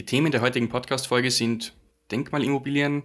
Die 0.00 0.06
Themen 0.06 0.32
der 0.32 0.40
heutigen 0.40 0.70
Podcast-Folge 0.70 1.30
sind 1.30 1.74
Denkmalimmobilien, 2.10 3.02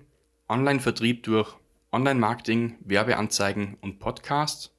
Online-Vertrieb 0.47 1.23
durch 1.23 1.53
Online-Marketing, 1.91 2.77
Werbeanzeigen 2.85 3.75
und 3.81 3.99
Podcasts, 3.99 4.71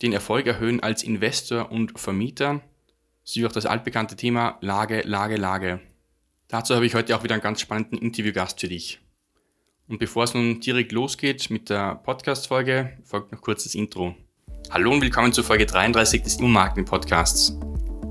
den 0.00 0.12
Erfolg 0.12 0.46
erhöhen 0.46 0.78
als 0.78 1.02
Investor 1.02 1.72
und 1.72 1.98
Vermieter, 1.98 2.60
sowie 3.24 3.46
auch 3.46 3.52
das 3.52 3.66
altbekannte 3.66 4.14
Thema 4.14 4.58
Lage, 4.60 5.00
Lage, 5.00 5.34
Lage. 5.34 5.80
Dazu 6.46 6.76
habe 6.76 6.86
ich 6.86 6.94
heute 6.94 7.16
auch 7.16 7.24
wieder 7.24 7.34
einen 7.34 7.42
ganz 7.42 7.62
spannenden 7.62 7.98
Interviewgast 7.98 8.60
für 8.60 8.68
dich. 8.68 9.00
Und 9.88 9.98
bevor 9.98 10.22
es 10.22 10.34
nun 10.34 10.60
direkt 10.60 10.92
losgeht 10.92 11.50
mit 11.50 11.68
der 11.68 11.96
Podcast-Folge, 11.96 12.96
folgt 13.02 13.32
noch 13.32 13.40
kurz 13.40 13.64
das 13.64 13.74
Intro. 13.74 14.14
Hallo 14.70 14.92
und 14.92 15.00
willkommen 15.00 15.32
zur 15.32 15.42
Folge 15.42 15.66
33 15.66 16.22
des 16.22 16.36
Immomarketing-Podcasts 16.36 17.58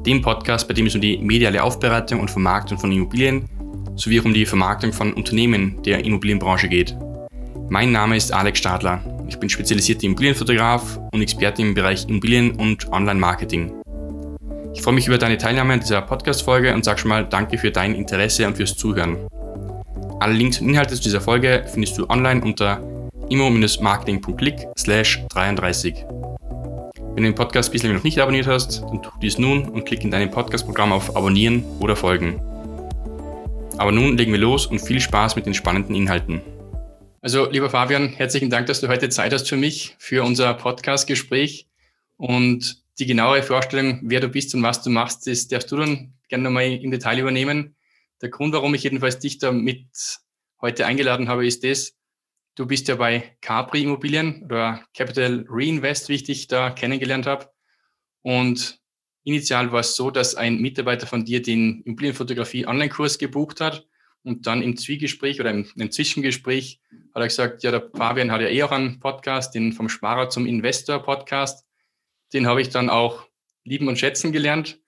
dem 0.05 0.21
Podcast, 0.21 0.67
bei 0.67 0.73
dem 0.73 0.85
es 0.85 0.95
um 0.95 1.01
die 1.01 1.17
mediale 1.17 1.63
Aufbereitung 1.63 2.19
und 2.19 2.31
Vermarktung 2.31 2.77
von 2.77 2.91
Immobilien 2.91 3.49
sowie 3.95 4.19
auch 4.19 4.25
um 4.25 4.33
die 4.33 4.45
Vermarktung 4.45 4.93
von 4.93 5.13
Unternehmen 5.13 5.81
der 5.83 6.03
Immobilienbranche 6.03 6.67
geht. 6.67 6.95
Mein 7.69 7.91
Name 7.91 8.17
ist 8.17 8.31
Alex 8.31 8.59
Stadler. 8.59 9.01
Ich 9.27 9.39
bin 9.39 9.49
spezialisierter 9.49 10.03
Immobilienfotograf 10.03 10.99
und 11.11 11.21
Experte 11.21 11.61
im 11.61 11.73
Bereich 11.73 12.07
Immobilien 12.07 12.51
und 12.51 12.91
Online-Marketing. 12.91 13.73
Ich 14.73 14.81
freue 14.81 14.93
mich 14.93 15.07
über 15.07 15.17
deine 15.17 15.37
Teilnahme 15.37 15.73
an 15.73 15.79
dieser 15.79 16.01
Podcast-Folge 16.01 16.73
und 16.73 16.83
sage 16.83 16.99
schon 16.99 17.09
mal 17.09 17.25
Danke 17.25 17.57
für 17.57 17.71
dein 17.71 17.95
Interesse 17.95 18.45
und 18.45 18.57
fürs 18.57 18.75
Zuhören. 18.75 19.17
Alle 20.19 20.33
Links 20.33 20.59
und 20.59 20.69
Inhalte 20.69 20.95
zu 20.95 21.03
dieser 21.03 21.21
Folge 21.21 21.65
findest 21.71 21.97
du 21.97 22.07
online 22.09 22.41
unter 22.41 22.81
immo-marketing.click 23.29 24.67
33. 24.75 26.05
Wenn 27.15 27.23
du 27.23 27.29
den 27.29 27.35
Podcast 27.35 27.71
bislang 27.71 27.93
noch 27.93 28.03
nicht 28.03 28.19
abonniert 28.19 28.45
hast, 28.45 28.81
dann 28.81 29.01
tu 29.01 29.09
dies 29.21 29.37
nun 29.37 29.69
und 29.69 29.85
klick 29.85 30.03
in 30.03 30.11
deinem 30.11 30.29
Podcast-Programm 30.29 30.91
auf 30.91 31.15
Abonnieren 31.15 31.63
oder 31.79 31.95
Folgen. 31.95 32.41
Aber 33.77 33.93
nun 33.93 34.17
legen 34.17 34.33
wir 34.33 34.39
los 34.39 34.65
und 34.65 34.79
viel 34.79 34.99
Spaß 34.99 35.37
mit 35.37 35.45
den 35.45 35.53
spannenden 35.53 35.95
Inhalten. 35.95 36.41
Also, 37.21 37.49
lieber 37.49 37.69
Fabian, 37.69 38.09
herzlichen 38.09 38.49
Dank, 38.49 38.67
dass 38.67 38.81
du 38.81 38.89
heute 38.89 39.07
Zeit 39.07 39.31
hast 39.31 39.47
für 39.47 39.55
mich, 39.55 39.95
für 39.97 40.23
unser 40.25 40.53
Podcast-Gespräch. 40.55 41.69
Und 42.17 42.83
die 42.99 43.05
genauere 43.05 43.43
Vorstellung, 43.43 44.01
wer 44.03 44.19
du 44.19 44.27
bist 44.27 44.53
und 44.53 44.61
was 44.61 44.83
du 44.83 44.89
machst, 44.89 45.25
das 45.25 45.47
darfst 45.47 45.71
du 45.71 45.77
dann 45.77 46.11
gerne 46.27 46.43
nochmal 46.43 46.65
im 46.65 46.91
Detail 46.91 47.19
übernehmen. 47.19 47.77
Der 48.21 48.27
Grund, 48.27 48.53
warum 48.53 48.75
ich 48.75 48.83
jedenfalls 48.83 49.19
dich 49.19 49.37
da 49.37 49.53
mit 49.53 49.85
heute 50.59 50.85
eingeladen 50.85 51.29
habe, 51.29 51.47
ist 51.47 51.63
das, 51.63 51.94
Du 52.55 52.65
bist 52.65 52.87
ja 52.87 52.95
bei 52.95 53.35
Capri 53.41 53.83
Immobilien 53.83 54.43
oder 54.43 54.85
Capital 54.95 55.45
Reinvest, 55.49 56.07
wie 56.07 56.15
ich 56.15 56.23
dich 56.23 56.47
da 56.47 56.69
kennengelernt 56.69 57.27
habe. 57.27 57.49
Und 58.21 58.79
initial 59.25 59.73
war 59.73 59.81
es 59.81 59.95
so, 59.97 60.09
dass 60.09 60.35
ein 60.35 60.61
Mitarbeiter 60.61 61.05
von 61.05 61.25
dir 61.25 61.41
den 61.41 61.81
Immobilienfotografie 61.81 62.65
Online-Kurs 62.65 63.17
gebucht 63.17 63.59
hat 63.59 63.85
und 64.23 64.47
dann 64.47 64.63
im 64.63 64.77
Zwiegespräch 64.77 65.41
oder 65.41 65.51
im, 65.51 65.91
Zwischengespräch 65.91 66.79
hat 67.13 67.21
er 67.21 67.27
gesagt, 67.27 67.63
ja, 67.63 67.71
der 67.71 67.89
Fabian 67.93 68.31
hat 68.31 68.39
ja 68.39 68.47
eh 68.47 68.63
auch 68.63 68.71
einen 68.71 69.01
Podcast, 69.01 69.53
den 69.53 69.73
vom 69.73 69.89
Sparer 69.89 70.29
zum 70.29 70.47
Investor 70.47 71.03
Podcast. 71.03 71.65
Den 72.31 72.47
habe 72.47 72.61
ich 72.61 72.69
dann 72.69 72.89
auch 72.89 73.27
lieben 73.65 73.89
und 73.89 73.99
schätzen 73.99 74.31
gelernt 74.31 74.79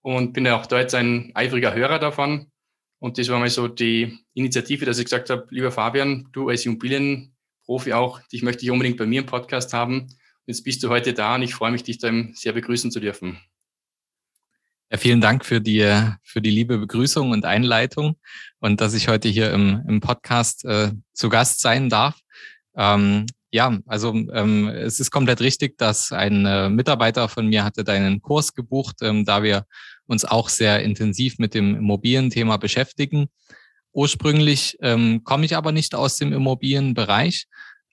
und 0.00 0.32
bin 0.32 0.46
ja 0.46 0.58
auch 0.58 0.66
da 0.66 0.78
jetzt 0.78 0.94
ein 0.94 1.32
eifriger 1.34 1.74
Hörer 1.74 1.98
davon. 1.98 2.52
Und 3.06 3.16
das 3.18 3.28
war 3.28 3.38
mal 3.38 3.48
so 3.48 3.68
die 3.68 4.18
Initiative, 4.34 4.84
dass 4.84 4.98
ich 4.98 5.04
gesagt 5.04 5.30
habe, 5.30 5.46
lieber 5.50 5.70
Fabian, 5.70 6.28
du 6.32 6.48
als 6.48 6.66
Immobilienprofi 6.66 7.92
auch, 7.92 8.20
dich 8.32 8.42
möchte 8.42 8.64
ich 8.64 8.72
unbedingt 8.72 8.96
bei 8.96 9.06
mir 9.06 9.20
im 9.20 9.26
Podcast 9.26 9.72
haben. 9.72 10.08
Jetzt 10.44 10.64
bist 10.64 10.82
du 10.82 10.88
heute 10.88 11.12
da 11.12 11.36
und 11.36 11.42
ich 11.42 11.54
freue 11.54 11.70
mich, 11.70 11.84
dich 11.84 11.98
da 11.98 12.10
sehr 12.32 12.52
begrüßen 12.52 12.90
zu 12.90 12.98
dürfen. 12.98 13.38
Ja, 14.90 14.98
vielen 14.98 15.20
Dank 15.20 15.44
für 15.44 15.60
die, 15.60 15.88
für 16.24 16.42
die 16.42 16.50
liebe 16.50 16.78
Begrüßung 16.78 17.30
und 17.30 17.44
Einleitung 17.44 18.16
und 18.58 18.80
dass 18.80 18.92
ich 18.92 19.06
heute 19.06 19.28
hier 19.28 19.52
im, 19.52 19.84
im 19.86 20.00
Podcast 20.00 20.64
äh, 20.64 20.90
zu 21.12 21.28
Gast 21.28 21.60
sein 21.60 21.88
darf. 21.88 22.18
Ähm, 22.76 23.26
ja, 23.52 23.78
also 23.86 24.12
ähm, 24.32 24.66
es 24.68 24.98
ist 24.98 25.12
komplett 25.12 25.40
richtig, 25.40 25.78
dass 25.78 26.10
ein 26.10 26.44
äh, 26.44 26.68
Mitarbeiter 26.68 27.28
von 27.28 27.46
mir 27.46 27.62
hatte 27.62 27.84
deinen 27.84 28.20
Kurs 28.20 28.52
gebucht, 28.52 28.96
ähm, 29.02 29.24
da 29.24 29.44
wir 29.44 29.64
uns 30.06 30.24
auch 30.24 30.48
sehr 30.48 30.82
intensiv 30.82 31.38
mit 31.38 31.54
dem 31.54 31.76
Immobilienthema 31.76 32.56
beschäftigen. 32.56 33.28
Ursprünglich 33.92 34.76
ähm, 34.80 35.24
komme 35.24 35.46
ich 35.46 35.56
aber 35.56 35.72
nicht 35.72 35.94
aus 35.94 36.16
dem 36.16 36.32
Immobilienbereich. 36.32 37.46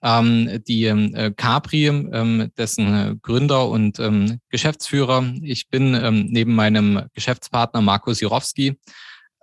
Ähm, 0.04 0.62
die 0.68 0.84
äh, 0.86 1.32
Capri, 1.32 1.88
ähm, 1.88 2.52
dessen 2.58 3.22
Gründer 3.22 3.70
und 3.70 4.00
ähm, 4.00 4.40
Geschäftsführer, 4.50 5.34
ich 5.42 5.70
bin 5.70 5.96
ähm, 5.96 6.28
neben 6.30 6.54
meinem 6.56 7.04
Geschäftspartner 7.14 7.82
Markus 7.82 8.20
Jirowski 8.20 8.78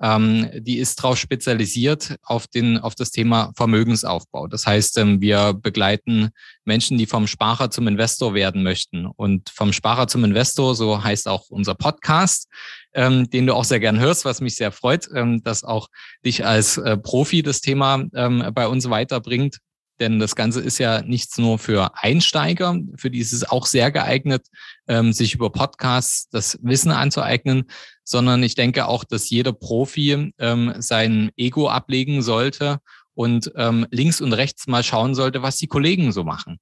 ähm, 0.02 0.50
die 0.54 0.78
ist 0.78 0.98
darauf 0.98 1.18
spezialisiert 1.18 2.16
auf, 2.22 2.46
den, 2.46 2.78
auf 2.78 2.94
das 2.94 3.10
Thema 3.10 3.52
Vermögensaufbau. 3.54 4.46
Das 4.46 4.66
heißt, 4.66 4.96
ähm, 4.98 5.20
wir 5.20 5.52
begleiten 5.52 6.30
Menschen, 6.64 6.96
die 6.96 7.06
vom 7.06 7.26
Sparer 7.26 7.70
zum 7.70 7.86
Investor 7.86 8.32
werden 8.32 8.62
möchten. 8.62 9.06
Und 9.06 9.50
vom 9.50 9.72
Sparer 9.72 10.08
zum 10.08 10.24
Investor, 10.24 10.74
so 10.74 11.04
heißt 11.04 11.28
auch 11.28 11.50
unser 11.50 11.74
Podcast, 11.74 12.48
ähm, 12.94 13.28
den 13.28 13.46
du 13.46 13.54
auch 13.54 13.64
sehr 13.64 13.80
gern 13.80 13.98
hörst, 13.98 14.24
was 14.24 14.40
mich 14.40 14.56
sehr 14.56 14.72
freut, 14.72 15.08
ähm, 15.14 15.42
dass 15.42 15.64
auch 15.64 15.88
dich 16.24 16.46
als 16.46 16.78
äh, 16.78 16.96
Profi 16.96 17.42
das 17.42 17.60
Thema 17.60 18.04
ähm, 18.14 18.44
bei 18.54 18.68
uns 18.68 18.88
weiterbringt. 18.88 19.58
Denn 20.00 20.18
das 20.18 20.34
Ganze 20.34 20.60
ist 20.62 20.78
ja 20.78 21.02
nichts 21.02 21.36
nur 21.36 21.58
für 21.58 21.92
Einsteiger, 21.94 22.78
für 22.96 23.10
die 23.10 23.18
ist 23.18 23.34
es 23.34 23.48
auch 23.48 23.66
sehr 23.66 23.90
geeignet, 23.90 24.46
ähm, 24.88 25.12
sich 25.12 25.34
über 25.34 25.50
Podcasts 25.50 26.30
das 26.30 26.58
Wissen 26.62 26.90
anzueignen, 26.90 27.64
sondern 28.10 28.42
ich 28.42 28.54
denke 28.54 28.86
auch, 28.86 29.04
dass 29.04 29.30
jeder 29.30 29.52
Profi 29.52 30.32
ähm, 30.38 30.74
sein 30.78 31.30
Ego 31.36 31.68
ablegen 31.68 32.22
sollte 32.22 32.78
und 33.14 33.52
ähm, 33.56 33.86
links 33.90 34.20
und 34.20 34.32
rechts 34.32 34.66
mal 34.66 34.82
schauen 34.82 35.14
sollte, 35.14 35.42
was 35.42 35.56
die 35.56 35.66
Kollegen 35.66 36.12
so 36.12 36.24
machen. 36.24 36.58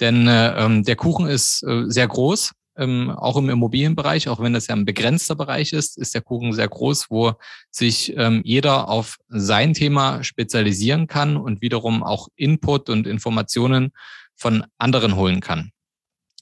Denn 0.00 0.26
äh, 0.26 0.64
ähm, 0.64 0.84
der 0.84 0.96
Kuchen 0.96 1.26
ist 1.26 1.62
äh, 1.62 1.84
sehr 1.86 2.08
groß 2.08 2.52
ähm, 2.78 3.10
auch 3.10 3.36
im 3.36 3.50
Immobilienbereich, 3.50 4.28
auch 4.28 4.40
wenn 4.40 4.52
das 4.52 4.68
ja 4.68 4.76
ein 4.76 4.84
begrenzter 4.84 5.34
Bereich 5.34 5.72
ist, 5.72 5.98
ist 5.98 6.14
der 6.14 6.22
Kuchen 6.22 6.52
sehr 6.52 6.68
groß, 6.68 7.10
wo 7.10 7.32
sich 7.70 8.16
ähm, 8.16 8.40
jeder 8.44 8.88
auf 8.88 9.18
sein 9.28 9.74
Thema 9.74 10.22
spezialisieren 10.22 11.08
kann 11.08 11.36
und 11.36 11.60
wiederum 11.60 12.02
auch 12.04 12.28
Input 12.36 12.88
und 12.88 13.06
Informationen 13.06 13.90
von 14.36 14.64
anderen 14.78 15.16
holen 15.16 15.40
kann. 15.40 15.72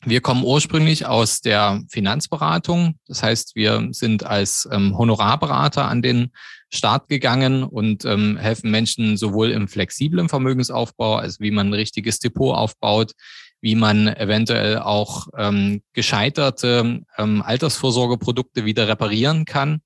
Wir 0.05 0.21
kommen 0.21 0.45
ursprünglich 0.45 1.07
aus 1.07 1.41
der 1.41 1.83
Finanzberatung. 1.89 2.99
Das 3.07 3.23
heißt, 3.23 3.57
wir 3.57 3.89
sind 3.93 4.25
als 4.25 4.69
ähm, 4.71 4.97
Honorarberater 4.97 5.87
an 5.87 6.03
den 6.03 6.33
Start 6.73 7.09
gegangen 7.09 7.65
und 7.65 8.05
ähm, 8.05 8.37
helfen 8.37 8.71
Menschen 8.71 9.17
sowohl 9.17 9.51
im 9.51 9.69
flexiblen 9.69 10.29
Vermögensaufbau, 10.29 11.17
also 11.17 11.41
wie 11.41 11.51
man 11.51 11.69
ein 11.69 11.75
richtiges 11.75 12.19
Depot 12.19 12.55
aufbaut, 12.55 13.12
wie 13.61 13.75
man 13.75 14.09
eventuell 14.09 14.79
auch 14.79 15.29
ähm, 15.37 15.83
gescheiterte 15.93 17.01
ähm, 17.17 17.43
Altersvorsorgeprodukte 17.43 18.65
wieder 18.65 18.89
reparieren 18.89 19.45
kann. 19.45 19.81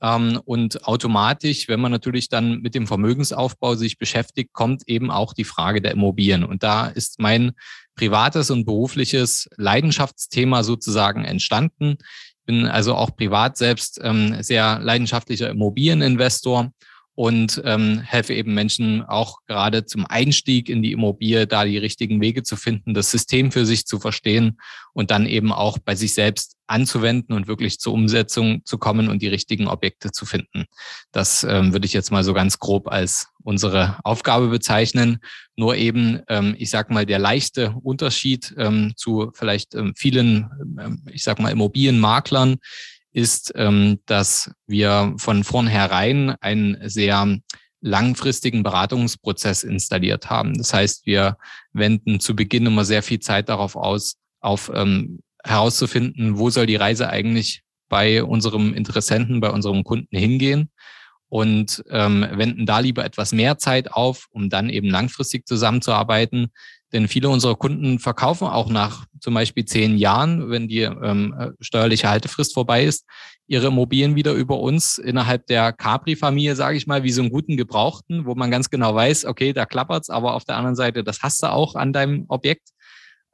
Ähm, 0.00 0.40
und 0.44 0.84
automatisch, 0.86 1.68
wenn 1.68 1.80
man 1.80 1.92
natürlich 1.92 2.28
dann 2.28 2.60
mit 2.60 2.74
dem 2.74 2.86
Vermögensaufbau 2.86 3.74
sich 3.74 3.98
beschäftigt, 3.98 4.52
kommt 4.52 4.82
eben 4.86 5.10
auch 5.10 5.34
die 5.34 5.44
Frage 5.44 5.82
der 5.82 5.92
Immobilien. 5.92 6.44
Und 6.44 6.62
da 6.62 6.86
ist 6.86 7.18
mein 7.20 7.52
privates 7.96 8.50
und 8.50 8.64
berufliches 8.64 9.48
Leidenschaftsthema 9.56 10.62
sozusagen 10.62 11.24
entstanden. 11.24 11.96
Ich 12.00 12.44
bin 12.46 12.66
also 12.66 12.94
auch 12.94 13.14
privat 13.16 13.56
selbst 13.56 14.00
ähm, 14.02 14.42
sehr 14.42 14.78
leidenschaftlicher 14.78 15.50
Immobilieninvestor 15.50 16.70
und 17.18 17.60
ähm, 17.64 17.98
helfe 17.98 18.32
eben 18.32 18.54
Menschen 18.54 19.02
auch 19.02 19.38
gerade 19.48 19.84
zum 19.84 20.06
Einstieg 20.06 20.68
in 20.68 20.84
die 20.84 20.92
Immobilie, 20.92 21.48
da 21.48 21.64
die 21.64 21.76
richtigen 21.76 22.20
Wege 22.20 22.44
zu 22.44 22.54
finden, 22.54 22.94
das 22.94 23.10
System 23.10 23.50
für 23.50 23.66
sich 23.66 23.86
zu 23.86 23.98
verstehen 23.98 24.60
und 24.92 25.10
dann 25.10 25.26
eben 25.26 25.50
auch 25.50 25.78
bei 25.80 25.96
sich 25.96 26.14
selbst 26.14 26.54
anzuwenden 26.68 27.34
und 27.34 27.48
wirklich 27.48 27.80
zur 27.80 27.94
Umsetzung 27.94 28.64
zu 28.64 28.78
kommen 28.78 29.08
und 29.08 29.20
die 29.20 29.26
richtigen 29.26 29.66
Objekte 29.66 30.12
zu 30.12 30.26
finden. 30.26 30.66
Das 31.10 31.42
ähm, 31.42 31.72
würde 31.72 31.86
ich 31.86 31.92
jetzt 31.92 32.12
mal 32.12 32.22
so 32.22 32.34
ganz 32.34 32.60
grob 32.60 32.86
als 32.86 33.26
unsere 33.42 33.98
Aufgabe 34.04 34.46
bezeichnen. 34.46 35.18
Nur 35.56 35.74
eben, 35.74 36.20
ähm, 36.28 36.54
ich 36.56 36.70
sag 36.70 36.88
mal, 36.88 37.04
der 37.04 37.18
leichte 37.18 37.74
Unterschied 37.82 38.54
ähm, 38.58 38.92
zu 38.94 39.32
vielleicht 39.34 39.74
ähm, 39.74 39.92
vielen, 39.96 40.50
ähm, 40.78 41.02
ich 41.10 41.24
sag 41.24 41.40
mal, 41.40 41.50
Immobilienmaklern 41.50 42.58
ist, 43.18 43.52
ähm, 43.56 43.98
dass 44.06 44.52
wir 44.68 45.14
von 45.18 45.42
vornherein 45.42 46.36
einen 46.40 46.78
sehr 46.88 47.38
langfristigen 47.80 48.62
Beratungsprozess 48.62 49.64
installiert 49.64 50.30
haben. 50.30 50.54
Das 50.54 50.72
heißt, 50.72 51.04
wir 51.04 51.36
wenden 51.72 52.20
zu 52.20 52.36
Beginn 52.36 52.66
immer 52.66 52.84
sehr 52.84 53.02
viel 53.02 53.18
Zeit 53.18 53.48
darauf 53.48 53.74
aus, 53.74 54.16
auf 54.40 54.70
ähm, 54.72 55.20
herauszufinden, 55.44 56.38
wo 56.38 56.50
soll 56.50 56.66
die 56.66 56.76
Reise 56.76 57.10
eigentlich 57.10 57.62
bei 57.88 58.22
unserem 58.22 58.72
Interessenten, 58.72 59.40
bei 59.40 59.50
unserem 59.50 59.82
Kunden 59.82 60.16
hingehen 60.16 60.70
und 61.28 61.82
ähm, 61.90 62.24
wenden 62.30 62.66
da 62.66 62.78
lieber 62.78 63.04
etwas 63.04 63.32
mehr 63.32 63.58
Zeit 63.58 63.92
auf, 63.92 64.26
um 64.30 64.48
dann 64.48 64.70
eben 64.70 64.88
langfristig 64.90 65.46
zusammenzuarbeiten. 65.46 66.52
Denn 66.92 67.08
viele 67.08 67.28
unserer 67.28 67.56
Kunden 67.56 67.98
verkaufen 67.98 68.48
auch 68.48 68.70
nach 68.70 69.04
zum 69.20 69.34
Beispiel 69.34 69.64
zehn 69.64 69.98
Jahren, 69.98 70.50
wenn 70.50 70.68
die 70.68 70.82
ähm, 70.82 71.54
steuerliche 71.60 72.08
Haltefrist 72.08 72.54
vorbei 72.54 72.84
ist, 72.84 73.04
ihre 73.46 73.66
Immobilien 73.66 74.14
wieder 74.14 74.32
über 74.32 74.60
uns 74.60 74.98
innerhalb 74.98 75.46
der 75.46 75.72
Capri-Familie, 75.72 76.56
sage 76.56 76.76
ich 76.76 76.86
mal, 76.86 77.02
wie 77.02 77.10
so 77.10 77.22
einen 77.22 77.30
guten 77.30 77.56
Gebrauchten, 77.56 78.26
wo 78.26 78.34
man 78.34 78.50
ganz 78.50 78.70
genau 78.70 78.94
weiß, 78.94 79.26
okay, 79.26 79.52
da 79.52 79.66
klappert's, 79.66 80.10
aber 80.10 80.34
auf 80.34 80.44
der 80.44 80.56
anderen 80.56 80.76
Seite, 80.76 81.04
das 81.04 81.22
hast 81.22 81.42
du 81.42 81.50
auch 81.50 81.74
an 81.74 81.92
deinem 81.92 82.24
Objekt. 82.28 82.70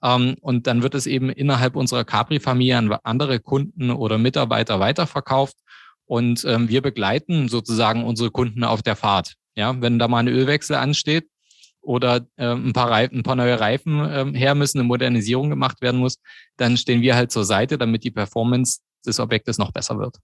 Ähm, 0.02 0.36
und 0.40 0.66
dann 0.66 0.82
wird 0.82 0.94
es 0.94 1.06
eben 1.06 1.30
innerhalb 1.30 1.76
unserer 1.76 2.04
Capri-Familie 2.04 2.78
an 2.78 2.92
andere 3.04 3.38
Kunden 3.40 3.90
oder 3.90 4.18
Mitarbeiter 4.18 4.80
weiterverkauft. 4.80 5.56
Und 6.06 6.44
ähm, 6.44 6.68
wir 6.68 6.82
begleiten 6.82 7.48
sozusagen 7.48 8.04
unsere 8.04 8.30
Kunden 8.30 8.62
auf 8.64 8.82
der 8.82 8.96
Fahrt. 8.96 9.34
Ja, 9.56 9.80
wenn 9.80 9.98
da 9.98 10.08
mal 10.08 10.18
ein 10.18 10.28
Ölwechsel 10.28 10.76
ansteht 10.76 11.28
oder 11.84 12.26
äh, 12.36 12.46
ein, 12.46 12.72
paar 12.72 12.90
Reifen, 12.90 13.18
ein 13.18 13.22
paar 13.22 13.36
neue 13.36 13.60
Reifen 13.60 14.00
äh, 14.00 14.38
her 14.38 14.54
müssen, 14.54 14.78
eine 14.78 14.88
Modernisierung 14.88 15.50
gemacht 15.50 15.80
werden 15.82 16.00
muss, 16.00 16.18
dann 16.56 16.76
stehen 16.76 17.02
wir 17.02 17.14
halt 17.14 17.30
zur 17.30 17.44
Seite, 17.44 17.78
damit 17.78 18.04
die 18.04 18.10
Performance 18.10 18.80
des 19.06 19.20
Objektes 19.20 19.58
noch 19.58 19.72
besser 19.72 19.98
wird. 19.98 20.16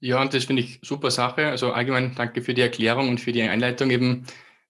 Ja, 0.00 0.20
und 0.20 0.34
das 0.34 0.44
finde 0.44 0.62
ich 0.62 0.78
super 0.82 1.10
Sache. 1.10 1.46
Also 1.46 1.72
allgemein 1.72 2.14
danke 2.14 2.42
für 2.42 2.54
die 2.54 2.60
Erklärung 2.60 3.08
und 3.08 3.20
für 3.20 3.32
die 3.32 3.42
Einleitung 3.42 3.90
eben, 3.90 4.26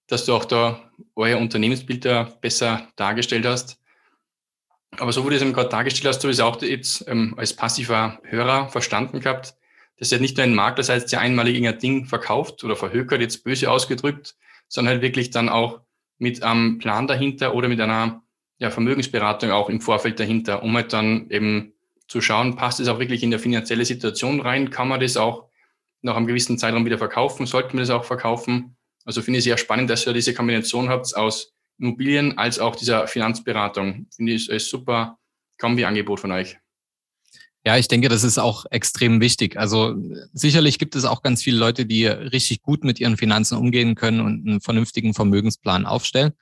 dass 0.07 0.25
du 0.25 0.35
auch 0.35 0.45
da 0.45 0.91
euer 1.15 1.39
Unternehmensbild 1.39 2.05
da 2.05 2.25
besser 2.41 2.89
dargestellt 2.97 3.45
hast. 3.45 3.81
Aber 4.99 5.13
so 5.13 5.25
wie 5.25 5.31
du 5.31 5.37
es 5.37 5.43
eben 5.43 5.53
gerade 5.53 5.69
dargestellt 5.69 6.07
hast, 6.07 6.23
du 6.23 6.29
es 6.29 6.41
auch 6.41 6.63
jetzt 6.63 7.07
ähm, 7.09 7.35
als 7.37 7.55
passiver 7.55 8.21
Hörer 8.23 8.69
verstanden 8.69 9.21
gehabt. 9.21 9.57
Das 9.99 10.09
ist 10.09 10.13
ja 10.13 10.19
nicht 10.19 10.37
nur 10.37 10.45
ein 10.45 10.55
Makler, 10.55 10.77
das 10.77 10.89
heißt, 10.91 11.13
der 11.13 11.21
einmalig 11.21 11.67
ein 11.67 11.79
Ding 11.79 12.07
verkauft 12.07 12.63
oder 12.65 12.77
verhökert, 12.77 13.21
jetzt 13.21 13.45
böse 13.45 13.71
ausgedrückt, 13.71 14.37
sondern 14.69 14.95
halt 14.95 15.03
wirklich 15.03 15.31
dann 15.31 15.49
auch 15.49 15.81
mit 16.19 16.43
einem 16.43 16.79
Plan 16.79 17.07
dahinter 17.07 17.55
oder 17.55 17.69
mit 17.69 17.81
einer 17.81 18.23
ja, 18.59 18.71
Vermögensberatung 18.71 19.51
auch 19.51 19.69
im 19.69 19.81
Vorfeld 19.81 20.19
dahinter, 20.19 20.63
um 20.63 20.75
halt 20.75 20.93
dann 20.93 21.29
eben 21.31 21.75
zu 22.09 22.21
schauen, 22.21 22.57
passt 22.57 22.81
es 22.81 22.89
auch 22.89 22.99
wirklich 22.99 23.23
in 23.23 23.31
der 23.31 23.41
finanzielle 23.41 23.85
Situation 23.85 24.41
rein, 24.41 24.71
kann 24.71 24.89
man 24.89 25.01
das 25.01 25.17
auch 25.17 25.49
nach 26.03 26.17
einem 26.17 26.27
gewissen 26.27 26.57
Zeitraum 26.57 26.85
wieder 26.85 26.99
verkaufen, 26.99 27.47
sollte 27.47 27.75
man 27.75 27.79
das 27.79 27.91
auch 27.91 28.05
verkaufen. 28.05 28.77
Also 29.05 29.23
finde 29.23 29.39
ich 29.39 29.45
sehr 29.45 29.59
spannend, 29.59 29.91
dass 29.91 30.07
ihr 30.07 30.13
diese 30.13 30.35
Kombination 30.35 30.89
habt 30.89 31.15
aus 31.17 31.55
Immobilien 31.79 32.39
als 32.39 32.59
auch 32.59 32.77
dieser 32.77 33.07
Finanzberatung. 33.07 34.07
Finde 34.15 34.33
ich 34.33 34.49
ist 34.49 34.71
super 34.71 35.19
Kombi-Angebot 35.59 36.21
von 36.21 36.33
euch. 36.33 36.59
Ja, 37.67 37.77
ich 37.77 37.89
denke, 37.89 38.09
das 38.09 38.23
ist 38.23 38.39
auch 38.39 38.65
extrem 38.71 39.21
wichtig. 39.21 39.59
Also 39.59 39.97
sicherlich 40.33 40.79
gibt 40.79 40.95
es 40.95 41.05
auch 41.05 41.21
ganz 41.21 41.43
viele 41.43 41.59
Leute, 41.59 41.85
die 41.85 42.07
richtig 42.07 42.63
gut 42.63 42.85
mit 42.85 43.01
ihren 43.01 43.17
Finanzen 43.17 43.59
umgehen 43.59 43.97
können 43.97 44.21
und 44.21 44.47
einen 44.47 44.61
vernünftigen 44.61 45.15
Vermögensplan 45.15 45.85
aufstellen. 45.85 46.33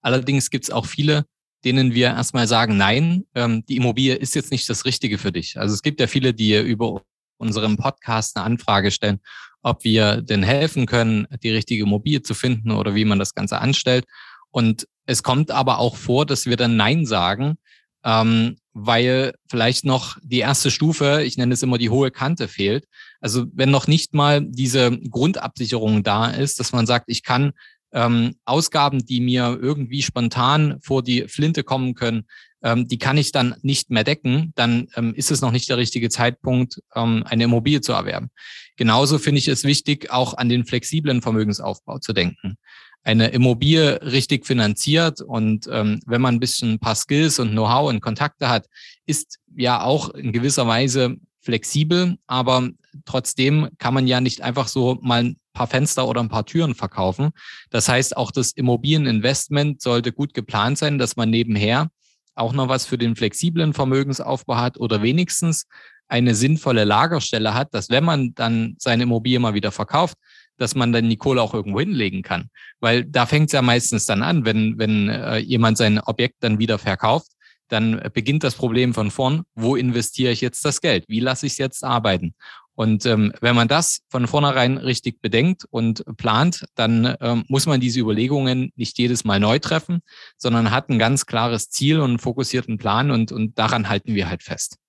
Allerdings 0.00 0.48
gibt 0.48 0.64
es 0.64 0.70
auch 0.70 0.86
viele, 0.86 1.26
denen 1.66 1.92
wir 1.92 2.06
erstmal 2.06 2.48
sagen, 2.48 2.78
nein, 2.78 3.26
ähm, 3.34 3.62
die 3.66 3.76
Immobilie 3.76 4.14
ist 4.14 4.34
jetzt 4.34 4.50
nicht 4.50 4.66
das 4.70 4.86
Richtige 4.86 5.18
für 5.18 5.32
dich. 5.32 5.58
Also 5.58 5.74
es 5.74 5.82
gibt 5.82 6.00
ja 6.00 6.06
viele, 6.06 6.32
die 6.32 6.58
über 6.58 7.02
unseren 7.36 7.76
Podcast 7.76 8.38
eine 8.38 8.46
Anfrage 8.46 8.90
stellen, 8.90 9.20
ob 9.60 9.84
wir 9.84 10.22
denn 10.22 10.42
helfen 10.42 10.86
können, 10.86 11.26
die 11.42 11.50
richtige 11.50 11.82
Immobilie 11.82 12.22
zu 12.22 12.32
finden 12.32 12.70
oder 12.70 12.94
wie 12.94 13.04
man 13.04 13.18
das 13.18 13.34
Ganze 13.34 13.58
anstellt. 13.58 14.06
Und 14.50 14.88
es 15.04 15.22
kommt 15.22 15.50
aber 15.50 15.78
auch 15.78 15.96
vor, 15.96 16.24
dass 16.24 16.46
wir 16.46 16.56
dann 16.56 16.76
Nein 16.76 17.04
sagen, 17.04 17.58
ähm, 18.04 18.56
weil 18.72 19.34
vielleicht 19.48 19.84
noch 19.84 20.16
die 20.22 20.38
erste 20.38 20.70
Stufe, 20.70 21.22
ich 21.24 21.36
nenne 21.36 21.54
es 21.54 21.62
immer 21.62 21.78
die 21.78 21.90
hohe 21.90 22.10
Kante, 22.10 22.48
fehlt. 22.48 22.86
Also 23.20 23.46
wenn 23.52 23.70
noch 23.70 23.86
nicht 23.86 24.14
mal 24.14 24.40
diese 24.42 24.98
Grundabsicherung 24.98 26.02
da 26.02 26.30
ist, 26.30 26.60
dass 26.60 26.72
man 26.72 26.86
sagt, 26.86 27.06
ich 27.08 27.22
kann 27.22 27.52
ähm, 27.92 28.36
Ausgaben, 28.44 29.04
die 29.04 29.20
mir 29.20 29.58
irgendwie 29.60 30.02
spontan 30.02 30.78
vor 30.82 31.02
die 31.02 31.26
Flinte 31.26 31.64
kommen 31.64 31.94
können, 31.94 32.26
ähm, 32.62 32.86
die 32.86 32.98
kann 32.98 33.16
ich 33.16 33.32
dann 33.32 33.56
nicht 33.62 33.90
mehr 33.90 34.04
decken, 34.04 34.52
dann 34.54 34.86
ähm, 34.94 35.14
ist 35.14 35.30
es 35.30 35.40
noch 35.40 35.50
nicht 35.50 35.68
der 35.68 35.78
richtige 35.78 36.08
Zeitpunkt, 36.08 36.80
ähm, 36.94 37.24
eine 37.26 37.44
Immobilie 37.44 37.80
zu 37.80 37.92
erwerben. 37.92 38.30
Genauso 38.76 39.18
finde 39.18 39.40
ich 39.40 39.48
es 39.48 39.64
wichtig, 39.64 40.10
auch 40.10 40.34
an 40.34 40.48
den 40.48 40.64
flexiblen 40.64 41.22
Vermögensaufbau 41.22 41.98
zu 41.98 42.12
denken 42.12 42.56
eine 43.02 43.28
Immobilie 43.28 44.00
richtig 44.02 44.46
finanziert 44.46 45.20
und 45.20 45.68
ähm, 45.72 46.00
wenn 46.06 46.20
man 46.20 46.34
ein 46.34 46.40
bisschen 46.40 46.72
ein 46.72 46.78
paar 46.78 46.94
Skills 46.94 47.38
und 47.38 47.52
Know-how 47.52 47.88
und 47.88 48.00
Kontakte 48.00 48.48
hat, 48.48 48.66
ist 49.06 49.38
ja 49.56 49.82
auch 49.82 50.10
in 50.10 50.32
gewisser 50.32 50.66
Weise 50.66 51.16
flexibel, 51.40 52.18
aber 52.26 52.68
trotzdem 53.06 53.68
kann 53.78 53.94
man 53.94 54.06
ja 54.06 54.20
nicht 54.20 54.42
einfach 54.42 54.68
so 54.68 54.98
mal 55.00 55.24
ein 55.24 55.36
paar 55.52 55.66
Fenster 55.66 56.06
oder 56.06 56.20
ein 56.20 56.28
paar 56.28 56.44
Türen 56.44 56.74
verkaufen. 56.74 57.30
Das 57.70 57.88
heißt, 57.88 58.16
auch 58.16 58.30
das 58.30 58.52
Immobilieninvestment 58.52 59.80
sollte 59.80 60.12
gut 60.12 60.34
geplant 60.34 60.78
sein, 60.78 60.98
dass 60.98 61.16
man 61.16 61.30
nebenher 61.30 61.90
auch 62.34 62.52
noch 62.52 62.68
was 62.68 62.86
für 62.86 62.98
den 62.98 63.16
flexiblen 63.16 63.72
Vermögensaufbau 63.72 64.56
hat 64.56 64.78
oder 64.78 65.02
wenigstens 65.02 65.66
eine 66.08 66.34
sinnvolle 66.34 66.84
Lagerstelle 66.84 67.54
hat, 67.54 67.72
dass 67.72 67.88
wenn 67.88 68.04
man 68.04 68.34
dann 68.34 68.76
seine 68.78 69.04
Immobilie 69.04 69.38
mal 69.38 69.54
wieder 69.54 69.72
verkauft, 69.72 70.16
dass 70.60 70.74
man 70.74 70.92
dann 70.92 71.08
die 71.08 71.16
Kohle 71.16 71.40
auch 71.40 71.54
irgendwo 71.54 71.80
hinlegen 71.80 72.22
kann. 72.22 72.50
Weil 72.80 73.04
da 73.04 73.26
fängt 73.26 73.46
es 73.46 73.52
ja 73.52 73.62
meistens 73.62 74.06
dann 74.06 74.22
an, 74.22 74.44
wenn, 74.44 74.78
wenn 74.78 75.08
äh, 75.08 75.38
jemand 75.38 75.78
sein 75.78 75.98
Objekt 75.98 76.36
dann 76.40 76.58
wieder 76.58 76.78
verkauft, 76.78 77.32
dann 77.68 78.00
beginnt 78.12 78.44
das 78.44 78.56
Problem 78.56 78.94
von 78.94 79.10
vorn. 79.10 79.42
Wo 79.54 79.76
investiere 79.76 80.32
ich 80.32 80.40
jetzt 80.40 80.64
das 80.64 80.80
Geld? 80.80 81.04
Wie 81.08 81.20
lasse 81.20 81.46
ich 81.46 81.52
es 81.52 81.58
jetzt 81.58 81.84
arbeiten? 81.84 82.34
Und 82.74 83.04
ähm, 83.04 83.32
wenn 83.40 83.54
man 83.54 83.68
das 83.68 84.00
von 84.08 84.26
vornherein 84.26 84.78
richtig 84.78 85.20
bedenkt 85.20 85.66
und 85.70 86.02
plant, 86.16 86.64
dann 86.74 87.14
ähm, 87.20 87.44
muss 87.48 87.66
man 87.66 87.80
diese 87.80 88.00
Überlegungen 88.00 88.72
nicht 88.74 88.98
jedes 88.98 89.24
Mal 89.24 89.38
neu 89.38 89.58
treffen, 89.58 90.00
sondern 90.38 90.70
hat 90.70 90.88
ein 90.88 90.98
ganz 90.98 91.26
klares 91.26 91.68
Ziel 91.68 92.00
und 92.00 92.10
einen 92.10 92.18
fokussierten 92.18 92.78
Plan 92.78 93.10
und, 93.10 93.32
und 93.32 93.58
daran 93.58 93.88
halten 93.88 94.14
wir 94.14 94.30
halt 94.30 94.42
fest. 94.42 94.79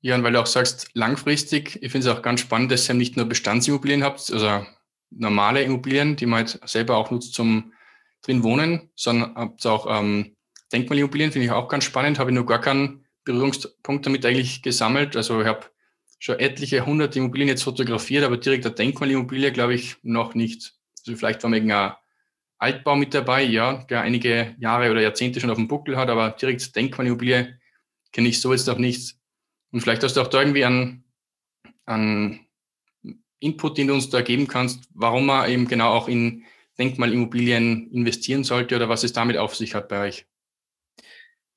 Ja, 0.00 0.14
und 0.14 0.22
weil 0.22 0.32
du 0.32 0.40
auch 0.40 0.46
sagst, 0.46 0.90
langfristig, 0.94 1.82
ich 1.82 1.90
finde 1.90 2.08
es 2.08 2.14
auch 2.16 2.22
ganz 2.22 2.40
spannend, 2.40 2.70
dass 2.70 2.88
ihr 2.88 2.94
nicht 2.94 3.16
nur 3.16 3.26
Bestandsimmobilien 3.26 4.04
habt, 4.04 4.32
also 4.32 4.64
normale 5.10 5.62
Immobilien, 5.62 6.16
die 6.16 6.26
man 6.26 6.40
halt 6.46 6.60
selber 6.68 6.96
auch 6.96 7.10
nutzt 7.10 7.34
zum 7.34 7.72
drin 8.22 8.42
wohnen, 8.42 8.90
sondern 8.94 9.34
habt 9.34 9.66
auch 9.66 9.86
ähm, 9.88 10.36
Denkmalimmobilien, 10.72 11.32
finde 11.32 11.46
ich 11.46 11.50
auch 11.50 11.68
ganz 11.68 11.84
spannend, 11.84 12.18
habe 12.18 12.30
ich 12.30 12.34
nur 12.34 12.46
gar 12.46 12.60
keinen 12.60 13.06
Berührungspunkt 13.24 14.06
damit 14.06 14.24
eigentlich 14.24 14.62
gesammelt. 14.62 15.16
Also 15.16 15.40
ich 15.40 15.46
habe 15.46 15.66
schon 16.18 16.38
etliche 16.38 16.84
hundert 16.84 17.16
Immobilien 17.16 17.48
jetzt 17.48 17.62
fotografiert, 17.62 18.24
aber 18.24 18.36
direkt 18.36 18.66
eine 18.66 18.74
Denkmalimmobilie 18.74 19.52
glaube 19.52 19.74
ich 19.74 19.96
noch 20.02 20.34
nicht. 20.34 20.74
Also 21.06 21.16
vielleicht 21.16 21.42
war 21.42 21.50
mal 21.50 21.60
ein 21.60 21.92
Altbau 22.58 22.96
mit 22.96 23.14
dabei, 23.14 23.42
ja, 23.42 23.84
der 23.84 24.00
einige 24.02 24.56
Jahre 24.58 24.90
oder 24.90 25.00
Jahrzehnte 25.00 25.40
schon 25.40 25.50
auf 25.50 25.56
dem 25.58 25.68
Buckel 25.68 25.96
hat, 25.96 26.08
aber 26.10 26.30
direkt 26.30 26.74
Denkmalimmobilie 26.74 27.58
kenne 28.12 28.28
ich 28.28 28.40
so 28.40 28.52
jetzt 28.52 28.66
noch 28.66 28.78
nicht. 28.78 29.17
Und 29.70 29.80
vielleicht 29.80 30.02
hast 30.02 30.16
du 30.16 30.20
auch 30.20 30.28
da 30.28 30.40
irgendwie 30.40 30.64
einen, 30.64 31.04
einen 31.84 32.46
Input, 33.40 33.78
den 33.78 33.88
du 33.88 33.94
uns 33.94 34.10
da 34.10 34.22
geben 34.22 34.48
kannst, 34.48 34.88
warum 34.94 35.26
man 35.26 35.50
eben 35.50 35.68
genau 35.68 35.92
auch 35.92 36.08
in 36.08 36.44
Denkmalimmobilien 36.78 37.90
investieren 37.90 38.44
sollte 38.44 38.76
oder 38.76 38.88
was 38.88 39.04
es 39.04 39.12
damit 39.12 39.36
auf 39.36 39.54
sich 39.56 39.74
hat 39.74 39.88
bei 39.88 40.08
euch. 40.08 40.26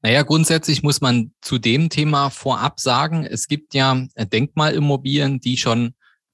Naja, 0.03 0.23
grundsätzlich 0.23 0.81
muss 0.81 0.99
man 0.99 1.31
zu 1.41 1.59
dem 1.59 1.89
Thema 1.89 2.31
vorab 2.31 2.79
sagen, 2.79 3.23
es 3.23 3.47
gibt 3.47 3.75
ja 3.75 4.07
Denkmalimmobilien, 4.17 5.39
die 5.39 5.57
schon 5.57 5.93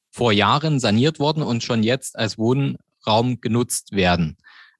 vor 0.09 0.31
Jahren 0.31 0.79
saniert 0.79 1.19
wurden 1.19 1.43
und 1.43 1.63
schon 1.63 1.83
jetzt 1.83 2.17
als 2.17 2.37
Wohnraum 2.37 3.41
genutzt 3.41 3.91
werden. 3.91 4.37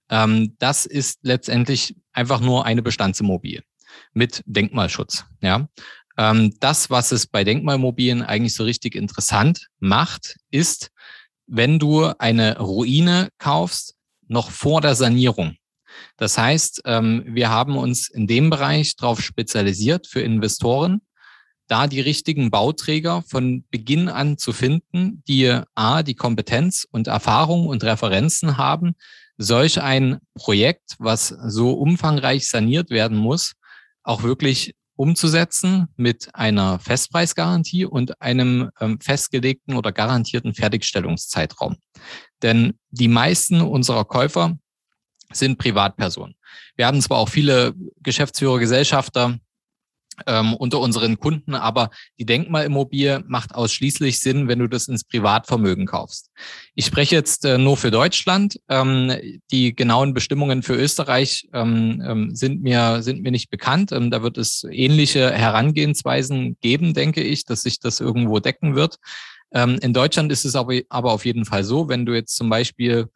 Ähm, 0.10 0.56
das 0.58 0.86
ist 0.86 1.20
letztendlich 1.24 1.96
einfach 2.13 2.39
nur 2.39 2.66
eine 2.66 2.82
Bestandsimmobilie 2.82 3.62
mit 4.13 4.42
Denkmalschutz. 4.46 5.25
Ja, 5.42 5.68
das, 6.18 6.90
was 6.90 7.12
es 7.12 7.28
bei 7.28 7.44
Denkmalmobilien 7.44 8.24
eigentlich 8.24 8.56
so 8.56 8.64
richtig 8.64 8.96
interessant 8.96 9.68
macht, 9.80 10.36
ist, 10.50 10.90
wenn 11.46 11.78
du 11.78 12.06
eine 12.18 12.58
Ruine 12.58 13.30
kaufst, 13.38 13.94
noch 14.28 14.50
vor 14.50 14.82
der 14.82 14.96
Sanierung. 14.96 15.56
Das 16.18 16.38
heißt, 16.38 16.82
ähm, 16.86 17.24
wir 17.28 17.50
haben 17.50 17.78
uns 17.78 18.10
in 18.10 18.28
dem 18.28 18.50
Bereich 18.50 18.96
darauf 18.96 19.22
spezialisiert 19.22 20.08
für 20.08 20.22
Investoren, 20.22 21.02
da 21.68 21.88
die 21.88 22.02
richtigen 22.02 22.50
Bauträger 22.50 23.24
von 23.28 23.66
Beginn 23.70 24.10
an 24.10 24.38
zu 24.38 24.54
finden, 24.54 25.24
die 25.28 25.62
A, 25.76 26.04
die 26.04 26.16
Kompetenz 26.16 26.88
und 26.90 27.08
Erfahrung 27.08 27.68
und 27.68 27.84
Referenzen 27.84 28.58
haben, 28.58 28.96
solch 29.38 29.82
ein 29.82 30.20
Projekt, 30.34 30.96
was 30.98 31.28
so 31.28 31.74
umfangreich 31.74 32.48
saniert 32.48 32.90
werden 32.90 33.18
muss, 33.18 33.54
auch 34.04 34.24
wirklich 34.24 34.76
umzusetzen 34.98 35.88
mit 35.96 36.30
einer 36.34 36.80
Festpreisgarantie 36.80 37.86
und 37.86 38.22
einem 38.22 38.70
ähm, 38.82 39.00
festgelegten 39.00 39.75
oder 39.75 39.94
garantierten 39.94 40.54
Fertigstellungszeitraum. 40.54 41.77
Denn 42.42 42.77
die 42.89 43.08
meisten 43.08 43.62
unserer 43.62 44.04
Käufer 44.04 44.58
sind 45.32 45.58
Privatpersonen. 45.58 46.36
Wir 46.75 46.88
haben 46.88 47.01
zwar 47.01 47.18
auch 47.20 47.30
viele 47.30 47.74
Geschäftsführer, 48.01 48.60
Gesellschafter, 48.60 49.38
ähm, 50.26 50.54
unter 50.54 50.80
unseren 50.80 51.20
Kunden, 51.20 51.54
aber 51.54 51.90
die 52.20 52.26
Denkmalimmobilie 52.26 53.24
macht 53.28 53.54
ausschließlich 53.54 54.20
Sinn, 54.20 54.48
wenn 54.48 54.60
du 54.60 54.68
das 54.68 54.88
ins 54.88 55.04
Privatvermögen 55.04 55.86
kaufst. 55.86 56.32
Ich 56.74 56.86
spreche 56.86 57.16
jetzt 57.16 57.46
äh, 57.46 57.58
nur 57.58 57.78
für 57.78 57.92
Deutschland. 57.92 58.60
Ähm, 58.70 59.14
die 59.52 59.76
genauen 59.76 60.14
Bestimmungen 60.14 60.64
für 60.64 60.76
Österreich 60.76 61.48
ähm, 61.54 62.02
ähm 62.06 62.36
sind, 62.36 62.62
mir, 62.62 63.04
sind 63.04 63.22
mir 63.22 63.32
nicht 63.32 63.50
bekannt. 63.50 63.92
Ähm, 63.92 64.10
da 64.10 64.24
wird 64.24 64.38
es 64.38 64.66
ähnliche 64.70 65.32
Herangehensweisen 65.32 66.58
geben, 66.62 66.94
denke 66.94 67.22
ich, 67.22 67.46
dass 67.46 67.64
sich 67.64 67.80
das 67.80 68.00
irgendwo 68.00 68.40
decken 68.40 68.76
wird. 68.76 68.98
Ähm, 69.54 69.78
in 69.82 69.94
Deutschland 69.94 70.32
ist 70.32 70.46
es 70.46 70.56
aber, 70.56 70.80
aber 70.90 71.12
auf 71.12 71.26
jeden 71.26 71.46
Fall 71.46 71.64
so, 71.64 71.90
wenn 71.90 72.06
du 72.06 72.14
jetzt 72.14 72.36
zum 72.36 72.50
Beispiel 72.50 73.10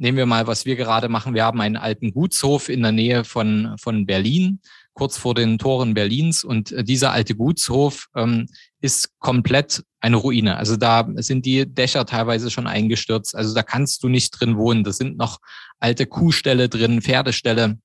Nehmen 0.00 0.16
wir 0.16 0.26
mal, 0.26 0.46
was 0.46 0.64
wir 0.64 0.76
gerade 0.76 1.08
machen. 1.08 1.34
Wir 1.34 1.44
haben 1.44 1.60
einen 1.60 1.76
alten 1.76 2.12
Gutshof 2.12 2.68
in 2.68 2.82
der 2.82 2.92
Nähe 2.92 3.24
von, 3.24 3.74
von 3.80 4.06
Berlin 4.06 4.60
kurz 4.98 5.16
vor 5.16 5.34
den 5.34 5.58
Toren 5.58 5.94
Berlins. 5.94 6.44
Und 6.44 6.72
äh, 6.72 6.82
dieser 6.82 7.12
alte 7.12 7.36
Gutshof 7.36 8.08
ähm, 8.16 8.48
ist 8.80 9.16
komplett 9.20 9.84
eine 10.00 10.16
Ruine. 10.16 10.56
Also 10.56 10.76
da 10.76 11.08
sind 11.16 11.46
die 11.46 11.72
Dächer 11.72 12.04
teilweise 12.04 12.50
schon 12.50 12.66
eingestürzt. 12.66 13.34
Also 13.34 13.54
da 13.54 13.62
kannst 13.62 14.02
du 14.02 14.08
nicht 14.08 14.30
drin 14.32 14.56
wohnen. 14.56 14.82
Da 14.82 14.92
sind 14.92 15.16
noch 15.16 15.38
alte 15.78 16.06
Kuhställe 16.06 16.68
drin, 16.68 17.00
Pferdeställe, 17.00 17.78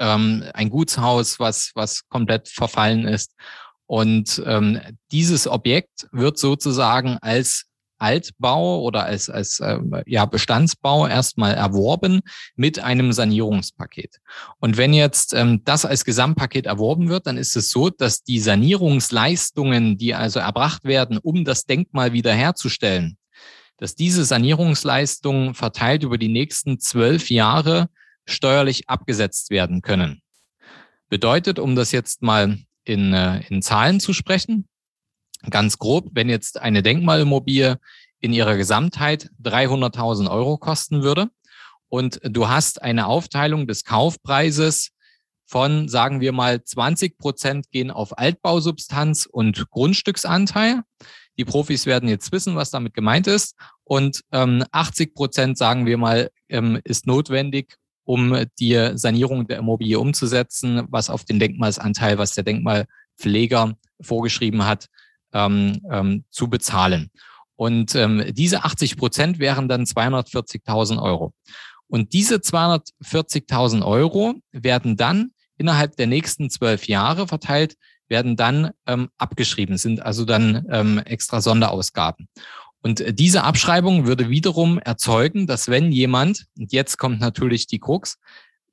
ähm, 0.00 0.44
ein 0.52 0.68
Gutshaus, 0.68 1.38
was, 1.38 1.70
was 1.74 2.08
komplett 2.08 2.48
verfallen 2.48 3.06
ist. 3.06 3.32
Und 3.86 4.42
ähm, 4.44 4.80
dieses 5.12 5.46
Objekt 5.46 6.08
wird 6.10 6.38
sozusagen 6.38 7.18
als 7.20 7.66
Altbau 7.98 8.82
oder 8.82 9.04
als, 9.04 9.30
als 9.30 9.60
äh, 9.60 9.78
ja, 10.06 10.24
Bestandsbau 10.26 11.06
erstmal 11.06 11.54
erworben 11.54 12.20
mit 12.54 12.78
einem 12.78 13.12
Sanierungspaket. 13.12 14.16
Und 14.58 14.76
wenn 14.76 14.92
jetzt 14.92 15.34
ähm, 15.34 15.62
das 15.64 15.84
als 15.84 16.04
Gesamtpaket 16.04 16.66
erworben 16.66 17.08
wird, 17.08 17.26
dann 17.26 17.36
ist 17.36 17.56
es 17.56 17.70
so, 17.70 17.90
dass 17.90 18.22
die 18.22 18.38
Sanierungsleistungen, 18.38 19.98
die 19.98 20.14
also 20.14 20.40
erbracht 20.40 20.84
werden, 20.84 21.18
um 21.18 21.44
das 21.44 21.64
Denkmal 21.64 22.12
wiederherzustellen, 22.12 23.16
dass 23.78 23.94
diese 23.94 24.24
Sanierungsleistungen 24.24 25.54
verteilt 25.54 26.02
über 26.02 26.18
die 26.18 26.28
nächsten 26.28 26.78
zwölf 26.80 27.30
Jahre 27.30 27.88
steuerlich 28.26 28.88
abgesetzt 28.88 29.50
werden 29.50 29.82
können. 29.82 30.20
Bedeutet, 31.08 31.58
um 31.58 31.76
das 31.76 31.92
jetzt 31.92 32.22
mal 32.22 32.58
in, 32.84 33.12
äh, 33.12 33.42
in 33.48 33.62
Zahlen 33.62 34.00
zu 34.00 34.12
sprechen, 34.12 34.66
Ganz 35.50 35.78
grob, 35.78 36.08
wenn 36.12 36.28
jetzt 36.28 36.60
eine 36.60 36.82
Denkmalimmobilie 36.82 37.78
in 38.20 38.32
ihrer 38.32 38.56
Gesamtheit 38.56 39.30
300.000 39.42 40.30
Euro 40.30 40.56
kosten 40.56 41.02
würde 41.02 41.28
und 41.88 42.20
du 42.24 42.48
hast 42.48 42.82
eine 42.82 43.06
Aufteilung 43.06 43.66
des 43.66 43.84
Kaufpreises 43.84 44.90
von, 45.46 45.88
sagen 45.88 46.20
wir 46.20 46.32
mal, 46.32 46.62
20 46.62 47.18
Prozent 47.18 47.70
gehen 47.70 47.90
auf 47.90 48.18
Altbausubstanz 48.18 49.26
und 49.26 49.70
Grundstücksanteil. 49.70 50.82
Die 51.38 51.44
Profis 51.44 51.86
werden 51.86 52.08
jetzt 52.08 52.32
wissen, 52.32 52.56
was 52.56 52.70
damit 52.70 52.94
gemeint 52.94 53.26
ist. 53.26 53.54
Und 53.84 54.22
ähm, 54.32 54.64
80 54.72 55.14
Prozent, 55.14 55.58
sagen 55.58 55.86
wir 55.86 55.98
mal, 55.98 56.30
ähm, 56.48 56.80
ist 56.82 57.06
notwendig, 57.06 57.76
um 58.04 58.44
die 58.58 58.90
Sanierung 58.94 59.46
der 59.46 59.58
Immobilie 59.58 59.98
umzusetzen, 59.98 60.82
was 60.88 61.10
auf 61.10 61.24
den 61.24 61.38
Denkmalsanteil, 61.38 62.18
was 62.18 62.34
der 62.34 62.44
Denkmalpfleger 62.44 63.76
vorgeschrieben 64.00 64.64
hat, 64.64 64.86
ähm, 65.36 65.80
ähm, 65.90 66.24
zu 66.30 66.48
bezahlen. 66.48 67.10
Und 67.56 67.94
ähm, 67.94 68.24
diese 68.30 68.64
80 68.64 68.96
Prozent 68.96 69.38
wären 69.38 69.68
dann 69.68 69.84
240.000 69.84 71.02
Euro. 71.02 71.32
Und 71.88 72.12
diese 72.12 72.36
240.000 72.36 73.84
Euro 73.84 74.34
werden 74.52 74.96
dann 74.96 75.30
innerhalb 75.56 75.96
der 75.96 76.06
nächsten 76.06 76.50
zwölf 76.50 76.86
Jahre 76.88 77.28
verteilt, 77.28 77.76
werden 78.08 78.36
dann 78.36 78.70
ähm, 78.86 79.08
abgeschrieben, 79.18 79.78
sind 79.78 80.02
also 80.02 80.24
dann 80.24 80.66
ähm, 80.70 80.98
extra 80.98 81.40
Sonderausgaben. 81.40 82.28
Und 82.82 83.02
diese 83.18 83.42
Abschreibung 83.42 84.06
würde 84.06 84.28
wiederum 84.28 84.78
erzeugen, 84.78 85.46
dass 85.46 85.68
wenn 85.68 85.90
jemand, 85.90 86.46
und 86.56 86.72
jetzt 86.72 86.98
kommt 86.98 87.20
natürlich 87.20 87.66
die 87.66 87.80
Krux, 87.80 88.18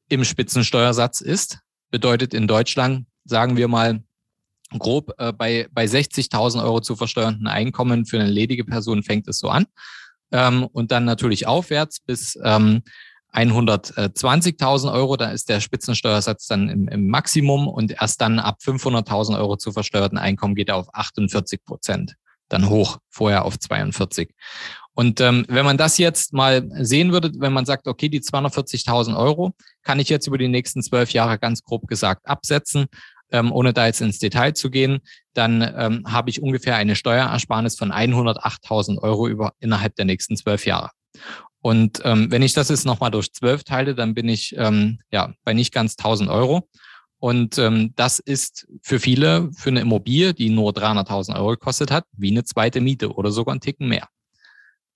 im 0.09 0.23
Spitzensteuersatz 0.23 1.21
ist, 1.21 1.59
bedeutet 1.89 2.33
in 2.33 2.47
Deutschland, 2.47 3.07
sagen 3.25 3.57
wir 3.57 3.67
mal, 3.67 4.03
grob 4.79 5.13
äh, 5.17 5.33
bei, 5.33 5.67
bei 5.71 5.85
60.000 5.85 6.63
Euro 6.63 6.81
zu 6.81 6.95
versteuernden 6.95 7.47
Einkommen 7.47 8.05
für 8.05 8.19
eine 8.19 8.29
ledige 8.29 8.65
Person 8.65 9.03
fängt 9.03 9.27
es 9.27 9.39
so 9.39 9.49
an. 9.49 9.65
Ähm, 10.31 10.65
und 10.65 10.91
dann 10.91 11.05
natürlich 11.05 11.47
aufwärts 11.47 11.99
bis 11.99 12.37
ähm, 12.43 12.81
120.000 13.33 14.93
Euro, 14.93 15.17
da 15.17 15.31
ist 15.31 15.49
der 15.49 15.59
Spitzensteuersatz 15.59 16.47
dann 16.47 16.69
im, 16.69 16.87
im 16.87 17.07
Maximum 17.07 17.67
und 17.67 17.91
erst 17.91 18.21
dann 18.21 18.39
ab 18.39 18.59
500.000 18.63 19.37
Euro 19.37 19.57
zu 19.57 19.71
versteuerten 19.71 20.17
Einkommen 20.17 20.55
geht 20.55 20.69
er 20.69 20.75
auf 20.75 20.93
48 20.93 21.65
Prozent, 21.65 22.15
dann 22.49 22.69
hoch, 22.69 22.99
vorher 23.09 23.45
auf 23.45 23.57
42. 23.57 24.29
Und 24.95 25.19
ähm, 25.21 25.45
wenn 25.47 25.65
man 25.65 25.77
das 25.77 25.97
jetzt 25.97 26.33
mal 26.33 26.69
sehen 26.79 27.11
würde, 27.11 27.31
wenn 27.37 27.53
man 27.53 27.65
sagt, 27.65 27.87
okay, 27.87 28.09
die 28.09 28.21
240.000 28.21 29.17
Euro 29.17 29.53
kann 29.81 29.99
ich 29.99 30.09
jetzt 30.09 30.27
über 30.27 30.37
die 30.37 30.47
nächsten 30.47 30.83
zwölf 30.83 31.11
Jahre 31.11 31.39
ganz 31.39 31.63
grob 31.63 31.87
gesagt 31.87 32.27
absetzen, 32.27 32.85
ähm, 33.33 33.51
ohne 33.51 33.73
da 33.73 33.87
jetzt 33.87 33.99
ins 33.99 34.19
Detail 34.19 34.53
zu 34.53 34.69
gehen, 34.69 34.99
dann 35.33 35.61
ähm, 35.75 36.03
habe 36.07 36.29
ich 36.29 36.41
ungefähr 36.41 36.77
eine 36.77 36.95
Steuerersparnis 36.95 37.75
von 37.75 37.91
108.000 37.91 38.99
Euro 38.99 39.27
über, 39.27 39.53
innerhalb 39.59 39.95
der 39.95 40.05
nächsten 40.05 40.37
zwölf 40.37 40.65
Jahre. 40.65 40.91
Und 41.61 42.01
ähm, 42.03 42.29
wenn 42.31 42.41
ich 42.41 42.53
das 42.53 42.69
jetzt 42.69 42.85
nochmal 42.85 43.11
durch 43.11 43.33
zwölf 43.33 43.63
teile, 43.63 43.95
dann 43.95 44.13
bin 44.13 44.29
ich 44.29 44.55
ähm, 44.57 44.99
ja 45.11 45.33
bei 45.43 45.53
nicht 45.53 45.73
ganz 45.73 45.95
1000 45.97 46.29
Euro. 46.29 46.69
Und 47.19 47.57
ähm, 47.57 47.93
das 47.95 48.19
ist 48.19 48.67
für 48.81 48.99
viele, 48.99 49.49
für 49.53 49.69
eine 49.69 49.79
Immobilie, 49.79 50.33
die 50.33 50.49
nur 50.49 50.71
300.000 50.71 51.35
Euro 51.37 51.51
gekostet 51.51 51.89
hat, 51.89 52.05
wie 52.11 52.31
eine 52.31 52.43
zweite 52.43 52.81
Miete 52.81 53.13
oder 53.13 53.31
sogar 53.31 53.53
einen 53.53 53.61
Ticken 53.61 53.87
mehr. 53.87 54.09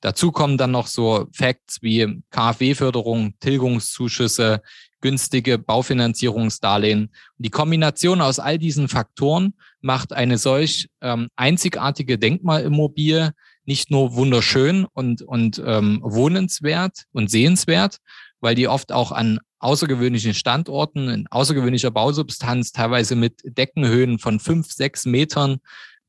Dazu 0.01 0.31
kommen 0.31 0.57
dann 0.57 0.71
noch 0.71 0.87
so 0.87 1.27
Facts 1.33 1.81
wie 1.81 2.21
KfW-Förderung, 2.29 3.33
Tilgungszuschüsse, 3.39 4.61
günstige 5.01 5.57
Baufinanzierungsdarlehen. 5.57 7.11
Die 7.37 7.49
Kombination 7.49 8.21
aus 8.21 8.39
all 8.39 8.57
diesen 8.57 8.87
Faktoren 8.87 9.53
macht 9.81 10.13
eine 10.13 10.37
solch 10.37 10.89
ähm, 11.01 11.29
einzigartige 11.35 12.17
Denkmalimmobilie 12.17 13.33
nicht 13.65 13.91
nur 13.91 14.15
wunderschön 14.15 14.85
und, 14.93 15.21
und 15.21 15.61
ähm, 15.63 15.99
wohnenswert 16.01 17.03
und 17.11 17.29
sehenswert, 17.29 17.97
weil 18.39 18.55
die 18.55 18.67
oft 18.67 18.91
auch 18.91 19.11
an 19.11 19.39
außergewöhnlichen 19.59 20.33
Standorten, 20.33 21.09
in 21.09 21.27
außergewöhnlicher 21.27 21.91
Bausubstanz, 21.91 22.71
teilweise 22.71 23.15
mit 23.15 23.41
Deckenhöhen 23.43 24.19
von 24.19 24.39
fünf, 24.39 24.71
sechs 24.71 25.05
Metern, 25.05 25.57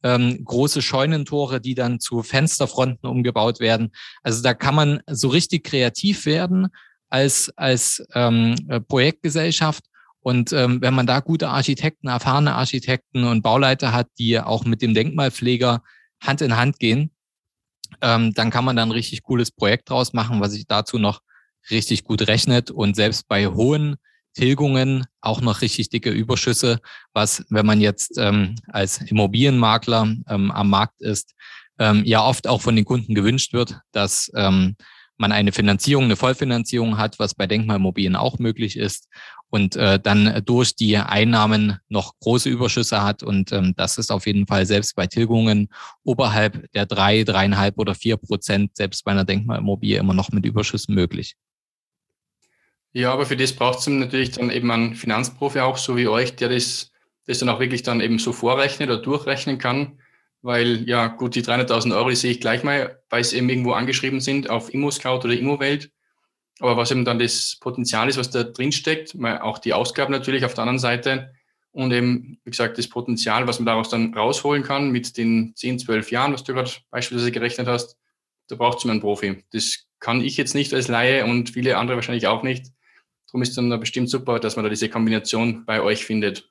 ähm, 0.02 0.44
große 0.44 0.82
Scheunentore, 0.82 1.60
die 1.60 1.74
dann 1.74 2.00
zu 2.00 2.22
Fensterfronten 2.22 3.08
umgebaut 3.08 3.60
werden. 3.60 3.90
Also 4.22 4.42
da 4.42 4.54
kann 4.54 4.74
man 4.74 5.00
so 5.06 5.28
richtig 5.28 5.64
kreativ 5.64 6.26
werden 6.26 6.68
als, 7.08 7.52
als 7.56 8.04
ähm, 8.14 8.54
äh, 8.68 8.80
Projektgesellschaft. 8.80 9.84
Und 10.20 10.52
ähm, 10.52 10.80
wenn 10.82 10.94
man 10.94 11.06
da 11.06 11.20
gute 11.20 11.48
Architekten, 11.48 12.08
erfahrene 12.08 12.54
Architekten 12.54 13.24
und 13.24 13.42
Bauleiter 13.42 13.92
hat, 13.92 14.08
die 14.18 14.38
auch 14.38 14.64
mit 14.64 14.82
dem 14.82 14.94
Denkmalpfleger 14.94 15.82
Hand 16.20 16.40
in 16.42 16.56
Hand 16.56 16.78
gehen, 16.78 17.10
ähm, 18.02 18.34
dann 18.34 18.50
kann 18.50 18.64
man 18.64 18.76
da 18.76 18.82
ein 18.82 18.90
richtig 18.90 19.22
cooles 19.22 19.50
Projekt 19.50 19.90
draus 19.90 20.12
machen, 20.12 20.40
was 20.40 20.52
sich 20.52 20.66
dazu 20.66 20.98
noch 20.98 21.20
richtig 21.70 22.04
gut 22.04 22.26
rechnet 22.28 22.70
und 22.70 22.96
selbst 22.96 23.28
bei 23.28 23.46
hohen 23.46 23.96
Tilgungen 24.38 25.04
auch 25.20 25.40
noch 25.40 25.62
richtig 25.62 25.88
dicke 25.88 26.10
Überschüsse, 26.10 26.78
was, 27.12 27.44
wenn 27.50 27.66
man 27.66 27.80
jetzt 27.80 28.16
ähm, 28.18 28.54
als 28.68 28.98
Immobilienmakler 28.98 30.14
ähm, 30.28 30.52
am 30.52 30.70
Markt 30.70 31.02
ist, 31.02 31.34
ähm, 31.80 32.04
ja 32.04 32.22
oft 32.22 32.46
auch 32.46 32.62
von 32.62 32.76
den 32.76 32.84
Kunden 32.84 33.16
gewünscht 33.16 33.52
wird, 33.52 33.80
dass 33.90 34.30
ähm, 34.36 34.76
man 35.16 35.32
eine 35.32 35.50
Finanzierung, 35.50 36.04
eine 36.04 36.14
Vollfinanzierung 36.14 36.98
hat, 36.98 37.18
was 37.18 37.34
bei 37.34 37.48
Denkmalimmobilien 37.48 38.14
auch 38.14 38.38
möglich 38.38 38.76
ist 38.76 39.08
und 39.50 39.74
äh, 39.74 39.98
dann 39.98 40.40
durch 40.44 40.76
die 40.76 40.96
Einnahmen 40.96 41.78
noch 41.88 42.14
große 42.20 42.48
Überschüsse 42.48 43.02
hat. 43.02 43.24
Und 43.24 43.50
ähm, 43.50 43.74
das 43.76 43.98
ist 43.98 44.12
auf 44.12 44.24
jeden 44.28 44.46
Fall 44.46 44.66
selbst 44.66 44.94
bei 44.94 45.08
Tilgungen 45.08 45.68
oberhalb 46.04 46.70
der 46.74 46.86
drei, 46.86 47.24
dreieinhalb 47.24 47.76
oder 47.76 47.96
vier 47.96 48.18
Prozent, 48.18 48.76
selbst 48.76 49.04
bei 49.04 49.10
einer 49.10 49.24
Denkmalimmobilie 49.24 49.98
immer 49.98 50.14
noch 50.14 50.30
mit 50.30 50.46
Überschüssen 50.46 50.94
möglich. 50.94 51.34
Ja, 52.92 53.12
aber 53.12 53.26
für 53.26 53.36
das 53.36 53.52
braucht 53.52 53.80
es 53.80 53.86
natürlich 53.86 54.32
dann 54.32 54.50
eben 54.50 54.70
einen 54.70 54.94
Finanzprofi 54.94 55.60
auch, 55.60 55.76
so 55.76 55.96
wie 55.96 56.08
euch, 56.08 56.36
der 56.36 56.48
das, 56.48 56.90
das 57.26 57.38
dann 57.38 57.48
auch 57.48 57.60
wirklich 57.60 57.82
dann 57.82 58.00
eben 58.00 58.18
so 58.18 58.32
vorrechnen 58.32 58.88
oder 58.88 59.00
durchrechnen 59.00 59.58
kann 59.58 59.98
weil 60.42 60.88
ja 60.88 61.08
gut, 61.08 61.34
die 61.34 61.42
300.000 61.42 61.94
Euro, 61.96 62.10
die 62.10 62.16
sehe 62.16 62.30
ich 62.30 62.40
gleich 62.40 62.62
mal, 62.62 63.02
weil 63.10 63.24
sie 63.24 63.36
eben 63.36 63.48
irgendwo 63.48 63.72
angeschrieben 63.72 64.20
sind 64.20 64.50
auf 64.50 64.72
ImmoScout 64.72 65.24
oder 65.24 65.34
ImmoWelt. 65.34 65.90
Aber 66.60 66.76
was 66.76 66.90
eben 66.90 67.04
dann 67.04 67.18
das 67.18 67.56
Potenzial 67.60 68.08
ist, 68.08 68.18
was 68.18 68.30
da 68.30 68.42
drin 68.42 68.72
steckt, 68.72 69.14
auch 69.22 69.58
die 69.58 69.74
Ausgaben 69.74 70.12
natürlich 70.12 70.44
auf 70.44 70.54
der 70.54 70.62
anderen 70.62 70.78
Seite 70.78 71.32
und 71.70 71.92
eben, 71.92 72.40
wie 72.44 72.50
gesagt, 72.50 72.78
das 72.78 72.88
Potenzial, 72.88 73.46
was 73.46 73.60
man 73.60 73.66
daraus 73.66 73.90
dann 73.90 74.14
rausholen 74.14 74.64
kann 74.64 74.90
mit 74.90 75.16
den 75.16 75.54
10, 75.54 75.78
12 75.80 76.10
Jahren, 76.10 76.32
was 76.32 76.42
du 76.42 76.54
gerade 76.54 76.70
beispielsweise 76.90 77.30
gerechnet 77.30 77.68
hast, 77.68 77.96
da 78.48 78.56
braucht 78.56 78.78
es 78.78 78.86
einen 78.86 79.00
Profi. 79.00 79.44
Das 79.52 79.86
kann 80.00 80.20
ich 80.20 80.36
jetzt 80.36 80.54
nicht 80.54 80.72
als 80.74 80.88
Laie 80.88 81.26
und 81.26 81.50
viele 81.50 81.76
andere 81.76 81.96
wahrscheinlich 81.96 82.26
auch 82.26 82.42
nicht. 82.42 82.66
Darum 83.28 83.42
ist 83.42 83.56
dann 83.56 83.78
bestimmt 83.78 84.10
super, 84.10 84.40
dass 84.40 84.56
man 84.56 84.64
da 84.64 84.68
diese 84.68 84.88
Kombination 84.88 85.64
bei 85.66 85.82
euch 85.82 86.04
findet. 86.04 86.48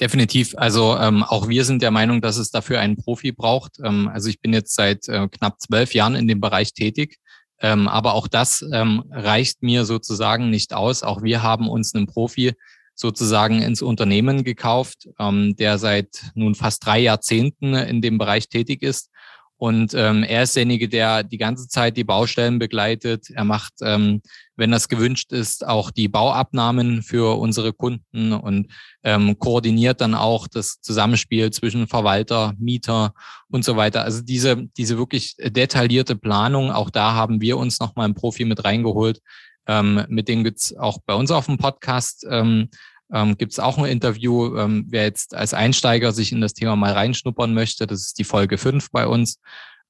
Definitiv. 0.00 0.54
Also 0.56 0.96
ähm, 0.98 1.22
auch 1.22 1.48
wir 1.48 1.64
sind 1.64 1.82
der 1.82 1.90
Meinung, 1.90 2.20
dass 2.20 2.36
es 2.36 2.50
dafür 2.50 2.80
einen 2.80 2.96
Profi 2.96 3.32
braucht. 3.32 3.78
Ähm, 3.82 4.08
also 4.12 4.28
ich 4.28 4.40
bin 4.40 4.52
jetzt 4.52 4.74
seit 4.74 5.08
äh, 5.08 5.28
knapp 5.28 5.60
zwölf 5.60 5.94
Jahren 5.94 6.14
in 6.14 6.28
dem 6.28 6.40
Bereich 6.40 6.74
tätig. 6.74 7.18
Ähm, 7.60 7.88
aber 7.88 8.14
auch 8.14 8.28
das 8.28 8.62
ähm, 8.72 9.04
reicht 9.10 9.62
mir 9.62 9.86
sozusagen 9.86 10.50
nicht 10.50 10.74
aus. 10.74 11.02
Auch 11.02 11.22
wir 11.22 11.42
haben 11.42 11.68
uns 11.68 11.94
einen 11.94 12.06
Profi 12.06 12.52
sozusagen 12.94 13.62
ins 13.62 13.80
Unternehmen 13.80 14.44
gekauft, 14.44 15.08
ähm, 15.18 15.56
der 15.56 15.78
seit 15.78 16.08
nun 16.34 16.54
fast 16.54 16.84
drei 16.84 16.98
Jahrzehnten 16.98 17.74
in 17.74 18.02
dem 18.02 18.18
Bereich 18.18 18.48
tätig 18.48 18.82
ist 18.82 19.10
und 19.58 19.94
ähm, 19.94 20.22
er 20.22 20.42
ist 20.42 20.54
derjenige, 20.54 20.88
der 20.88 21.22
die 21.22 21.38
ganze 21.38 21.66
Zeit 21.66 21.96
die 21.96 22.04
Baustellen 22.04 22.58
begleitet. 22.58 23.30
Er 23.30 23.44
macht, 23.44 23.72
ähm, 23.80 24.20
wenn 24.54 24.70
das 24.70 24.88
gewünscht 24.88 25.32
ist, 25.32 25.66
auch 25.66 25.90
die 25.90 26.08
Bauabnahmen 26.08 27.02
für 27.02 27.38
unsere 27.38 27.72
Kunden 27.72 28.32
und 28.32 28.70
ähm, 29.02 29.38
koordiniert 29.38 30.02
dann 30.02 30.14
auch 30.14 30.46
das 30.46 30.80
Zusammenspiel 30.82 31.50
zwischen 31.52 31.86
Verwalter, 31.86 32.52
Mieter 32.58 33.14
und 33.48 33.64
so 33.64 33.76
weiter. 33.76 34.02
Also 34.02 34.22
diese, 34.22 34.66
diese 34.76 34.98
wirklich 34.98 35.36
detaillierte 35.38 36.16
Planung, 36.16 36.70
auch 36.70 36.90
da 36.90 37.14
haben 37.14 37.40
wir 37.40 37.56
uns 37.56 37.80
nochmal 37.80 38.04
einen 38.04 38.14
Profi 38.14 38.44
mit 38.44 38.62
reingeholt. 38.62 39.20
Ähm, 39.66 40.04
mit 40.08 40.28
dem 40.28 40.44
gibt's 40.44 40.76
auch 40.76 40.98
bei 41.06 41.14
uns 41.14 41.30
auf 41.30 41.46
dem 41.46 41.56
Podcast 41.56 42.26
ähm, 42.30 42.68
ähm, 43.12 43.36
gibt 43.36 43.52
es 43.52 43.58
auch 43.58 43.78
ein 43.78 43.86
Interview. 43.86 44.56
Ähm, 44.56 44.86
wer 44.88 45.04
jetzt 45.04 45.34
als 45.34 45.54
Einsteiger 45.54 46.12
sich 46.12 46.32
in 46.32 46.40
das 46.40 46.54
Thema 46.54 46.76
mal 46.76 46.92
reinschnuppern 46.92 47.54
möchte, 47.54 47.86
das 47.86 48.00
ist 48.00 48.18
die 48.18 48.24
Folge 48.24 48.58
5 48.58 48.90
bei 48.90 49.06
uns 49.06 49.40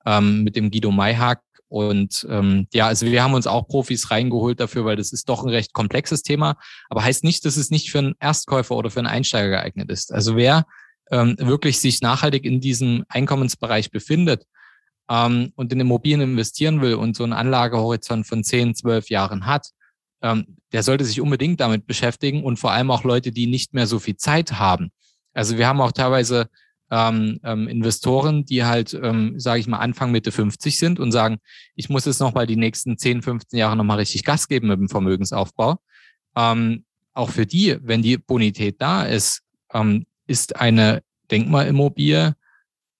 ähm, 0.04 0.44
mit 0.44 0.56
dem 0.56 0.70
Guido 0.70 0.90
Mayhack. 0.90 1.40
Und 1.68 2.26
ähm, 2.30 2.68
ja, 2.72 2.86
also 2.86 3.06
wir 3.06 3.22
haben 3.22 3.34
uns 3.34 3.46
auch 3.46 3.66
Profis 3.66 4.10
reingeholt 4.10 4.60
dafür, 4.60 4.84
weil 4.84 4.96
das 4.96 5.12
ist 5.12 5.28
doch 5.28 5.42
ein 5.42 5.48
recht 5.48 5.72
komplexes 5.72 6.22
Thema, 6.22 6.56
aber 6.88 7.02
heißt 7.02 7.24
nicht, 7.24 7.44
dass 7.44 7.56
es 7.56 7.70
nicht 7.70 7.90
für 7.90 7.98
einen 7.98 8.14
Erstkäufer 8.20 8.76
oder 8.76 8.90
für 8.90 9.00
einen 9.00 9.08
Einsteiger 9.08 9.50
geeignet 9.50 9.90
ist. 9.90 10.12
Also 10.12 10.36
wer 10.36 10.64
ähm, 11.10 11.36
wirklich 11.38 11.80
sich 11.80 12.02
nachhaltig 12.02 12.44
in 12.44 12.60
diesem 12.60 13.04
Einkommensbereich 13.08 13.90
befindet 13.90 14.46
ähm, 15.10 15.52
und 15.56 15.72
in 15.72 15.80
Immobilien 15.80 16.20
investieren 16.20 16.80
will 16.82 16.94
und 16.94 17.16
so 17.16 17.24
einen 17.24 17.32
Anlagehorizont 17.32 18.26
von 18.26 18.44
10, 18.44 18.76
12 18.76 19.10
Jahren 19.10 19.46
hat, 19.46 19.70
ähm, 20.22 20.56
der 20.72 20.82
sollte 20.82 21.04
sich 21.04 21.20
unbedingt 21.20 21.60
damit 21.60 21.86
beschäftigen 21.86 22.44
und 22.44 22.58
vor 22.58 22.72
allem 22.72 22.90
auch 22.90 23.04
Leute, 23.04 23.32
die 23.32 23.46
nicht 23.46 23.74
mehr 23.74 23.86
so 23.86 23.98
viel 23.98 24.16
Zeit 24.16 24.52
haben. 24.52 24.90
Also 25.32 25.58
wir 25.58 25.66
haben 25.66 25.80
auch 25.80 25.92
teilweise 25.92 26.48
ähm, 26.90 27.40
ähm, 27.42 27.68
Investoren, 27.68 28.44
die 28.44 28.64
halt, 28.64 28.94
ähm, 28.94 29.38
sage 29.38 29.60
ich 29.60 29.66
mal, 29.66 29.78
Anfang 29.78 30.12
Mitte 30.12 30.32
50 30.32 30.78
sind 30.78 31.00
und 31.00 31.12
sagen, 31.12 31.38
ich 31.74 31.88
muss 31.88 32.04
jetzt 32.04 32.20
nochmal 32.20 32.46
die 32.46 32.56
nächsten 32.56 32.96
10, 32.96 33.22
15 33.22 33.58
Jahre 33.58 33.76
nochmal 33.76 33.98
richtig 33.98 34.24
Gas 34.24 34.48
geben 34.48 34.68
mit 34.68 34.78
dem 34.78 34.88
Vermögensaufbau. 34.88 35.76
Ähm, 36.36 36.84
auch 37.12 37.30
für 37.30 37.46
die, 37.46 37.76
wenn 37.82 38.02
die 38.02 38.18
Bonität 38.18 38.76
da 38.80 39.04
ist, 39.04 39.42
ähm, 39.72 40.06
ist 40.26 40.56
eine 40.56 41.02
Denkmalimmobilie 41.30 42.36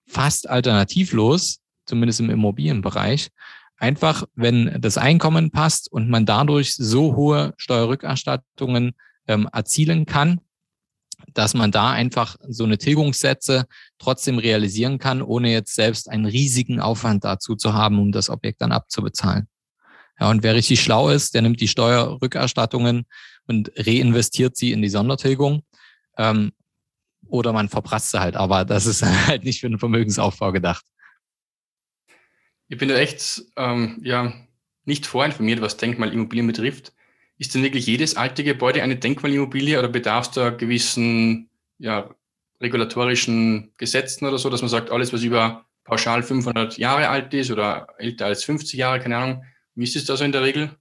fast 0.07 0.49
alternativlos, 0.49 1.59
zumindest 1.85 2.19
im 2.19 2.29
Immobilienbereich, 2.29 3.29
einfach, 3.77 4.23
wenn 4.35 4.79
das 4.81 4.97
Einkommen 4.97 5.51
passt 5.51 5.91
und 5.91 6.09
man 6.09 6.25
dadurch 6.25 6.75
so 6.75 7.15
hohe 7.15 7.53
Steuerrückerstattungen 7.57 8.93
ähm, 9.27 9.47
erzielen 9.51 10.05
kann, 10.05 10.41
dass 11.33 11.53
man 11.53 11.71
da 11.71 11.91
einfach 11.91 12.35
so 12.47 12.63
eine 12.63 12.77
Tilgungssätze 12.77 13.65
trotzdem 13.97 14.39
realisieren 14.39 14.99
kann, 14.99 15.21
ohne 15.21 15.51
jetzt 15.51 15.75
selbst 15.75 16.09
einen 16.09 16.25
riesigen 16.25 16.79
Aufwand 16.79 17.23
dazu 17.23 17.55
zu 17.55 17.73
haben, 17.73 17.99
um 17.99 18.11
das 18.11 18.29
Objekt 18.29 18.61
dann 18.61 18.71
abzubezahlen. 18.71 19.47
Ja, 20.19 20.29
und 20.29 20.41
wer 20.43 20.55
richtig 20.55 20.81
schlau 20.81 21.09
ist, 21.09 21.35
der 21.35 21.43
nimmt 21.43 21.61
die 21.61 21.67
Steuerrückerstattungen 21.67 23.05
und 23.45 23.71
reinvestiert 23.75 24.57
sie 24.57 24.71
in 24.71 24.81
die 24.81 24.89
Sondertilgung. 24.89 25.61
Ähm, 26.17 26.53
oder 27.27 27.53
man 27.53 27.69
verprasst 27.69 28.11
sie 28.11 28.19
halt, 28.19 28.35
aber 28.35 28.65
das 28.65 28.85
ist 28.85 29.03
halt 29.27 29.43
nicht 29.43 29.59
für 29.59 29.69
den 29.69 29.79
Vermögensaufbau 29.79 30.51
gedacht. 30.51 30.85
Ich 32.69 32.77
bin 32.77 32.89
da 32.89 32.95
echt 32.95 33.43
ähm, 33.55 33.99
ja, 34.03 34.33
nicht 34.85 35.05
vorinformiert, 35.05 35.61
was 35.61 35.77
Denkmalimmobilien 35.77 36.47
betrifft. 36.47 36.93
Ist 37.37 37.53
denn 37.53 37.63
wirklich 37.63 37.85
jedes 37.85 38.17
alte 38.17 38.43
Gebäude 38.43 38.81
eine 38.81 38.95
Denkmalimmobilie 38.95 39.77
oder 39.77 39.89
bedarf 39.89 40.27
es 40.27 40.31
da 40.31 40.49
gewissen 40.49 41.49
ja, 41.77 42.09
regulatorischen 42.61 43.71
Gesetzen 43.77 44.25
oder 44.25 44.37
so, 44.37 44.49
dass 44.49 44.61
man 44.61 44.69
sagt, 44.69 44.91
alles, 44.91 45.13
was 45.13 45.23
über 45.23 45.65
pauschal 45.83 46.23
500 46.23 46.77
Jahre 46.77 47.09
alt 47.09 47.33
ist 47.33 47.51
oder 47.51 47.87
älter 47.97 48.25
als 48.25 48.43
50 48.43 48.77
Jahre, 48.77 48.99
keine 48.99 49.17
Ahnung, 49.17 49.43
wie 49.75 49.83
ist 49.83 49.95
es 49.95 50.05
da 50.05 50.17
so 50.17 50.23
in 50.23 50.31
der 50.31 50.43
Regel? 50.43 50.75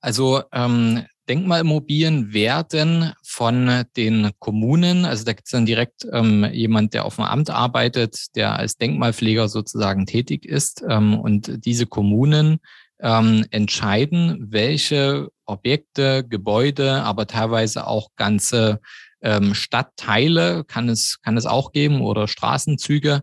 Also 0.00 0.42
ähm, 0.52 1.06
Denkmalimmobilien 1.28 2.32
werden 2.32 3.12
von 3.22 3.84
den 3.96 4.30
Kommunen, 4.38 5.04
also 5.04 5.24
da 5.24 5.32
gibt 5.32 5.46
es 5.46 5.52
dann 5.52 5.66
direkt 5.66 6.06
ähm, 6.12 6.44
jemand, 6.52 6.94
der 6.94 7.04
auf 7.04 7.16
dem 7.16 7.24
Amt 7.24 7.50
arbeitet, 7.50 8.34
der 8.34 8.58
als 8.58 8.76
Denkmalpfleger 8.76 9.48
sozusagen 9.48 10.06
tätig 10.06 10.44
ist. 10.44 10.82
Ähm, 10.88 11.18
und 11.18 11.64
diese 11.64 11.86
Kommunen 11.86 12.58
ähm, 13.00 13.44
entscheiden, 13.50 14.46
welche 14.50 15.28
Objekte, 15.44 16.24
Gebäude, 16.24 17.02
aber 17.02 17.26
teilweise 17.26 17.86
auch 17.86 18.08
ganze 18.16 18.80
ähm, 19.22 19.54
Stadtteile 19.54 20.64
kann 20.64 20.88
es, 20.88 21.20
kann 21.22 21.36
es 21.36 21.46
auch 21.46 21.72
geben 21.72 22.00
oder 22.00 22.28
Straßenzüge 22.28 23.22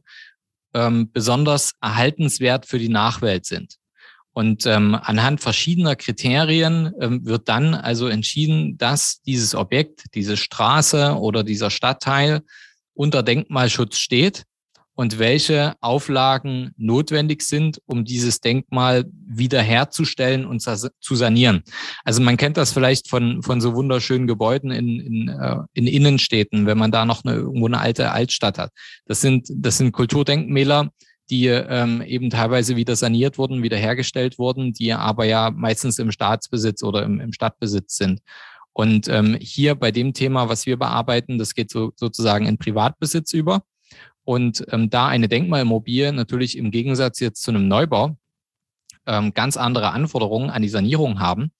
ähm, 0.74 1.12
besonders 1.12 1.74
erhaltenswert 1.82 2.66
für 2.66 2.80
die 2.80 2.90
Nachwelt 2.90 3.46
sind. 3.46 3.76
Und 4.36 4.66
ähm, 4.66 4.98
anhand 5.02 5.40
verschiedener 5.40 5.96
Kriterien 5.96 6.92
ähm, 7.00 7.26
wird 7.26 7.48
dann 7.48 7.74
also 7.74 8.10
entschieden, 8.10 8.78
dass 8.78 9.22
dieses 9.22 9.56
Objekt, 9.56 10.08
diese 10.14 10.36
Straße 10.36 11.18
oder 11.18 11.46
dieser 11.46 11.70
Stadtteil 11.70 12.42
unter 12.94 13.24
Denkmalschutz 13.24 13.96
steht 13.96 14.44
und 14.94 15.20
welche 15.20 15.76
Auflagen 15.80 16.72
notwendig 16.76 17.44
sind, 17.44 17.82
um 17.86 18.04
dieses 18.04 18.42
Denkmal 18.42 19.06
wiederherzustellen 19.26 20.46
und 20.46 20.60
zu 20.62 21.16
sanieren. 21.16 21.64
Also 22.04 22.22
man 22.22 22.36
kennt 22.36 22.58
das 22.58 22.74
vielleicht 22.74 23.10
von, 23.10 23.42
von 23.42 23.62
so 23.62 23.74
wunderschönen 23.74 24.28
Gebäuden 24.28 24.72
in, 24.72 25.00
in, 25.00 25.30
äh, 25.30 25.60
in 25.74 25.88
Innenstädten, 25.88 26.66
wenn 26.66 26.78
man 26.78 26.92
da 26.92 27.06
noch 27.06 27.24
eine, 27.24 27.36
irgendwo 27.36 27.68
eine 27.68 27.80
alte 27.80 28.12
Altstadt 28.12 28.58
hat. 28.58 28.72
Das 29.06 29.22
sind, 29.22 29.48
das 29.50 29.78
sind 29.78 29.94
Kulturdenkmäler, 29.94 30.90
die 31.30 31.48
ähm, 31.48 32.02
eben 32.02 32.30
teilweise 32.30 32.76
wieder 32.76 32.96
saniert 32.96 33.38
wurden, 33.38 33.64
wiederhergestellt 33.64 34.38
wurden, 34.38 34.74
die 34.74 34.94
aber 34.94 35.26
ja 35.26 35.52
meistens 35.52 36.00
im 36.00 36.12
Staatsbesitz 36.12 36.84
oder 36.84 37.04
im, 37.04 37.20
im 37.20 37.34
Stadtbesitz 37.34 37.98
sind. 37.98 38.22
Und 38.74 39.08
ähm, 39.08 39.38
hier 39.40 39.76
bei 39.76 39.92
dem 39.92 40.14
Thema, 40.14 40.50
was 40.50 40.66
wir 40.66 40.78
bearbeiten, 40.78 41.38
das 41.38 41.56
geht 41.56 41.72
so, 41.72 41.92
sozusagen 41.96 42.46
in 42.46 42.58
Privatbesitz 42.58 43.34
über. 43.34 43.64
Und 44.26 44.66
ähm, 44.72 44.90
da 44.90 45.08
eine 45.08 45.28
Denkmalimmobilie 45.28 46.12
natürlich 46.12 46.58
im 46.58 46.72
Gegensatz 46.72 47.20
jetzt 47.20 47.42
zu 47.42 47.52
einem 47.52 47.68
Neubau 47.68 48.18
ähm, 49.06 49.34
ganz 49.34 49.56
andere 49.56 49.92
Anforderungen 49.92 50.50
an 50.50 50.62
die 50.62 50.70
Sanierung 50.70 51.20
haben, 51.20 51.52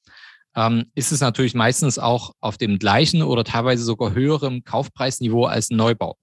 ähm, 0.56 0.86
ist 0.96 1.12
es 1.12 1.22
natürlich 1.22 1.54
meistens 1.54 2.00
auch 2.00 2.34
auf 2.42 2.58
dem 2.58 2.80
gleichen 2.80 3.22
oder 3.22 3.44
teilweise 3.44 3.84
sogar 3.84 4.14
höherem 4.14 4.64
Kaufpreisniveau 4.64 5.46
als 5.46 5.70
ein 5.70 5.78
Neubau. 5.78 6.18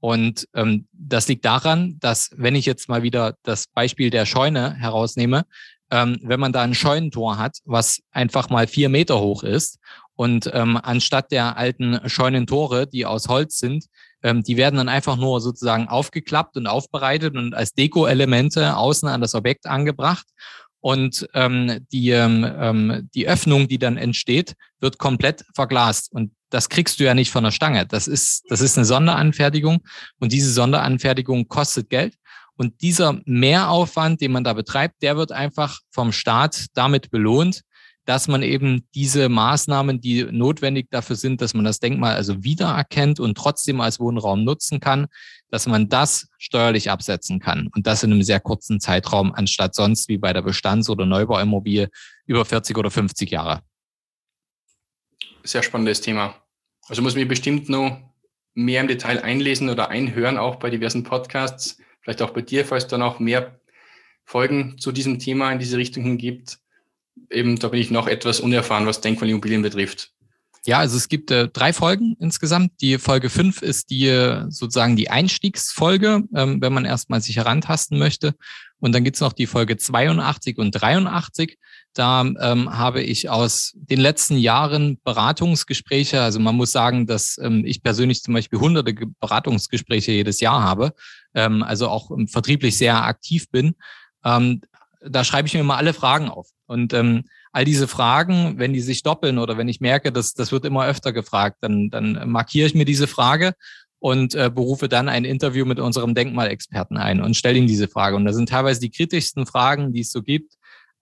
Und 0.00 0.48
ähm, 0.54 0.86
das 0.92 1.28
liegt 1.28 1.44
daran, 1.44 1.96
dass 2.00 2.30
wenn 2.36 2.54
ich 2.54 2.66
jetzt 2.66 2.88
mal 2.88 3.02
wieder 3.02 3.36
das 3.42 3.66
Beispiel 3.66 4.10
der 4.10 4.26
Scheune 4.26 4.74
herausnehme, 4.74 5.44
ähm, 5.90 6.18
wenn 6.22 6.40
man 6.40 6.52
da 6.52 6.62
ein 6.62 6.74
Scheunentor 6.74 7.38
hat, 7.38 7.58
was 7.64 8.00
einfach 8.12 8.50
mal 8.50 8.66
vier 8.66 8.88
Meter 8.88 9.20
hoch 9.20 9.42
ist 9.42 9.78
und 10.14 10.50
ähm, 10.52 10.78
anstatt 10.82 11.32
der 11.32 11.56
alten 11.56 12.00
Scheunentore, 12.08 12.86
die 12.86 13.06
aus 13.06 13.28
Holz 13.28 13.58
sind, 13.58 13.86
ähm, 14.22 14.42
die 14.42 14.56
werden 14.56 14.76
dann 14.76 14.88
einfach 14.88 15.16
nur 15.16 15.40
sozusagen 15.40 15.88
aufgeklappt 15.88 16.56
und 16.56 16.66
aufbereitet 16.66 17.36
und 17.36 17.54
als 17.54 17.72
Deko-Elemente 17.72 18.76
außen 18.76 19.08
an 19.08 19.20
das 19.20 19.34
Objekt 19.34 19.66
angebracht. 19.66 20.26
Und 20.80 21.28
ähm, 21.34 21.86
die, 21.92 22.10
ähm, 22.10 22.46
ähm 22.58 23.08
die 23.14 23.28
Öffnung, 23.28 23.68
die 23.68 23.78
dann 23.78 23.96
entsteht, 23.96 24.54
wird 24.80 24.98
komplett 24.98 25.44
verglast. 25.54 26.12
Und 26.12 26.32
das 26.50 26.68
kriegst 26.68 26.98
du 26.98 27.04
ja 27.04 27.14
nicht 27.14 27.30
von 27.30 27.44
der 27.44 27.50
Stange. 27.50 27.86
Das 27.86 28.08
ist, 28.08 28.44
das 28.48 28.60
ist 28.60 28.76
eine 28.76 28.84
Sonderanfertigung 28.84 29.80
und 30.18 30.32
diese 30.32 30.52
Sonderanfertigung 30.52 31.48
kostet 31.48 31.90
Geld. 31.90 32.14
Und 32.56 32.82
dieser 32.82 33.20
Mehraufwand, 33.24 34.20
den 34.20 34.32
man 34.32 34.42
da 34.42 34.52
betreibt, 34.52 35.02
der 35.02 35.16
wird 35.16 35.30
einfach 35.30 35.78
vom 35.90 36.10
Staat 36.10 36.66
damit 36.74 37.10
belohnt, 37.10 37.62
dass 38.04 38.26
man 38.26 38.42
eben 38.42 38.88
diese 38.94 39.28
Maßnahmen, 39.28 40.00
die 40.00 40.24
notwendig 40.24 40.88
dafür 40.90 41.14
sind, 41.14 41.40
dass 41.40 41.52
man 41.52 41.64
das 41.64 41.78
Denkmal 41.78 42.14
also 42.16 42.42
wiedererkennt 42.42 43.20
und 43.20 43.36
trotzdem 43.36 43.80
als 43.80 44.00
Wohnraum 44.00 44.44
nutzen 44.44 44.80
kann, 44.80 45.06
dass 45.50 45.66
man 45.66 45.88
das 45.88 46.28
steuerlich 46.38 46.90
absetzen 46.90 47.38
kann. 47.38 47.68
Und 47.74 47.86
das 47.86 48.02
in 48.02 48.10
einem 48.10 48.22
sehr 48.22 48.40
kurzen 48.40 48.80
Zeitraum, 48.80 49.34
anstatt 49.34 49.74
sonst 49.74 50.08
wie 50.08 50.18
bei 50.18 50.32
der 50.32 50.42
Bestands- 50.42 50.88
oder 50.88 51.04
Neubauimmobilie 51.04 51.90
über 52.26 52.44
40 52.44 52.76
oder 52.78 52.90
50 52.90 53.30
Jahre 53.30 53.60
sehr 55.48 55.62
spannendes 55.62 56.00
Thema. 56.00 56.34
Also 56.88 57.02
muss 57.02 57.14
mich 57.14 57.28
bestimmt 57.28 57.68
noch 57.68 57.98
mehr 58.54 58.80
im 58.80 58.88
Detail 58.88 59.22
einlesen 59.22 59.68
oder 59.70 59.88
einhören, 59.88 60.38
auch 60.38 60.56
bei 60.56 60.70
diversen 60.70 61.04
Podcasts, 61.04 61.78
vielleicht 62.00 62.22
auch 62.22 62.30
bei 62.30 62.42
dir, 62.42 62.64
falls 62.64 62.84
es 62.84 62.90
da 62.90 62.98
noch 62.98 63.18
mehr 63.18 63.60
Folgen 64.24 64.76
zu 64.78 64.92
diesem 64.92 65.18
Thema 65.18 65.50
in 65.52 65.58
diese 65.58 65.76
Richtung 65.76 66.18
gibt. 66.18 66.58
Eben, 67.30 67.58
da 67.58 67.68
bin 67.68 67.80
ich 67.80 67.90
noch 67.90 68.06
etwas 68.06 68.40
unerfahren, 68.40 68.86
was 68.86 69.00
Denkmalimmobilien 69.00 69.62
betrifft. 69.62 70.12
Ja, 70.66 70.80
also 70.80 70.96
es 70.96 71.08
gibt 71.08 71.30
äh, 71.30 71.48
drei 71.48 71.72
Folgen 71.72 72.16
insgesamt. 72.20 72.72
Die 72.80 72.98
Folge 72.98 73.30
fünf 73.30 73.62
ist 73.62 73.90
die 73.90 74.08
äh, 74.08 74.44
sozusagen 74.50 74.96
die 74.96 75.08
Einstiegsfolge, 75.08 76.24
ähm, 76.34 76.60
wenn 76.60 76.72
man 76.72 76.84
erstmal 76.84 77.20
sich 77.20 77.36
herantasten 77.36 77.98
möchte. 77.98 78.34
Und 78.80 78.92
dann 78.94 79.04
gibt's 79.04 79.20
noch 79.20 79.32
die 79.32 79.46
Folge 79.46 79.76
82 79.76 80.58
und 80.58 80.72
83. 80.72 81.58
Da 81.98 82.20
ähm, 82.20 82.78
habe 82.78 83.02
ich 83.02 83.28
aus 83.28 83.72
den 83.74 83.98
letzten 83.98 84.36
Jahren 84.38 85.00
Beratungsgespräche, 85.02 86.22
also 86.22 86.38
man 86.38 86.54
muss 86.54 86.70
sagen, 86.70 87.08
dass 87.08 87.38
ähm, 87.42 87.64
ich 87.66 87.82
persönlich 87.82 88.22
zum 88.22 88.34
Beispiel 88.34 88.60
hunderte 88.60 88.94
Beratungsgespräche 89.18 90.12
jedes 90.12 90.38
Jahr 90.38 90.62
habe, 90.62 90.92
ähm, 91.34 91.64
also 91.64 91.88
auch 91.88 92.12
ähm, 92.12 92.28
vertrieblich 92.28 92.78
sehr 92.78 93.02
aktiv 93.04 93.50
bin. 93.50 93.74
Ähm, 94.24 94.60
da 95.04 95.24
schreibe 95.24 95.48
ich 95.48 95.54
mir 95.54 95.64
mal 95.64 95.76
alle 95.76 95.92
Fragen 95.92 96.28
auf. 96.28 96.50
Und 96.66 96.92
ähm, 96.92 97.24
all 97.50 97.64
diese 97.64 97.88
Fragen, 97.88 98.60
wenn 98.60 98.72
die 98.72 98.80
sich 98.80 99.02
doppeln 99.02 99.38
oder 99.38 99.58
wenn 99.58 99.66
ich 99.66 99.80
merke, 99.80 100.12
dass 100.12 100.34
das 100.34 100.52
wird 100.52 100.66
immer 100.66 100.86
öfter 100.86 101.12
gefragt, 101.12 101.56
dann, 101.62 101.90
dann 101.90 102.30
markiere 102.30 102.68
ich 102.68 102.76
mir 102.76 102.84
diese 102.84 103.08
Frage 103.08 103.54
und 103.98 104.36
äh, 104.36 104.52
berufe 104.54 104.88
dann 104.88 105.08
ein 105.08 105.24
Interview 105.24 105.64
mit 105.64 105.80
unserem 105.80 106.14
Denkmalexperten 106.14 106.96
ein 106.96 107.20
und 107.20 107.36
stelle 107.36 107.58
ihm 107.58 107.66
diese 107.66 107.88
Frage. 107.88 108.14
Und 108.14 108.24
das 108.24 108.36
sind 108.36 108.50
teilweise 108.50 108.78
die 108.78 108.90
kritischsten 108.90 109.46
Fragen, 109.46 109.92
die 109.92 110.02
es 110.02 110.10
so 110.10 110.22
gibt, 110.22 110.57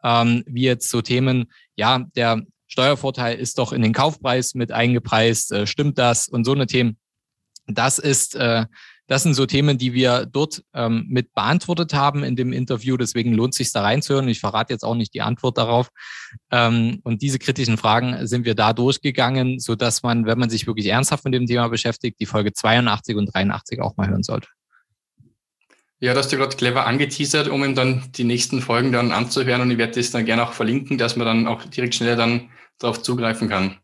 ähm, 0.07 0.45
wie 0.47 0.63
jetzt 0.63 0.89
so 0.89 1.03
Themen, 1.03 1.51
ja, 1.75 2.07
der 2.15 2.43
Steuervorteil 2.69 3.37
ist 3.37 3.59
doch 3.59 3.73
in 3.73 3.83
den 3.83 3.93
Kaufpreis 3.93 4.55
mit 4.55 4.71
eingepreist, 4.71 5.53
äh, 5.53 5.67
stimmt 5.67 5.99
das 5.99 6.29
und 6.29 6.45
so 6.45 6.53
eine 6.53 6.67
Themen. 6.67 6.97
Das 7.67 7.99
ist 7.99 8.37
äh, 8.37 8.67
das 9.09 9.23
sind 9.23 9.35
so 9.35 9.47
Themen, 9.47 9.79
die 9.79 9.93
wir 9.93 10.27
dort 10.27 10.65
ähm, 10.75 11.07
mit 11.09 11.33
beantwortet 11.33 11.95
haben 11.95 12.25
in 12.25 12.35
dem 12.35 12.53
Interview. 12.53 12.97
Deswegen 12.97 13.33
lohnt 13.33 13.55
es 13.55 13.59
sich 13.59 13.73
da 13.73 13.83
reinzuhören. 13.83 14.29
Ich 14.29 14.41
verrate 14.41 14.73
jetzt 14.73 14.85
auch 14.85 14.97
nicht 14.97 15.15
die 15.15 15.23
Antwort 15.23 15.59
darauf. 15.59 15.91
Ähm, 16.51 17.01
und 17.05 17.23
diese 17.23 17.39
kritischen 17.39 17.77
Fragen 17.77 18.27
sind 18.27 18.45
wir 18.45 18.57
da 18.57 18.73
durchgegangen, 18.73 19.61
so 19.61 19.77
dass 19.77 20.03
man, 20.03 20.27
wenn 20.27 20.39
man 20.39 20.51
sich 20.51 20.67
wirklich 20.67 20.89
ernsthaft 20.89 21.25
mit 21.25 21.35
dem 21.35 21.47
Thema 21.47 21.69
beschäftigt, 21.69 22.19
die 22.19 22.27
Folge 22.27 22.53
82 22.53 23.17
und 23.17 23.33
83 23.33 23.81
auch 23.81 23.97
mal 23.97 24.09
hören 24.09 24.25
sollte. 24.25 24.49
Ja, 25.99 26.13
das 26.13 26.27
hast 26.27 26.33
du 26.33 26.37
gerade 26.37 26.57
clever 26.57 26.87
angeteasert, 26.87 27.49
um 27.49 27.65
ihm 27.65 27.75
dann 27.75 28.05
die 28.17 28.25
nächsten 28.25 28.61
Folgen 28.61 28.93
dann 28.93 29.13
anzuhören. 29.13 29.63
Und 29.63 29.71
ich 29.71 29.79
werde 29.79 29.95
das 29.95 30.11
dann 30.11 30.27
gerne 30.27 30.43
auch 30.43 30.53
verlinken, 30.53 30.99
dass 30.99 31.17
man 31.17 31.27
dann 31.27 31.47
auch 31.47 31.65
direkt 31.65 31.95
schneller 31.95 32.17
dann 32.17 32.51
darauf 32.79 33.03
zugreifen 33.03 33.49
kann 33.49 33.79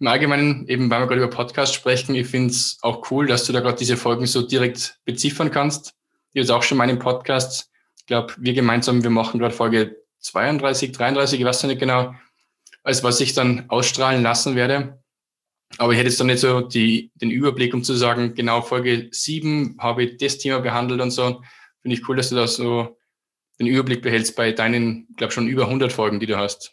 im 0.00 0.08
Allgemeinen, 0.08 0.66
eben 0.68 0.90
weil 0.90 1.00
wir 1.00 1.06
gerade 1.06 1.22
über 1.22 1.30
Podcasts 1.30 1.74
sprechen, 1.74 2.14
ich 2.14 2.26
finde 2.26 2.50
es 2.50 2.78
auch 2.82 3.10
cool, 3.10 3.26
dass 3.26 3.44
du 3.44 3.52
da 3.52 3.60
gerade 3.60 3.78
diese 3.78 3.96
Folgen 3.96 4.26
so 4.26 4.42
direkt 4.42 4.98
beziffern 5.04 5.50
kannst. 5.50 5.94
Ich 6.32 6.40
jetzt 6.40 6.50
auch 6.50 6.62
schon 6.62 6.78
meinen 6.78 6.98
Podcast, 6.98 7.70
ich 7.98 8.06
glaube, 8.06 8.34
wir 8.36 8.52
gemeinsam, 8.54 9.02
wir 9.02 9.10
machen 9.10 9.40
gerade 9.40 9.54
Folge 9.54 9.96
32, 10.20 10.92
33, 10.92 11.40
ich 11.40 11.46
weiß 11.46 11.62
nicht 11.64 11.80
genau, 11.80 12.14
als 12.82 13.02
was 13.02 13.20
ich 13.20 13.34
dann 13.34 13.64
ausstrahlen 13.68 14.22
lassen 14.22 14.56
werde. 14.56 15.02
Aber 15.78 15.92
ich 15.92 15.98
hätte 15.98 16.08
jetzt 16.08 16.20
dann 16.20 16.28
nicht 16.28 16.38
so 16.38 16.60
die, 16.60 17.10
den 17.16 17.30
Überblick, 17.30 17.74
um 17.74 17.82
zu 17.82 17.94
sagen, 17.94 18.34
genau 18.34 18.62
Folge 18.62 19.08
7 19.10 19.76
habe 19.78 20.04
ich 20.04 20.16
das 20.18 20.38
Thema 20.38 20.60
behandelt 20.60 21.00
und 21.00 21.10
so. 21.10 21.42
Finde 21.82 21.96
ich 21.96 22.08
cool, 22.08 22.16
dass 22.16 22.30
du 22.30 22.36
da 22.36 22.46
so 22.46 22.96
den 23.58 23.66
Überblick 23.66 24.02
behältst 24.02 24.36
bei 24.36 24.52
deinen, 24.52 25.08
glaube 25.16 25.32
schon 25.32 25.48
über 25.48 25.64
100 25.64 25.92
Folgen, 25.92 26.20
die 26.20 26.26
du 26.26 26.36
hast. 26.36 26.72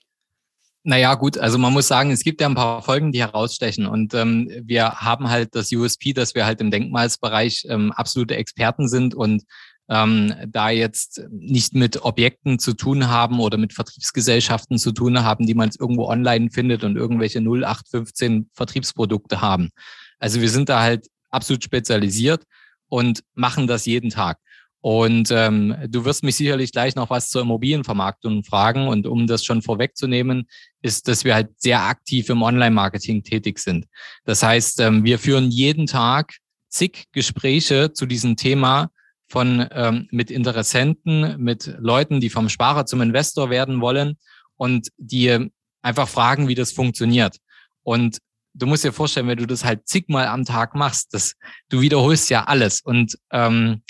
Naja, 0.83 1.13
gut, 1.13 1.37
also 1.37 1.59
man 1.59 1.73
muss 1.73 1.87
sagen, 1.87 2.09
es 2.09 2.23
gibt 2.23 2.41
ja 2.41 2.47
ein 2.47 2.55
paar 2.55 2.81
Folgen, 2.81 3.11
die 3.11 3.21
herausstechen. 3.21 3.85
Und 3.85 4.15
ähm, 4.15 4.51
wir 4.63 4.91
haben 4.93 5.29
halt 5.29 5.53
das 5.53 5.71
USP, 5.71 6.13
dass 6.13 6.33
wir 6.33 6.45
halt 6.45 6.59
im 6.59 6.71
Denkmalsbereich 6.71 7.65
ähm, 7.69 7.91
absolute 7.91 8.35
Experten 8.35 8.87
sind 8.87 9.13
und 9.13 9.43
ähm, 9.91 10.33
da 10.47 10.69
jetzt 10.69 11.21
nicht 11.31 11.75
mit 11.75 12.05
Objekten 12.05 12.59
zu 12.59 12.73
tun 12.73 13.09
haben 13.09 13.41
oder 13.41 13.57
mit 13.57 13.73
Vertriebsgesellschaften 13.73 14.77
zu 14.77 14.93
tun 14.93 15.21
haben, 15.21 15.45
die 15.45 15.53
man 15.53 15.67
jetzt 15.67 15.81
irgendwo 15.81 16.07
online 16.07 16.49
findet 16.49 16.85
und 16.85 16.95
irgendwelche 16.95 17.39
0815 17.39 18.49
Vertriebsprodukte 18.53 19.41
haben. 19.41 19.69
Also 20.17 20.39
wir 20.39 20.49
sind 20.49 20.69
da 20.69 20.81
halt 20.81 21.07
absolut 21.29 21.65
spezialisiert 21.65 22.45
und 22.87 23.21
machen 23.33 23.67
das 23.67 23.85
jeden 23.85 24.09
Tag. 24.09 24.37
Und 24.79 25.29
ähm, 25.29 25.75
du 25.89 26.05
wirst 26.05 26.23
mich 26.23 26.35
sicherlich 26.37 26.71
gleich 26.71 26.95
noch 26.95 27.09
was 27.09 27.29
zur 27.29 27.41
Immobilienvermarktung 27.41 28.45
fragen. 28.45 28.87
Und 28.87 29.05
um 29.05 29.27
das 29.27 29.43
schon 29.43 29.61
vorwegzunehmen, 29.61 30.47
ist, 30.81 31.07
dass 31.07 31.25
wir 31.25 31.35
halt 31.35 31.49
sehr 31.57 31.81
aktiv 31.81 32.29
im 32.29 32.41
Online-Marketing 32.41 33.23
tätig 33.23 33.59
sind. 33.59 33.85
Das 34.23 34.41
heißt, 34.41 34.79
ähm, 34.79 35.03
wir 35.03 35.19
führen 35.19 35.51
jeden 35.51 35.85
Tag 35.85 36.37
zig 36.69 37.07
Gespräche 37.11 37.91
zu 37.93 38.05
diesem 38.05 38.37
Thema 38.37 38.89
von 39.31 39.65
ähm, 39.71 40.09
mit 40.11 40.29
Interessenten, 40.29 41.41
mit 41.41 41.73
Leuten, 41.79 42.19
die 42.19 42.29
vom 42.29 42.49
Sparer 42.49 42.85
zum 42.85 43.01
Investor 43.01 43.49
werden 43.49 43.79
wollen 43.79 44.17
und 44.57 44.89
die 44.97 45.49
einfach 45.81 46.09
fragen, 46.09 46.49
wie 46.49 46.55
das 46.55 46.73
funktioniert. 46.73 47.37
Und 47.81 48.17
du 48.53 48.67
musst 48.67 48.83
dir 48.83 48.91
vorstellen, 48.91 49.29
wenn 49.29 49.37
du 49.37 49.47
das 49.47 49.63
halt 49.63 49.87
zigmal 49.87 50.27
am 50.27 50.43
Tag 50.43 50.75
machst, 50.75 51.13
das, 51.13 51.35
du 51.69 51.79
wiederholst 51.79 52.29
ja 52.29 52.43
alles. 52.43 52.81
Und 52.81 53.17
ähm, 53.31 53.81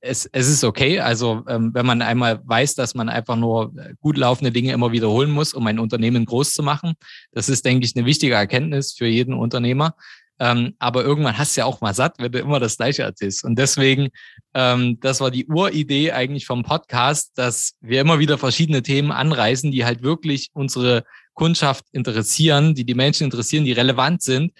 es, 0.00 0.24
es 0.32 0.48
ist 0.48 0.64
okay. 0.64 1.00
Also 1.00 1.44
ähm, 1.46 1.74
wenn 1.74 1.84
man 1.84 2.00
einmal 2.00 2.40
weiß, 2.44 2.74
dass 2.74 2.94
man 2.94 3.10
einfach 3.10 3.36
nur 3.36 3.74
gut 4.00 4.16
laufende 4.16 4.50
Dinge 4.50 4.72
immer 4.72 4.92
wiederholen 4.92 5.30
muss, 5.30 5.52
um 5.52 5.66
ein 5.66 5.78
Unternehmen 5.78 6.24
groß 6.24 6.54
zu 6.54 6.62
machen, 6.62 6.94
das 7.32 7.50
ist, 7.50 7.66
denke 7.66 7.84
ich, 7.84 7.94
eine 7.94 8.06
wichtige 8.06 8.34
Erkenntnis 8.34 8.94
für 8.94 9.06
jeden 9.06 9.34
Unternehmer. 9.34 9.94
Ähm, 10.38 10.74
aber 10.78 11.02
irgendwann 11.02 11.38
hast 11.38 11.56
du 11.56 11.62
ja 11.62 11.64
auch 11.64 11.80
mal 11.80 11.94
satt, 11.94 12.16
wenn 12.18 12.32
du 12.32 12.38
immer 12.38 12.60
das 12.60 12.76
Gleiche 12.76 13.02
erzählst. 13.02 13.44
Und 13.44 13.58
deswegen, 13.58 14.08
ähm, 14.54 14.98
das 15.00 15.20
war 15.20 15.30
die 15.30 15.46
Uridee 15.46 16.12
eigentlich 16.12 16.46
vom 16.46 16.62
Podcast, 16.62 17.32
dass 17.36 17.74
wir 17.80 18.00
immer 18.00 18.18
wieder 18.18 18.36
verschiedene 18.36 18.82
Themen 18.82 19.12
anreißen, 19.12 19.72
die 19.72 19.84
halt 19.84 20.02
wirklich 20.02 20.48
unsere 20.52 21.04
Kundschaft 21.34 21.84
interessieren, 21.92 22.74
die 22.74 22.84
die 22.84 22.94
Menschen 22.94 23.24
interessieren, 23.24 23.64
die 23.64 23.72
relevant 23.72 24.22
sind, 24.22 24.52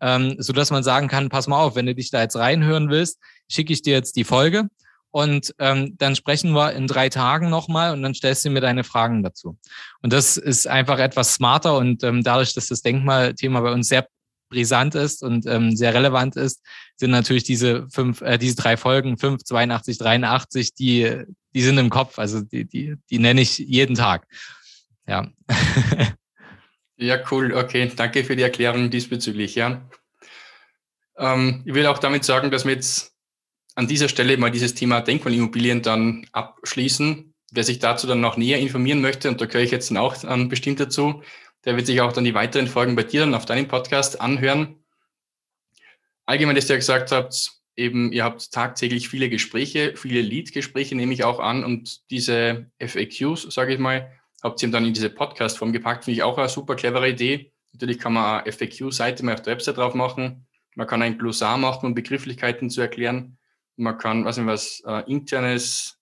ähm, 0.00 0.36
so 0.38 0.52
dass 0.52 0.70
man 0.70 0.82
sagen 0.82 1.08
kann, 1.08 1.28
pass 1.28 1.48
mal 1.48 1.62
auf, 1.62 1.74
wenn 1.74 1.86
du 1.86 1.94
dich 1.94 2.10
da 2.10 2.22
jetzt 2.22 2.36
reinhören 2.36 2.90
willst, 2.90 3.18
schicke 3.48 3.72
ich 3.72 3.82
dir 3.82 3.94
jetzt 3.94 4.16
die 4.16 4.24
Folge 4.24 4.68
und 5.10 5.54
ähm, 5.60 5.94
dann 5.96 6.16
sprechen 6.16 6.52
wir 6.52 6.72
in 6.72 6.88
drei 6.88 7.08
Tagen 7.08 7.48
nochmal 7.48 7.92
und 7.92 8.02
dann 8.02 8.14
stellst 8.14 8.44
du 8.44 8.50
mir 8.50 8.60
deine 8.60 8.82
Fragen 8.82 9.22
dazu. 9.22 9.56
Und 10.02 10.12
das 10.12 10.36
ist 10.36 10.66
einfach 10.66 10.98
etwas 10.98 11.34
smarter 11.34 11.76
und 11.76 12.02
ähm, 12.02 12.24
dadurch, 12.24 12.52
dass 12.54 12.66
das 12.66 12.82
Denkmalthema 12.82 13.60
bei 13.60 13.70
uns 13.70 13.88
sehr 13.88 14.08
brisant 14.54 14.94
ist 14.94 15.22
und 15.22 15.46
ähm, 15.46 15.76
sehr 15.76 15.92
relevant 15.94 16.36
ist, 16.36 16.62
sind 16.96 17.10
natürlich 17.10 17.44
diese 17.44 17.88
fünf, 17.90 18.20
äh, 18.20 18.38
diese 18.38 18.56
drei 18.56 18.76
Folgen, 18.76 19.18
5, 19.18 19.42
82, 19.42 19.98
83, 19.98 20.74
die, 20.74 21.24
die 21.52 21.62
sind 21.62 21.76
im 21.78 21.90
Kopf. 21.90 22.18
Also 22.18 22.40
die, 22.40 22.64
die, 22.64 22.94
die 23.10 23.18
nenne 23.18 23.40
ich 23.40 23.58
jeden 23.58 23.96
Tag. 23.96 24.26
Ja. 25.06 25.28
ja, 26.96 27.18
cool. 27.30 27.52
Okay, 27.52 27.90
danke 27.94 28.24
für 28.24 28.36
die 28.36 28.42
Erklärung 28.42 28.90
diesbezüglich, 28.90 29.56
ja. 29.56 29.82
Ähm, 31.18 31.62
ich 31.64 31.74
will 31.74 31.86
auch 31.86 31.98
damit 31.98 32.24
sagen, 32.24 32.50
dass 32.50 32.64
wir 32.64 32.72
jetzt 32.72 33.12
an 33.74 33.88
dieser 33.88 34.08
Stelle 34.08 34.36
mal 34.36 34.50
dieses 34.50 34.74
Thema 34.74 35.00
Denkmalimmobilien 35.00 35.82
dann 35.82 36.26
abschließen. 36.32 37.34
Wer 37.50 37.64
sich 37.64 37.78
dazu 37.80 38.06
dann 38.06 38.20
noch 38.20 38.36
näher 38.36 38.58
informieren 38.58 39.00
möchte, 39.00 39.28
und 39.28 39.40
da 39.40 39.46
gehöre 39.46 39.64
ich 39.64 39.70
jetzt 39.70 39.90
dann 39.90 39.96
auch 39.96 40.16
ähm, 40.24 40.48
bestimmt 40.48 40.80
dazu, 40.80 41.22
der 41.64 41.76
wird 41.76 41.86
sich 41.86 42.00
auch 42.00 42.12
dann 42.12 42.24
die 42.24 42.34
weiteren 42.34 42.66
Folgen 42.66 42.96
bei 42.96 43.02
dir 43.02 43.20
dann 43.20 43.34
auf 43.34 43.46
deinem 43.46 43.68
Podcast 43.68 44.20
anhören. 44.20 44.84
Allgemein, 46.26 46.56
dass 46.56 46.66
ihr 46.66 46.74
ja 46.74 46.76
gesagt 46.76 47.12
habt, 47.12 47.52
eben, 47.76 48.12
ihr 48.12 48.24
habt 48.24 48.52
tagtäglich 48.52 49.08
viele 49.08 49.28
Gespräche, 49.28 49.94
viele 49.96 50.20
Lead-Gespräche 50.20 50.94
nehme 50.94 51.12
ich 51.12 51.24
auch 51.24 51.40
an 51.40 51.64
und 51.64 52.10
diese 52.10 52.70
FAQs, 52.80 53.42
sage 53.54 53.74
ich 53.74 53.78
mal, 53.78 54.10
habt 54.42 54.62
ihr 54.62 54.70
dann 54.70 54.84
in 54.84 54.94
diese 54.94 55.10
Podcast-Form 55.10 55.72
gepackt, 55.72 56.04
finde 56.04 56.16
ich 56.16 56.22
auch 56.22 56.38
eine 56.38 56.48
super 56.48 56.76
clevere 56.76 57.08
Idee. 57.08 57.52
Natürlich 57.72 57.98
kann 57.98 58.12
man 58.12 58.42
eine 58.42 58.52
FAQ-Seite 58.52 59.24
mal 59.24 59.34
auf 59.34 59.42
der 59.42 59.54
Website 59.54 59.78
drauf 59.78 59.94
machen. 59.94 60.46
Man 60.76 60.86
kann 60.86 61.02
ein 61.02 61.18
Glossar 61.18 61.56
machen, 61.56 61.86
um 61.86 61.94
Begrifflichkeiten 61.94 62.70
zu 62.70 62.80
erklären. 62.80 63.38
Man 63.76 63.98
kann, 63.98 64.24
weiß 64.24 64.36
nicht 64.36 64.46
was, 64.46 64.82
äh, 64.86 65.10
internes, 65.10 65.98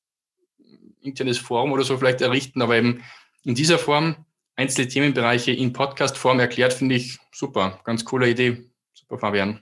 internes 1.00 1.38
Forum 1.38 1.72
oder 1.72 1.84
so 1.84 1.96
vielleicht 1.96 2.20
errichten, 2.20 2.60
aber 2.60 2.76
eben 2.76 3.02
in 3.44 3.54
dieser 3.54 3.78
Form 3.78 4.26
einzelne 4.56 4.88
Themenbereiche 4.88 5.52
in 5.52 5.72
Podcast-Form 5.72 6.40
erklärt, 6.40 6.72
finde 6.72 6.96
ich 6.96 7.18
super. 7.32 7.80
Ganz 7.84 8.04
coole 8.04 8.30
Idee. 8.30 8.70
Super, 8.92 9.18
Fabian. 9.18 9.60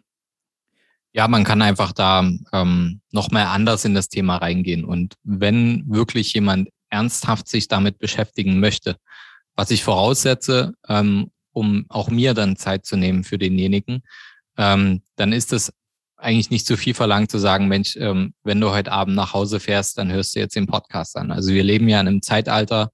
Ja, 1.12 1.26
man 1.26 1.44
kann 1.44 1.62
einfach 1.62 1.92
da 1.92 2.28
ähm, 2.52 3.00
nochmal 3.10 3.46
anders 3.46 3.84
in 3.84 3.94
das 3.94 4.08
Thema 4.08 4.36
reingehen. 4.36 4.84
Und 4.84 5.14
wenn 5.24 5.84
wirklich 5.88 6.32
jemand 6.34 6.68
ernsthaft 6.88 7.48
sich 7.48 7.68
damit 7.68 7.98
beschäftigen 7.98 8.60
möchte, 8.60 8.96
was 9.56 9.70
ich 9.70 9.82
voraussetze, 9.82 10.74
ähm, 10.88 11.30
um 11.52 11.84
auch 11.88 12.10
mir 12.10 12.34
dann 12.34 12.56
Zeit 12.56 12.86
zu 12.86 12.96
nehmen 12.96 13.24
für 13.24 13.38
denjenigen, 13.38 14.02
ähm, 14.56 15.02
dann 15.16 15.32
ist 15.32 15.52
es 15.52 15.72
eigentlich 16.16 16.50
nicht 16.50 16.66
zu 16.66 16.76
viel 16.76 16.94
verlangt 16.94 17.30
zu 17.30 17.38
sagen, 17.38 17.66
Mensch, 17.66 17.96
ähm, 17.96 18.34
wenn 18.44 18.60
du 18.60 18.70
heute 18.70 18.92
Abend 18.92 19.16
nach 19.16 19.32
Hause 19.32 19.58
fährst, 19.58 19.98
dann 19.98 20.12
hörst 20.12 20.36
du 20.36 20.40
jetzt 20.40 20.54
den 20.54 20.66
Podcast 20.66 21.16
an. 21.16 21.32
Also 21.32 21.52
wir 21.52 21.64
leben 21.64 21.88
ja 21.88 22.00
in 22.00 22.08
einem 22.08 22.22
Zeitalter, 22.22 22.90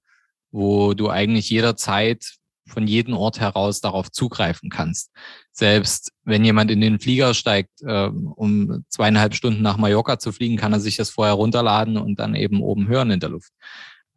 wo 0.57 0.93
du 0.93 1.09
eigentlich 1.09 1.49
jederzeit 1.49 2.33
von 2.67 2.87
jedem 2.87 3.15
Ort 3.15 3.39
heraus 3.39 3.79
darauf 3.79 4.11
zugreifen 4.11 4.69
kannst. 4.69 5.11
Selbst 5.51 6.11
wenn 6.25 6.43
jemand 6.43 6.69
in 6.71 6.81
den 6.81 6.99
Flieger 6.99 7.33
steigt, 7.33 7.81
äh, 7.81 8.07
um 8.07 8.83
zweieinhalb 8.89 9.35
Stunden 9.35 9.61
nach 9.61 9.77
Mallorca 9.77 10.19
zu 10.19 10.31
fliegen, 10.31 10.57
kann 10.57 10.73
er 10.73 10.79
sich 10.79 10.97
das 10.97 11.09
vorher 11.09 11.35
runterladen 11.35 11.97
und 11.97 12.19
dann 12.19 12.35
eben 12.35 12.61
oben 12.61 12.87
hören 12.87 13.11
in 13.11 13.19
der 13.19 13.29
Luft. 13.29 13.51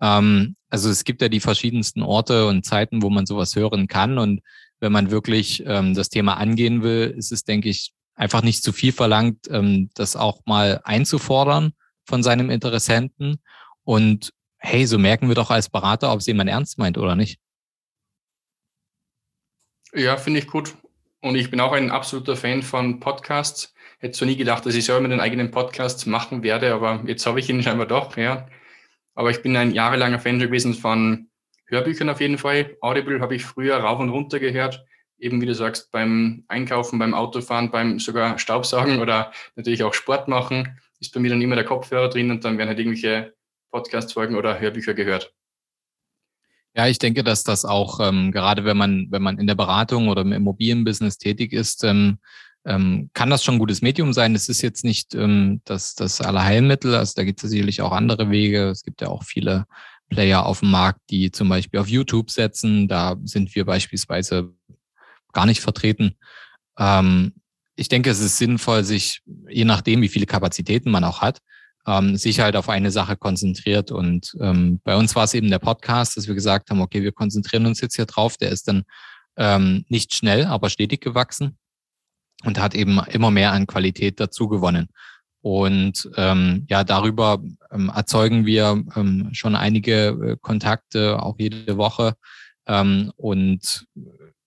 Ähm, 0.01 0.57
also 0.69 0.89
es 0.89 1.05
gibt 1.05 1.23
ja 1.23 1.29
die 1.29 1.41
verschiedensten 1.41 2.03
Orte 2.03 2.47
und 2.47 2.65
Zeiten, 2.65 3.03
wo 3.03 3.11
man 3.11 3.27
sowas 3.27 3.55
hören 3.55 3.87
kann 3.87 4.19
und 4.19 4.41
wenn 4.81 4.93
man 4.93 5.11
wirklich 5.11 5.63
ähm, 5.67 5.95
das 5.95 6.09
Thema 6.09 6.39
angehen 6.39 6.83
will, 6.83 7.15
ist 7.17 7.33
es, 7.33 7.45
denke 7.45 7.69
ich, 7.69 7.93
einfach 8.15 8.43
nicht 8.43 8.63
zu 8.63 8.73
viel 8.73 8.93
verlangt, 8.93 9.49
ähm, 9.51 9.91
das 9.95 10.17
auch 10.17 10.41
mal 10.47 10.81
einzufordern 10.85 11.73
von 12.05 12.23
seinem 12.23 12.51
Interessenten. 12.51 13.37
Und 13.85 14.33
hey, 14.61 14.87
so 14.87 14.99
merken 14.99 15.29
wir 15.29 15.35
doch 15.35 15.51
als 15.51 15.69
Berater, 15.69 16.13
ob 16.13 16.21
es 16.21 16.27
jemand 16.27 16.51
ernst 16.51 16.79
meint 16.79 16.99
oder 16.99 17.17
nicht. 17.17 17.41
Ja, 19.93 20.17
finde 20.17 20.41
ich 20.41 20.47
gut. 20.47 20.77
Und 21.21 21.35
ich 21.35 21.51
bin 21.51 21.61
auch 21.61 21.73
ein 21.73 21.91
absoluter 21.91 22.37
Fan 22.37 22.63
von 22.63 23.01
Podcasts. 23.01 23.75
Hätte 23.99 24.17
so 24.17 24.25
nie 24.25 24.37
gedacht, 24.37 24.65
dass 24.65 24.75
ich 24.75 24.85
selber 24.85 25.05
einen 25.05 25.21
eigenen 25.21 25.51
Podcast 25.51 26.07
machen 26.07 26.43
werde, 26.43 26.73
aber 26.73 27.03
jetzt 27.07 27.27
habe 27.27 27.41
ich 27.41 27.51
ihn 27.51 27.63
scheinbar 27.65 27.87
doch, 27.87 28.17
ja. 28.17 28.47
Aber 29.15 29.31
ich 29.31 29.43
bin 29.43 29.57
ein 29.57 29.73
jahrelanger 29.73 30.21
Fan 30.21 30.39
gewesen 30.39 30.75
von 30.75 31.29
Hörbüchern 31.67 32.09
auf 32.09 32.21
jeden 32.21 32.39
Fall. 32.39 32.77
Audible 32.81 33.21
habe 33.21 33.35
ich 33.35 33.45
früher 33.45 33.77
rauf 33.77 33.99
und 33.99 34.11
runter 34.11 34.39
gehört. 34.39 34.85
Eben 35.19 35.41
wie 35.41 35.47
du 35.47 35.55
sagst, 35.55 35.91
beim 35.93 36.45
Einkaufen, 36.49 36.99
beim 36.99 37.13
Autofahren, 37.13 37.71
beim 37.71 37.99
sogar 37.99 38.39
Staubsaugen 38.39 39.01
oder 39.01 39.33
natürlich 39.57 39.83
auch 39.83 39.93
Sport 39.93 40.29
machen, 40.29 40.79
ist 41.01 41.13
bei 41.13 41.21
mir 41.21 41.31
dann 41.31 41.43
immer 41.43 41.57
der 41.57 41.65
Kopfhörer 41.65 42.09
drin 42.09 42.31
und 42.31 42.45
dann 42.45 42.57
werden 42.57 42.69
halt 42.69 42.79
irgendwelche 42.79 43.35
Podcast-Folgen 43.71 44.37
oder 44.37 44.59
Hörbücher 44.59 44.95
gehört. 44.95 45.33
Ja, 46.75 46.87
ich 46.87 46.99
denke, 46.99 47.25
dass 47.25 47.43
das 47.43 47.65
auch, 47.65 47.99
ähm, 48.01 48.31
gerade 48.31 48.65
wenn 48.65 48.77
man, 48.77 49.09
wenn 49.11 49.23
man 49.23 49.39
in 49.39 49.47
der 49.47 49.57
Beratung 49.57 50.09
oder 50.09 50.23
im 50.23 50.33
Immobilienbusiness 50.33 51.19
tätig 51.19 51.53
ist, 51.53 51.83
ähm, 51.83 52.19
ähm, 52.65 53.11
kann 53.15 53.31
das 53.31 53.43
schon 53.43 53.57
ein 53.57 53.59
gutes 53.59 53.83
Medium 53.83 54.13
sein. 54.13 54.35
Es 54.35 54.49
ist 54.49 54.63
jetzt 54.63 54.85
nicht 54.85 55.15
ähm, 55.15 55.63
das, 55.65 55.95
das 55.95 56.21
Allerheilmittel, 56.21 56.95
also 56.95 57.15
da 57.17 57.25
gibt 57.25 57.43
es 57.43 57.51
sicherlich 57.51 57.81
auch 57.83 57.93
andere 57.93 58.31
Wege. 58.31 58.69
Es 58.69 58.83
gibt 58.83 59.01
ja 59.01 59.09
auch 59.09 59.25
viele 59.25 59.67
Player 60.11 60.45
auf 60.45 60.61
dem 60.61 60.71
Markt, 60.71 61.01
die 61.11 61.31
zum 61.31 61.49
Beispiel 61.49 61.81
auf 61.81 61.89
YouTube 61.89 62.31
setzen. 62.31 62.87
Da 62.87 63.17
sind 63.25 63.55
wir 63.55 63.65
beispielsweise 63.65 64.53
gar 65.33 65.47
nicht 65.47 65.61
vertreten. 65.61 66.17
Ähm, 66.79 67.33
ich 67.77 67.89
denke, 67.89 68.11
es 68.11 68.21
ist 68.21 68.37
sinnvoll, 68.37 68.85
sich, 68.85 69.23
je 69.49 69.65
nachdem, 69.65 70.03
wie 70.03 70.09
viele 70.09 70.27
Kapazitäten 70.27 70.91
man 70.91 71.05
auch 71.05 71.23
hat, 71.23 71.39
ähm, 71.87 72.17
sich 72.17 72.41
halt 72.41 72.57
auf 72.57 72.69
eine 72.69 72.91
Sache 72.91 73.17
konzentriert. 73.17 73.91
Und 73.91 74.37
ähm, 74.41 74.81
bei 74.85 74.97
uns 74.97 75.15
war 75.17 75.25
es 75.25 75.35
eben 75.35 75.51
der 75.51 75.59
Podcast, 75.59 76.17
dass 76.17 76.29
wir 76.29 76.35
gesagt 76.35 76.71
haben, 76.71 76.81
okay, 76.81 77.03
wir 77.03 77.13
konzentrieren 77.13 77.67
uns 77.67 77.81
jetzt 77.81 77.97
hier 77.97 78.07
drauf. 78.07 78.37
Der 78.37 78.51
ist 78.51 78.69
dann 78.69 78.85
ähm, 79.37 79.85
nicht 79.89 80.15
schnell, 80.15 80.45
aber 80.47 80.71
stetig 80.71 81.01
gewachsen 81.01 81.57
und 82.45 82.59
hat 82.59 82.75
eben 82.75 83.01
immer 83.11 83.31
mehr 83.31 83.53
an 83.53 83.67
Qualität 83.67 84.21
dazu 84.21 84.49
gewonnen. 84.49 84.89
Und 85.43 86.11
ähm, 86.17 86.67
ja, 86.69 86.85
darüber 86.85 87.43
ähm, 87.71 87.91
erzeugen 87.95 88.45
wir 88.45 88.85
ähm, 88.95 89.31
schon 89.33 89.57
einige 89.57 90.09
äh, 90.09 90.37
Kontakte, 90.41 91.23
auch 91.23 91.37
jede 91.39 91.79
Woche. 91.79 92.15
Ähm, 92.67 93.11
und 93.17 93.87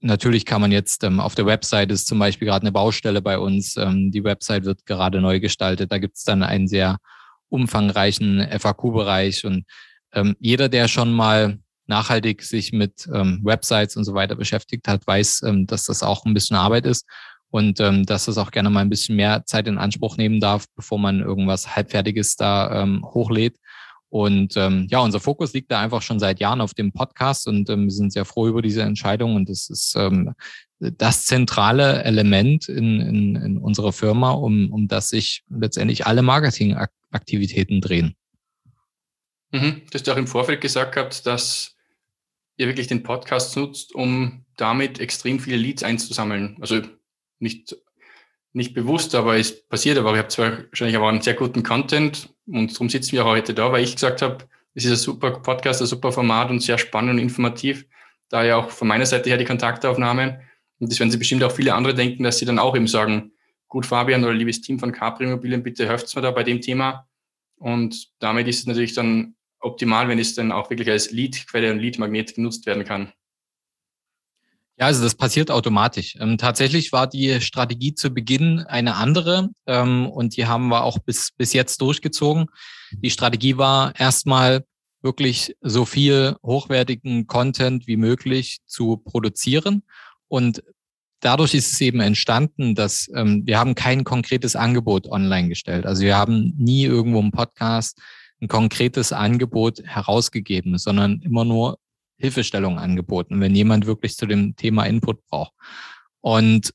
natürlich 0.02 0.46
kann 0.46 0.62
man 0.62 0.72
jetzt 0.72 1.04
ähm, 1.04 1.20
auf 1.20 1.34
der 1.34 1.48
Website 1.48 1.92
ist 1.92 2.06
zum 2.06 2.20
Beispiel 2.20 2.48
gerade 2.48 2.64
eine 2.64 2.72
Baustelle 2.72 3.24
bei 3.24 3.40
uns. 3.40 3.76
Ähm, 3.76 4.12
die 4.12 4.24
Website 4.24 4.66
wird 4.66 4.86
gerade 4.86 5.20
neu 5.20 5.40
gestaltet. 5.40 5.92
Da 5.92 5.98
gibt 5.98 6.18
es 6.18 6.24
dann 6.24 6.44
einen 6.44 6.68
sehr 6.68 6.98
umfangreichen 7.54 8.46
FAQ-Bereich 8.60 9.46
und 9.46 9.66
ähm, 10.14 10.36
jeder, 10.40 10.70
der 10.70 10.88
schon 10.88 11.14
mal 11.14 11.60
nachhaltig 11.86 12.42
sich 12.42 12.72
mit 12.72 13.08
ähm, 13.14 13.42
Websites 13.44 13.96
und 13.96 14.04
so 14.04 14.14
weiter 14.14 14.36
beschäftigt 14.36 14.88
hat, 14.88 15.06
weiß, 15.06 15.44
ähm, 15.44 15.68
dass 15.68 15.86
das 15.86 16.02
auch 16.02 16.26
ein 16.26 16.34
bisschen 16.34 16.58
Arbeit 16.58 16.86
ist 16.86 17.06
und 17.50 17.80
ähm, 17.80 18.06
dass 18.06 18.26
das 18.26 18.38
auch 18.38 18.52
gerne 18.52 18.70
mal 18.70 18.80
ein 18.80 18.90
bisschen 18.90 19.16
mehr 19.16 19.46
Zeit 19.46 19.68
in 19.68 19.78
Anspruch 19.78 20.18
nehmen 20.18 20.40
darf, 20.40 20.66
bevor 20.76 20.98
man 20.98 21.20
irgendwas 21.20 21.76
Halbfertiges 21.76 22.36
da 22.36 22.82
ähm, 22.82 23.06
hochlädt. 23.06 23.58
Und 24.10 24.56
ähm, 24.58 24.88
ja, 24.90 25.00
unser 25.00 25.20
Fokus 25.20 25.54
liegt 25.54 25.72
da 25.72 25.80
einfach 25.82 26.04
schon 26.04 26.20
seit 26.20 26.40
Jahren 26.40 26.62
auf 26.62 26.74
dem 26.74 26.92
Podcast 26.92 27.48
und 27.48 27.70
ähm, 27.70 27.86
wir 27.86 27.92
sind 27.92 28.14
sehr 28.14 28.26
froh 28.26 28.48
über 28.48 28.62
diese 28.62 28.84
Entscheidung. 28.84 29.36
Und 29.36 29.50
das 29.50 29.70
ist 29.70 29.96
ähm, 29.98 30.34
das 30.80 31.26
zentrale 31.26 32.04
Element 32.04 32.70
in, 32.70 33.00
in, 33.02 33.36
in 33.36 33.58
unserer 33.58 33.92
Firma, 33.92 34.32
um, 34.32 34.72
um 34.72 34.88
das 34.88 35.10
sich 35.10 35.44
letztendlich 35.50 36.06
alle 36.06 36.22
Marketingaktivitäten 37.14 37.82
drehen. 37.82 38.16
Mhm. 39.52 39.84
Du 39.90 39.94
hast 39.94 40.08
ja 40.08 40.14
auch 40.14 40.18
im 40.18 40.28
Vorfeld 40.28 40.62
gesagt 40.62 40.96
gehabt, 40.96 41.26
dass 41.26 41.76
ihr 42.58 42.68
wirklich 42.68 42.88
den 42.88 43.04
Podcast 43.04 43.56
nutzt, 43.56 43.96
um 43.96 44.46
damit 44.58 45.00
extrem 45.00 45.40
viele 45.40 45.58
Leads 45.58 45.84
einzusammeln. 45.84 46.58
Also 46.60 46.82
nicht, 47.40 47.76
nicht 48.52 48.74
bewusst, 48.74 49.16
aber 49.16 49.38
es 49.38 49.68
passiert. 49.68 49.98
Aber 49.98 50.12
ihr 50.14 50.20
habt 50.20 50.32
zwar 50.32 50.64
wahrscheinlich 50.70 50.96
aber 50.98 51.10
einen 51.10 51.22
sehr 51.22 51.34
guten 51.34 51.64
Content 51.64 52.30
und 52.48 52.74
darum 52.74 52.90
sitzen 52.90 53.14
wir 53.14 53.26
auch 53.26 53.30
heute 53.30 53.54
da, 53.54 53.72
weil 53.72 53.84
ich 53.84 53.94
gesagt 53.94 54.22
habe, 54.22 54.46
es 54.76 54.86
ist 54.86 54.92
ein 54.92 54.98
super 54.98 55.32
Podcast, 55.32 55.82
ein 55.82 55.88
super 55.88 56.12
Format 56.12 56.50
und 56.50 56.62
sehr 56.62 56.78
spannend 56.78 57.12
und 57.12 57.20
informativ. 57.20 57.86
Daher 58.30 58.58
auch 58.58 58.72
von 58.72 58.88
meiner 58.88 59.06
Seite 59.06 59.30
her 59.30 59.38
die 59.38 59.46
Kontaktaufnahmen. 59.46 60.40
Und 60.80 60.92
das 60.92 61.00
werden 61.00 61.12
sich 61.12 61.20
bestimmt 61.20 61.44
auch 61.44 61.52
viele 61.52 61.76
andere 61.76 61.94
denken, 61.94 62.24
dass 62.24 62.40
sie 62.40 62.46
dann 62.46 62.58
auch 62.58 62.76
eben 62.76 62.88
sagen, 62.88 63.33
gut 63.74 63.88
Fabian 63.88 64.24
oder 64.24 64.36
liebes 64.36 64.62
Team 64.62 64.78
von 64.78 64.92
Capri 64.92 65.24
Immobilien, 65.24 65.64
bitte 65.64 65.88
helft 65.88 66.16
mir 66.16 66.22
da 66.22 66.30
bei 66.30 66.44
dem 66.44 66.62
Thema. 66.62 67.08
Und 67.58 68.10
damit 68.20 68.48
ist 68.48 68.60
es 68.60 68.68
natürlich 68.68 68.94
dann 68.94 69.36
optimal, 69.60 70.08
wenn 70.08 70.20
es 70.20 70.36
dann 70.36 70.52
auch 70.52 70.70
wirklich 70.70 70.92
als 70.92 71.10
Lead-Quelle 71.10 71.72
und 71.72 71.80
Lead-Magnet 71.80 72.36
genutzt 72.36 72.68
werden 72.68 72.84
kann. 72.84 73.12
Ja, 74.78 74.86
also 74.86 75.02
das 75.02 75.16
passiert 75.16 75.50
automatisch. 75.50 76.16
Ähm, 76.20 76.38
tatsächlich 76.38 76.92
war 76.92 77.08
die 77.08 77.42
Strategie 77.42 77.96
zu 77.96 78.12
Beginn 78.12 78.60
eine 78.60 78.96
andere 78.96 79.50
ähm, 79.66 80.08
und 80.08 80.38
die 80.38 80.46
haben 80.46 80.68
wir 80.68 80.84
auch 80.84 81.00
bis, 81.00 81.32
bis 81.32 81.54
jetzt 81.54 81.82
durchgezogen. 81.82 82.46
Die 82.92 83.10
Strategie 83.10 83.58
war 83.58 84.00
erstmal 84.00 84.66
wirklich 85.02 85.56
so 85.62 85.86
viel 85.86 86.36
hochwertigen 86.44 87.26
Content 87.26 87.88
wie 87.88 87.98
möglich 87.98 88.60
zu 88.68 88.98
produzieren 88.98 89.82
und 90.28 90.64
dadurch 91.24 91.54
ist 91.54 91.72
es 91.72 91.82
eben 91.82 92.00
entstanden, 92.02 92.76
dass 92.76 93.10
ähm, 93.16 93.44
wir 93.46 93.58
haben 93.58 93.76
kein 93.76 94.04
konkretes 94.04 94.56
Angebot 94.56 95.08
online 95.08 95.50
gestellt. 95.50 95.86
Also 95.86 96.04
wir 96.04 96.18
haben 96.18 96.54
nie 96.58 96.84
irgendwo 96.84 97.20
im 97.20 97.32
Podcast 97.32 98.00
ein 98.42 98.48
konkretes 98.48 99.14
Angebot 99.14 99.82
herausgegeben, 99.84 100.78
sondern 100.78 101.22
immer 101.22 101.46
nur 101.46 101.80
Hilfestellung 102.18 102.78
angeboten, 102.78 103.40
wenn 103.40 103.56
jemand 103.56 103.86
wirklich 103.86 104.16
zu 104.16 104.26
dem 104.26 104.56
Thema 104.56 104.86
Input 104.86 105.26
braucht. 105.28 105.54
Und 106.22 106.74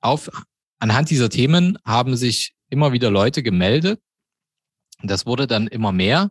auf, 0.00 0.30
anhand 0.78 1.10
dieser 1.10 1.28
Themen 1.28 1.78
haben 1.84 2.16
sich 2.16 2.54
immer 2.70 2.92
wieder 2.92 3.10
Leute 3.10 3.42
gemeldet. 3.42 4.00
Das 5.02 5.26
wurde 5.26 5.46
dann 5.46 5.66
immer 5.66 5.92
mehr 5.92 6.30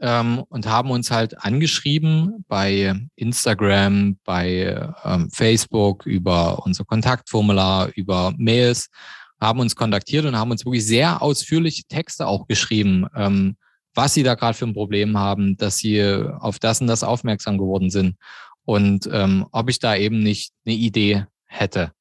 ähm, 0.00 0.44
und 0.48 0.66
haben 0.66 0.90
uns 0.90 1.10
halt 1.10 1.38
angeschrieben 1.44 2.44
bei 2.48 2.94
Instagram, 3.16 4.18
bei 4.24 4.88
ähm, 5.04 5.30
Facebook, 5.30 6.06
über 6.06 6.64
unser 6.64 6.84
Kontaktformular, 6.84 7.90
über 7.94 8.32
Mails, 8.36 8.88
haben 9.40 9.60
uns 9.60 9.76
kontaktiert 9.76 10.24
und 10.24 10.36
haben 10.36 10.50
uns 10.50 10.64
wirklich 10.64 10.86
sehr 10.86 11.22
ausführliche 11.22 11.84
Texte 11.84 12.26
auch 12.26 12.46
geschrieben, 12.46 13.06
ähm, 13.14 13.56
was 13.94 14.14
sie 14.14 14.22
da 14.22 14.34
gerade 14.34 14.56
für 14.56 14.66
ein 14.66 14.74
Problem 14.74 15.18
haben, 15.18 15.56
dass 15.56 15.78
sie 15.78 16.02
auf 16.38 16.58
das 16.58 16.80
und 16.80 16.86
das 16.86 17.02
aufmerksam 17.02 17.58
geworden 17.58 17.90
sind 17.90 18.16
und 18.64 19.08
ähm, 19.12 19.46
ob 19.50 19.70
ich 19.70 19.78
da 19.78 19.96
eben 19.96 20.20
nicht 20.20 20.52
eine 20.66 20.74
Idee 20.74 21.26
hätte. 21.46 21.92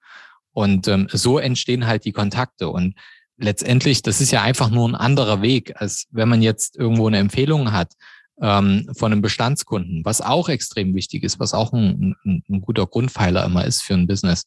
Und 0.51 0.87
ähm, 0.87 1.07
so 1.11 1.37
entstehen 1.37 1.85
halt 1.85 2.03
die 2.03 2.11
Kontakte. 2.11 2.69
Und 2.69 2.95
letztendlich, 3.37 4.01
das 4.01 4.21
ist 4.21 4.31
ja 4.31 4.41
einfach 4.41 4.69
nur 4.69 4.87
ein 4.87 4.95
anderer 4.95 5.41
Weg, 5.41 5.79
als 5.79 6.07
wenn 6.11 6.29
man 6.29 6.41
jetzt 6.41 6.77
irgendwo 6.77 7.07
eine 7.07 7.17
Empfehlung 7.17 7.71
hat 7.71 7.93
ähm, 8.41 8.89
von 8.95 9.11
einem 9.11 9.21
Bestandskunden, 9.21 10.03
was 10.05 10.21
auch 10.21 10.49
extrem 10.49 10.93
wichtig 10.95 11.23
ist, 11.23 11.39
was 11.39 11.53
auch 11.53 11.73
ein, 11.73 12.15
ein, 12.25 12.43
ein 12.49 12.61
guter 12.61 12.85
Grundpfeiler 12.85 13.45
immer 13.45 13.65
ist 13.65 13.81
für 13.81 13.93
ein 13.93 14.07
Business. 14.07 14.45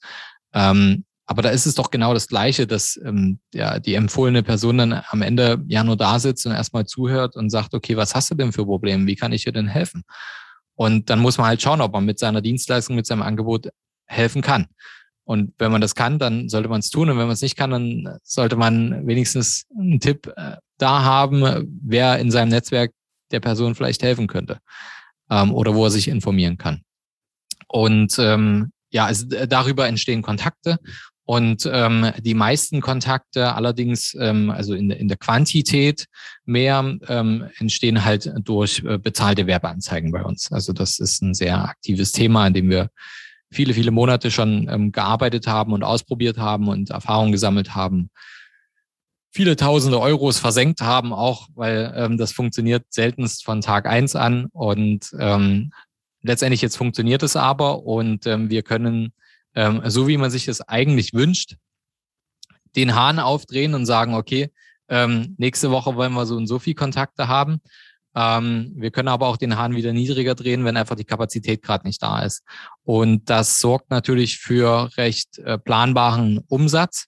Ähm, 0.52 1.04
aber 1.26 1.42
da 1.42 1.50
ist 1.50 1.66
es 1.66 1.76
doch 1.76 1.92
genau 1.92 2.12
das 2.12 2.26
Gleiche, 2.26 2.66
dass 2.66 3.00
ähm, 3.04 3.38
ja, 3.54 3.78
die 3.78 3.94
empfohlene 3.94 4.42
Person 4.42 4.78
dann 4.78 5.00
am 5.10 5.22
Ende 5.22 5.62
ja 5.68 5.84
nur 5.84 5.96
da 5.96 6.18
sitzt 6.18 6.44
und 6.44 6.52
erstmal 6.52 6.86
zuhört 6.86 7.36
und 7.36 7.50
sagt, 7.50 7.72
okay, 7.72 7.96
was 7.96 8.16
hast 8.16 8.32
du 8.32 8.34
denn 8.34 8.52
für 8.52 8.64
Probleme? 8.64 9.06
Wie 9.06 9.14
kann 9.14 9.32
ich 9.32 9.44
dir 9.44 9.52
denn 9.52 9.68
helfen? 9.68 10.02
Und 10.74 11.08
dann 11.08 11.20
muss 11.20 11.38
man 11.38 11.46
halt 11.46 11.62
schauen, 11.62 11.82
ob 11.82 11.92
man 11.92 12.04
mit 12.04 12.18
seiner 12.18 12.40
Dienstleistung, 12.40 12.96
mit 12.96 13.06
seinem 13.06 13.22
Angebot 13.22 13.68
helfen 14.06 14.42
kann. 14.42 14.66
Und 15.30 15.52
wenn 15.58 15.70
man 15.70 15.80
das 15.80 15.94
kann, 15.94 16.18
dann 16.18 16.48
sollte 16.48 16.68
man 16.68 16.80
es 16.80 16.90
tun. 16.90 17.08
Und 17.08 17.16
wenn 17.16 17.26
man 17.26 17.34
es 17.34 17.40
nicht 17.40 17.56
kann, 17.56 17.70
dann 17.70 18.18
sollte 18.24 18.56
man 18.56 19.06
wenigstens 19.06 19.64
einen 19.78 20.00
Tipp 20.00 20.26
äh, 20.36 20.56
da 20.76 21.04
haben, 21.04 21.68
wer 21.84 22.18
in 22.18 22.32
seinem 22.32 22.48
Netzwerk 22.48 22.90
der 23.30 23.38
Person 23.38 23.76
vielleicht 23.76 24.02
helfen 24.02 24.26
könnte 24.26 24.58
ähm, 25.30 25.54
oder 25.54 25.76
wo 25.76 25.84
er 25.84 25.92
sich 25.92 26.08
informieren 26.08 26.58
kann. 26.58 26.80
Und 27.68 28.18
ähm, 28.18 28.72
ja, 28.90 29.04
also 29.06 29.24
darüber 29.46 29.86
entstehen 29.86 30.22
Kontakte 30.22 30.78
und 31.26 31.70
ähm, 31.72 32.10
die 32.18 32.34
meisten 32.34 32.80
Kontakte 32.80 33.54
allerdings, 33.54 34.16
ähm, 34.18 34.50
also 34.50 34.74
in, 34.74 34.90
in 34.90 35.06
der 35.06 35.16
Quantität 35.16 36.06
mehr, 36.44 36.98
ähm, 37.06 37.48
entstehen 37.60 38.04
halt 38.04 38.32
durch 38.42 38.82
äh, 38.84 38.98
bezahlte 38.98 39.46
Werbeanzeigen 39.46 40.10
bei 40.10 40.24
uns. 40.24 40.50
Also 40.50 40.72
das 40.72 40.98
ist 40.98 41.22
ein 41.22 41.34
sehr 41.34 41.68
aktives 41.68 42.10
Thema, 42.10 42.46
an 42.46 42.54
dem 42.54 42.68
wir 42.68 42.90
viele, 43.50 43.74
viele 43.74 43.90
Monate 43.90 44.30
schon 44.30 44.68
ähm, 44.68 44.92
gearbeitet 44.92 45.46
haben 45.46 45.72
und 45.72 45.82
ausprobiert 45.82 46.38
haben 46.38 46.68
und 46.68 46.90
Erfahrungen 46.90 47.32
gesammelt 47.32 47.74
haben. 47.74 48.10
Viele 49.32 49.56
tausende 49.56 50.00
Euros 50.00 50.38
versenkt 50.38 50.80
haben, 50.80 51.12
auch 51.12 51.48
weil 51.54 51.92
ähm, 51.96 52.18
das 52.18 52.32
funktioniert 52.32 52.84
seltenst 52.90 53.44
von 53.44 53.60
Tag 53.60 53.86
eins 53.86 54.16
an 54.16 54.46
und 54.52 55.14
ähm, 55.18 55.72
letztendlich 56.22 56.62
jetzt 56.62 56.76
funktioniert 56.76 57.22
es 57.22 57.36
aber 57.36 57.84
und 57.84 58.26
ähm, 58.26 58.50
wir 58.50 58.62
können, 58.62 59.12
ähm, 59.54 59.82
so 59.84 60.08
wie 60.08 60.16
man 60.16 60.30
sich 60.30 60.46
das 60.46 60.60
eigentlich 60.62 61.14
wünscht, 61.14 61.56
den 62.76 62.94
Hahn 62.94 63.18
aufdrehen 63.18 63.74
und 63.74 63.86
sagen, 63.86 64.14
okay, 64.14 64.50
ähm, 64.88 65.34
nächste 65.38 65.70
Woche 65.70 65.94
wollen 65.94 66.12
wir 66.12 66.26
so 66.26 66.36
und 66.36 66.46
so 66.46 66.58
viel 66.58 66.74
Kontakte 66.74 67.28
haben. 67.28 67.60
Ähm, 68.14 68.72
wir 68.76 68.90
können 68.90 69.08
aber 69.08 69.28
auch 69.28 69.36
den 69.36 69.56
Hahn 69.56 69.76
wieder 69.76 69.92
niedriger 69.92 70.34
drehen, 70.34 70.64
wenn 70.64 70.76
einfach 70.76 70.96
die 70.96 71.04
Kapazität 71.04 71.62
gerade 71.62 71.86
nicht 71.86 72.02
da 72.02 72.22
ist. 72.22 72.42
Und 72.82 73.30
das 73.30 73.58
sorgt 73.58 73.90
natürlich 73.90 74.38
für 74.38 74.90
recht 74.96 75.38
äh, 75.38 75.58
planbaren 75.58 76.40
Umsatz 76.48 77.06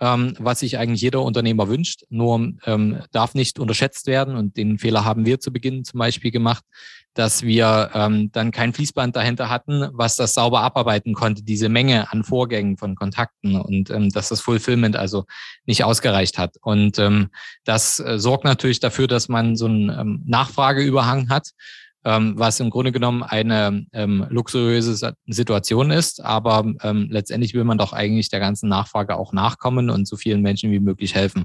ähm, 0.00 0.34
was 0.38 0.60
sich 0.60 0.78
eigentlich 0.78 1.02
jeder 1.02 1.22
Unternehmer 1.22 1.68
wünscht, 1.68 2.04
nur 2.08 2.52
ähm, 2.64 3.02
darf 3.12 3.34
nicht 3.34 3.58
unterschätzt 3.58 4.06
werden. 4.06 4.34
Und 4.34 4.56
den 4.56 4.78
Fehler 4.78 5.04
haben 5.04 5.26
wir 5.26 5.40
zu 5.40 5.52
Beginn 5.52 5.84
zum 5.84 5.98
Beispiel 5.98 6.30
gemacht, 6.30 6.64
dass 7.14 7.42
wir 7.42 7.90
ähm, 7.94 8.30
dann 8.32 8.50
kein 8.50 8.72
Fließband 8.72 9.16
dahinter 9.16 9.48
hatten, 9.50 9.88
was 9.92 10.16
das 10.16 10.34
sauber 10.34 10.62
abarbeiten 10.62 11.14
konnte, 11.14 11.42
diese 11.42 11.68
Menge 11.68 12.12
an 12.12 12.24
Vorgängen 12.24 12.76
von 12.76 12.94
Kontakten 12.94 13.56
und 13.56 13.90
ähm, 13.90 14.10
dass 14.10 14.28
das 14.28 14.40
Fulfillment 14.40 14.96
also 14.96 15.24
nicht 15.66 15.84
ausgereicht 15.84 16.38
hat. 16.38 16.56
Und 16.60 16.98
ähm, 16.98 17.30
das 17.64 17.98
äh, 17.98 18.18
sorgt 18.18 18.44
natürlich 18.44 18.80
dafür, 18.80 19.08
dass 19.08 19.28
man 19.28 19.56
so 19.56 19.66
einen 19.66 19.90
ähm, 19.90 20.22
Nachfrageüberhang 20.26 21.28
hat 21.28 21.50
ähm, 22.04 22.34
was 22.36 22.60
im 22.60 22.70
Grunde 22.70 22.92
genommen 22.92 23.22
eine 23.22 23.84
ähm, 23.92 24.26
luxuriöse 24.30 25.14
Situation 25.26 25.90
ist. 25.90 26.24
Aber 26.24 26.64
ähm, 26.82 27.08
letztendlich 27.10 27.54
will 27.54 27.64
man 27.64 27.78
doch 27.78 27.92
eigentlich 27.92 28.30
der 28.30 28.40
ganzen 28.40 28.68
Nachfrage 28.68 29.16
auch 29.16 29.32
nachkommen 29.32 29.90
und 29.90 30.08
so 30.08 30.16
vielen 30.16 30.42
Menschen 30.42 30.70
wie 30.70 30.80
möglich 30.80 31.14
helfen. 31.14 31.44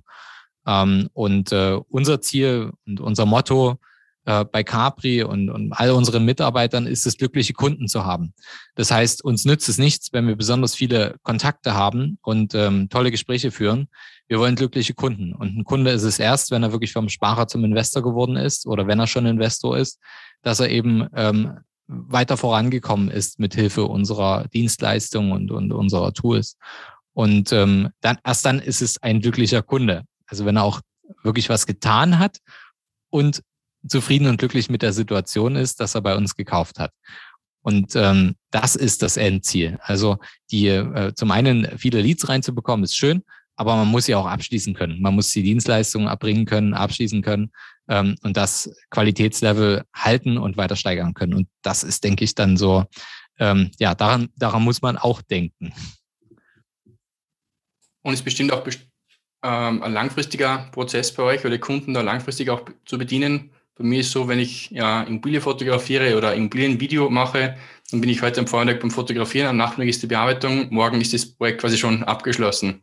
Ähm, 0.65 1.09
und 1.13 1.51
äh, 1.51 1.79
unser 1.89 2.21
Ziel 2.21 2.71
und 2.85 2.99
unser 2.99 3.25
Motto 3.25 3.77
äh, 4.25 4.45
bei 4.45 4.63
Capri 4.63 5.23
und, 5.23 5.49
und 5.49 5.73
all 5.73 5.91
unseren 5.91 6.25
Mitarbeitern 6.25 6.87
ist 6.87 7.05
es, 7.05 7.17
glückliche 7.17 7.53
Kunden 7.53 7.87
zu 7.87 8.05
haben. 8.05 8.33
Das 8.75 8.91
heißt, 8.91 9.23
uns 9.23 9.45
nützt 9.45 9.69
es 9.69 9.77
nichts, 9.77 10.11
wenn 10.13 10.27
wir 10.27 10.35
besonders 10.35 10.75
viele 10.75 11.15
Kontakte 11.23 11.73
haben 11.73 12.17
und 12.21 12.53
ähm, 12.55 12.89
tolle 12.89 13.11
Gespräche 13.11 13.51
führen. 13.51 13.87
Wir 14.27 14.39
wollen 14.39 14.55
glückliche 14.55 14.93
Kunden. 14.93 15.33
Und 15.33 15.55
ein 15.55 15.63
Kunde 15.63 15.91
ist 15.91 16.03
es 16.03 16.19
erst, 16.19 16.51
wenn 16.51 16.63
er 16.63 16.71
wirklich 16.71 16.91
vom 16.91 17.09
Sparer 17.09 17.47
zum 17.47 17.63
Investor 17.63 18.01
geworden 18.01 18.35
ist 18.35 18.65
oder 18.65 18.87
wenn 18.87 18.99
er 18.99 19.07
schon 19.07 19.25
Investor 19.25 19.77
ist, 19.77 19.99
dass 20.41 20.59
er 20.59 20.69
eben 20.69 21.07
ähm, 21.15 21.59
weiter 21.87 22.37
vorangekommen 22.37 23.09
ist 23.09 23.39
mit 23.39 23.53
Hilfe 23.53 23.85
unserer 23.85 24.47
Dienstleistungen 24.47 25.31
und, 25.31 25.51
und 25.51 25.71
unserer 25.71 26.13
Tools. 26.13 26.57
Und 27.13 27.53
ähm, 27.53 27.89
dann 28.01 28.17
erst 28.25 28.45
dann 28.45 28.59
ist 28.59 28.81
es 28.81 29.01
ein 29.01 29.21
glücklicher 29.21 29.61
Kunde. 29.61 30.03
Also 30.25 30.45
wenn 30.45 30.57
er 30.57 30.63
auch 30.63 30.81
wirklich 31.23 31.49
was 31.49 31.67
getan 31.67 32.17
hat 32.17 32.39
und 33.09 33.41
zufrieden 33.87 34.27
und 34.27 34.37
glücklich 34.37 34.69
mit 34.69 34.81
der 34.81 34.93
Situation 34.93 35.55
ist, 35.55 35.79
dass 35.79 35.95
er 35.95 36.01
bei 36.01 36.15
uns 36.15 36.35
gekauft 36.35 36.79
hat. 36.79 36.91
Und 37.61 37.95
ähm, 37.95 38.35
das 38.51 38.75
ist 38.75 39.01
das 39.01 39.17
Endziel. 39.17 39.79
Also 39.81 40.17
die 40.51 40.67
äh, 40.67 41.13
zum 41.15 41.31
einen 41.31 41.67
viele 41.77 41.99
Leads 42.01 42.29
reinzubekommen, 42.29 42.83
ist 42.83 42.95
schön, 42.95 43.23
aber 43.55 43.75
man 43.75 43.87
muss 43.87 44.07
ja 44.07 44.17
auch 44.17 44.27
abschließen 44.27 44.75
können. 44.75 45.01
Man 45.01 45.15
muss 45.15 45.31
die 45.31 45.41
Dienstleistungen 45.41 46.07
erbringen 46.07 46.45
können, 46.45 46.73
abschließen 46.73 47.21
können 47.23 47.51
ähm, 47.87 48.15
und 48.21 48.37
das 48.37 48.69
Qualitätslevel 48.91 49.83
halten 49.95 50.37
und 50.37 50.57
weiter 50.57 50.75
steigern 50.75 51.13
können. 51.13 51.33
Und 51.33 51.47
das 51.63 51.83
ist, 51.83 52.03
denke 52.03 52.23
ich, 52.23 52.35
dann 52.35 52.55
so, 52.55 52.85
ähm, 53.39 53.71
ja, 53.79 53.95
daran, 53.95 54.29
daran 54.35 54.63
muss 54.63 54.81
man 54.81 54.97
auch 54.97 55.21
denken. 55.21 55.73
Und 58.03 58.13
ist 58.13 58.23
bestimmt 58.23 58.53
auch 58.53 58.63
best 58.63 58.81
ähm, 59.43 59.83
ein 59.83 59.93
langfristiger 59.93 60.69
Prozess 60.71 61.13
bei 61.13 61.23
euch 61.23 61.45
oder 61.45 61.57
Kunden 61.57 61.93
da 61.93 62.01
langfristig 62.01 62.49
auch 62.49 62.63
zu 62.85 62.97
bedienen, 62.97 63.51
bei 63.77 63.83
mir 63.83 63.99
ist 63.99 64.11
so, 64.11 64.27
wenn 64.27 64.39
ich 64.39 64.69
ja, 64.71 65.03
Immobilie 65.03 65.41
fotografiere 65.41 66.17
oder 66.17 66.33
Immobilienvideo 66.33 67.09
mache, 67.09 67.57
dann 67.91 68.01
bin 68.01 68.09
ich 68.09 68.21
heute 68.21 68.39
am 68.39 68.47
Vormittag 68.47 68.79
beim 68.79 68.91
Fotografieren, 68.91 69.47
am 69.47 69.57
Nachmittag 69.57 69.89
ist 69.89 70.01
die 70.01 70.07
Bearbeitung, 70.07 70.67
morgen 70.73 71.01
ist 71.01 71.13
das 71.13 71.25
Projekt 71.25 71.61
quasi 71.61 71.77
schon 71.77 72.03
abgeschlossen. 72.03 72.81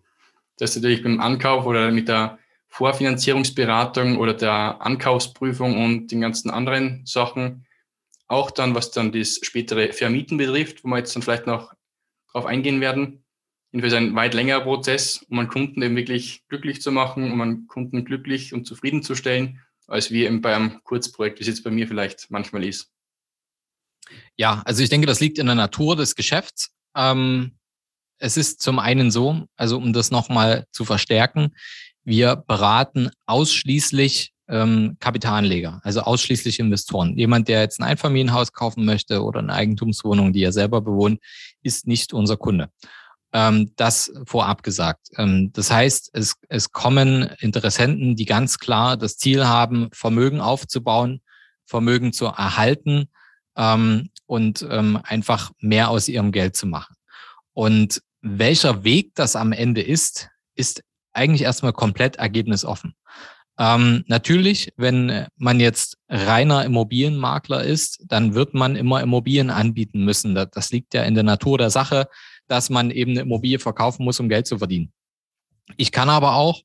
Das 0.59 0.71
ist 0.71 0.77
natürlich 0.77 1.03
beim 1.03 1.21
Ankauf 1.21 1.65
oder 1.65 1.91
mit 1.91 2.09
der 2.09 2.39
Vorfinanzierungsberatung 2.69 4.19
oder 4.19 4.35
der 4.35 4.81
Ankaufsprüfung 4.81 5.83
und 5.83 6.09
den 6.13 6.21
ganzen 6.21 6.51
anderen 6.51 7.03
Sachen 7.07 7.67
auch 8.29 8.51
dann, 8.51 8.75
was 8.75 8.91
dann 8.91 9.13
das 9.13 9.41
spätere 9.43 9.93
Vermieten 9.93 10.39
betrifft, 10.39 10.85
wo 10.85 10.89
wir 10.89 10.99
jetzt 10.99 11.15
dann 11.15 11.23
vielleicht 11.23 11.47
noch 11.47 11.73
drauf 12.33 12.47
eingehen 12.47 12.81
werden. 12.81 13.25
Jedenfalls 13.73 13.95
ein 13.95 14.15
weit 14.15 14.35
längerer 14.35 14.61
Prozess, 14.61 15.25
um 15.29 15.39
einen 15.39 15.49
Kunden 15.49 15.83
eben 15.83 15.97
wirklich 15.97 16.45
glücklich 16.49 16.81
zu 16.83 16.93
machen, 16.93 17.31
um 17.31 17.41
einen 17.41 17.67
Kunden 17.67 18.05
glücklich 18.05 18.53
und 18.55 18.67
zufriedenzustellen 18.67 19.61
als 19.93 20.11
wie 20.11 20.25
eben 20.25 20.41
beim 20.41 20.83
Kurzprojekt, 20.85 21.39
wie 21.39 21.43
es 21.43 21.49
jetzt 21.49 21.65
bei 21.65 21.71
mir 21.71 21.87
vielleicht 21.87 22.31
manchmal 22.31 22.65
ist. 22.65 22.91
Ja, 24.37 24.63
also 24.65 24.83
ich 24.83 24.89
denke, 24.89 25.07
das 25.07 25.21
liegt 25.21 25.39
in 25.39 25.47
der 25.47 25.55
Natur 25.55 25.97
des 25.97 26.15
Geschäfts. 26.15 26.73
Ähm, 26.97 27.59
es 28.19 28.37
ist 28.37 28.61
zum 28.63 28.79
einen 28.79 29.11
so, 29.11 29.47
also 29.57 29.77
um 29.77 29.93
das 29.93 30.11
nochmal 30.11 30.67
zu 30.73 30.85
verstärken, 30.85 31.55
wir 32.05 32.37
beraten 32.37 33.11
ausschließlich 33.27 34.33
ähm, 34.49 34.97
Kapitalanleger, 34.99 35.81
also 35.85 36.01
ausschließlich 36.01 36.59
Investoren. 36.59 37.17
Jemand, 37.17 37.49
der 37.49 37.61
jetzt 37.61 37.81
ein 37.81 37.85
Einfamilienhaus 37.85 38.53
kaufen 38.53 38.85
möchte 38.85 39.23
oder 39.23 39.41
eine 39.41 39.53
Eigentumswohnung, 39.53 40.33
die 40.33 40.43
er 40.43 40.53
selber 40.53 40.81
bewohnt, 40.81 41.21
ist 41.63 41.87
nicht 41.87 42.13
unser 42.13 42.37
Kunde. 42.37 42.71
Ähm, 43.33 43.73
das 43.77 44.13
vorab 44.27 44.63
gesagt. 44.63 45.09
Ähm, 45.17 45.53
das 45.53 45.71
heißt, 45.71 46.11
es, 46.13 46.37
es 46.49 46.73
kommen 46.73 47.31
Interessenten, 47.41 48.15
die 48.15 48.27
ganz 48.27 48.59
klar 48.59 48.97
das 48.97 49.17
Ziel 49.17 49.47
haben, 49.47 49.89
Vermögen 49.93 50.41
aufzubauen, 50.41 51.23
Vermögen 51.65 52.13
zu 52.13 52.27
erhalten 52.27 53.09
ähm, 53.57 54.11
und 54.27 54.67
ähm, 54.71 55.01
einfach 55.03 55.51
mehr 55.59 55.89
aus 55.89 56.09
ihrem 56.09 56.31
Geld 56.33 56.57
zu 56.57 56.67
machen. 56.67 56.95
Und 57.55 58.03
welcher 58.21 58.85
Weg 58.85 59.15
das 59.15 59.35
am 59.35 59.53
Ende 59.53 59.83
ist, 59.83 60.29
ist 60.55 60.83
eigentlich 61.13 61.43
erstmal 61.43 61.73
komplett 61.73 62.17
ergebnisoffen. 62.17 62.95
Ähm, 63.59 64.05
natürlich, 64.07 64.73
wenn 64.77 65.27
man 65.37 65.61
jetzt 65.61 65.99
reiner 66.09 66.65
Immobilienmakler 66.65 67.63
ist, 67.63 68.03
dann 68.07 68.35
wird 68.35 68.55
man 68.55 68.77
immer 68.77 69.03
Immobilien 69.03 69.51
anbieten 69.51 70.05
müssen. 70.05 70.35
Das, 70.35 70.49
das 70.53 70.71
liegt 70.71 70.95
ja 70.95 71.03
in 71.03 71.15
der 71.15 71.25
Natur 71.25 71.59
der 71.59 71.71
Sache 71.71 72.09
dass 72.53 72.69
man 72.69 72.91
eben 72.91 73.13
eine 73.13 73.23
Immobilie 73.23 73.59
verkaufen 73.59 74.05
muss, 74.05 74.21
um 74.21 74.29
Geld 74.29 74.47
zu 74.47 74.59
verdienen. 74.59 74.93
Ich 75.79 75.91
kann 75.91 76.11
aber 76.11 76.35
auch 76.35 76.61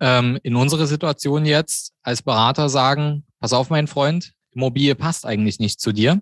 ähm, 0.00 0.38
in 0.42 0.56
unserer 0.56 0.88
Situation 0.88 1.46
jetzt 1.46 1.92
als 2.02 2.22
Berater 2.22 2.68
sagen, 2.68 3.24
pass 3.38 3.52
auf, 3.52 3.70
mein 3.70 3.86
Freund, 3.86 4.32
Immobilie 4.50 4.96
passt 4.96 5.24
eigentlich 5.24 5.60
nicht 5.60 5.80
zu 5.80 5.92
dir. 5.92 6.20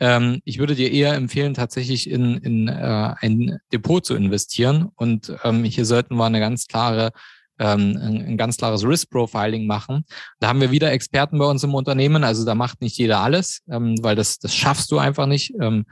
Ähm, 0.00 0.42
ich 0.44 0.58
würde 0.58 0.74
dir 0.74 0.92
eher 0.92 1.14
empfehlen, 1.14 1.54
tatsächlich 1.54 2.10
in, 2.10 2.36
in 2.36 2.68
äh, 2.68 3.14
ein 3.20 3.58
Depot 3.72 4.04
zu 4.04 4.14
investieren. 4.14 4.90
Und 4.96 5.34
ähm, 5.44 5.64
hier 5.64 5.86
sollten 5.86 6.16
wir 6.16 6.26
eine 6.26 6.40
ganz 6.40 6.66
klare 6.66 7.12
ähm, 7.58 7.96
ein 7.96 8.36
ganz 8.36 8.56
klares 8.56 8.84
Risk-Profiling 8.84 9.66
machen. 9.66 10.04
Da 10.40 10.48
haben 10.48 10.60
wir 10.60 10.70
wieder 10.70 10.90
Experten 10.90 11.38
bei 11.38 11.46
uns 11.46 11.62
im 11.62 11.74
Unternehmen. 11.74 12.24
Also 12.24 12.44
da 12.44 12.54
macht 12.54 12.80
nicht 12.80 12.98
jeder 12.98 13.20
alles, 13.20 13.62
ähm, 13.70 13.96
weil 14.02 14.16
das, 14.16 14.38
das 14.38 14.54
schaffst 14.54 14.90
du 14.90 14.98
einfach 14.98 15.26
nicht. 15.26 15.54
Ähm, 15.60 15.86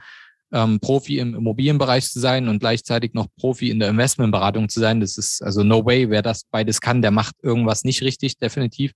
ähm, 0.51 0.79
Profi 0.79 1.19
im 1.19 1.35
Immobilienbereich 1.35 2.09
zu 2.09 2.19
sein 2.19 2.47
und 2.47 2.59
gleichzeitig 2.59 3.13
noch 3.13 3.27
Profi 3.37 3.69
in 3.69 3.79
der 3.79 3.89
Investmentberatung 3.89 4.69
zu 4.69 4.79
sein. 4.79 4.99
Das 4.99 5.17
ist 5.17 5.41
also 5.41 5.63
no 5.63 5.85
way. 5.85 6.09
Wer 6.09 6.21
das 6.21 6.43
beides 6.49 6.81
kann, 6.81 7.01
der 7.01 7.11
macht 7.11 7.35
irgendwas 7.41 7.83
nicht 7.83 8.01
richtig, 8.01 8.37
definitiv. 8.37 8.91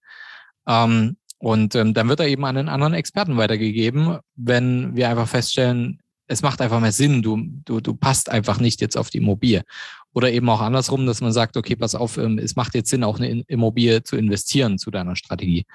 Ähm, 0.67 1.17
und 1.37 1.75
ähm, 1.75 1.93
dann 1.93 2.09
wird 2.09 2.19
er 2.19 2.27
eben 2.27 2.45
an 2.45 2.57
einen 2.57 2.69
anderen 2.69 2.93
Experten 2.93 3.37
weitergegeben, 3.37 4.19
wenn 4.35 4.95
wir 4.95 5.09
einfach 5.09 5.27
feststellen, 5.27 5.99
es 6.27 6.41
macht 6.41 6.61
einfach 6.61 6.79
mehr 6.79 6.91
Sinn, 6.91 7.21
du, 7.21 7.37
du, 7.65 7.79
du 7.81 7.93
passt 7.93 8.29
einfach 8.29 8.59
nicht 8.59 8.81
jetzt 8.81 8.97
auf 8.97 9.09
die 9.09 9.19
Immobilie. 9.19 9.63
Oder 10.13 10.31
eben 10.31 10.49
auch 10.49 10.61
andersrum, 10.61 11.05
dass 11.05 11.21
man 11.21 11.33
sagt, 11.33 11.57
okay, 11.57 11.75
pass 11.75 11.93
auf, 11.93 12.17
ähm, 12.17 12.39
es 12.39 12.55
macht 12.55 12.73
jetzt 12.73 12.89
Sinn, 12.89 13.03
auch 13.03 13.19
eine 13.19 13.43
Immobilie 13.47 14.01
zu 14.01 14.15
investieren 14.15 14.77
zu 14.77 14.89
deiner 14.89 15.15
Strategie. 15.15 15.65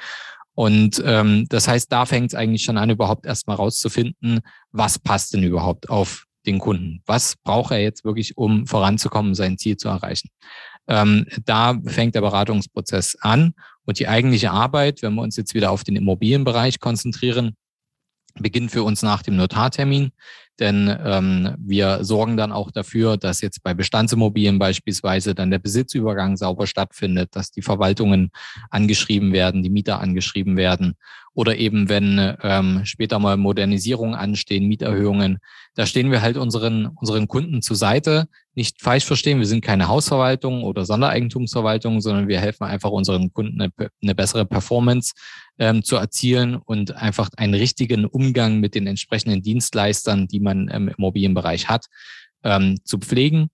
Und 0.61 1.03
ähm, 1.07 1.47
das 1.49 1.69
heißt, 1.69 1.91
da 1.91 2.05
fängt 2.05 2.33
es 2.33 2.35
eigentlich 2.35 2.65
schon 2.65 2.77
an, 2.77 2.91
überhaupt 2.91 3.25
erstmal 3.25 3.57
rauszufinden, 3.57 4.41
was 4.73 4.99
passt 4.99 5.33
denn 5.33 5.43
überhaupt 5.43 5.89
auf 5.89 6.27
den 6.45 6.59
Kunden? 6.59 7.01
Was 7.07 7.37
braucht 7.37 7.71
er 7.71 7.79
jetzt 7.79 8.05
wirklich, 8.05 8.37
um 8.37 8.67
voranzukommen, 8.67 9.35
sein 9.35 9.57
Ziel 9.57 9.79
zu 9.79 9.89
erreichen? 9.89 10.29
Ähm, 10.87 11.25
da 11.47 11.81
fängt 11.87 12.15
der 12.15 12.21
Beratungsprozess 12.21 13.17
an 13.23 13.55
und 13.87 14.01
die 14.01 14.09
eigentliche 14.09 14.51
Arbeit, 14.51 15.01
wenn 15.01 15.15
wir 15.15 15.23
uns 15.23 15.39
jetzt 15.39 15.55
wieder 15.55 15.71
auf 15.71 15.83
den 15.83 15.97
Immobilienbereich 15.97 16.79
konzentrieren, 16.79 17.57
beginnt 18.35 18.71
für 18.71 18.83
uns 18.83 19.01
nach 19.01 19.23
dem 19.23 19.37
Notartermin, 19.37 20.11
denn 20.61 20.95
ähm, 21.05 21.55
wir 21.59 22.05
sorgen 22.05 22.37
dann 22.37 22.53
auch 22.53 22.71
dafür, 22.71 23.17
dass 23.17 23.41
jetzt 23.41 23.63
bei 23.63 23.75
Bestandsimmobilien 23.75 24.59
beispielsweise 24.59 25.35
dann 25.35 25.51
der 25.51 25.59
Besitzübergang 25.59 26.37
sauber 26.37 26.67
stattfindet, 26.67 27.35
dass 27.35 27.51
die 27.51 27.63
Verwaltungen 27.63 28.31
angeschrieben 28.71 29.33
werden, 29.33 29.63
die 29.63 29.71
Mieter 29.71 30.01
angeschrieben 30.01 30.57
werden. 30.57 30.95
Oder 31.33 31.57
eben 31.57 31.89
wenn 31.89 32.37
ähm, 32.43 32.81
später 32.85 33.19
mal 33.19 33.37
Modernisierungen 33.37 34.15
anstehen, 34.15 34.69
Mieterhöhungen, 34.69 35.39
da 35.75 35.87
stehen 35.87 36.11
wir 36.11 36.23
halt 36.23 36.37
unseren 36.37 36.87
unseren 36.87 37.29
Kunden 37.29 37.63
zur 37.63 37.77
Seite, 37.77 38.27
nicht 38.55 38.83
falsch 38.83 39.05
verstehen, 39.05 39.39
wir 39.39 39.47
sind 39.47 39.65
keine 39.65 39.89
Hausverwaltung 39.89 40.65
oder 40.65 40.85
Sondereigentumsverwaltung, 40.85 42.01
sondern 42.01 42.29
wir 42.29 42.41
helfen 42.41 42.65
einfach 42.65 42.91
unseren 42.91 43.33
Kunden 43.33 43.61
eine, 43.61 43.73
eine 44.03 44.15
bessere 44.15 44.45
Performance 44.45 45.13
ähm, 45.59 45.85
zu 45.85 45.97
erzielen 45.97 46.57
und 46.57 46.97
einfach 46.97 47.31
einen 47.37 47.55
richtigen 47.55 48.05
Umgang 48.07 48.59
mit 48.59 48.75
den 48.75 48.87
entsprechenden 48.87 49.43
Dienstleistern, 49.43 50.27
die 50.27 50.41
man 50.41 50.69
im 50.69 50.89
Immobilienbereich 50.89 51.69
hat, 51.69 51.87
ähm, 52.43 52.79
zu 52.85 52.99
pflegen. 52.99 53.51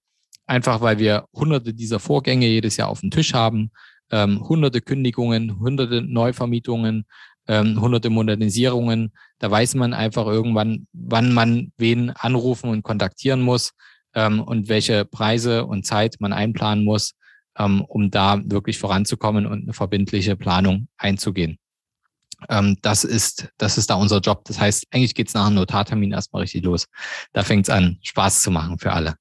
Einfach 0.47 0.81
weil 0.81 0.99
wir 0.99 1.27
hunderte 1.35 1.75
dieser 1.75 1.99
Vorgänge 1.99 2.47
jedes 2.47 2.77
Jahr 2.77 2.89
auf 2.89 3.01
dem 3.01 3.11
Tisch 3.11 3.35
haben, 3.35 3.73
ähm, 4.11 4.49
hunderte 4.49 4.81
Kündigungen, 4.81 5.59
hunderte 5.59 6.01
Neuvermietungen, 6.01 7.05
ähm, 7.49 7.81
hunderte 7.81 8.09
Modernisierungen. 8.09 9.13
Da 9.41 9.51
weiß 9.51 9.75
man 9.75 9.93
einfach 9.93 10.27
irgendwann, 10.27 10.87
wann 10.93 11.35
man 11.35 11.73
wen 11.77 12.11
anrufen 12.11 12.71
und 12.71 12.83
kontaktieren 12.83 13.43
muss 13.43 13.73
ähm, 14.17 14.41
und 14.41 14.69
welche 14.69 15.05
Preise 15.05 15.67
und 15.67 15.87
Zeit 15.87 16.17
man 16.19 16.33
einplanen 16.33 16.85
muss, 16.85 17.15
ähm, 17.59 17.83
um 17.83 18.11
da 18.11 18.41
wirklich 18.45 18.79
voranzukommen 18.79 19.47
und 19.47 19.63
eine 19.63 19.75
verbindliche 19.75 20.35
Planung 20.35 20.89
einzugehen. 20.97 21.59
Ähm, 22.49 22.77
das 22.83 23.05
ist, 23.05 23.49
das 23.59 23.79
ist 23.79 23.91
da 23.91 23.95
unser 23.95 24.21
Job. 24.21 24.45
Das 24.47 24.59
heißt, 24.59 24.87
eigentlich 24.91 25.15
geht's 25.15 25.35
nach 25.35 25.47
einem 25.47 25.57
Notartermin 25.57 26.13
erstmal 26.13 26.43
richtig 26.43 26.65
los. 26.65 26.87
Da 27.33 27.45
fängt's 27.45 27.71
an, 27.71 27.99
Spaß 28.03 28.43
zu 28.43 28.51
machen 28.51 28.79
für 28.79 28.93
alle. 28.93 29.17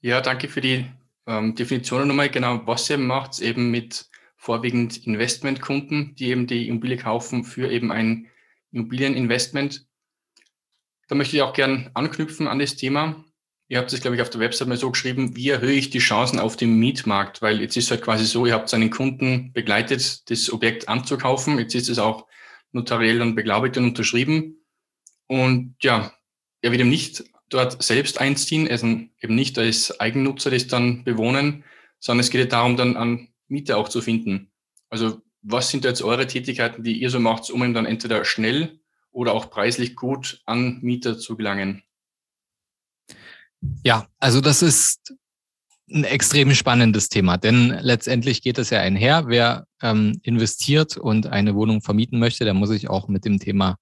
Ja, 0.00 0.20
danke 0.20 0.48
für 0.48 0.60
die 0.60 0.86
ähm, 1.26 1.54
Definition 1.54 2.08
nochmal. 2.08 2.30
Genau, 2.30 2.66
was 2.66 2.88
ihr 2.88 2.98
macht, 2.98 3.40
eben 3.40 3.70
mit 3.70 4.08
vorwiegend 4.36 5.06
Investmentkunden, 5.06 6.14
die 6.14 6.28
eben 6.28 6.46
die 6.46 6.68
Immobilie 6.68 6.96
kaufen 6.96 7.44
für 7.44 7.70
eben 7.70 7.90
ein 7.90 8.28
Immobilieninvestment. 8.72 9.87
Da 11.08 11.14
möchte 11.14 11.36
ich 11.36 11.42
auch 11.42 11.54
gern 11.54 11.90
anknüpfen 11.94 12.46
an 12.46 12.58
das 12.58 12.76
Thema. 12.76 13.24
Ihr 13.68 13.78
habt 13.78 13.92
es, 13.92 14.00
glaube 14.00 14.16
ich, 14.16 14.22
auf 14.22 14.30
der 14.30 14.40
Website 14.40 14.68
mal 14.68 14.78
so 14.78 14.90
geschrieben, 14.90 15.36
wie 15.36 15.48
erhöhe 15.50 15.72
ich 15.72 15.90
die 15.90 15.98
Chancen 15.98 16.38
auf 16.38 16.56
dem 16.56 16.78
Mietmarkt? 16.78 17.42
Weil 17.42 17.60
jetzt 17.60 17.76
ist 17.76 17.90
halt 17.90 18.02
quasi 18.02 18.24
so, 18.24 18.46
ihr 18.46 18.54
habt 18.54 18.68
seinen 18.68 18.90
Kunden 18.90 19.52
begleitet, 19.52 20.30
das 20.30 20.50
Objekt 20.52 20.88
anzukaufen. 20.88 21.58
Jetzt 21.58 21.74
ist 21.74 21.88
es 21.88 21.98
auch 21.98 22.26
notariell 22.72 23.20
und 23.20 23.34
beglaubigt 23.34 23.76
und 23.76 23.84
unterschrieben. 23.84 24.64
Und 25.26 25.76
ja, 25.82 26.12
er 26.62 26.70
wird 26.70 26.80
eben 26.80 26.90
nicht 26.90 27.24
dort 27.50 27.82
selbst 27.82 28.20
einziehen, 28.20 28.68
also 28.70 28.86
eben 28.86 29.34
nicht 29.34 29.58
als 29.58 29.98
Eigennutzer 30.00 30.50
das 30.50 30.66
dann 30.66 31.04
bewohnen, 31.04 31.64
sondern 31.98 32.20
es 32.20 32.30
geht 32.30 32.40
ja 32.40 32.46
darum, 32.46 32.76
dann 32.76 32.96
an 32.96 33.28
Mieter 33.48 33.78
auch 33.78 33.88
zu 33.88 34.00
finden. 34.02 34.50
Also 34.90 35.20
was 35.42 35.70
sind 35.70 35.84
jetzt 35.84 36.02
eure 36.02 36.26
Tätigkeiten, 36.26 36.82
die 36.82 37.00
ihr 37.00 37.10
so 37.10 37.20
macht, 37.20 37.50
um 37.50 37.62
eben 37.62 37.74
dann 37.74 37.86
entweder 37.86 38.24
schnell 38.24 38.77
oder 39.12 39.32
auch 39.32 39.50
preislich 39.50 39.96
gut 39.96 40.40
an 40.44 40.78
Mieter 40.82 41.18
zu 41.18 41.36
gelangen? 41.36 41.82
Ja, 43.84 44.06
also 44.18 44.40
das 44.40 44.62
ist 44.62 45.14
ein 45.90 46.04
extrem 46.04 46.54
spannendes 46.54 47.08
Thema, 47.08 47.38
denn 47.38 47.70
letztendlich 47.80 48.42
geht 48.42 48.58
es 48.58 48.70
ja 48.70 48.80
einher. 48.80 49.24
Wer 49.26 49.66
ähm, 49.82 50.20
investiert 50.22 50.96
und 50.96 51.26
eine 51.26 51.54
Wohnung 51.54 51.80
vermieten 51.80 52.18
möchte, 52.18 52.44
der 52.44 52.54
muss 52.54 52.68
sich 52.68 52.88
auch 52.90 53.08
mit 53.08 53.24
dem 53.24 53.38
Thema 53.38 53.76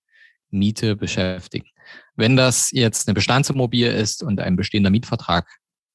Miete 0.50 0.96
beschäftigen. 0.96 1.68
Wenn 2.14 2.36
das 2.36 2.70
jetzt 2.70 3.08
eine 3.08 3.14
Bestandsimmobilie 3.14 3.90
ist 3.90 4.22
und 4.22 4.40
ein 4.40 4.56
bestehender 4.56 4.90
Mietvertrag 4.90 5.48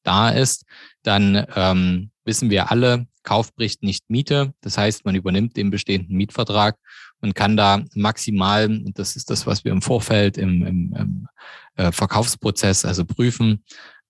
da 0.04 0.30
ist, 0.30 0.66
dann 1.04 1.46
ähm, 1.56 2.12
wissen 2.26 2.50
wir 2.50 2.72
alle, 2.72 3.08
Kauf 3.24 3.54
bricht 3.56 3.84
nicht 3.84 4.10
Miete. 4.10 4.54
Das 4.62 4.78
heißt, 4.78 5.06
man 5.06 5.16
übernimmt 5.16 5.56
den 5.56 5.70
bestehenden 5.70 6.18
Mietvertrag 6.18 6.78
und 7.22 7.36
kann 7.36 7.56
da 7.56 7.84
maximal, 7.94 8.66
und 8.66 8.98
das 8.98 9.16
ist 9.16 9.30
das, 9.30 9.46
was 9.46 9.64
wir 9.64 9.72
im 9.72 9.82
Vorfeld 9.82 10.38
im, 10.38 10.66
im, 10.66 10.96
im 10.98 11.28
äh, 11.76 11.92
Verkaufsprozess 11.92 12.86
also 12.86 13.06
prüfen, 13.06 13.64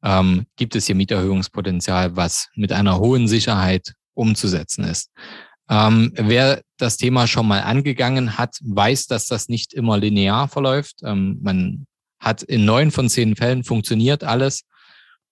ähm, 0.03 0.45
gibt 0.55 0.76
es 0.76 0.88
hier 0.88 0.95
Mieterhöhungspotenzial, 0.95 2.16
was 2.16 2.49
mit 2.55 2.72
einer 2.72 2.99
hohen 2.99 3.28
Sicherheit 3.28 3.93
umzusetzen 4.14 4.84
ist. 4.84 5.12
Ähm, 5.70 6.12
wer 6.16 6.62
das 6.78 6.97
Thema 6.97 7.28
schon 7.28 7.47
mal 7.47 7.62
angegangen 7.62 8.38
hat, 8.38 8.57
weiß, 8.62 9.07
dass 9.07 9.28
das 9.28 9.47
nicht 9.47 9.74
immer 9.74 9.97
linear 9.97 10.47
verläuft. 10.47 10.97
Ähm, 11.03 11.39
man 11.41 11.86
hat 12.20 12.43
in 12.43 12.66
neun 12.66 12.91
von 12.91 13.09
zehn 13.09 13.36
Fällen 13.36 13.64
funktioniert 13.64 14.24
alles 14.24 14.64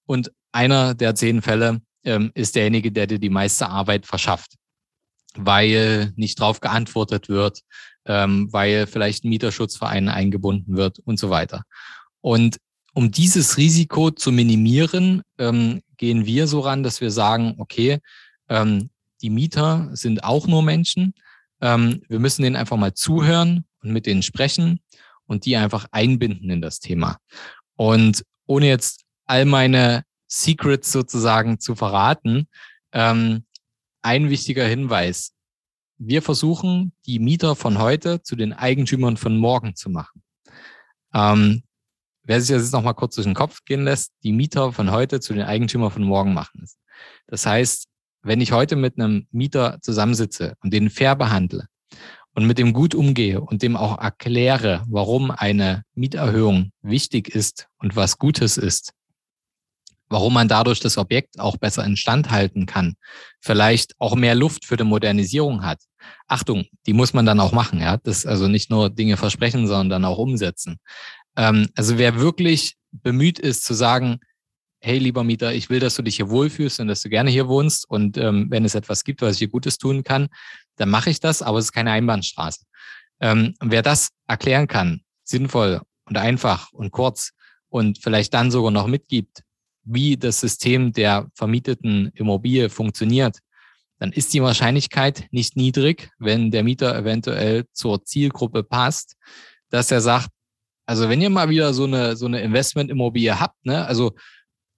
und 0.06 0.32
einer 0.52 0.96
der 0.96 1.14
zehn 1.16 1.42
Fälle 1.42 1.82
ähm, 2.04 2.32
ist 2.34 2.56
derjenige, 2.56 2.92
der 2.92 3.08
dir 3.08 3.20
die 3.20 3.30
meiste 3.30 3.70
Arbeit 3.70 4.06
verschafft, 4.06 4.56
weil 5.36 6.14
nicht 6.16 6.40
drauf 6.40 6.60
geantwortet 6.60 7.30
wird, 7.30 7.62
ähm, 8.06 8.52
weil 8.52 8.88
vielleicht 8.88 9.24
ein 9.24 9.30
Mieterschutzverein 9.30 10.10
eingebunden 10.10 10.76
wird 10.76 11.00
und 11.00 11.20
so 11.20 11.30
weiter. 11.30 11.64
Und 12.22 12.58
um 12.94 13.12
dieses 13.12 13.58
Risiko 13.58 14.12
zu 14.12 14.32
minimieren, 14.32 15.22
ähm, 15.38 15.82
gehen 15.98 16.26
wir 16.26 16.48
so 16.48 16.60
ran, 16.60 16.84
dass 16.84 17.02
wir 17.02 17.12
sagen, 17.12 17.56
okay, 17.58 18.00
ähm, 18.50 18.90
die 19.22 19.30
Mieter 19.30 19.90
sind 19.94 20.24
auch 20.24 20.48
nur 20.48 20.64
Menschen. 20.64 21.14
Ähm, 21.62 22.02
wir 22.08 22.20
müssen 22.20 22.42
denen 22.42 22.56
einfach 22.56 22.78
mal 22.78 22.94
zuhören 22.94 23.66
und 23.84 23.92
mit 23.92 24.06
denen 24.06 24.24
sprechen 24.24 24.80
und 25.28 25.46
die 25.46 25.56
einfach 25.58 25.88
einbinden 25.92 26.50
in 26.50 26.62
das 26.62 26.80
Thema. 26.80 27.18
Und 27.76 28.24
ohne 28.48 28.68
jetzt 28.68 29.04
all 29.26 29.46
meine 29.46 30.04
Secrets 30.28 30.92
sozusagen 30.92 31.60
zu 31.60 31.76
verraten. 31.76 32.48
Ähm, 32.92 33.46
ein 34.02 34.30
wichtiger 34.30 34.66
Hinweis. 34.66 35.34
Wir 35.98 36.22
versuchen, 36.22 36.94
die 37.06 37.20
Mieter 37.20 37.56
von 37.56 37.80
heute 37.80 38.22
zu 38.22 38.36
den 38.36 38.54
Eigentümern 38.54 39.18
von 39.18 39.38
morgen 39.38 39.76
zu 39.76 39.90
machen. 39.90 40.24
Ähm, 41.14 41.64
wer 42.24 42.40
sich 42.40 42.56
das 42.56 42.64
jetzt 42.64 42.74
nochmal 42.74 42.94
kurz 42.94 43.16
durch 43.16 43.26
den 43.26 43.34
Kopf 43.34 43.66
gehen 43.66 43.84
lässt, 43.84 44.14
die 44.24 44.32
Mieter 44.32 44.72
von 44.72 44.92
heute 44.92 45.20
zu 45.20 45.34
den 45.34 45.44
Eigentümern 45.44 45.92
von 45.92 46.04
morgen 46.04 46.34
machen. 46.34 46.66
Das 47.28 47.46
heißt, 47.46 47.88
wenn 48.22 48.42
ich 48.42 48.52
heute 48.52 48.76
mit 48.76 49.00
einem 49.00 49.28
Mieter 49.32 49.80
zusammensitze 49.82 50.56
und 50.62 50.74
den 50.74 50.90
fair 50.90 51.16
behandle 51.16 51.68
und 52.34 52.46
mit 52.46 52.58
dem 52.58 52.74
gut 52.74 52.96
umgehe 52.96 53.42
und 53.42 53.62
dem 53.62 53.76
auch 53.76 54.00
erkläre, 54.00 54.84
warum 54.88 55.32
eine 55.32 55.84
Mieterhöhung 55.94 56.72
wichtig 56.82 57.30
ist 57.30 57.68
und 57.78 57.96
was 57.96 58.18
Gutes 58.18 58.58
ist, 58.58 58.94
warum 60.10 60.34
man 60.34 60.48
dadurch 60.48 60.80
das 60.80 60.98
Objekt 60.98 61.40
auch 61.40 61.58
besser 61.58 61.84
instand 61.86 62.32
halten 62.32 62.66
kann, 62.66 62.96
vielleicht 63.40 63.94
auch 64.00 64.16
mehr 64.16 64.36
Luft 64.36 64.66
für 64.66 64.78
die 64.78 64.84
Modernisierung 64.84 65.64
hat. 65.64 65.80
Achtung, 66.28 66.66
die 66.86 66.94
muss 66.94 67.14
man 67.14 67.26
dann 67.26 67.40
auch 67.40 67.52
machen, 67.52 67.80
ja. 67.80 67.98
Das 67.98 68.26
also 68.26 68.48
nicht 68.48 68.70
nur 68.70 68.90
Dinge 68.90 69.18
versprechen, 69.18 69.68
sondern 69.68 69.90
dann 69.90 70.06
auch 70.06 70.18
umsetzen. 70.18 70.78
Ähm, 71.36 71.68
also 71.76 71.98
wer 71.98 72.20
wirklich 72.20 72.76
bemüht 72.92 73.40
ist 73.40 73.64
zu 73.64 73.74
sagen, 73.74 74.20
hey 74.82 74.98
lieber 74.98 75.24
Mieter, 75.24 75.54
ich 75.54 75.70
will, 75.70 75.80
dass 75.80 75.96
du 75.96 76.02
dich 76.02 76.16
hier 76.16 76.30
wohlfühlst 76.30 76.80
und 76.80 76.88
dass 76.88 77.02
du 77.02 77.10
gerne 77.10 77.30
hier 77.30 77.48
wohnst 77.48 77.88
und 77.90 78.18
ähm, 78.18 78.48
wenn 78.50 78.66
es 78.66 78.76
etwas 78.76 79.04
gibt, 79.04 79.22
was 79.22 79.34
ich 79.34 79.40
hier 79.40 79.50
Gutes 79.50 79.78
tun 79.78 80.04
kann, 80.04 80.28
dann 80.78 80.90
mache 80.90 81.10
ich 81.10 81.20
das, 81.20 81.42
aber 81.42 81.60
es 81.60 81.66
ist 81.66 81.72
keine 81.74 81.92
Einbahnstraße. 81.92 82.66
Ähm, 83.20 83.56
wer 83.60 83.82
das 83.82 84.10
erklären 84.28 84.68
kann, 84.68 85.02
sinnvoll 85.24 85.82
und 86.06 86.18
einfach 86.18 86.72
und 86.72 86.92
kurz 86.92 87.32
und 87.68 88.00
vielleicht 88.02 88.34
dann 88.34 88.52
sogar 88.52 88.72
noch 88.72 88.88
mitgibt, 88.88 89.44
wie 89.84 90.18
das 90.18 90.40
System 90.40 90.92
der 90.92 91.28
vermieteten 91.34 92.12
Immobilie 92.14 92.70
funktioniert, 92.70 93.40
dann 94.00 94.12
ist 94.12 94.34
die 94.34 94.42
Wahrscheinlichkeit 94.42 95.28
nicht 95.32 95.58
niedrig, 95.58 96.10
wenn 96.20 96.52
der 96.52 96.64
Mieter 96.64 96.96
eventuell 96.96 97.66
zur 97.74 98.04
Zielgruppe 98.06 98.64
passt, 98.64 99.16
dass 99.70 99.92
er 99.92 100.02
sagt, 100.02 100.30
also 100.86 101.10
wenn 101.10 101.22
ihr 101.22 101.30
mal 101.30 101.50
wieder 101.50 101.74
so 101.74 101.84
eine, 101.84 102.16
so 102.16 102.26
eine 102.26 102.42
Investmentimmobilie 102.42 103.40
habt, 103.40 103.64
ne, 103.66 103.86
also, 103.86 104.14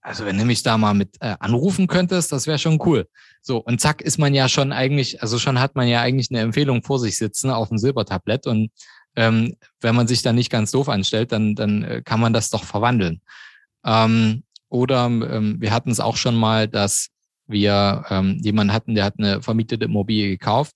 also 0.01 0.25
wenn 0.25 0.37
du 0.37 0.45
mich 0.45 0.63
da 0.63 0.77
mal 0.77 0.93
mit 0.93 1.15
äh, 1.21 1.35
anrufen 1.39 1.87
könntest, 1.87 2.31
das 2.31 2.47
wäre 2.47 2.57
schon 2.57 2.79
cool. 2.85 3.07
So, 3.41 3.57
und 3.59 3.79
zack, 3.79 4.01
ist 4.01 4.17
man 4.17 4.33
ja 4.33 4.49
schon 4.49 4.73
eigentlich, 4.73 5.21
also 5.21 5.37
schon 5.39 5.59
hat 5.59 5.75
man 5.75 5.87
ja 5.87 6.01
eigentlich 6.01 6.31
eine 6.31 6.41
Empfehlung 6.41 6.83
vor 6.83 6.99
sich 6.99 7.17
sitzen 7.17 7.51
auf 7.51 7.69
dem 7.69 7.77
Silbertablett 7.77 8.47
und 8.47 8.71
ähm, 9.15 9.55
wenn 9.81 9.95
man 9.95 10.07
sich 10.07 10.21
da 10.21 10.33
nicht 10.33 10.49
ganz 10.49 10.71
doof 10.71 10.89
anstellt, 10.89 11.31
dann, 11.31 11.55
dann 11.55 11.83
äh, 11.83 12.01
kann 12.03 12.19
man 12.19 12.33
das 12.33 12.49
doch 12.49 12.63
verwandeln. 12.63 13.21
Ähm, 13.85 14.43
oder 14.71 15.05
ähm, 15.05 15.57
wir 15.59 15.71
hatten 15.71 15.91
es 15.91 15.99
auch 15.99 16.17
schon 16.17 16.35
mal, 16.35 16.67
dass 16.67 17.09
wir 17.47 18.05
ähm, 18.09 18.39
jemanden 18.41 18.73
hatten, 18.73 18.95
der 18.95 19.03
hat 19.03 19.15
eine 19.17 19.41
vermietete 19.41 19.85
Immobilie 19.85 20.29
gekauft 20.29 20.73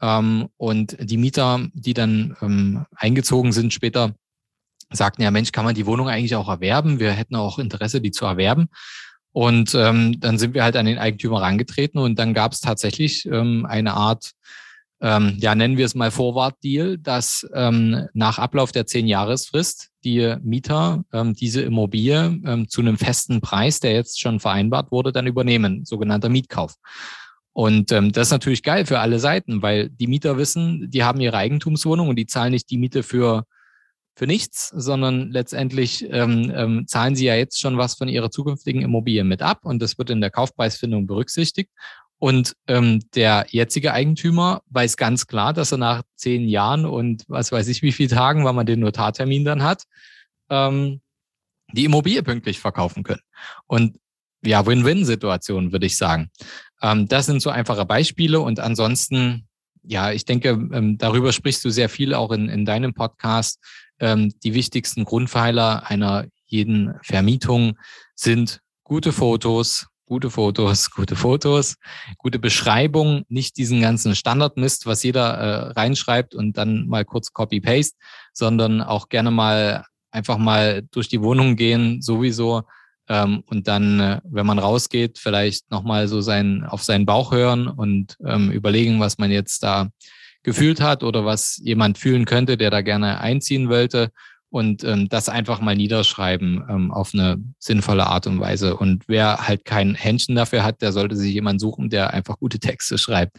ähm, 0.00 0.48
und 0.56 0.96
die 1.00 1.16
Mieter, 1.16 1.66
die 1.72 1.94
dann 1.94 2.36
ähm, 2.42 2.86
eingezogen 2.94 3.52
sind 3.52 3.72
später, 3.72 4.14
sagten 4.90 5.22
ja, 5.22 5.30
Mensch, 5.30 5.52
kann 5.52 5.64
man 5.64 5.74
die 5.74 5.86
Wohnung 5.86 6.08
eigentlich 6.08 6.36
auch 6.36 6.48
erwerben? 6.48 6.98
Wir 6.98 7.12
hätten 7.12 7.36
auch 7.36 7.58
Interesse, 7.58 8.00
die 8.00 8.10
zu 8.10 8.24
erwerben. 8.24 8.68
Und 9.32 9.74
ähm, 9.74 10.18
dann 10.20 10.38
sind 10.38 10.54
wir 10.54 10.64
halt 10.64 10.76
an 10.76 10.86
den 10.86 10.98
Eigentümer 10.98 11.40
herangetreten 11.40 12.00
und 12.00 12.18
dann 12.18 12.34
gab 12.34 12.52
es 12.52 12.60
tatsächlich 12.60 13.26
ähm, 13.26 13.66
eine 13.66 13.94
Art 13.94 14.32
ähm, 15.00 15.36
ja, 15.38 15.54
nennen 15.54 15.76
wir 15.76 15.86
es 15.86 15.94
mal 15.94 16.10
Forward-Deal, 16.10 16.98
dass 16.98 17.46
ähm, 17.54 18.08
nach 18.14 18.38
Ablauf 18.38 18.72
der 18.72 18.86
zehn 18.86 19.06
Jahresfrist 19.06 19.90
die 20.04 20.34
Mieter 20.42 21.04
ähm, 21.12 21.34
diese 21.34 21.62
Immobilie 21.62 22.40
ähm, 22.44 22.68
zu 22.68 22.80
einem 22.80 22.98
festen 22.98 23.40
Preis, 23.40 23.78
der 23.78 23.92
jetzt 23.92 24.20
schon 24.20 24.40
vereinbart 24.40 24.90
wurde, 24.90 25.12
dann 25.12 25.26
übernehmen, 25.26 25.84
sogenannter 25.84 26.28
Mietkauf. 26.28 26.74
Und 27.52 27.92
ähm, 27.92 28.12
das 28.12 28.28
ist 28.28 28.32
natürlich 28.32 28.62
geil 28.62 28.86
für 28.86 29.00
alle 29.00 29.18
Seiten, 29.18 29.62
weil 29.62 29.88
die 29.88 30.06
Mieter 30.06 30.36
wissen, 30.36 30.90
die 30.90 31.04
haben 31.04 31.20
ihre 31.20 31.36
Eigentumswohnung 31.36 32.08
und 32.08 32.16
die 32.16 32.26
zahlen 32.26 32.52
nicht 32.52 32.70
die 32.70 32.78
Miete 32.78 33.02
für 33.02 33.44
für 34.18 34.26
nichts, 34.26 34.72
sondern 34.74 35.30
letztendlich 35.30 36.04
ähm, 36.10 36.52
ähm, 36.52 36.86
zahlen 36.88 37.14
sie 37.14 37.26
ja 37.26 37.36
jetzt 37.36 37.60
schon 37.60 37.78
was 37.78 37.94
von 37.94 38.08
ihrer 38.08 38.32
zukünftigen 38.32 38.82
Immobilie 38.82 39.22
mit 39.22 39.42
ab 39.42 39.60
und 39.62 39.80
das 39.80 39.96
wird 39.96 40.10
in 40.10 40.20
der 40.20 40.30
Kaufpreisfindung 40.30 41.06
berücksichtigt. 41.06 41.70
Und 42.18 42.56
ähm, 42.66 43.00
der 43.14 43.46
jetzige 43.48 43.92
Eigentümer 43.92 44.62
weiß 44.70 44.96
ganz 44.96 45.26
klar, 45.26 45.52
dass 45.52 45.72
er 45.72 45.78
nach 45.78 46.02
zehn 46.16 46.48
Jahren 46.48 46.84
und 46.84 47.24
was 47.28 47.52
weiß 47.52 47.68
ich 47.68 47.82
wie 47.82 47.92
viele 47.92 48.08
Tagen, 48.08 48.44
weil 48.44 48.54
man 48.54 48.66
den 48.66 48.80
Notartermin 48.80 49.44
dann 49.44 49.62
hat, 49.62 49.84
ähm, 50.50 51.00
die 51.72 51.84
Immobilie 51.84 52.22
pünktlich 52.22 52.58
verkaufen 52.58 53.04
können. 53.04 53.22
Und 53.66 53.98
ja, 54.44 54.66
Win-Win-Situation, 54.66 55.72
würde 55.72 55.86
ich 55.86 55.96
sagen. 55.96 56.30
Ähm, 56.82 57.08
das 57.08 57.26
sind 57.26 57.40
so 57.40 57.50
einfache 57.50 57.84
Beispiele 57.84 58.40
und 58.40 58.60
ansonsten, 58.60 59.46
ja, 59.82 60.12
ich 60.12 60.24
denke, 60.24 60.50
ähm, 60.50 60.98
darüber 60.98 61.32
sprichst 61.32 61.64
du 61.64 61.70
sehr 61.70 61.88
viel 61.88 62.14
auch 62.14 62.32
in, 62.32 62.48
in 62.48 62.64
deinem 62.64 62.94
Podcast. 62.94 63.60
Ähm, 64.00 64.32
die 64.42 64.54
wichtigsten 64.54 65.04
Grundpfeiler 65.04 65.88
einer 65.90 66.26
jeden 66.46 66.94
Vermietung 67.02 67.76
sind 68.14 68.60
gute 68.84 69.12
Fotos, 69.12 69.87
gute 70.08 70.30
Fotos, 70.30 70.90
gute 70.90 71.16
Fotos, 71.16 71.76
gute 72.16 72.38
Beschreibung, 72.38 73.24
nicht 73.28 73.58
diesen 73.58 73.80
ganzen 73.80 74.16
Standardmist, 74.16 74.86
was 74.86 75.02
jeder 75.02 75.34
äh, 75.34 75.72
reinschreibt 75.72 76.34
und 76.34 76.56
dann 76.56 76.88
mal 76.88 77.04
kurz 77.04 77.32
Copy-Paste, 77.32 77.96
sondern 78.32 78.80
auch 78.80 79.10
gerne 79.10 79.30
mal 79.30 79.84
einfach 80.10 80.38
mal 80.38 80.82
durch 80.90 81.08
die 81.08 81.20
Wohnung 81.20 81.56
gehen, 81.56 82.00
sowieso. 82.00 82.62
Ähm, 83.08 83.42
und 83.46 83.68
dann, 83.68 84.00
äh, 84.00 84.20
wenn 84.24 84.46
man 84.46 84.58
rausgeht, 84.58 85.18
vielleicht 85.18 85.70
nochmal 85.70 86.08
so 86.08 86.22
sein, 86.22 86.64
auf 86.64 86.82
seinen 86.82 87.06
Bauch 87.06 87.30
hören 87.30 87.68
und 87.68 88.16
ähm, 88.24 88.50
überlegen, 88.50 89.00
was 89.00 89.18
man 89.18 89.30
jetzt 89.30 89.62
da 89.62 89.88
gefühlt 90.42 90.80
hat 90.80 91.02
oder 91.02 91.26
was 91.26 91.60
jemand 91.62 91.98
fühlen 91.98 92.24
könnte, 92.24 92.56
der 92.56 92.70
da 92.70 92.80
gerne 92.80 93.20
einziehen 93.20 93.68
wollte 93.68 94.10
und 94.50 94.82
ähm, 94.84 95.08
das 95.08 95.28
einfach 95.28 95.60
mal 95.60 95.76
niederschreiben 95.76 96.64
ähm, 96.68 96.90
auf 96.90 97.12
eine 97.12 97.36
sinnvolle 97.58 98.06
Art 98.06 98.26
und 98.26 98.40
Weise. 98.40 98.76
Und 98.76 99.04
wer 99.06 99.46
halt 99.46 99.64
kein 99.64 99.94
Händchen 99.94 100.36
dafür 100.36 100.64
hat, 100.64 100.80
der 100.80 100.92
sollte 100.92 101.16
sich 101.16 101.32
jemand 101.32 101.60
suchen, 101.60 101.90
der 101.90 102.14
einfach 102.14 102.38
gute 102.38 102.58
Texte 102.58 102.96
schreibt. 102.98 103.36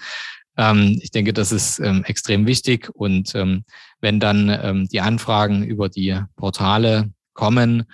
Ähm, 0.57 0.99
ich 1.01 1.11
denke, 1.11 1.33
das 1.33 1.51
ist 1.51 1.79
ähm, 1.79 2.03
extrem 2.03 2.45
wichtig. 2.45 2.89
Und 2.93 3.33
ähm, 3.33 3.63
wenn 4.01 4.19
dann 4.19 4.49
ähm, 4.61 4.87
die 4.87 5.01
Anfragen 5.01 5.63
über 5.63 5.89
die 5.89 6.19
Portale 6.35 7.11
kommen, 7.33 7.85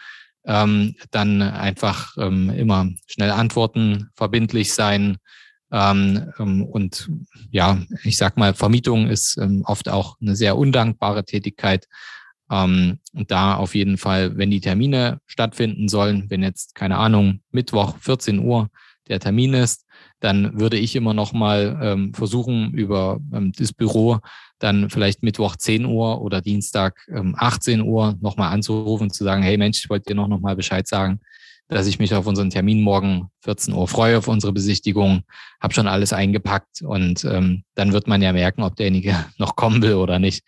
ähm, 0.46 0.96
dann 1.12 1.42
einfach 1.42 2.16
ähm, 2.18 2.50
immer 2.50 2.90
schnell 3.08 3.32
antworten, 3.32 4.10
verbindlich 4.16 4.74
sein. 4.74 5.18
Ähm, 5.72 6.32
ähm, 6.40 6.64
und 6.64 7.10
ja, 7.52 7.78
ich 8.04 8.18
sag 8.18 8.38
mal, 8.38 8.54
Vermietung 8.54 9.08
ist 9.08 9.38
ähm, 9.38 9.64
oft 9.66 9.90
auch 9.90 10.18
eine 10.22 10.36
sehr 10.36 10.58
undankbare 10.58 11.24
Tätigkeit. 11.24 11.88
Ähm, 12.52 13.00
und 13.14 13.32
da 13.32 13.56
auf 13.56 13.76
jeden 13.76 13.98
Fall, 13.98 14.38
wenn 14.38 14.52
die 14.52 14.62
Termine 14.62 15.20
stattfinden 15.26 15.88
sollen, 15.88 16.30
wenn 16.30 16.44
jetzt, 16.44 16.76
keine 16.76 16.98
Ahnung, 16.98 17.42
Mittwoch 17.52 17.98
14 18.00 18.40
Uhr 18.40 18.70
der 19.08 19.20
Termin 19.20 19.54
ist, 19.54 19.86
dann 20.20 20.60
würde 20.60 20.78
ich 20.78 20.96
immer 20.96 21.14
noch 21.14 21.34
mal 21.34 21.80
ähm, 21.82 22.14
versuchen, 22.14 22.74
über 22.74 23.20
ähm, 23.34 23.52
das 23.58 23.74
Büro 23.74 24.20
dann 24.60 24.90
vielleicht 24.90 25.22
Mittwoch 25.22 25.56
10 25.56 25.86
Uhr 25.86 26.22
oder 26.22 26.42
Dienstag 26.42 27.06
ähm, 27.10 27.36
18 27.38 27.82
Uhr 27.82 28.18
noch 28.22 28.38
mal 28.38 28.50
anzurufen, 28.50 29.10
zu 29.10 29.24
sagen, 29.24 29.44
hey 29.44 29.58
Mensch, 29.58 29.84
ich 29.84 29.90
wollte 29.90 30.06
dir 30.08 30.16
noch, 30.16 30.28
noch 30.28 30.40
mal 30.40 30.56
Bescheid 30.56 30.88
sagen, 30.88 31.20
dass 31.68 31.88
ich 31.88 32.00
mich 32.00 32.14
auf 32.14 32.28
unseren 32.28 32.50
Termin 32.50 32.82
morgen 32.82 33.30
14 33.42 33.74
Uhr 33.74 33.88
freue, 33.88 34.18
auf 34.18 34.28
unsere 34.28 34.54
Besichtigung, 34.54 35.24
habe 35.62 35.74
schon 35.74 35.88
alles 35.88 36.14
eingepackt 36.14 36.82
und 36.82 37.26
ähm, 37.26 37.64
dann 37.76 37.92
wird 37.92 38.08
man 38.08 38.22
ja 38.22 38.34
merken, 38.34 38.64
ob 38.64 38.76
derjenige 38.76 39.16
noch 39.38 39.56
kommen 39.56 39.82
will 39.82 39.96
oder 39.96 40.20
nicht. 40.20 40.44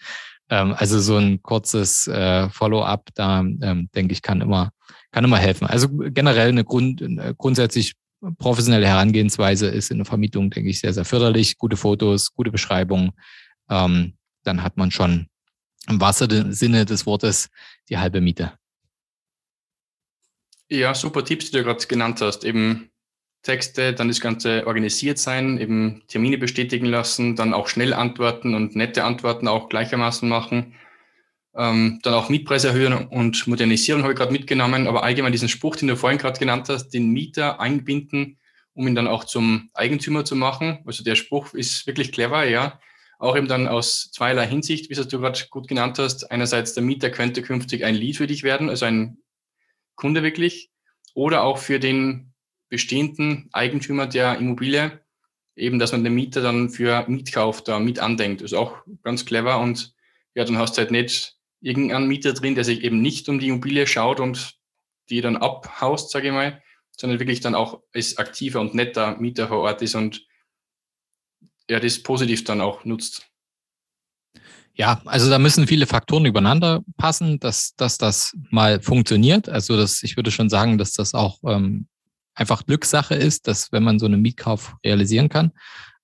Ähm, 0.50 0.74
also 0.78 1.00
so 1.00 1.18
ein 1.18 1.42
kurzes 1.42 2.08
äh, 2.08 2.50
Follow-up, 2.50 3.10
da 3.16 3.40
ähm, 3.40 3.90
denke 3.96 4.14
ich, 4.14 4.22
kann 4.22 4.42
immer, 4.42 4.72
kann 5.12 5.24
immer 5.24 5.38
helfen. 5.38 5.68
Also 5.68 5.90
generell 5.90 6.50
eine 6.50 6.64
Grund, 6.64 7.04
grundsätzlich 7.38 7.96
professionelle 8.40 8.88
Herangehensweise 8.88 9.68
ist 9.68 9.92
in 9.92 9.98
der 9.98 10.06
Vermietung, 10.06 10.50
denke 10.50 10.70
ich, 10.70 10.80
sehr, 10.80 10.94
sehr 10.94 11.06
förderlich. 11.06 11.58
Gute 11.58 11.78
Fotos, 11.78 12.34
gute 12.34 12.52
Beschreibung. 12.52 13.12
Ähm, 13.70 14.18
dann 14.44 14.64
hat 14.64 14.78
man 14.78 14.92
schon 14.92 15.28
im 15.88 16.02
wahrsten 16.02 16.54
Sinne 16.54 16.86
des 16.86 17.06
Wortes 17.06 17.50
die 17.90 17.98
halbe 17.98 18.22
Miete. 18.22 18.54
Ja, 20.70 20.94
super 20.94 21.24
Tipps, 21.24 21.46
die 21.52 21.58
du 21.58 21.64
gerade 21.64 21.86
genannt 21.86 22.20
hast. 22.22 22.44
Eben 22.44 22.90
Texte, 23.48 23.94
dann 23.94 24.10
das 24.10 24.20
Ganze 24.20 24.68
organisiert 24.68 25.18
sein, 25.20 25.58
eben 25.58 26.04
Termine 26.10 26.38
bestätigen 26.38 26.86
lassen, 26.86 27.38
dann 27.38 27.54
auch 27.54 27.70
schnell 27.70 27.94
antworten 27.94 28.54
und 28.54 28.76
nette 28.76 29.06
Antworten 29.06 29.48
auch 29.48 29.70
gleichermaßen 29.70 30.28
machen. 30.28 30.76
Ähm, 31.56 32.00
dann 32.04 32.14
auch 32.14 32.28
Mietpreise 32.28 32.68
erhöhen 32.68 32.94
und 32.94 33.48
modernisieren 33.48 34.04
habe 34.04 34.12
ich 34.12 34.18
gerade 34.20 34.34
mitgenommen, 34.34 34.86
aber 34.86 35.04
allgemein 35.04 35.32
diesen 35.32 35.48
Spruch, 35.48 35.78
den 35.78 35.88
du 35.88 35.96
vorhin 35.96 36.20
gerade 36.20 36.38
genannt 36.38 36.68
hast, 36.68 36.90
den 36.90 37.10
Mieter 37.12 37.62
einbinden, 37.62 38.38
um 38.74 38.86
ihn 38.86 38.96
dann 38.96 39.08
auch 39.08 39.24
zum 39.24 39.70
Eigentümer 39.74 40.26
zu 40.26 40.36
machen. 40.36 40.80
Also 40.86 41.06
der 41.06 41.16
Spruch 41.16 41.54
ist 41.54 41.88
wirklich 41.88 42.12
clever, 42.12 42.44
ja. 42.44 42.80
Auch 43.18 43.38
eben 43.38 43.48
dann 43.48 43.68
aus 43.68 44.12
zweierlei 44.12 44.46
Hinsicht, 44.46 44.90
wie 44.90 44.94
es 44.94 45.08
du 45.08 45.20
gerade 45.20 45.40
gut 45.50 45.70
genannt 45.70 46.00
hast. 46.00 46.30
Einerseits, 46.30 46.74
der 46.74 46.84
Mieter 46.84 47.10
könnte 47.10 47.42
künftig 47.42 47.86
ein 47.86 47.96
Lead 47.96 48.18
für 48.18 48.28
dich 48.28 48.44
werden, 48.44 48.70
also 48.70 48.86
ein 48.86 49.18
Kunde 49.96 50.22
wirklich. 50.22 50.70
Oder 51.16 51.44
auch 51.44 51.58
für 51.58 51.80
den 51.80 52.34
bestehenden 52.70 53.50
Eigentümer 53.52 54.08
der 54.08 54.38
Immobilie, 54.38 55.00
eben, 55.56 55.80
dass 55.80 55.92
man 55.92 56.04
den 56.04 56.14
Mieter 56.14 56.42
dann 56.42 56.70
für 56.70 57.06
Mietkauf 57.08 57.64
da 57.64 57.80
mit 57.80 58.00
andenkt. 58.00 58.42
Ist 58.42 58.54
auch 58.54 58.78
ganz 59.04 59.26
clever 59.26 59.60
und 59.60 59.94
ja, 60.36 60.44
dann 60.46 60.58
hast 60.58 60.78
du 60.78 60.82
halt 60.82 60.92
nicht 60.92 61.36
irgendeinen 61.62 62.08
Mieter 62.08 62.34
drin, 62.34 62.56
der 62.56 62.64
sich 62.64 62.84
eben 62.84 63.02
nicht 63.02 63.28
um 63.30 63.40
die 63.40 63.48
Immobilie 63.48 63.88
schaut 63.88 64.20
und 64.20 64.56
die 65.10 65.22
dann 65.22 65.38
abhaust, 65.38 66.12
sage 66.12 66.28
ich 66.28 66.34
mal, 66.34 66.62
sondern 66.92 67.20
wirklich 67.20 67.40
dann 67.40 67.56
auch 67.56 67.82
als 67.94 68.18
aktiver 68.18 68.60
und 68.60 68.76
netter 68.76 69.18
Mieter 69.18 69.48
vor 69.48 69.60
Ort 69.60 69.82
ist 69.82 69.96
und 69.96 70.26
ja, 71.70 71.80
das 71.80 72.02
positiv 72.02 72.44
dann 72.44 72.62
auch 72.62 72.86
nutzt. 72.86 73.28
Ja, 74.74 75.02
also 75.06 75.30
da 75.30 75.40
müssen 75.40 75.68
viele 75.68 75.88
Faktoren 75.88 76.26
übereinander 76.26 76.84
passen, 76.98 77.40
dass, 77.40 77.76
dass 77.76 77.98
das 77.98 78.38
mal 78.52 78.80
funktioniert. 78.80 79.50
Also 79.50 79.76
das, 79.76 80.04
ich 80.04 80.18
würde 80.18 80.30
schon 80.30 80.50
sagen, 80.50 80.78
dass 80.78 80.94
das 80.94 81.16
auch 81.16 81.40
ähm, 81.46 81.88
einfach 82.38 82.66
Glückssache 82.66 83.16
ist, 83.16 83.48
dass 83.48 83.72
wenn 83.72 83.84
man 83.84 84.00
so 84.00 84.06
einen 84.06 84.22
Mietkauf 84.22 84.76
realisieren 84.86 85.28
kann. 85.28 85.52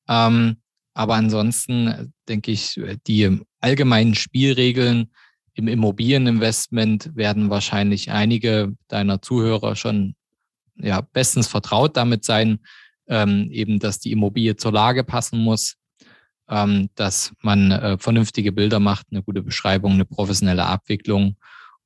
Ähm, 0.10 0.58
aber 0.96 1.16
ansonsten 1.16 2.14
denke 2.28 2.52
ich, 2.52 2.80
die 3.08 3.40
allgemeinen 3.60 4.16
Spielregeln 4.16 5.12
im 5.54 5.68
Immobilieninvestment 5.68 7.16
werden 7.16 7.50
wahrscheinlich 7.50 8.12
einige 8.12 8.76
deiner 8.88 9.22
Zuhörer 9.22 9.76
schon 9.76 10.16
ja, 10.76 11.02
bestens 11.02 11.48
vertraut 11.48 11.96
damit 11.98 12.26
sein, 12.26 12.60
ähm, 13.08 13.50
eben, 13.52 13.80
dass 13.80 14.00
die 14.00 14.12
Immobilie 14.12 14.56
zur 14.56 14.72
Lage 14.72 15.04
passen 15.04 15.40
muss, 15.40 15.76
ähm, 16.50 16.90
dass 16.96 17.34
man 17.42 17.72
äh, 17.72 17.98
vernünftige 18.00 18.52
Bilder 18.52 18.80
macht, 18.80 19.08
eine 19.12 19.22
gute 19.22 19.44
Beschreibung, 19.44 19.94
eine 19.94 20.06
professionelle 20.06 20.66
Abwicklung 20.66 21.38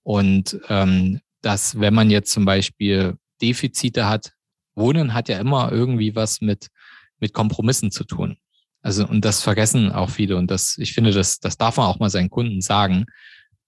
und 0.03 0.59
ähm, 0.69 1.19
dass, 1.41 1.79
wenn 1.79 1.93
man 1.93 2.09
jetzt 2.09 2.31
zum 2.31 2.45
Beispiel 2.45 3.17
Defizite 3.41 4.07
hat, 4.07 4.33
Wohnen 4.77 5.13
hat 5.13 5.27
ja 5.29 5.39
immer 5.39 5.71
irgendwie 5.71 6.15
was 6.15 6.41
mit, 6.41 6.67
mit 7.19 7.33
Kompromissen 7.33 7.91
zu 7.91 8.03
tun. 8.03 8.37
Also, 8.81 9.05
und 9.05 9.25
das 9.25 9.43
vergessen 9.43 9.91
auch 9.91 10.09
viele. 10.09 10.37
Und 10.37 10.49
das, 10.49 10.77
ich 10.77 10.93
finde, 10.93 11.11
das, 11.11 11.39
das 11.39 11.57
darf 11.57 11.77
man 11.77 11.87
auch 11.87 11.99
mal 11.99 12.09
seinen 12.09 12.29
Kunden 12.29 12.61
sagen, 12.61 13.05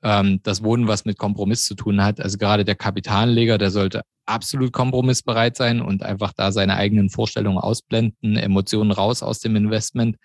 ähm, 0.03 0.41
dass 0.43 0.63
Wohnen 0.63 0.87
was 0.87 1.05
mit 1.05 1.17
Kompromiss 1.17 1.65
zu 1.65 1.75
tun 1.75 2.01
hat. 2.01 2.21
Also 2.21 2.37
gerade 2.37 2.63
der 2.63 2.75
Kapitalanleger, 2.75 3.57
der 3.57 3.71
sollte 3.71 4.01
absolut 4.25 4.71
kompromissbereit 4.71 5.57
sein 5.57 5.81
und 5.81 6.03
einfach 6.03 6.33
da 6.33 6.51
seine 6.51 6.75
eigenen 6.75 7.09
Vorstellungen 7.09 7.57
ausblenden, 7.57 8.37
Emotionen 8.37 8.91
raus 8.91 9.23
aus 9.23 9.39
dem 9.39 9.55
Investment 9.55 10.17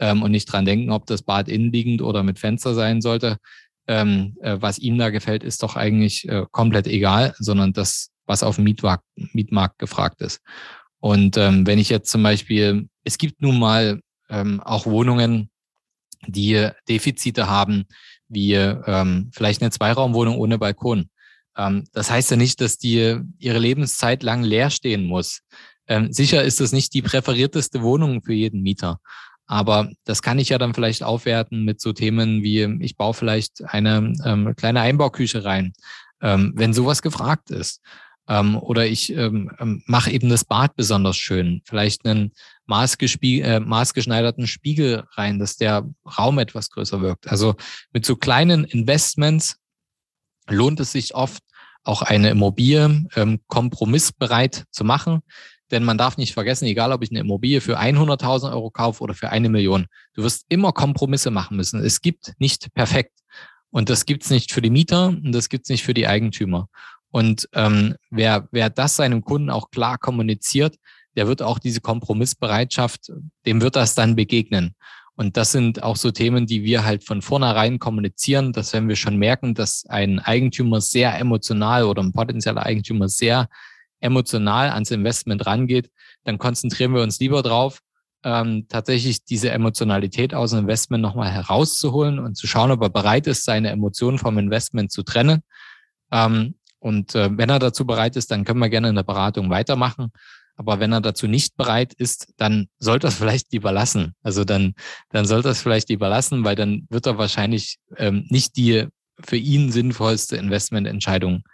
ähm, 0.00 0.22
und 0.22 0.30
nicht 0.30 0.46
dran 0.46 0.64
denken, 0.64 0.90
ob 0.90 1.06
das 1.06 1.22
Bad 1.22 1.48
innenliegend 1.48 2.02
oder 2.02 2.22
mit 2.22 2.38
Fenster 2.38 2.74
sein 2.74 3.00
sollte. 3.00 3.36
Ähm, 3.86 4.36
äh, 4.40 4.56
was 4.60 4.78
ihm 4.78 4.96
da 4.96 5.10
gefällt, 5.10 5.44
ist 5.44 5.62
doch 5.62 5.76
eigentlich 5.76 6.28
äh, 6.28 6.46
komplett 6.50 6.86
egal, 6.86 7.34
sondern 7.38 7.72
das 7.72 8.10
was 8.26 8.42
auf 8.42 8.56
dem 8.56 8.64
Mietmarkt, 8.64 9.04
Mietmarkt 9.32 9.78
gefragt 9.78 10.20
ist. 10.20 10.40
Und 11.00 11.36
ähm, 11.36 11.66
wenn 11.66 11.78
ich 11.78 11.88
jetzt 11.88 12.10
zum 12.10 12.22
Beispiel, 12.22 12.88
es 13.04 13.18
gibt 13.18 13.42
nun 13.42 13.58
mal 13.58 14.00
ähm, 14.28 14.60
auch 14.60 14.86
Wohnungen, 14.86 15.50
die 16.26 16.68
Defizite 16.88 17.48
haben, 17.48 17.84
wie 18.28 18.54
ähm, 18.54 19.30
vielleicht 19.32 19.60
eine 19.62 19.70
Zweiraumwohnung 19.70 20.38
ohne 20.38 20.58
Balkon. 20.58 21.08
Ähm, 21.56 21.84
das 21.92 22.10
heißt 22.10 22.30
ja 22.30 22.36
nicht, 22.36 22.60
dass 22.60 22.78
die 22.78 23.18
ihre 23.38 23.58
Lebenszeit 23.58 24.22
lang 24.22 24.42
leer 24.42 24.70
stehen 24.70 25.04
muss. 25.04 25.40
Ähm, 25.88 26.12
sicher 26.12 26.42
ist 26.44 26.60
das 26.60 26.72
nicht 26.72 26.94
die 26.94 27.02
präferierteste 27.02 27.82
Wohnung 27.82 28.22
für 28.22 28.32
jeden 28.32 28.62
Mieter. 28.62 28.98
Aber 29.46 29.90
das 30.04 30.22
kann 30.22 30.38
ich 30.38 30.50
ja 30.50 30.58
dann 30.58 30.72
vielleicht 30.72 31.02
aufwerten 31.02 31.64
mit 31.64 31.80
so 31.80 31.92
Themen 31.92 32.42
wie, 32.42 32.62
ich 32.80 32.96
baue 32.96 33.12
vielleicht 33.12 33.62
eine 33.66 34.14
ähm, 34.24 34.54
kleine 34.56 34.80
Einbauküche 34.80 35.44
rein, 35.44 35.72
ähm, 36.22 36.52
wenn 36.56 36.72
sowas 36.72 37.02
gefragt 37.02 37.50
ist. 37.50 37.82
Ähm, 38.28 38.56
oder 38.56 38.86
ich 38.86 39.12
ähm, 39.12 39.50
ähm, 39.58 39.82
mache 39.86 40.10
eben 40.10 40.28
das 40.28 40.44
Bad 40.44 40.76
besonders 40.76 41.16
schön. 41.16 41.62
Vielleicht 41.64 42.06
einen 42.06 42.32
äh, 42.68 43.60
maßgeschneiderten 43.60 44.46
Spiegel 44.46 45.04
rein, 45.12 45.38
dass 45.38 45.56
der 45.56 45.88
Raum 46.18 46.38
etwas 46.38 46.70
größer 46.70 47.00
wirkt. 47.02 47.28
Also 47.28 47.56
mit 47.92 48.06
so 48.06 48.16
kleinen 48.16 48.64
Investments 48.64 49.56
lohnt 50.48 50.80
es 50.80 50.92
sich 50.92 51.14
oft, 51.14 51.42
auch 51.84 52.02
eine 52.02 52.30
Immobilie 52.30 53.06
ähm, 53.16 53.40
kompromissbereit 53.48 54.64
zu 54.70 54.84
machen. 54.84 55.22
Denn 55.72 55.84
man 55.84 55.98
darf 55.98 56.16
nicht 56.18 56.34
vergessen, 56.34 56.66
egal 56.66 56.92
ob 56.92 57.02
ich 57.02 57.10
eine 57.10 57.20
Immobilie 57.20 57.60
für 57.60 57.80
100.000 57.80 58.52
Euro 58.52 58.70
kaufe 58.70 59.02
oder 59.02 59.14
für 59.14 59.30
eine 59.30 59.48
Million, 59.48 59.86
du 60.12 60.22
wirst 60.22 60.44
immer 60.48 60.72
Kompromisse 60.72 61.30
machen 61.30 61.56
müssen. 61.56 61.82
Es 61.82 62.02
gibt 62.02 62.34
nicht 62.38 62.72
perfekt. 62.74 63.18
Und 63.70 63.88
das 63.88 64.04
gibt's 64.04 64.28
nicht 64.28 64.52
für 64.52 64.60
die 64.60 64.70
Mieter 64.70 65.08
und 65.08 65.32
das 65.32 65.48
gibt's 65.48 65.70
nicht 65.70 65.82
für 65.82 65.94
die 65.94 66.06
Eigentümer. 66.06 66.68
Und 67.12 67.48
ähm, 67.52 67.94
wer, 68.10 68.48
wer 68.50 68.70
das 68.70 68.96
seinem 68.96 69.22
Kunden 69.22 69.50
auch 69.50 69.70
klar 69.70 69.98
kommuniziert, 69.98 70.76
der 71.14 71.28
wird 71.28 71.42
auch 71.42 71.58
diese 71.58 71.80
Kompromissbereitschaft, 71.80 73.12
dem 73.46 73.60
wird 73.60 73.76
das 73.76 73.94
dann 73.94 74.16
begegnen. 74.16 74.74
Und 75.14 75.36
das 75.36 75.52
sind 75.52 75.82
auch 75.82 75.96
so 75.96 76.10
Themen, 76.10 76.46
die 76.46 76.64
wir 76.64 76.84
halt 76.84 77.04
von 77.04 77.20
vornherein 77.20 77.78
kommunizieren, 77.78 78.52
dass 78.54 78.72
wenn 78.72 78.88
wir 78.88 78.96
schon 78.96 79.18
merken, 79.18 79.54
dass 79.54 79.84
ein 79.88 80.20
Eigentümer 80.20 80.80
sehr 80.80 81.16
emotional 81.18 81.84
oder 81.84 82.02
ein 82.02 82.12
potenzieller 82.12 82.64
Eigentümer 82.64 83.08
sehr 83.08 83.48
emotional 84.00 84.70
ans 84.70 84.90
Investment 84.90 85.44
rangeht, 85.44 85.90
dann 86.24 86.38
konzentrieren 86.38 86.94
wir 86.94 87.02
uns 87.02 87.20
lieber 87.20 87.42
drauf, 87.42 87.80
ähm, 88.24 88.66
tatsächlich 88.68 89.24
diese 89.24 89.50
Emotionalität 89.50 90.32
aus 90.34 90.50
dem 90.50 90.60
Investment 90.60 91.02
nochmal 91.02 91.30
herauszuholen 91.30 92.18
und 92.18 92.36
zu 92.36 92.46
schauen, 92.46 92.70
ob 92.70 92.80
er 92.80 92.90
bereit 92.90 93.26
ist, 93.26 93.44
seine 93.44 93.70
Emotionen 93.70 94.18
vom 94.18 94.38
Investment 94.38 94.90
zu 94.90 95.02
trennen. 95.02 95.42
Ähm, 96.10 96.54
und 96.82 97.14
äh, 97.14 97.30
wenn 97.38 97.48
er 97.48 97.60
dazu 97.60 97.86
bereit 97.86 98.16
ist, 98.16 98.32
dann 98.32 98.44
können 98.44 98.58
wir 98.58 98.68
gerne 98.68 98.88
in 98.88 98.96
der 98.96 99.04
Beratung 99.04 99.50
weitermachen. 99.50 100.10
Aber 100.56 100.80
wenn 100.80 100.92
er 100.92 101.00
dazu 101.00 101.28
nicht 101.28 101.56
bereit 101.56 101.94
ist, 101.94 102.34
dann 102.38 102.66
sollte 102.80 103.06
er 103.06 103.10
es 103.10 103.14
vielleicht 103.18 103.52
lieber 103.52 103.70
lassen. 103.70 104.14
Also 104.22 104.44
dann, 104.44 104.74
dann 105.10 105.24
sollte 105.24 105.48
er 105.48 105.52
es 105.52 105.62
vielleicht 105.62 105.88
lieber 105.90 106.08
lassen, 106.08 106.44
weil 106.44 106.56
dann 106.56 106.88
wird 106.90 107.06
er 107.06 107.18
wahrscheinlich 107.18 107.78
ähm, 107.96 108.26
nicht 108.30 108.56
die 108.56 108.88
für 109.20 109.36
ihn 109.36 109.70
sinnvollste 109.70 110.36
Investmententscheidung 110.36 111.44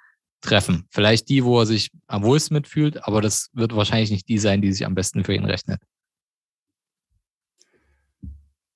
treffen. 0.40 0.86
Vielleicht 0.90 1.28
die, 1.28 1.44
wo 1.44 1.60
er 1.60 1.66
sich 1.66 1.90
am 2.06 2.22
wohlsten 2.22 2.54
mitfühlt, 2.54 3.04
aber 3.04 3.20
das 3.20 3.50
wird 3.52 3.76
wahrscheinlich 3.76 4.10
nicht 4.10 4.28
die 4.28 4.38
sein, 4.38 4.62
die 4.62 4.72
sich 4.72 4.86
am 4.86 4.94
besten 4.94 5.24
für 5.24 5.34
ihn 5.34 5.44
rechnet. 5.44 5.82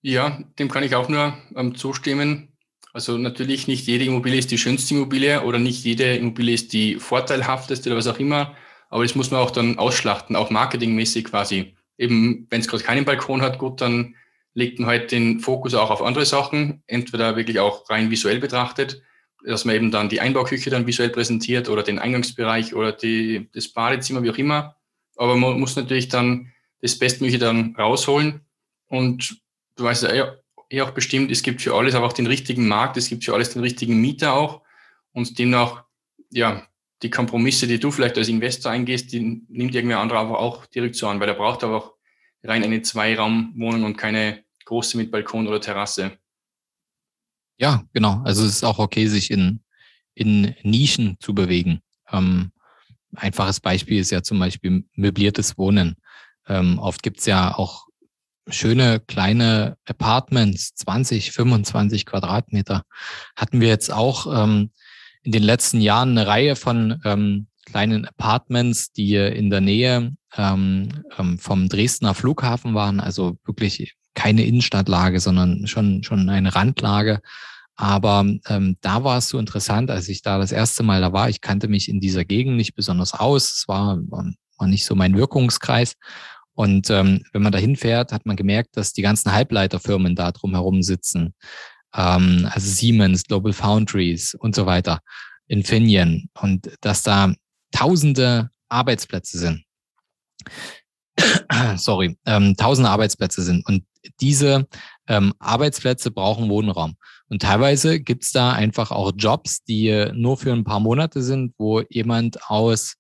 Ja, 0.03 0.43
dem 0.59 0.69
kann 0.69 0.83
ich 0.83 0.97
auch 0.97 1.09
nur 1.09 1.39
ähm, 1.57 1.77
zustimmen. 1.77 2.52
Also 2.93 3.17
natürlich 3.17 3.69
nicht 3.69 3.87
jede 3.87 4.05
Immobilie 4.05 4.39
ist 4.39 4.51
die 4.51 4.59
schönste 4.59 4.95
Immobilie 4.95 5.43
oder 5.43 5.59
nicht 5.59 5.85
jede 5.85 6.17
Immobilie 6.17 6.55
ist 6.55 6.73
die 6.73 6.97
vorteilhafteste 6.97 7.89
oder 7.89 7.99
was 7.99 8.07
auch 8.07 8.19
immer. 8.19 8.55
Aber 8.91 9.03
das 9.03 9.15
muss 9.15 9.31
man 9.31 9.41
auch 9.41 9.51
dann 9.51 9.79
ausschlachten, 9.79 10.37
auch 10.37 10.51
marketingmäßig 10.51 11.25
quasi. 11.25 11.75
Eben, 11.97 12.47
wenn 12.51 12.61
es 12.61 12.69
gerade 12.69 12.85
keinen 12.85 13.07
Balkon 13.07 13.41
hat, 13.41 13.59
gut, 13.59 13.81
dann 13.81 14.15
legt 14.55 14.79
man 14.79 14.89
halt 14.89 15.13
den 15.13 15.41
Fokus 15.41 15.75
auch 15.75 15.91
auf 15.91 16.03
andere 16.03 16.27
Sachen, 16.27 16.83
entweder 16.87 17.37
wirklich 17.37 17.59
auch 17.59 17.89
rein 17.89 18.11
visuell 18.11 18.39
betrachtet, 18.39 19.03
dass 19.45 19.65
man 19.65 19.75
eben 19.75 19.91
dann 19.91 20.11
die 20.11 20.21
Einbauküche 20.21 20.69
dann 20.69 20.87
visuell 20.87 21.09
präsentiert 21.09 21.71
oder 21.71 21.83
den 21.83 21.99
Eingangsbereich 21.99 22.75
oder 22.75 22.93
die, 22.93 23.49
das 23.55 23.69
Badezimmer, 23.69 24.23
wie 24.23 24.31
auch 24.31 24.39
immer. 24.39 24.77
Aber 25.17 25.37
man 25.37 25.59
muss 25.59 25.77
natürlich 25.77 26.09
dann 26.09 26.53
das 26.83 26.99
Bestmögliche 26.99 27.39
dann 27.39 27.75
rausholen. 27.77 28.43
Und 28.89 29.39
du 29.77 29.85
weißt 29.85 30.03
ja 30.03 30.35
eh 30.73 30.81
auch 30.83 30.93
bestimmt, 30.93 31.31
es 31.31 31.43
gibt 31.43 31.63
für 31.63 31.75
alles 31.75 31.95
auch 31.95 32.13
den 32.13 32.27
richtigen 32.27 32.67
Markt, 32.67 32.97
es 32.97 33.09
gibt 33.09 33.25
für 33.25 33.35
alles 33.35 33.51
den 33.51 33.63
richtigen 33.63 34.01
Mieter 34.01 34.35
auch. 34.35 34.63
Und 35.13 35.39
demnach, 35.39 35.85
ja, 36.31 36.67
die 37.03 37.11
Kompromisse, 37.11 37.67
die 37.67 37.79
du 37.79 37.91
vielleicht 37.91 38.17
als 38.17 38.29
Investor 38.29 38.73
eingehst, 38.73 39.13
die 39.13 39.43
nimmt 39.49 39.75
irgendwer 39.75 39.99
andere 39.99 40.19
aber 40.19 40.39
auch 40.39 40.67
direkt 40.67 40.95
so 40.95 41.09
an, 41.09 41.21
weil 41.21 41.29
er 41.29 41.35
braucht 41.35 41.65
aber 41.65 41.77
auch 41.77 41.95
rein 42.43 42.65
eine 42.65 42.83
Zweiraumwohnung 42.83 43.85
und 43.85 43.97
keine 43.97 44.45
große 44.65 44.97
mit 44.97 45.11
Balkon 45.11 45.47
oder 45.47 45.61
Terrasse. 45.61 46.19
Ja, 47.59 47.85
genau. 47.93 48.23
Also 48.25 48.45
es 48.45 48.57
ist 48.57 48.65
auch 48.65 48.79
okay, 48.79 49.07
sich 49.07 49.31
in, 49.31 49.61
in 50.15 50.55
Nischen 50.63 51.17
zu 51.21 51.35
bewegen. 51.35 51.83
Ähm, 52.11 52.53
einfaches 53.15 53.61
Beispiel 53.61 54.01
ist 54.01 54.11
ja 54.11 54.23
zum 54.23 54.39
Beispiel 54.39 54.85
möbliertes 54.95 55.59
Wohnen. 55.59 55.97
Ähm, 56.49 56.79
oft 56.79 57.03
gibt's 57.03 57.27
ja 57.27 57.55
auch 57.55 57.87
schöne 58.49 59.01
kleine 59.01 59.77
Apartments, 59.87 60.75
20, 60.75 61.33
25 61.33 62.07
Quadratmeter. 62.07 62.83
Hatten 63.37 63.61
wir 63.61 63.69
jetzt 63.69 63.93
auch 63.93 64.45
ähm, 64.45 64.71
in 65.23 65.33
den 65.33 65.43
letzten 65.43 65.81
Jahren 65.81 66.11
eine 66.11 66.27
Reihe 66.27 66.57
von 66.57 67.01
ähm, 67.05 67.47
kleinen 67.65 68.07
Apartments, 68.07 68.93
die 68.93 69.15
in 69.15 69.51
der 69.51 69.61
Nähe 69.61 70.13
ähm, 70.37 71.05
ähm, 71.19 71.39
vom 71.39 71.69
Dresdner 71.69 72.15
Flughafen 72.15 72.75
waren, 72.75 73.01
also 73.01 73.39
wirklich 73.45 73.95
keine 74.15 74.45
Innenstadtlage, 74.45 75.21
sondern 75.21 75.67
schon, 75.67 76.03
schon 76.03 76.29
eine 76.29 76.55
Randlage. 76.55 77.21
Aber 77.77 78.27
ähm, 78.49 78.77
da 78.81 79.05
war 79.05 79.19
es 79.19 79.29
so 79.29 79.39
interessant, 79.39 79.91
als 79.91 80.09
ich 80.09 80.23
da 80.23 80.39
das 80.39 80.53
erste 80.53 80.83
Mal 80.83 81.01
da 81.01 81.13
war. 81.13 81.29
Ich 81.29 81.41
kannte 81.41 81.69
mich 81.69 81.89
in 81.89 82.01
dieser 82.01 82.25
Gegend 82.25 82.57
nicht 82.57 82.75
besonders 82.75 83.15
aus. 83.15 83.53
Es 83.57 83.69
war, 83.69 83.99
war 84.09 84.27
nicht 84.67 84.85
so 84.85 84.95
mein 84.95 85.17
Wirkungskreis. 85.17 85.95
Und 86.55 86.91
ähm, 86.91 87.25
wenn 87.33 87.43
man 87.43 87.53
da 87.53 87.59
hinfährt, 87.59 88.13
hat 88.13 88.27
man 88.27 88.37
gemerkt, 88.37 88.77
dass 88.77 88.93
die 88.93 89.03
ganzen 89.03 89.33
Halbleiterfirmen 89.33 90.15
da 90.15 90.33
drumherum 90.33 90.83
sitzen 90.83 91.35
ähm, 91.95 92.49
also 92.51 92.69
Siemens, 92.69 93.25
Global 93.25 93.53
Foundries 93.53 94.35
und 94.35 94.55
so 94.55 94.67
weiter, 94.67 95.01
Infineon 95.47 96.29
und 96.41 96.71
dass 96.81 97.03
da 97.03 97.35
tausende 97.73 98.51
Arbeitsplätze 98.69 99.39
sind. 99.39 99.65
Sorry, 101.77 102.17
ähm, 102.27 102.57
tausende 102.57 102.91
Arbeitsplätze 102.91 103.43
sind. 103.43 103.67
Und 103.67 103.85
diese 104.21 104.67
ähm, 105.09 105.35
Arbeitsplätze 105.39 106.11
brauchen 106.11 106.49
Wohnraum. 106.49 106.97
Und 107.29 107.43
teilweise 107.43 108.01
gibt's 108.01 108.33
da 108.33 108.53
einfach 108.53 108.91
auch 108.91 109.13
Jobs, 109.17 109.63
die 109.65 110.11
nur 110.13 110.37
für 110.37 110.53
ein 110.53 110.65
paar 110.65 110.81
Monate 110.81 111.23
sind, 111.23 111.55
wo 111.57 111.83
jemand 111.89 112.51
aus 112.51 112.97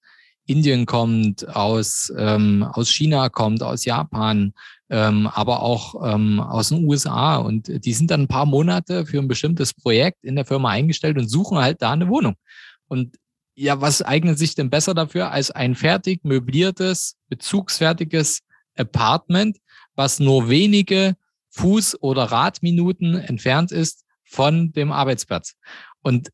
Indien 0.53 0.87
kommt, 0.87 1.49
aus, 1.49 2.13
ähm, 2.17 2.63
aus 2.63 2.91
China 2.91 3.29
kommt, 3.29 3.63
aus 3.63 3.85
Japan, 3.85 4.53
ähm, 4.91 5.27
aber 5.27 5.63
auch 5.63 6.15
ähm, 6.15 6.41
aus 6.41 6.69
den 6.69 6.85
USA. 6.85 7.37
Und 7.37 7.85
die 7.85 7.93
sind 7.93 8.11
dann 8.11 8.23
ein 8.23 8.29
paar 8.29 8.47
Monate 8.47 9.07
für 9.07 9.19
ein 9.19 9.29
bestimmtes 9.29 9.73
Projekt 9.73 10.23
in 10.23 10.37
der 10.37 10.45
Firma 10.45 10.69
eingestellt 10.71 11.19
und 11.19 11.29
suchen 11.29 11.59
halt 11.59 11.81
da 11.81 11.93
eine 11.93 12.09
Wohnung. 12.09 12.35
Und 12.89 13.17
ja, 13.55 13.81
was 13.81 14.03
eignet 14.03 14.39
sich 14.39 14.55
denn 14.55 14.71
besser 14.71 14.95
dafür 14.95 15.31
als 15.31 15.51
ein 15.51 15.75
fertig 15.75 16.25
möbliertes, 16.25 17.17
bezugsfertiges 17.29 18.41
Apartment, 18.77 19.59
was 19.95 20.21
nur 20.21 20.49
wenige 20.49 21.17
Fuß- 21.55 21.97
oder 22.01 22.25
Radminuten 22.25 23.15
entfernt 23.15 23.73
ist 23.73 24.05
von 24.25 24.73
dem 24.73 24.93
Arbeitsplatz? 24.93 25.55
Und 26.03 26.31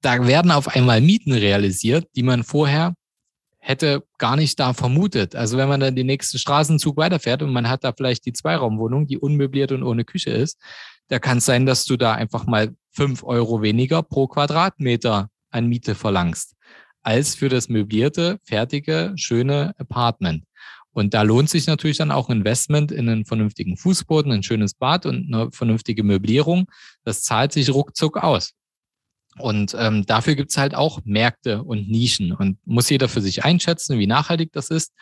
da 0.00 0.26
werden 0.26 0.50
auf 0.50 0.68
einmal 0.68 1.00
Mieten 1.00 1.32
realisiert, 1.32 2.08
die 2.14 2.22
man 2.22 2.44
vorher 2.44 2.94
hätte 3.64 4.04
gar 4.18 4.36
nicht 4.36 4.60
da 4.60 4.74
vermutet. 4.74 5.34
Also 5.34 5.56
wenn 5.56 5.68
man 5.68 5.80
dann 5.80 5.96
den 5.96 6.06
nächsten 6.06 6.38
Straßenzug 6.38 6.98
weiterfährt 6.98 7.42
und 7.42 7.50
man 7.50 7.68
hat 7.68 7.82
da 7.82 7.94
vielleicht 7.96 8.26
die 8.26 8.34
Zweiraumwohnung, 8.34 9.06
die 9.06 9.18
unmöbliert 9.18 9.72
und 9.72 9.82
ohne 9.82 10.04
Küche 10.04 10.30
ist, 10.30 10.60
da 11.08 11.18
kann 11.18 11.38
es 11.38 11.46
sein, 11.46 11.64
dass 11.64 11.86
du 11.86 11.96
da 11.96 12.12
einfach 12.12 12.46
mal 12.46 12.74
fünf 12.92 13.24
Euro 13.24 13.62
weniger 13.62 14.02
pro 14.02 14.26
Quadratmeter 14.26 15.30
an 15.50 15.66
Miete 15.66 15.94
verlangst, 15.94 16.54
als 17.02 17.34
für 17.34 17.48
das 17.48 17.70
möblierte, 17.70 18.38
fertige, 18.44 19.14
schöne 19.16 19.74
Apartment. 19.78 20.44
Und 20.92 21.14
da 21.14 21.22
lohnt 21.22 21.48
sich 21.48 21.66
natürlich 21.66 21.96
dann 21.96 22.10
auch 22.10 22.28
Investment 22.28 22.92
in 22.92 23.08
einen 23.08 23.24
vernünftigen 23.24 23.78
Fußboden, 23.78 24.30
ein 24.30 24.42
schönes 24.42 24.74
Bad 24.74 25.06
und 25.06 25.32
eine 25.32 25.50
vernünftige 25.50 26.04
Möblierung. 26.04 26.66
Das 27.02 27.22
zahlt 27.22 27.52
sich 27.52 27.72
ruckzuck 27.72 28.18
aus. 28.18 28.52
Und 29.38 29.74
ähm, 29.78 30.06
dafür 30.06 30.34
gibt's 30.34 30.56
halt 30.56 30.74
auch 30.74 31.00
Märkte 31.04 31.62
und 31.62 31.88
Nischen 31.88 32.32
und 32.32 32.58
muss 32.64 32.90
jeder 32.90 33.08
für 33.08 33.20
sich 33.20 33.44
einschätzen, 33.44 33.98
wie 33.98 34.06
nachhaltig 34.06 34.52
das 34.52 34.70
ist. 34.70 34.92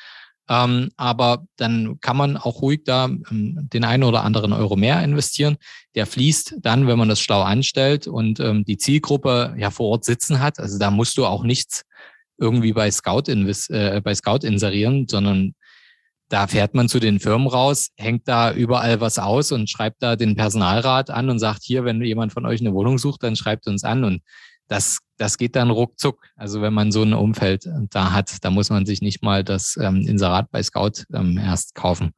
Ähm, 0.48 0.90
aber 0.96 1.44
dann 1.56 2.00
kann 2.00 2.16
man 2.16 2.36
auch 2.36 2.62
ruhig 2.62 2.82
da 2.84 3.04
ähm, 3.04 3.68
den 3.72 3.84
einen 3.84 4.04
oder 4.04 4.24
anderen 4.24 4.52
Euro 4.52 4.76
mehr 4.76 5.02
investieren. 5.02 5.56
Der 5.94 6.06
fließt 6.06 6.56
dann, 6.60 6.86
wenn 6.86 6.98
man 6.98 7.08
das 7.08 7.20
schlau 7.20 7.42
anstellt 7.42 8.06
und 8.06 8.40
ähm, 8.40 8.64
die 8.64 8.76
Zielgruppe 8.76 9.54
ja 9.56 9.70
vor 9.70 9.90
Ort 9.90 10.04
sitzen 10.04 10.40
hat. 10.40 10.58
Also 10.58 10.78
da 10.78 10.90
musst 10.90 11.16
du 11.16 11.26
auch 11.26 11.44
nichts 11.44 11.82
irgendwie 12.38 12.72
bei 12.72 12.90
Scout, 12.90 13.28
äh, 13.28 14.00
bei 14.02 14.14
Scout 14.14 14.44
inserieren, 14.44 15.06
sondern 15.08 15.54
da 16.32 16.46
fährt 16.46 16.72
man 16.72 16.88
zu 16.88 16.98
den 16.98 17.20
Firmen 17.20 17.46
raus, 17.46 17.90
hängt 17.98 18.26
da 18.26 18.54
überall 18.54 19.02
was 19.02 19.18
aus 19.18 19.52
und 19.52 19.68
schreibt 19.68 20.02
da 20.02 20.16
den 20.16 20.34
Personalrat 20.34 21.10
an 21.10 21.28
und 21.28 21.38
sagt, 21.38 21.62
hier, 21.62 21.84
wenn 21.84 22.02
jemand 22.02 22.32
von 22.32 22.46
euch 22.46 22.60
eine 22.60 22.72
Wohnung 22.72 22.96
sucht, 22.96 23.22
dann 23.22 23.36
schreibt 23.36 23.66
uns 23.66 23.84
an. 23.84 24.02
Und 24.02 24.22
das, 24.66 25.00
das 25.18 25.36
geht 25.36 25.56
dann 25.56 25.68
ruckzuck. 25.68 26.24
Also 26.34 26.62
wenn 26.62 26.72
man 26.72 26.90
so 26.90 27.02
ein 27.02 27.12
Umfeld 27.12 27.68
da 27.90 28.12
hat, 28.12 28.42
da 28.42 28.50
muss 28.50 28.70
man 28.70 28.86
sich 28.86 29.02
nicht 29.02 29.22
mal 29.22 29.44
das 29.44 29.76
ähm, 29.76 30.06
Inserat 30.08 30.50
bei 30.50 30.62
Scout 30.62 31.04
ähm, 31.12 31.36
erst 31.36 31.74
kaufen. 31.74 32.12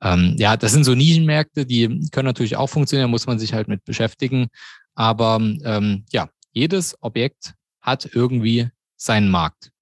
Ähm, 0.00 0.36
ja, 0.38 0.56
das 0.56 0.70
sind 0.70 0.84
so 0.84 0.94
Nischenmärkte, 0.94 1.66
die 1.66 2.08
können 2.12 2.26
natürlich 2.26 2.56
auch 2.56 2.68
funktionieren, 2.68 3.10
muss 3.10 3.26
man 3.26 3.40
sich 3.40 3.54
halt 3.54 3.66
mit 3.66 3.84
beschäftigen. 3.84 4.46
Aber 4.94 5.40
ähm, 5.40 6.04
ja, 6.12 6.28
jedes 6.52 6.96
Objekt 7.00 7.54
hat 7.80 8.08
irgendwie 8.14 8.68
seinen 8.96 9.30
Markt. 9.30 9.72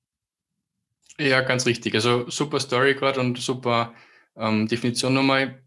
Ja, 1.19 1.41
ganz 1.41 1.67
richtig. 1.67 1.95
Also 1.95 2.29
super 2.29 2.61
Story 2.61 2.95
gerade 2.95 3.21
und 3.21 3.39
super 3.39 3.95
ähm, 4.37 4.69
Definition 4.69 5.15
nochmal. 5.15 5.63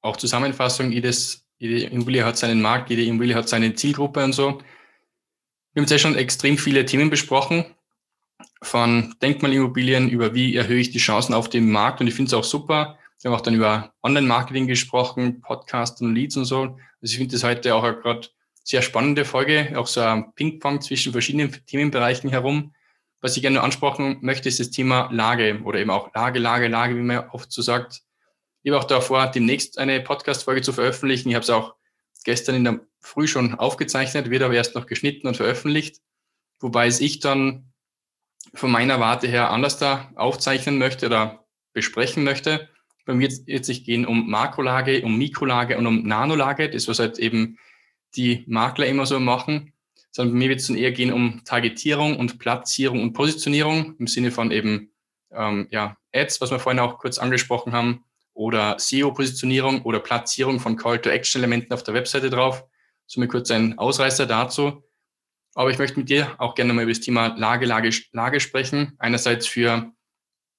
Auch 0.00 0.16
Zusammenfassung, 0.16 0.90
jedes, 0.90 1.46
jede 1.58 1.86
Immobilie 1.86 2.24
hat 2.24 2.36
seinen 2.36 2.62
Markt, 2.62 2.90
jede 2.90 3.04
Immobilie 3.04 3.34
hat 3.34 3.48
seine 3.48 3.74
Zielgruppe 3.74 4.24
und 4.24 4.32
so. 4.32 4.58
Wir 5.72 5.80
haben 5.80 5.84
jetzt 5.84 5.90
ja 5.90 5.98
schon 5.98 6.16
extrem 6.16 6.58
viele 6.58 6.84
Themen 6.84 7.10
besprochen, 7.10 7.64
von 8.62 9.14
Denkmalimmobilien 9.20 10.08
über 10.08 10.34
wie 10.34 10.56
erhöhe 10.56 10.80
ich 10.80 10.90
die 10.90 10.98
Chancen 10.98 11.34
auf 11.34 11.48
dem 11.48 11.70
Markt. 11.70 12.00
Und 12.00 12.06
ich 12.06 12.14
finde 12.14 12.28
es 12.28 12.34
auch 12.34 12.44
super. 12.44 12.98
Wir 13.20 13.30
haben 13.30 13.38
auch 13.38 13.42
dann 13.42 13.54
über 13.54 13.92
Online-Marketing 14.02 14.66
gesprochen, 14.66 15.40
Podcast 15.40 16.00
und 16.00 16.14
Leads 16.14 16.36
und 16.36 16.44
so. 16.44 16.62
Also 16.62 17.12
ich 17.12 17.16
finde 17.16 17.32
das 17.32 17.44
heute 17.44 17.74
auch 17.74 17.82
gerade 17.82 18.28
sehr 18.64 18.82
spannende 18.82 19.24
Folge, 19.24 19.72
auch 19.76 19.86
so 19.86 20.00
ein 20.00 20.32
Ping-Pong 20.34 20.80
zwischen 20.80 21.12
verschiedenen 21.12 21.52
Themenbereichen 21.66 22.30
herum. 22.30 22.72
Was 23.22 23.36
ich 23.36 23.42
gerne 23.42 23.62
ansprechen 23.62 24.18
möchte, 24.20 24.48
ist 24.48 24.58
das 24.58 24.70
Thema 24.70 25.08
Lage 25.12 25.60
oder 25.62 25.78
eben 25.78 25.90
auch 25.90 26.12
Lage, 26.12 26.40
Lage, 26.40 26.66
Lage, 26.66 26.96
wie 26.96 27.02
man 27.02 27.30
oft 27.30 27.52
so 27.52 27.62
sagt. 27.62 28.02
Ich 28.64 28.72
habe 28.72 28.80
auch 28.80 28.88
davor, 28.88 29.28
demnächst 29.28 29.78
eine 29.78 30.00
Podcast-Folge 30.00 30.60
zu 30.62 30.72
veröffentlichen. 30.72 31.28
Ich 31.28 31.36
habe 31.36 31.44
es 31.44 31.50
auch 31.50 31.76
gestern 32.24 32.56
in 32.56 32.64
der 32.64 32.80
Früh 33.00 33.28
schon 33.28 33.54
aufgezeichnet, 33.54 34.28
wird 34.30 34.42
aber 34.42 34.54
erst 34.54 34.74
noch 34.74 34.86
geschnitten 34.86 35.28
und 35.28 35.36
veröffentlicht. 35.36 36.00
Wobei 36.58 36.88
es 36.88 37.00
ich 37.00 37.20
dann 37.20 37.72
von 38.54 38.72
meiner 38.72 38.98
Warte 38.98 39.28
her 39.28 39.50
anders 39.50 39.78
da 39.78 40.10
aufzeichnen 40.16 40.78
möchte 40.78 41.06
oder 41.06 41.46
besprechen 41.72 42.24
möchte. 42.24 42.68
Bei 43.04 43.14
mir 43.14 43.30
wird 43.46 43.64
sich 43.64 43.84
gehen 43.84 44.04
um 44.04 44.28
Makrolage, 44.30 45.02
um 45.02 45.16
Mikrolage 45.16 45.78
und 45.78 45.86
um 45.86 46.02
Nanolage. 46.02 46.68
Das, 46.68 46.88
was 46.88 46.98
halt 46.98 47.20
eben 47.20 47.56
die 48.16 48.44
Makler 48.48 48.86
immer 48.86 49.06
so 49.06 49.20
machen. 49.20 49.71
Sondern 50.12 50.34
bei 50.34 50.38
mir 50.38 50.48
wird 50.50 50.60
es 50.60 50.68
dann 50.68 50.76
eher 50.76 50.92
gehen 50.92 51.12
um 51.12 51.42
Targetierung 51.44 52.18
und 52.18 52.38
Platzierung 52.38 53.02
und 53.02 53.14
Positionierung 53.14 53.96
im 53.98 54.06
Sinne 54.06 54.30
von 54.30 54.50
eben 54.52 54.92
ähm, 55.32 55.66
ja, 55.70 55.96
Ads, 56.12 56.40
was 56.40 56.50
wir 56.50 56.58
vorhin 56.58 56.80
auch 56.80 56.98
kurz 56.98 57.18
angesprochen 57.18 57.72
haben, 57.72 58.04
oder 58.34 58.78
SEO-Positionierung 58.78 59.82
oder 59.82 60.00
Platzierung 60.00 60.60
von 60.60 60.76
Call-to-Action-Elementen 60.76 61.72
auf 61.72 61.82
der 61.82 61.94
Webseite 61.94 62.30
drauf. 62.30 62.64
Somit 63.06 63.30
kurz 63.30 63.50
ein 63.50 63.78
Ausreißer 63.78 64.26
dazu. 64.26 64.84
Aber 65.54 65.70
ich 65.70 65.78
möchte 65.78 65.98
mit 65.98 66.08
dir 66.08 66.34
auch 66.38 66.54
gerne 66.54 66.72
mal 66.72 66.82
über 66.82 66.92
das 66.92 67.00
Thema 67.00 67.36
Lage, 67.36 67.66
Lage, 67.66 67.90
Lage 68.12 68.40
sprechen. 68.40 68.94
Einerseits 68.98 69.46
für, 69.46 69.92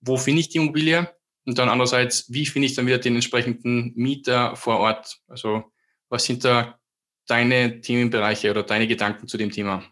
wo 0.02 0.18
finde 0.18 0.42
ich 0.42 0.50
die 0.50 0.60
Immobilie? 0.60 1.10
Und 1.46 1.58
dann 1.58 1.68
andererseits, 1.68 2.32
wie 2.32 2.46
finde 2.46 2.68
ich 2.68 2.76
dann 2.76 2.86
wieder 2.86 3.00
den 3.00 3.16
entsprechenden 3.16 3.92
Mieter 3.96 4.56
vor 4.56 4.78
Ort? 4.80 5.20
Also, 5.28 5.64
was 6.10 6.26
sind 6.26 6.46
da 6.46 6.80
deine 7.28 7.82
Themenbereiche 7.82 8.52
oder 8.52 8.64
deine 8.64 8.88
Gedanken 8.88 9.28
zu 9.28 9.38
dem 9.38 9.52
Thema? 9.52 9.84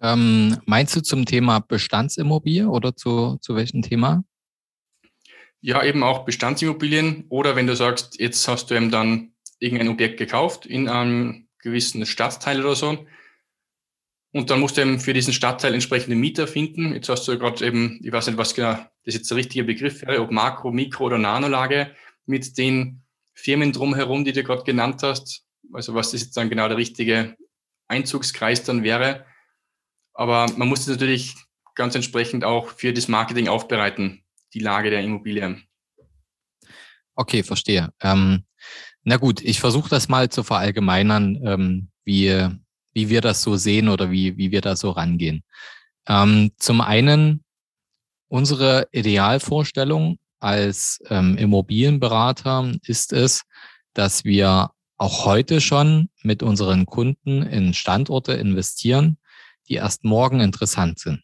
Ähm, 0.00 0.58
meinst 0.66 0.94
du 0.94 1.00
zum 1.00 1.24
Thema 1.24 1.60
Bestandsimmobilie 1.60 2.68
oder 2.68 2.94
zu, 2.94 3.38
zu 3.40 3.56
welchem 3.56 3.82
Thema? 3.82 4.24
Ja, 5.60 5.82
eben 5.82 6.02
auch 6.02 6.24
Bestandsimmobilien. 6.24 7.24
Oder 7.28 7.56
wenn 7.56 7.66
du 7.66 7.74
sagst, 7.74 8.20
jetzt 8.20 8.46
hast 8.46 8.70
du 8.70 8.74
eben 8.74 8.90
dann 8.90 9.32
irgendein 9.58 9.88
Objekt 9.88 10.18
gekauft 10.18 10.66
in 10.66 10.88
einem 10.88 11.48
gewissen 11.58 12.04
Stadtteil 12.06 12.60
oder 12.60 12.76
so. 12.76 13.06
Und 14.32 14.50
dann 14.50 14.60
musst 14.60 14.76
du 14.76 14.82
eben 14.82 15.00
für 15.00 15.14
diesen 15.14 15.32
Stadtteil 15.32 15.72
entsprechende 15.72 16.14
Mieter 16.14 16.46
finden. 16.46 16.92
Jetzt 16.92 17.08
hast 17.08 17.26
du 17.26 17.38
gerade 17.38 17.64
eben, 17.64 18.00
ich 18.04 18.12
weiß 18.12 18.26
nicht, 18.26 18.36
was 18.36 18.54
genau 18.54 18.74
das 19.04 19.14
jetzt 19.14 19.30
der 19.30 19.38
richtige 19.38 19.64
Begriff 19.64 20.02
wäre, 20.02 20.20
ob 20.20 20.30
Makro, 20.30 20.70
Mikro 20.72 21.06
oder 21.06 21.16
Nanolage 21.16 21.94
mit 22.26 22.58
den 22.58 23.02
Firmen 23.32 23.72
drumherum, 23.72 24.24
die 24.24 24.32
du 24.32 24.42
gerade 24.42 24.64
genannt 24.64 25.02
hast. 25.02 25.45
Also 25.72 25.94
was 25.94 26.12
das 26.12 26.22
jetzt 26.22 26.36
dann 26.36 26.50
genau 26.50 26.68
der 26.68 26.76
richtige 26.76 27.36
Einzugskreis 27.88 28.64
dann 28.64 28.82
wäre. 28.82 29.24
Aber 30.14 30.46
man 30.56 30.68
muss 30.68 30.80
das 30.80 30.96
natürlich 30.96 31.34
ganz 31.74 31.94
entsprechend 31.94 32.44
auch 32.44 32.68
für 32.68 32.92
das 32.92 33.08
Marketing 33.08 33.48
aufbereiten 33.48 34.24
die 34.54 34.60
Lage 34.60 34.90
der 34.90 35.02
Immobilien. 35.02 35.62
Okay, 37.14 37.42
verstehe. 37.42 37.90
Ähm, 38.00 38.44
na 39.04 39.16
gut, 39.16 39.40
ich 39.40 39.60
versuche 39.60 39.88
das 39.88 40.08
mal 40.08 40.28
zu 40.28 40.42
verallgemeinern, 40.42 41.40
ähm, 41.44 41.88
wie, 42.04 42.48
wie 42.92 43.08
wir 43.08 43.20
das 43.20 43.42
so 43.42 43.56
sehen 43.56 43.88
oder 43.88 44.10
wie, 44.10 44.36
wie 44.36 44.50
wir 44.50 44.60
da 44.60 44.76
so 44.76 44.90
rangehen. 44.90 45.44
Ähm, 46.08 46.52
zum 46.56 46.80
einen 46.80 47.44
unsere 48.28 48.88
Idealvorstellung 48.92 50.18
als 50.38 51.00
ähm, 51.08 51.36
Immobilienberater 51.36 52.72
ist 52.82 53.12
es, 53.12 53.42
dass 53.94 54.24
wir 54.24 54.70
auch 54.98 55.24
heute 55.24 55.60
schon 55.60 56.08
mit 56.22 56.42
unseren 56.42 56.86
Kunden 56.86 57.42
in 57.42 57.74
Standorte 57.74 58.32
investieren, 58.32 59.18
die 59.68 59.74
erst 59.74 60.04
morgen 60.04 60.40
interessant 60.40 60.98
sind. 60.98 61.22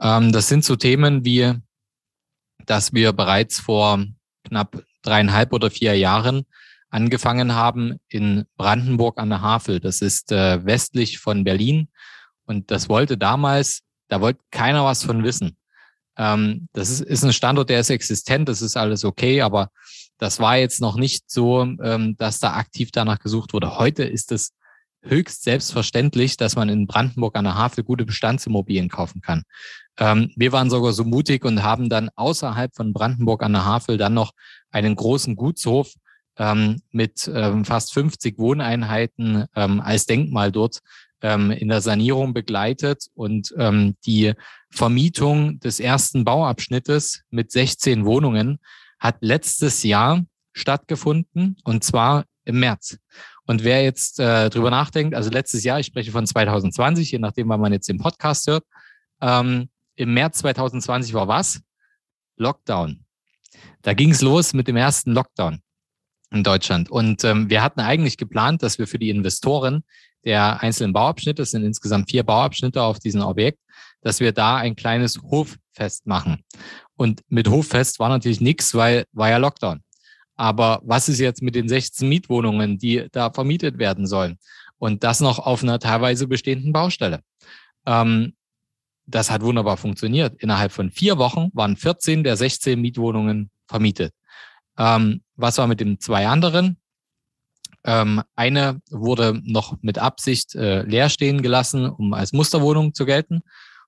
Ähm, 0.00 0.32
das 0.32 0.48
sind 0.48 0.64
so 0.64 0.76
Themen 0.76 1.24
wie 1.24 1.54
dass 2.66 2.92
wir 2.92 3.12
bereits 3.12 3.60
vor 3.60 4.04
knapp 4.44 4.84
dreieinhalb 5.02 5.52
oder 5.52 5.70
vier 5.70 5.96
Jahren 5.96 6.44
angefangen 6.90 7.54
haben 7.54 7.98
in 8.08 8.44
Brandenburg 8.56 9.18
an 9.18 9.30
der 9.30 9.40
Havel. 9.40 9.80
Das 9.80 10.02
ist 10.02 10.32
äh, 10.32 10.64
westlich 10.64 11.18
von 11.18 11.44
Berlin. 11.44 11.88
Und 12.44 12.70
das 12.70 12.88
wollte 12.88 13.16
damals, 13.16 13.82
da 14.08 14.20
wollte 14.20 14.40
keiner 14.50 14.84
was 14.84 15.04
von 15.04 15.24
wissen. 15.24 15.56
Ähm, 16.16 16.68
das 16.72 16.90
ist, 16.90 17.00
ist 17.00 17.24
ein 17.24 17.32
Standort, 17.32 17.70
der 17.70 17.80
ist 17.80 17.90
existent, 17.90 18.48
das 18.48 18.62
ist 18.62 18.76
alles 18.76 19.04
okay, 19.04 19.42
aber 19.42 19.70
das 20.18 20.40
war 20.40 20.56
jetzt 20.56 20.80
noch 20.80 20.96
nicht 20.96 21.30
so, 21.30 21.62
ähm, 21.62 22.16
dass 22.16 22.38
da 22.38 22.54
aktiv 22.54 22.90
danach 22.92 23.18
gesucht 23.18 23.52
wurde. 23.52 23.78
Heute 23.78 24.04
ist 24.04 24.32
es 24.32 24.52
höchst 25.02 25.44
selbstverständlich, 25.44 26.36
dass 26.36 26.56
man 26.56 26.68
in 26.68 26.86
Brandenburg 26.86 27.36
an 27.36 27.44
der 27.44 27.54
Havel 27.54 27.84
gute 27.84 28.04
Bestandsimmobilien 28.04 28.88
kaufen 28.88 29.20
kann. 29.20 29.42
Ähm, 29.98 30.32
wir 30.36 30.52
waren 30.52 30.70
sogar 30.70 30.92
so 30.92 31.04
mutig 31.04 31.44
und 31.44 31.62
haben 31.62 31.88
dann 31.88 32.10
außerhalb 32.14 32.74
von 32.74 32.92
Brandenburg 32.92 33.42
an 33.42 33.52
der 33.52 33.64
Havel 33.64 33.98
dann 33.98 34.14
noch 34.14 34.32
einen 34.70 34.94
großen 34.94 35.36
Gutshof 35.36 35.92
ähm, 36.38 36.82
mit 36.90 37.30
ähm, 37.32 37.64
fast 37.64 37.92
50 37.94 38.38
Wohneinheiten 38.38 39.46
ähm, 39.54 39.80
als 39.80 40.06
Denkmal 40.06 40.52
dort 40.52 40.80
ähm, 41.22 41.50
in 41.50 41.68
der 41.68 41.80
Sanierung 41.80 42.34
begleitet 42.34 43.06
und 43.14 43.54
ähm, 43.56 43.96
die 44.04 44.34
Vermietung 44.70 45.60
des 45.60 45.80
ersten 45.80 46.24
Bauabschnittes 46.24 47.22
mit 47.30 47.52
16 47.52 48.04
Wohnungen 48.04 48.58
hat 48.98 49.16
letztes 49.20 49.82
Jahr 49.82 50.24
stattgefunden 50.52 51.56
und 51.64 51.84
zwar 51.84 52.24
im 52.44 52.60
März. 52.60 52.98
Und 53.46 53.64
wer 53.64 53.82
jetzt 53.84 54.18
äh, 54.18 54.50
drüber 54.50 54.70
nachdenkt, 54.70 55.14
also 55.14 55.30
letztes 55.30 55.64
Jahr, 55.64 55.78
ich 55.78 55.86
spreche 55.86 56.10
von 56.10 56.26
2020, 56.26 57.10
je 57.12 57.18
nachdem, 57.18 57.48
wann 57.48 57.60
man 57.60 57.72
jetzt 57.72 57.88
den 57.88 57.98
Podcast 57.98 58.46
hört, 58.48 58.64
ähm, 59.20 59.68
im 59.94 60.14
März 60.14 60.38
2020 60.38 61.14
war 61.14 61.28
was? 61.28 61.60
Lockdown. 62.36 63.04
Da 63.82 63.94
ging 63.94 64.10
es 64.10 64.20
los 64.20 64.52
mit 64.52 64.68
dem 64.68 64.76
ersten 64.76 65.12
Lockdown 65.12 65.60
in 66.30 66.42
Deutschland. 66.42 66.90
Und 66.90 67.24
ähm, 67.24 67.48
wir 67.48 67.62
hatten 67.62 67.80
eigentlich 67.80 68.18
geplant, 68.18 68.62
dass 68.62 68.78
wir 68.78 68.86
für 68.86 68.98
die 68.98 69.10
Investoren 69.10 69.84
der 70.24 70.60
einzelnen 70.60 70.92
Bauabschnitte, 70.92 71.42
es 71.42 71.52
sind 71.52 71.64
insgesamt 71.64 72.10
vier 72.10 72.24
Bauabschnitte 72.24 72.82
auf 72.82 72.98
diesem 72.98 73.22
Objekt, 73.22 73.60
dass 74.00 74.20
wir 74.20 74.32
da 74.32 74.56
ein 74.56 74.76
kleines 74.76 75.20
Hoffest 75.22 76.06
machen. 76.06 76.44
Und 76.96 77.22
mit 77.28 77.48
Hoffest 77.48 77.98
war 77.98 78.08
natürlich 78.08 78.40
nichts, 78.40 78.74
weil 78.74 79.04
war 79.12 79.30
ja 79.30 79.36
Lockdown. 79.36 79.82
Aber 80.34 80.80
was 80.84 81.08
ist 81.08 81.18
jetzt 81.18 81.42
mit 81.42 81.54
den 81.54 81.68
16 81.68 82.08
Mietwohnungen, 82.08 82.78
die 82.78 83.06
da 83.12 83.30
vermietet 83.30 83.78
werden 83.78 84.06
sollen? 84.06 84.38
Und 84.78 85.04
das 85.04 85.20
noch 85.20 85.38
auf 85.38 85.62
einer 85.62 85.78
teilweise 85.78 86.26
bestehenden 86.26 86.72
Baustelle. 86.72 87.20
Ähm, 87.86 88.34
das 89.06 89.30
hat 89.30 89.42
wunderbar 89.42 89.76
funktioniert. 89.76 90.34
Innerhalb 90.42 90.72
von 90.72 90.90
vier 90.90 91.16
Wochen 91.18 91.50
waren 91.54 91.76
14 91.76 92.24
der 92.24 92.36
16 92.36 92.80
Mietwohnungen 92.80 93.50
vermietet. 93.66 94.12
Ähm, 94.76 95.22
was 95.36 95.58
war 95.58 95.66
mit 95.66 95.80
den 95.80 96.00
zwei 96.00 96.26
anderen? 96.26 96.76
Ähm, 97.84 98.22
eine 98.34 98.80
wurde 98.90 99.40
noch 99.44 99.76
mit 99.80 99.98
Absicht 99.98 100.54
äh, 100.54 100.82
leer 100.82 101.08
stehen 101.08 101.40
gelassen, 101.40 101.88
um 101.88 102.12
als 102.12 102.32
Musterwohnung 102.32 102.94
zu 102.94 103.06
gelten. 103.06 103.42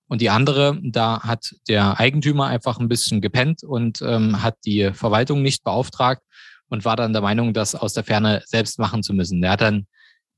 Und 0.08 0.20
die 0.22 0.30
andere, 0.30 0.78
da 0.82 1.22
hat 1.22 1.54
der 1.68 2.00
Eigentümer 2.00 2.46
einfach 2.46 2.80
ein 2.80 2.88
bisschen 2.88 3.20
gepennt 3.20 3.62
und 3.62 4.02
ähm, 4.02 4.42
hat 4.42 4.56
die 4.64 4.90
Verwaltung 4.94 5.42
nicht 5.42 5.64
beauftragt 5.64 6.22
und 6.68 6.84
war 6.84 6.96
dann 6.96 7.12
der 7.12 7.22
Meinung, 7.22 7.52
das 7.52 7.74
aus 7.74 7.92
der 7.92 8.04
Ferne 8.04 8.42
selbst 8.46 8.78
machen 8.78 9.02
zu 9.02 9.12
müssen. 9.12 9.42
Der 9.42 9.52
hat 9.52 9.60
dann 9.60 9.86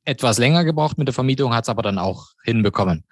etwas 0.05 0.39
länger 0.39 0.65
gebraucht 0.65 0.99
mit 0.99 1.07
der 1.07 1.15
Vermietung, 1.15 1.55
hat 1.55 1.65
es 1.65 1.69
aber 1.69 1.83
dann 1.83 1.99
auch 1.99 2.31
hinbekommen. 2.45 3.05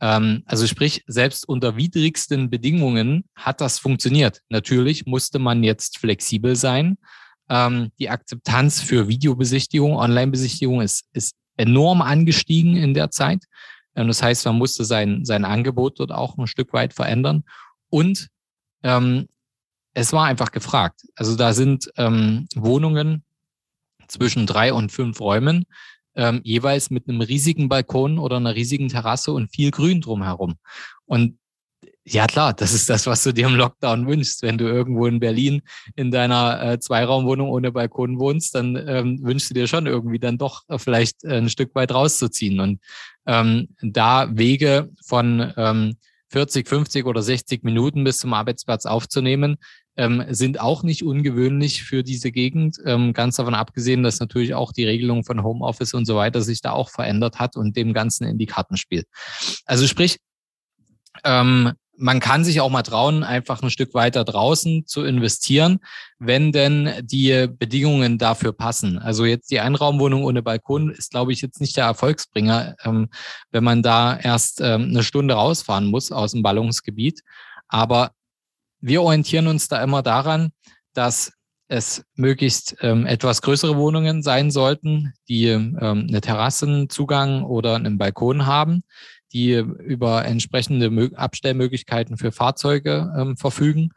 Ähm, 0.00 0.42
also 0.46 0.66
sprich, 0.66 1.02
selbst 1.06 1.48
unter 1.48 1.76
widrigsten 1.76 2.50
Bedingungen 2.50 3.24
hat 3.34 3.60
das 3.60 3.78
funktioniert. 3.78 4.40
Natürlich 4.48 5.06
musste 5.06 5.38
man 5.38 5.62
jetzt 5.62 5.98
flexibel 5.98 6.56
sein. 6.56 6.98
Ähm, 7.48 7.90
die 7.98 8.10
Akzeptanz 8.10 8.80
für 8.80 9.08
Videobesichtigung, 9.08 9.96
Online-Besichtigung 9.96 10.80
ist, 10.80 11.04
ist 11.12 11.36
enorm 11.56 12.02
angestiegen 12.02 12.76
in 12.76 12.94
der 12.94 13.10
Zeit. 13.10 13.44
Ähm, 13.96 14.08
das 14.08 14.22
heißt, 14.22 14.44
man 14.46 14.56
musste 14.56 14.84
sein, 14.84 15.24
sein 15.24 15.44
Angebot 15.44 16.00
dort 16.00 16.12
auch 16.12 16.38
ein 16.38 16.46
Stück 16.46 16.72
weit 16.72 16.94
verändern. 16.94 17.44
Und 17.90 18.28
ähm, 18.82 19.28
es 19.94 20.12
war 20.12 20.26
einfach 20.26 20.50
gefragt. 20.50 21.02
Also 21.14 21.36
da 21.36 21.52
sind 21.52 21.90
ähm, 21.96 22.46
Wohnungen 22.54 23.24
zwischen 24.08 24.46
drei 24.46 24.72
und 24.72 24.90
fünf 24.92 25.20
Räumen 25.20 25.66
ähm, 26.14 26.40
jeweils 26.44 26.90
mit 26.90 27.08
einem 27.08 27.20
riesigen 27.20 27.68
Balkon 27.68 28.18
oder 28.18 28.36
einer 28.36 28.54
riesigen 28.54 28.88
Terrasse 28.88 29.32
und 29.32 29.50
viel 29.50 29.70
Grün 29.70 30.00
drumherum. 30.00 30.56
Und 31.06 31.38
ja 32.04 32.26
klar, 32.26 32.52
das 32.52 32.72
ist 32.72 32.90
das, 32.90 33.06
was 33.06 33.22
du 33.22 33.32
dir 33.32 33.46
im 33.46 33.54
Lockdown 33.54 34.08
wünschst. 34.08 34.42
Wenn 34.42 34.58
du 34.58 34.64
irgendwo 34.64 35.06
in 35.06 35.20
Berlin 35.20 35.62
in 35.94 36.10
deiner 36.10 36.62
äh, 36.62 36.80
Zweiraumwohnung 36.80 37.48
ohne 37.48 37.70
Balkon 37.70 38.18
wohnst, 38.18 38.54
dann 38.56 38.76
ähm, 38.76 39.20
wünschst 39.22 39.50
du 39.50 39.54
dir 39.54 39.68
schon 39.68 39.86
irgendwie 39.86 40.18
dann 40.18 40.36
doch 40.36 40.62
äh, 40.68 40.78
vielleicht 40.78 41.24
ein 41.24 41.48
Stück 41.48 41.74
weit 41.74 41.92
rauszuziehen. 41.92 42.58
Und 42.58 42.80
ähm, 43.26 43.68
da 43.80 44.28
Wege 44.36 44.90
von 45.04 45.52
ähm, 45.56 45.96
40, 46.30 46.66
50 46.66 47.06
oder 47.06 47.22
60 47.22 47.62
Minuten 47.62 48.04
bis 48.04 48.18
zum 48.18 48.32
Arbeitsplatz 48.32 48.86
aufzunehmen, 48.86 49.58
ähm, 49.96 50.24
sind 50.30 50.58
auch 50.60 50.82
nicht 50.82 51.04
ungewöhnlich 51.04 51.82
für 51.82 52.02
diese 52.02 52.32
Gegend. 52.32 52.78
Ähm, 52.86 53.12
ganz 53.12 53.36
davon 53.36 53.54
abgesehen, 53.54 54.02
dass 54.02 54.20
natürlich 54.20 54.54
auch 54.54 54.72
die 54.72 54.86
Regelung 54.86 55.24
von 55.24 55.42
Homeoffice 55.42 55.92
und 55.94 56.06
so 56.06 56.16
weiter 56.16 56.40
sich 56.40 56.62
da 56.62 56.72
auch 56.72 56.88
verändert 56.88 57.38
hat 57.38 57.56
und 57.56 57.76
dem 57.76 57.92
Ganzen 57.92 58.26
in 58.26 58.38
die 58.38 58.46
Karten 58.46 58.76
spielt. 58.76 59.06
Also 59.66 59.86
sprich, 59.86 60.18
ähm, 61.24 61.72
man 61.96 62.20
kann 62.20 62.44
sich 62.44 62.60
auch 62.60 62.70
mal 62.70 62.82
trauen, 62.82 63.22
einfach 63.22 63.62
ein 63.62 63.70
Stück 63.70 63.94
weiter 63.94 64.24
draußen 64.24 64.86
zu 64.86 65.04
investieren, 65.04 65.80
wenn 66.18 66.52
denn 66.52 66.90
die 67.02 67.48
Bedingungen 67.58 68.18
dafür 68.18 68.52
passen. 68.52 68.98
Also 68.98 69.24
jetzt 69.24 69.50
die 69.50 69.60
Einraumwohnung 69.60 70.24
ohne 70.24 70.42
Balkon 70.42 70.90
ist, 70.90 71.10
glaube 71.10 71.32
ich, 71.32 71.42
jetzt 71.42 71.60
nicht 71.60 71.76
der 71.76 71.84
Erfolgsbringer, 71.84 72.76
ähm, 72.84 73.08
wenn 73.50 73.64
man 73.64 73.82
da 73.82 74.16
erst 74.16 74.60
ähm, 74.60 74.90
eine 74.90 75.02
Stunde 75.02 75.34
rausfahren 75.34 75.86
muss 75.86 76.12
aus 76.12 76.32
dem 76.32 76.42
Ballungsgebiet. 76.42 77.22
Aber 77.68 78.12
wir 78.80 79.02
orientieren 79.02 79.46
uns 79.46 79.68
da 79.68 79.82
immer 79.82 80.02
daran, 80.02 80.52
dass 80.94 81.32
es 81.68 82.04
möglichst 82.16 82.76
ähm, 82.80 83.06
etwas 83.06 83.40
größere 83.40 83.76
Wohnungen 83.76 84.22
sein 84.22 84.50
sollten, 84.50 85.14
die 85.28 85.46
ähm, 85.46 86.06
eine 86.08 86.20
Terrassenzugang 86.20 87.44
oder 87.44 87.76
einen 87.76 87.96
Balkon 87.96 88.44
haben, 88.44 88.82
die 89.32 89.52
über 89.54 90.24
entsprechende 90.24 91.10
Abstellmöglichkeiten 91.16 92.16
für 92.16 92.32
Fahrzeuge 92.32 93.12
ähm, 93.16 93.36
verfügen 93.36 93.92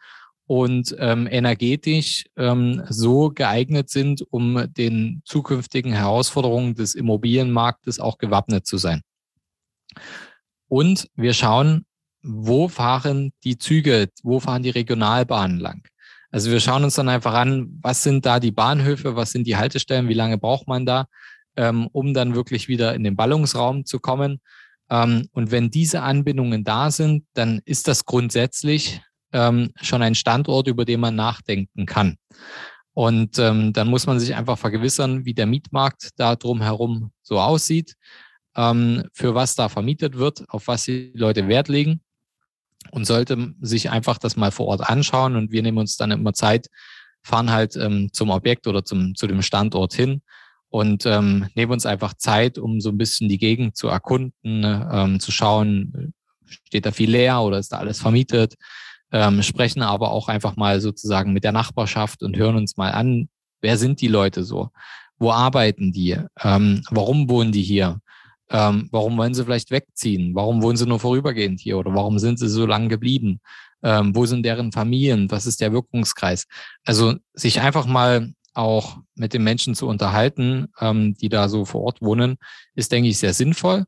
und 0.48 0.96
ähm, 1.00 1.28
energetisch 1.30 2.26
ähm, 2.38 2.84
so 2.90 3.30
geeignet 3.30 3.90
sind, 3.90 4.24
um 4.30 4.72
den 4.74 5.22
zukünftigen 5.26 5.92
Herausforderungen 5.92 6.76
des 6.76 6.96
Immobilienmarktes 6.96 8.00
auch 8.00 8.18
gewappnet 8.18 8.66
zu 8.66 8.78
sein. 8.78 9.02
Und 10.68 11.10
wir 11.16 11.34
schauen, 11.34 11.86
wo 12.22 12.68
fahren 12.68 13.34
die 13.44 13.58
Züge, 13.58 14.10
wo 14.24 14.40
fahren 14.40 14.64
die 14.64 14.72
Regionalbahnen 14.72 15.60
lang. 15.60 15.88
Also 16.32 16.52
wir 16.52 16.60
schauen 16.60 16.84
uns 16.84 16.96
dann 16.96 17.10
einfach 17.10 17.34
an, 17.34 17.80
was 17.82 18.04
sind 18.04 18.26
da 18.26 18.40
die 18.40 18.52
Bahnhöfe, 18.52 19.16
was 19.16 19.32
sind 19.32 19.48
die 19.48 19.58
Haltestellen, 19.58 20.10
wie 20.10 20.14
lange 20.16 20.38
braucht 20.38 20.68
man 20.68 20.86
da, 20.86 21.08
ähm, 21.56 21.88
um 21.92 22.14
dann 22.14 22.36
wirklich 22.36 22.68
wieder 22.68 22.94
in 22.94 23.04
den 23.04 23.16
Ballungsraum 23.16 23.86
zu 23.86 24.00
kommen 24.00 24.42
und 25.32 25.52
wenn 25.52 25.72
diese 25.72 26.02
Anbindungen 26.02 26.64
da 26.64 26.92
sind, 26.92 27.26
dann 27.34 27.62
ist 27.66 27.88
das 27.88 28.06
grundsätzlich 28.06 29.02
ähm, 29.34 29.72
schon 29.82 30.02
ein 30.02 30.16
Standort, 30.16 30.68
über 30.68 30.86
den 30.86 31.00
man 31.00 31.16
nachdenken 31.16 31.86
kann. 31.86 32.18
Und 32.94 33.38
ähm, 33.40 33.74
dann 33.74 33.90
muss 33.90 34.08
man 34.08 34.20
sich 34.20 34.36
einfach 34.36 34.58
vergewissern, 34.58 35.26
wie 35.26 35.34
der 35.34 35.48
Mietmarkt 35.48 36.12
da 36.16 36.36
drumherum 36.36 37.12
so 37.22 37.40
aussieht, 37.40 37.96
ähm, 38.56 39.04
für 39.14 39.36
was 39.36 39.56
da 39.56 39.68
vermietet 39.68 40.18
wird, 40.18 40.46
auf 40.48 40.68
was 40.68 40.86
die 40.86 41.12
Leute 41.14 41.48
Wert 41.48 41.68
legen 41.68 42.02
und 42.92 43.06
sollte 43.06 43.54
sich 43.60 43.90
einfach 43.90 44.18
das 44.18 44.38
mal 44.38 44.52
vor 44.52 44.68
Ort 44.68 44.88
anschauen. 44.88 45.36
Und 45.36 45.52
wir 45.52 45.62
nehmen 45.62 45.80
uns 45.80 45.98
dann 45.98 46.12
immer 46.12 46.34
Zeit, 46.34 46.68
fahren 47.22 47.52
halt 47.52 47.76
ähm, 47.76 48.10
zum 48.14 48.30
Objekt 48.30 48.68
oder 48.68 48.86
zum, 48.86 49.16
zu 49.16 49.28
dem 49.28 49.42
Standort 49.42 49.94
hin 49.94 50.22
und 50.76 51.06
ähm, 51.06 51.48
nehmen 51.56 51.72
uns 51.72 51.86
einfach 51.86 52.16
Zeit, 52.16 52.58
um 52.58 52.82
so 52.82 52.90
ein 52.90 52.98
bisschen 52.98 53.30
die 53.30 53.38
Gegend 53.38 53.78
zu 53.78 53.88
erkunden, 53.88 54.60
ne, 54.60 54.90
ähm, 54.92 55.20
zu 55.22 55.32
schauen, 55.32 56.14
steht 56.66 56.86
da 56.86 56.92
viel 56.92 57.10
leer 57.10 57.40
oder 57.40 57.60
ist 57.60 57.72
da 57.72 57.78
alles 57.78 58.02
vermietet, 58.02 58.56
ähm, 59.14 59.42
sprechen 59.42 59.82
aber 59.82 60.12
auch 60.12 60.28
einfach 60.28 60.58
mal 60.58 60.82
sozusagen 60.82 61.32
mit 61.32 61.46
der 61.46 61.54
Nachbarschaft 61.54 62.24
und 62.24 62.36
hören 62.36 62.58
uns 62.58 62.76
mal 62.76 62.92
an, 62.92 63.30
wer 63.62 63.78
sind 63.78 64.02
die 64.02 64.10
Leute 64.10 64.44
so, 64.44 64.68
wo 65.18 65.32
arbeiten 65.32 65.94
die, 65.94 66.18
ähm, 66.44 66.84
warum 66.90 67.30
wohnen 67.30 67.54
die 67.54 67.64
hier, 67.64 68.02
ähm, 68.50 68.90
warum 68.92 69.18
wollen 69.18 69.34
sie 69.34 69.46
vielleicht 69.46 69.72
wegziehen, 69.72 70.36
warum 70.36 70.62
wohnen 70.62 70.76
sie 70.76 70.88
nur 70.88 71.00
vorübergehend 71.00 71.62
hier 71.62 71.78
oder 71.78 71.96
warum 71.96 72.20
sind 72.20 72.38
sie 72.38 72.50
so 72.50 72.66
lange 72.66 72.90
geblieben, 72.90 73.40
ähm, 73.82 74.14
wo 74.14 74.26
sind 74.26 74.44
deren 74.44 74.74
Familien, 74.74 75.32
was 75.32 75.46
ist 75.46 75.62
der 75.62 75.72
Wirkungskreis. 75.72 76.48
Also 76.84 77.16
sich 77.34 77.62
einfach 77.62 77.86
mal 77.86 78.34
auch 78.56 78.98
mit 79.16 79.34
den 79.34 79.44
Menschen 79.44 79.76
zu 79.76 79.88
unterhalten, 79.88 80.68
ähm, 80.80 81.16
die 81.16 81.30
da 81.30 81.50
so 81.50 81.66
vor 81.66 81.82
Ort 81.84 82.02
wohnen, 82.02 82.38
ist, 82.76 82.92
denke 82.92 83.10
ich, 83.10 83.18
sehr 83.18 83.34
sinnvoll. 83.34 83.86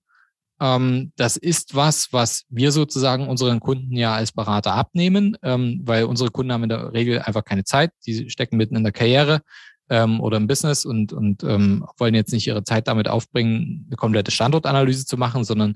Ähm, 0.59 1.11
das 1.15 1.37
ist 1.37 1.75
was, 1.75 2.07
was 2.11 2.45
wir 2.49 2.71
sozusagen 2.71 3.27
unseren 3.27 3.59
Kunden 3.59 3.95
ja 3.95 4.15
als 4.15 4.31
Berater 4.31 4.73
abnehmen, 4.73 5.37
ähm, 5.43 5.81
weil 5.83 6.05
unsere 6.05 6.31
Kunden 6.31 6.51
haben 6.51 6.63
in 6.63 6.69
der 6.69 6.93
Regel 6.93 7.21
einfach 7.21 7.45
keine 7.45 7.63
Zeit. 7.63 7.91
Die 8.05 8.29
stecken 8.29 8.57
mitten 8.57 8.75
in 8.75 8.83
der 8.83 8.93
Karriere 8.93 9.41
ähm, 9.89 10.19
oder 10.19 10.37
im 10.37 10.47
Business 10.47 10.85
und, 10.85 11.13
und 11.13 11.43
ähm, 11.43 11.85
wollen 11.97 12.15
jetzt 12.15 12.33
nicht 12.33 12.47
ihre 12.47 12.63
Zeit 12.63 12.87
damit 12.87 13.07
aufbringen, 13.07 13.85
eine 13.87 13.97
komplette 13.97 14.31
Standortanalyse 14.31 15.05
zu 15.05 15.17
machen, 15.17 15.43
sondern 15.43 15.75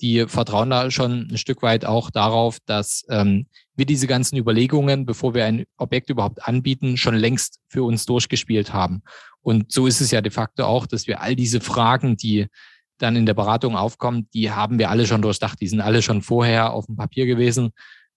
die 0.00 0.26
vertrauen 0.28 0.70
da 0.70 0.90
schon 0.90 1.28
ein 1.30 1.36
Stück 1.36 1.62
weit 1.62 1.84
auch 1.84 2.10
darauf, 2.10 2.58
dass 2.64 3.04
ähm, 3.10 3.46
wir 3.80 3.86
diese 3.86 4.06
ganzen 4.06 4.36
Überlegungen, 4.36 5.06
bevor 5.06 5.34
wir 5.34 5.44
ein 5.44 5.64
Objekt 5.76 6.10
überhaupt 6.10 6.46
anbieten, 6.46 6.96
schon 6.96 7.16
längst 7.16 7.58
für 7.66 7.82
uns 7.82 8.06
durchgespielt 8.06 8.72
haben. 8.72 9.02
Und 9.40 9.72
so 9.72 9.88
ist 9.88 10.00
es 10.00 10.12
ja 10.12 10.20
de 10.20 10.30
facto 10.30 10.64
auch, 10.64 10.86
dass 10.86 11.08
wir 11.08 11.20
all 11.20 11.34
diese 11.34 11.60
Fragen, 11.60 12.16
die 12.16 12.46
dann 12.98 13.16
in 13.16 13.26
der 13.26 13.34
Beratung 13.34 13.76
aufkommen, 13.76 14.28
die 14.34 14.50
haben 14.50 14.78
wir 14.78 14.90
alle 14.90 15.06
schon 15.06 15.22
durchdacht. 15.22 15.60
Die 15.60 15.66
sind 15.66 15.80
alle 15.80 16.02
schon 16.02 16.20
vorher 16.20 16.72
auf 16.72 16.86
dem 16.86 16.96
Papier 16.96 17.24
gewesen. 17.24 17.70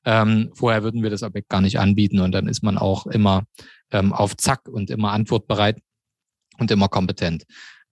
Ähm, 0.05 0.51
vorher 0.53 0.84
würden 0.84 1.01
wir 1.01 1.09
das 1.09 1.24
Objekt 1.24 1.47
gar 1.47 1.61
nicht 1.61 1.80
anbieten 1.80 2.20
und 2.20 2.34
dann 2.34 2.47
ist 2.47 2.61
man 2.61 2.78
auch 2.78 3.07
immer 3.07 3.43
ähm, 3.91 4.11
auf 4.11 4.36
Zack 4.36 4.68
und 4.68 4.89
immer 4.89 5.14
antwortbereit 5.14 5.80
und 6.59 6.70
immer 6.70 6.89
kompetent. 6.89 7.43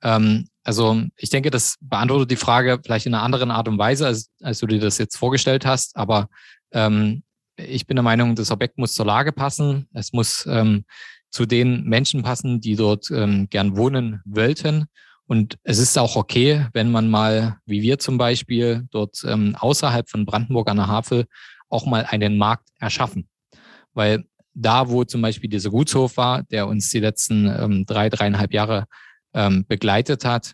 Ähm, 0.03 0.49
also 0.63 1.01
ich 1.15 1.29
denke, 1.29 1.49
das 1.49 1.77
beantwortet 1.79 2.31
die 2.31 2.35
Frage 2.35 2.79
vielleicht 2.83 3.05
in 3.05 3.13
einer 3.13 3.23
anderen 3.23 3.49
Art 3.49 3.69
und 3.69 3.77
Weise, 3.77 4.07
als, 4.07 4.29
als 4.41 4.59
du 4.59 4.67
dir 4.67 4.79
das 4.79 4.97
jetzt 4.97 5.15
vorgestellt 5.15 5.65
hast. 5.65 5.95
Aber 5.95 6.27
ähm, 6.73 7.23
ich 7.57 7.85
bin 7.85 7.95
der 7.95 8.03
Meinung, 8.03 8.35
das 8.35 8.51
Objekt 8.51 8.77
muss 8.77 8.93
zur 8.93 9.05
Lage 9.05 9.31
passen. 9.31 9.87
Es 9.93 10.13
muss 10.13 10.45
ähm, 10.49 10.85
zu 11.29 11.45
den 11.45 11.83
Menschen 11.83 12.23
passen, 12.23 12.59
die 12.59 12.75
dort 12.75 13.09
ähm, 13.11 13.47
gern 13.49 13.77
wohnen 13.77 14.21
wollten. 14.25 14.85
Und 15.25 15.57
es 15.63 15.77
ist 15.77 15.97
auch 15.97 16.15
okay, 16.15 16.67
wenn 16.73 16.91
man 16.91 17.09
mal, 17.09 17.57
wie 17.65 17.81
wir 17.81 17.99
zum 17.99 18.17
Beispiel, 18.17 18.87
dort 18.91 19.23
ähm, 19.25 19.55
außerhalb 19.57 20.09
von 20.09 20.25
Brandenburg 20.25 20.69
an 20.69 20.77
der 20.77 20.87
Havel 20.87 21.25
auch 21.69 21.85
mal 21.85 22.05
einen 22.05 22.37
Markt 22.37 22.67
erschaffen. 22.79 23.29
Weil 23.93 24.25
da, 24.53 24.89
wo 24.89 25.05
zum 25.05 25.21
Beispiel 25.21 25.49
dieser 25.49 25.69
Gutshof 25.69 26.17
war, 26.17 26.43
der 26.43 26.67
uns 26.67 26.89
die 26.89 26.99
letzten 26.99 27.47
ähm, 27.47 27.85
drei, 27.85 28.09
dreieinhalb 28.09 28.53
Jahre 28.53 28.87
ähm, 29.33 29.65
begleitet 29.65 30.25
hat, 30.25 30.53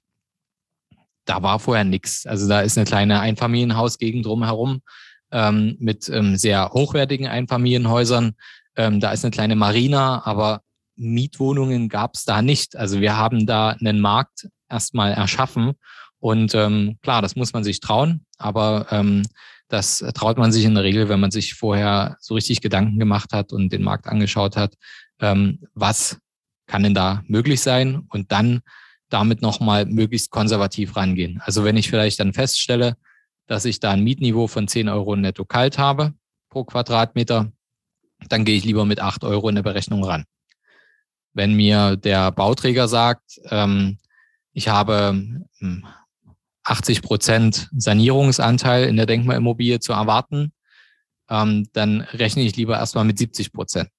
da 1.25 1.41
war 1.41 1.59
vorher 1.59 1.83
nichts. 1.83 2.25
Also 2.25 2.47
da 2.47 2.61
ist 2.61 2.77
eine 2.77 2.85
kleine 2.85 3.19
Einfamilienhausgegend 3.19 4.25
drumherum 4.25 4.81
ähm, 5.32 5.75
mit 5.80 6.09
ähm, 6.09 6.38
sehr 6.38 6.69
hochwertigen 6.71 7.28
Einfamilienhäusern. 7.28 8.36
Ähm, 8.75 8.99
da 8.99 9.11
ist 9.11 9.23
eine 9.23 9.32
kleine 9.32 9.55
Marina, 9.55 10.25
aber 10.25 10.61
Mietwohnungen 10.95 11.89
gab 11.89 12.15
es 12.15 12.25
da 12.25 12.41
nicht. 12.41 12.75
Also 12.75 13.01
wir 13.01 13.17
haben 13.17 13.45
da 13.45 13.69
einen 13.69 13.99
Markt 13.99 14.47
erstmal 14.69 15.13
erschaffen. 15.13 15.73
Und 16.19 16.55
ähm, 16.55 16.97
klar, 17.01 17.21
das 17.21 17.36
muss 17.36 17.53
man 17.53 17.63
sich 17.63 17.80
trauen, 17.80 18.25
aber 18.38 18.88
ähm, 18.89 19.23
das 19.69 20.03
traut 20.13 20.38
man 20.38 20.51
sich 20.51 20.65
in 20.65 20.75
der 20.75 20.84
Regel, 20.84 21.09
wenn 21.09 21.19
man 21.19 21.32
sich 21.32 21.53
vorher 21.53 22.17
so 22.19 22.34
richtig 22.34 22.61
Gedanken 22.61 22.99
gemacht 22.99 23.34
hat 23.34 23.53
und 23.53 23.71
den 23.71 23.84
Markt 23.84 24.07
angeschaut 24.07 24.57
hat, 24.57 24.75
ähm, 25.19 25.59
was 25.73 26.17
kann 26.65 26.84
denn 26.84 26.93
da 26.93 27.23
möglich 27.28 27.61
sein 27.61 28.03
und 28.09 28.32
dann 28.32 28.61
damit 29.09 29.41
nochmal 29.41 29.86
möglichst 29.86 30.32
konservativ 30.32 30.95
rangehen. 30.95 31.41
Also 31.43 31.63
wenn 31.63 31.78
ich 31.78 31.89
vielleicht 31.89 32.19
dann 32.19 32.34
feststelle, 32.34 32.97
dass 33.47 33.65
ich 33.65 33.79
da 33.79 33.91
ein 33.91 34.03
Mietniveau 34.03 34.47
von 34.47 34.67
10 34.67 34.89
Euro 34.89 35.15
netto 35.15 35.45
kalt 35.45 35.77
habe 35.77 36.13
pro 36.49 36.63
Quadratmeter, 36.63 37.51
dann 38.29 38.45
gehe 38.45 38.57
ich 38.57 38.65
lieber 38.65 38.85
mit 38.85 38.99
8 38.99 39.23
Euro 39.23 39.49
in 39.49 39.55
der 39.55 39.63
Berechnung 39.63 40.03
ran. 40.03 40.25
Wenn 41.33 41.53
mir 41.53 41.97
der 41.97 42.31
Bauträger 42.31 42.87
sagt, 42.87 43.39
ähm, 43.49 43.97
ich 44.53 44.69
habe 44.69 45.43
80 46.63 46.97
hm, 46.97 47.03
Prozent 47.03 47.69
Sanierungsanteil 47.75 48.87
in 48.87 48.97
der 48.97 49.05
Denkmalimmobilie 49.05 49.79
zu 49.79 49.93
erwarten, 49.93 50.51
ähm, 51.29 51.67
dann 51.73 52.01
rechne 52.01 52.43
ich 52.43 52.55
lieber 52.55 52.77
erstmal 52.77 53.05
mit 53.05 53.17
70 53.17 53.53
Prozent. 53.53 53.89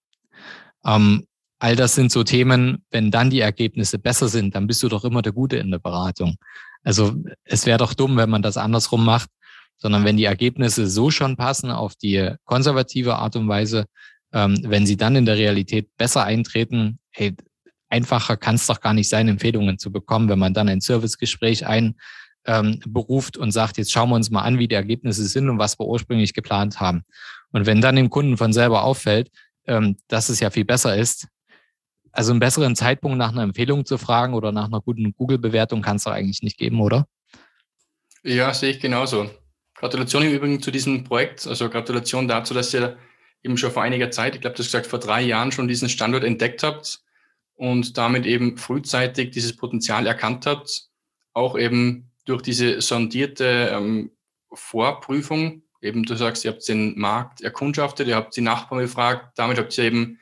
Ähm, 0.85 1.27
all 1.59 1.77
das 1.77 1.95
sind 1.95 2.11
so 2.11 2.25
Themen, 2.25 2.85
wenn 2.91 3.11
dann 3.11 3.31
die 3.31 3.41
Ergebnisse 3.41 3.99
besser 3.99 4.29
sind, 4.29 4.55
dann 4.55 4.67
bist 4.67 4.83
du 4.83 4.89
doch 4.89 5.05
immer 5.05 5.23
der 5.23 5.33
Gute 5.33 5.57
in 5.57 5.71
der 5.71 5.79
Beratung. 5.79 6.37
Also 6.83 7.15
es 7.45 7.67
wäre 7.67 7.79
doch 7.79 7.95
dumm, 7.95 8.17
wenn 8.17 8.31
man 8.31 8.43
das 8.43 8.57
andersrum 8.57 9.05
macht, 9.05 9.31
sondern 9.79 10.05
wenn 10.05 10.17
die 10.17 10.25
Ergebnisse 10.25 10.89
so 10.89 11.11
schon 11.11 11.37
passen 11.37 11.71
auf 11.71 11.95
die 11.95 12.35
konservative 12.45 13.17
Art 13.17 13.37
und 13.37 13.49
Weise, 13.49 13.87
ähm, 14.33 14.59
wenn 14.65 14.87
sie 14.87 14.97
dann 14.97 15.17
in 15.17 15.25
der 15.25 15.37
Realität 15.37 15.97
besser 15.97 16.25
eintreten, 16.25 16.99
hey, 17.11 17.35
einfacher 17.89 18.37
kann 18.37 18.57
es 18.57 18.67
doch 18.67 18.81
gar 18.81 18.93
nicht 18.93 19.09
sein, 19.09 19.29
Empfehlungen 19.29 19.79
zu 19.79 19.91
bekommen, 19.91 20.29
wenn 20.29 20.39
man 20.39 20.53
dann 20.53 20.69
ein 20.69 20.81
Servicegespräch 20.81 21.67
ein 21.67 21.95
ähm, 22.45 22.81
und 22.95 23.53
sagt, 23.53 23.79
jetzt 23.79 23.93
schauen 23.93 24.11
wir 24.11 24.17
uns 24.17 24.31
mal 24.31 24.43
an, 24.43 24.59
wie 24.59 24.69
die 24.69 24.75
Ergebnisse 24.75 25.25
sind 25.27 25.49
und 25.49 25.59
was 25.59 25.79
wir 25.79 25.87
ursprünglich 25.87 26.35
geplant 26.35 26.81
haben. 26.81 27.03
Und 27.53 27.67
wenn 27.67 27.81
dann 27.81 27.97
dem 27.97 28.11
Kunden 28.11 28.37
von 28.37 28.53
selber 28.53 28.85
auffällt, 28.85 29.31
ähm, 29.67 29.97
dass 30.09 30.29
es 30.29 30.41
ja 30.41 30.51
viel 30.51 30.65
besser 30.65 30.97
ist, 30.97 31.29
also 32.13 32.33
einen 32.33 32.41
besseren 32.41 32.75
Zeitpunkt 32.75 33.19
nach 33.19 33.33
einer 33.33 33.43
Empfehlung 33.43 33.85
zu 33.85 33.99
fragen 33.99 34.35
oder 34.35 34.51
nach 34.51 34.67
einer 34.67 34.81
guten 34.81 35.13
Google-Bewertung 35.13 35.83
kann 35.83 35.97
es 35.97 36.05
doch 36.05 36.13
eigentlich 36.13 36.43
nicht 36.43 36.59
geben, 36.59 36.81
oder? 36.81 37.07
Ja, 38.25 38.53
sehe 38.53 38.71
ich 38.71 38.81
genauso. 38.81 39.31
Gratulation 39.79 40.25
im 40.25 40.33
Übrigen 40.33 40.61
zu 40.61 40.71
diesem 40.71 41.05
Projekt. 41.05 41.47
Also 41.47 41.71
Gratulation 41.71 42.27
dazu, 42.27 42.53
dass 42.53 42.75
ihr 42.75 42.99
eben 43.43 43.57
schon 43.57 43.71
vor 43.71 43.83
einiger 43.83 44.11
Zeit, 44.11 44.35
ich 44.35 44.41
glaube, 44.41 44.57
du 44.57 44.63
hast 44.63 44.73
gesagt, 44.73 44.87
vor 44.89 44.99
drei 44.99 45.23
Jahren 45.23 45.53
schon 45.53 45.69
diesen 45.69 45.89
Standort 45.89 46.25
entdeckt 46.25 46.65
habt 46.65 47.01
und 47.55 47.97
damit 47.97 48.27
eben 48.27 48.57
frühzeitig 48.57 49.31
dieses 49.31 49.57
Potenzial 49.57 50.07
erkannt 50.07 50.47
habt. 50.47 50.89
Auch 51.33 51.57
eben 51.57 52.11
durch 52.25 52.43
diese 52.43 52.81
sondierte 52.81 53.71
ähm, 53.73 54.11
Vorprüfung. 54.53 55.63
Eben, 55.81 56.03
du 56.03 56.17
sagst, 56.17 56.45
ihr 56.45 56.51
habt 56.51 56.67
den 56.67 56.99
Markt 56.99 57.41
erkundschaftet, 57.41 58.09
ihr 58.09 58.17
habt 58.17 58.37
die 58.37 58.41
Nachbarn 58.41 58.81
befragt. 58.81 59.39
Damit 59.39 59.59
habt 59.59 59.79
ihr 59.79 59.85
eben 59.85 60.19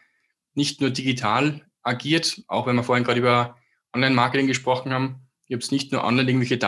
nicht 0.53 0.83
nur 0.83 0.91
digital 0.91 1.63
agiert, 1.83 2.43
auch 2.49 2.67
wenn 2.67 2.77
wir 2.77 2.83
vorhin 2.83 3.05
gerade 3.05 3.21
über 3.21 3.57
Online-Marketing 3.95 4.47
gesprochen 4.47 4.93
haben. 4.93 5.27
Ihr 5.47 5.57
habt 5.57 5.73
nicht 5.73 5.93
nur 5.93 6.05
online 6.05 6.29
irgendwelche 6.29 6.59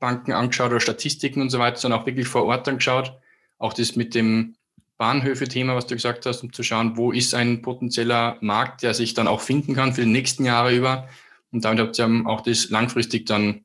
Datenbanken 0.00 0.34
angeschaut 0.34 0.70
oder 0.70 0.80
Statistiken 0.80 1.40
und 1.42 1.50
so 1.50 1.58
weiter, 1.58 1.76
sondern 1.76 2.00
auch 2.00 2.06
wirklich 2.06 2.26
vor 2.26 2.44
Ort 2.44 2.66
angeschaut. 2.68 3.12
Auch 3.58 3.72
das 3.72 3.96
mit 3.96 4.14
dem 4.14 4.56
Bahnhöfe-Thema, 4.96 5.76
was 5.76 5.86
du 5.86 5.94
gesagt 5.94 6.26
hast, 6.26 6.42
um 6.42 6.52
zu 6.52 6.62
schauen, 6.62 6.96
wo 6.96 7.12
ist 7.12 7.34
ein 7.34 7.62
potenzieller 7.62 8.36
Markt, 8.40 8.82
der 8.82 8.94
sich 8.94 9.14
dann 9.14 9.28
auch 9.28 9.40
finden 9.40 9.74
kann 9.74 9.94
für 9.94 10.02
die 10.02 10.10
nächsten 10.10 10.44
Jahre 10.44 10.74
über. 10.74 11.08
Und 11.52 11.64
damit 11.64 11.80
habt 11.80 11.98
ihr 11.98 12.22
auch 12.26 12.40
das 12.42 12.70
langfristig 12.70 13.26
dann 13.26 13.64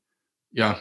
ja 0.51 0.79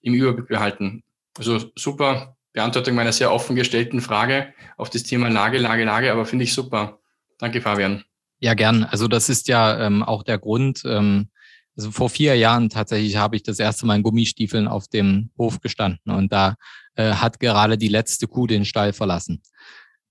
im 0.00 0.14
Überblick 0.14 0.48
behalten. 0.48 1.02
Also 1.38 1.70
super 1.76 2.36
Beantwortung 2.52 2.94
meiner 2.94 3.12
sehr 3.12 3.32
offen 3.32 3.56
gestellten 3.56 4.00
Frage 4.00 4.52
auf 4.76 4.90
das 4.90 5.04
Thema 5.04 5.28
Lage, 5.28 5.58
Lage, 5.58 5.84
Lage, 5.84 6.12
aber 6.12 6.26
finde 6.26 6.44
ich 6.44 6.52
super. 6.52 6.98
Danke, 7.38 7.60
Fabian. 7.60 8.04
Ja, 8.40 8.54
gern. 8.54 8.84
Also 8.84 9.08
das 9.08 9.28
ist 9.28 9.48
ja 9.48 9.86
ähm, 9.86 10.02
auch 10.02 10.24
der 10.24 10.38
Grund. 10.38 10.82
Ähm, 10.84 11.28
also 11.76 11.90
vor 11.90 12.10
vier 12.10 12.36
Jahren 12.36 12.68
tatsächlich 12.68 13.16
habe 13.16 13.36
ich 13.36 13.42
das 13.42 13.58
erste 13.58 13.86
Mal 13.86 13.96
in 13.96 14.02
Gummistiefeln 14.02 14.68
auf 14.68 14.88
dem 14.88 15.30
Hof 15.38 15.60
gestanden 15.60 16.12
und 16.12 16.32
da 16.32 16.56
äh, 16.96 17.12
hat 17.12 17.40
gerade 17.40 17.78
die 17.78 17.88
letzte 17.88 18.26
Kuh 18.26 18.46
den 18.46 18.64
Stall 18.64 18.92
verlassen. 18.92 19.42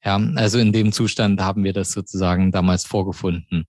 Ja, 0.04 0.16
also 0.36 0.58
in 0.58 0.74
dem 0.74 0.92
Zustand 0.92 1.40
haben 1.42 1.64
wir 1.64 1.74
das 1.74 1.92
sozusagen 1.92 2.52
damals 2.52 2.86
vorgefunden. 2.86 3.66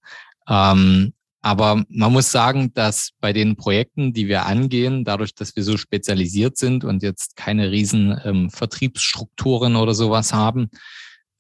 Ähm, 0.49 1.13
aber 1.43 1.85
man 1.89 2.13
muss 2.13 2.31
sagen, 2.31 2.73
dass 2.73 3.11
bei 3.21 3.33
den 3.33 3.57
Projekten, 3.57 4.13
die 4.13 4.29
wir 4.29 4.47
angehen, 4.47 5.05
dadurch, 5.05 5.35
dass 5.35 5.57
wir 5.57 5.65
so 5.65 5.77
spezialisiert 5.77 6.57
sind 6.57 6.85
und 6.85 7.03
jetzt 7.03 7.37
keine 7.37 7.71
riesen 7.71 8.19
ähm, 8.25 8.49
Vertriebsstrukturen 8.49 9.77
oder 9.77 9.93
sowas 9.93 10.33
haben, 10.33 10.71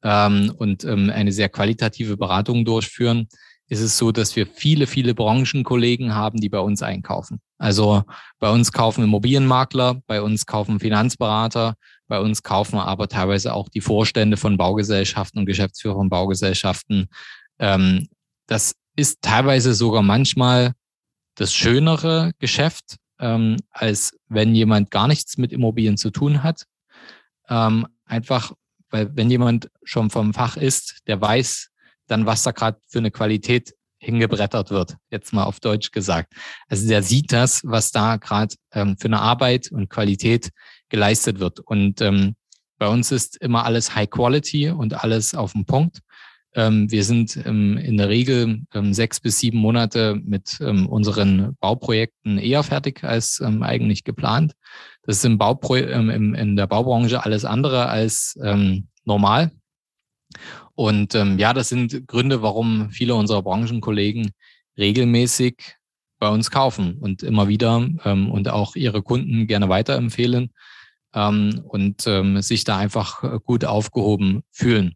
ähm, 0.03 0.53
und 0.57 0.85
ähm, 0.85 1.11
eine 1.11 1.33
sehr 1.33 1.49
qualitative 1.49 2.17
Beratung 2.17 2.65
durchführen, 2.65 3.29
ist 3.73 3.81
es 3.81 3.97
so, 3.97 4.13
dass 4.13 4.37
wir 4.37 4.47
viele, 4.47 4.87
viele 4.87 5.15
Branchenkollegen 5.15 6.15
haben, 6.15 6.39
die 6.39 6.51
bei 6.51 6.59
uns 6.59 6.83
einkaufen. 6.83 7.41
Also 7.57 8.03
bei 8.39 8.51
uns 8.51 8.71
kaufen 8.71 9.03
Immobilienmakler, 9.03 10.03
bei 10.07 10.21
uns 10.21 10.45
kaufen 10.45 10.79
Finanzberater, 10.79 11.75
bei 12.07 12.21
uns 12.21 12.43
kaufen 12.43 12.79
aber 12.79 13.09
teilweise 13.09 13.55
auch 13.55 13.71
die 13.71 13.81
Vorstände 13.81 14.37
von 14.37 14.59
Baugesellschaften 14.59 15.39
und 15.39 15.47
Geschäftsführer 15.47 15.95
von 15.95 16.11
Baugesellschaften. 16.11 17.09
Ähm, 17.59 18.09
das 18.47 18.75
ist 18.95 19.23
teilweise 19.23 19.73
sogar 19.73 20.03
manchmal 20.03 20.73
das 21.35 21.55
schönere 21.55 22.33
Geschäft, 22.39 22.97
ähm, 23.21 23.57
als 23.71 24.15
wenn 24.29 24.55
jemand 24.55 24.91
gar 24.91 25.09
nichts 25.09 25.39
mit 25.39 25.51
Immobilien 25.51 25.97
zu 25.97 26.11
tun 26.11 26.43
hat. 26.43 26.67
Ähm, 27.49 27.87
einfach 28.05 28.53
weil 28.93 29.17
wenn 29.17 29.31
jemand 29.31 29.71
schon 29.83 30.11
vom 30.11 30.35
Fach 30.35 30.57
ist, 30.57 30.99
der 31.07 31.21
weiß 31.21 31.71
dann, 32.07 32.27
was 32.27 32.43
da 32.43 32.51
gerade 32.51 32.79
für 32.89 32.99
eine 32.99 33.11
Qualität 33.11 33.75
hingebrettert 34.03 34.71
wird, 34.71 34.97
jetzt 35.11 35.33
mal 35.33 35.45
auf 35.45 35.61
Deutsch 35.61 35.93
gesagt. 35.93 36.33
Also 36.69 36.89
der 36.89 37.03
sieht 37.03 37.33
das, 37.33 37.63
was 37.65 37.93
da 37.93 38.17
gerade 38.17 38.55
ähm, 38.73 38.97
für 38.99 39.07
eine 39.07 39.21
Arbeit 39.21 39.71
und 39.71 39.89
Qualität 39.89 40.51
geleistet 40.89 41.39
wird. 41.39 41.61
Und 41.61 42.01
ähm, 42.01 42.35
bei 42.79 42.89
uns 42.89 43.13
ist 43.13 43.37
immer 43.37 43.65
alles 43.65 43.95
High 43.95 44.11
Quality 44.11 44.71
und 44.71 45.05
alles 45.05 45.35
auf 45.35 45.53
dem 45.53 45.67
Punkt. 45.67 46.01
Ähm, 46.55 46.91
wir 46.91 47.05
sind 47.05 47.37
ähm, 47.47 47.79
in 47.79 47.97
der 47.97 48.09
Regel 48.09 48.63
ähm, 48.75 48.93
sechs 48.93 49.21
bis 49.21 49.39
sieben 49.39 49.59
Monate 49.59 50.21
mit 50.23 50.59
ähm, 50.61 50.89
unseren 50.89 51.57
Bauprojekten 51.61 52.39
eher 52.39 52.65
fertig 52.65 53.05
als 53.05 53.41
eigentlich 53.41 54.05
geplant. 54.05 54.55
Das 55.05 55.19
ist 55.19 55.25
im 55.25 55.39
Baupro 55.39 55.77
im, 55.77 56.35
in 56.35 56.57
der 56.57 56.67
Baubranche 56.67 57.25
alles 57.25 57.45
andere 57.45 57.87
als 57.89 58.39
normal. 59.05 59.51
Und 60.75 61.15
ähm, 61.15 61.39
ja, 61.39 61.53
das 61.53 61.69
sind 61.69 62.07
Gründe, 62.07 62.43
warum 62.43 62.91
viele 62.91 63.15
unserer 63.15 63.43
Branchenkollegen 63.43 64.33
regelmäßig 64.79 65.77
bei 66.19 66.29
uns 66.29 66.51
kaufen 66.51 66.99
und 66.99 67.23
immer 67.23 67.49
wieder 67.49 67.89
ähm, 68.05 68.31
und 68.31 68.49
auch 68.49 68.77
ihre 68.77 69.03
Kunden 69.03 69.47
gerne 69.47 69.69
weiterempfehlen 69.69 70.53
ähm, 71.15 71.63
und 71.67 72.07
ähm, 72.07 72.41
sich 72.41 72.65
da 72.65 72.79
einfach 72.79 73.43
gut 73.45 73.65
aufgehoben 73.65 74.43
fühlen. 74.51 74.95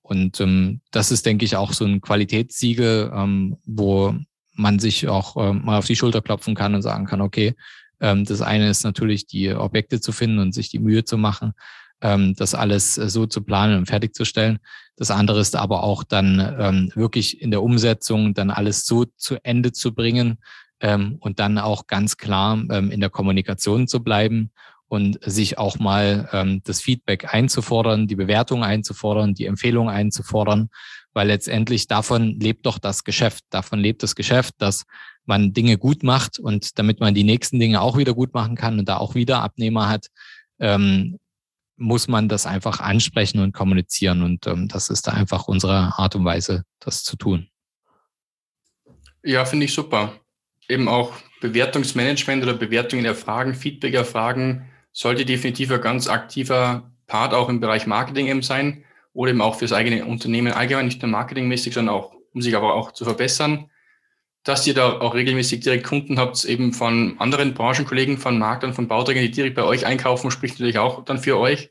Und 0.00 0.40
ähm, 0.40 0.80
das 0.90 1.10
ist, 1.12 1.26
denke 1.26 1.44
ich, 1.44 1.56
auch 1.56 1.72
so 1.72 1.84
ein 1.84 2.00
Qualitätssiegel, 2.00 3.12
ähm, 3.14 3.58
wo 3.64 4.14
man 4.54 4.78
sich 4.78 5.08
auch 5.08 5.36
ähm, 5.36 5.64
mal 5.64 5.78
auf 5.78 5.86
die 5.86 5.96
Schulter 5.96 6.20
klopfen 6.20 6.54
kann 6.54 6.74
und 6.74 6.82
sagen 6.82 7.06
kann, 7.06 7.20
okay, 7.20 7.54
ähm, 8.00 8.24
das 8.24 8.40
eine 8.40 8.68
ist 8.68 8.82
natürlich, 8.82 9.26
die 9.26 9.52
Objekte 9.54 10.00
zu 10.00 10.12
finden 10.12 10.38
und 10.38 10.52
sich 10.52 10.68
die 10.68 10.78
Mühe 10.78 11.04
zu 11.04 11.16
machen, 11.16 11.52
ähm, 12.00 12.34
das 12.36 12.54
alles 12.54 12.98
äh, 12.98 13.08
so 13.08 13.26
zu 13.26 13.42
planen 13.42 13.78
und 13.78 13.86
fertigzustellen. 13.86 14.58
Das 14.96 15.10
andere 15.10 15.40
ist 15.40 15.56
aber 15.56 15.82
auch 15.82 16.04
dann 16.04 16.56
ähm, 16.58 16.92
wirklich 16.94 17.40
in 17.40 17.50
der 17.50 17.62
Umsetzung 17.62 18.34
dann 18.34 18.50
alles 18.50 18.84
so 18.84 19.04
zu 19.16 19.36
Ende 19.42 19.72
zu 19.72 19.94
bringen 19.94 20.38
ähm, 20.80 21.16
und 21.20 21.40
dann 21.40 21.58
auch 21.58 21.86
ganz 21.86 22.16
klar 22.16 22.62
ähm, 22.70 22.90
in 22.90 23.00
der 23.00 23.10
Kommunikation 23.10 23.86
zu 23.86 24.02
bleiben 24.02 24.50
und 24.88 25.20
sich 25.24 25.56
auch 25.56 25.78
mal 25.78 26.28
ähm, 26.32 26.62
das 26.64 26.80
Feedback 26.80 27.32
einzufordern, 27.32 28.08
die 28.08 28.16
Bewertung 28.16 28.64
einzufordern, 28.64 29.34
die 29.34 29.46
Empfehlung 29.46 29.88
einzufordern, 29.88 30.68
weil 31.12 31.28
letztendlich 31.28 31.86
davon 31.86 32.40
lebt 32.40 32.66
doch 32.66 32.78
das 32.78 33.04
Geschäft. 33.04 33.44
Davon 33.50 33.78
lebt 33.78 34.02
das 34.02 34.16
Geschäft, 34.16 34.54
dass 34.58 34.84
man 35.26 35.52
Dinge 35.52 35.78
gut 35.78 36.02
macht 36.02 36.40
und 36.40 36.78
damit 36.78 36.98
man 36.98 37.14
die 37.14 37.24
nächsten 37.24 37.60
Dinge 37.60 37.80
auch 37.80 37.96
wieder 37.96 38.14
gut 38.14 38.34
machen 38.34 38.56
kann 38.56 38.80
und 38.80 38.88
da 38.88 38.96
auch 38.96 39.14
wieder 39.14 39.42
Abnehmer 39.42 39.88
hat, 39.88 40.08
ähm, 40.58 41.18
muss 41.80 42.08
man 42.08 42.28
das 42.28 42.46
einfach 42.46 42.80
ansprechen 42.80 43.40
und 43.40 43.52
kommunizieren. 43.52 44.22
Und 44.22 44.46
ähm, 44.46 44.68
das 44.68 44.90
ist 44.90 45.06
da 45.06 45.12
einfach 45.12 45.48
unsere 45.48 45.98
Art 45.98 46.14
und 46.14 46.24
Weise, 46.24 46.64
das 46.78 47.02
zu 47.02 47.16
tun. 47.16 47.48
Ja, 49.22 49.44
finde 49.44 49.64
ich 49.64 49.74
super. 49.74 50.12
Eben 50.68 50.88
auch 50.88 51.14
Bewertungsmanagement 51.40 52.42
oder 52.42 52.54
Bewertungen 52.54 53.04
erfragen, 53.06 53.54
Feedback 53.54 53.94
erfragen, 53.94 54.68
sollte 54.92 55.24
definitiv 55.24 55.70
ein 55.70 55.80
ganz 55.80 56.06
aktiver 56.06 56.92
Part 57.06 57.32
auch 57.32 57.48
im 57.48 57.60
Bereich 57.60 57.86
Marketing 57.86 58.26
eben 58.28 58.42
sein 58.42 58.84
oder 59.14 59.30
eben 59.30 59.40
auch 59.40 59.56
fürs 59.56 59.72
eigene 59.72 60.04
Unternehmen 60.04 60.52
allgemein, 60.52 60.84
nicht 60.84 61.02
nur 61.02 61.10
marketingmäßig, 61.10 61.74
sondern 61.74 61.94
auch, 61.94 62.14
um 62.34 62.42
sich 62.42 62.54
aber 62.54 62.74
auch 62.74 62.92
zu 62.92 63.04
verbessern. 63.04 63.69
Dass 64.42 64.66
ihr 64.66 64.74
da 64.74 65.00
auch 65.00 65.14
regelmäßig 65.14 65.60
direkt 65.60 65.86
Kunden 65.86 66.18
habt, 66.18 66.44
eben 66.44 66.72
von 66.72 67.18
anderen 67.20 67.52
Branchenkollegen, 67.52 68.16
von 68.16 68.38
Marktern, 68.38 68.72
von 68.72 68.88
Bauträgern, 68.88 69.22
die 69.22 69.30
direkt 69.30 69.56
bei 69.56 69.64
euch 69.64 69.84
einkaufen, 69.84 70.30
spricht 70.30 70.54
natürlich 70.54 70.78
auch 70.78 71.04
dann 71.04 71.18
für 71.18 71.38
euch. 71.38 71.70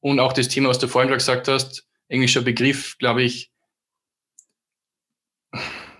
Und 0.00 0.20
auch 0.20 0.34
das 0.34 0.48
Thema, 0.48 0.68
was 0.68 0.78
du 0.78 0.88
vorhin 0.88 1.10
gesagt 1.10 1.48
hast, 1.48 1.88
englischer 2.08 2.42
Begriff, 2.42 2.98
glaube 2.98 3.22
ich, 3.22 3.50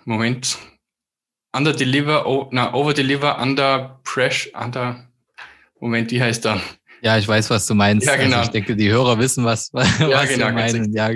Moment, 0.05 0.59
under 1.53 1.73
deliver, 1.73 2.27
oh, 2.27 2.49
na, 2.53 2.75
over 2.75 2.93
deliver, 2.93 3.41
under 3.41 4.01
pressure, 4.05 4.53
under, 4.55 5.09
Moment, 5.81 6.11
wie 6.11 6.21
heißt 6.21 6.45
er? 6.47 6.61
Ja, 7.05 7.19
ich 7.19 7.29
weiß, 7.29 7.51
was 7.51 7.67
du 7.67 7.75
meinst. 7.75 8.07
Ja, 8.07 8.17
genau. 8.17 8.39
Also 8.39 8.49
ich 8.49 8.53
denke, 8.53 8.75
die 8.75 8.91
Hörer 8.91 9.19
wissen, 9.19 9.45
was, 9.45 9.69
was 9.73 9.99
ja, 9.99 10.25
genau, 10.25 10.49
du 10.49 10.55
meinst. 10.55 10.91
Ja, 10.95 11.11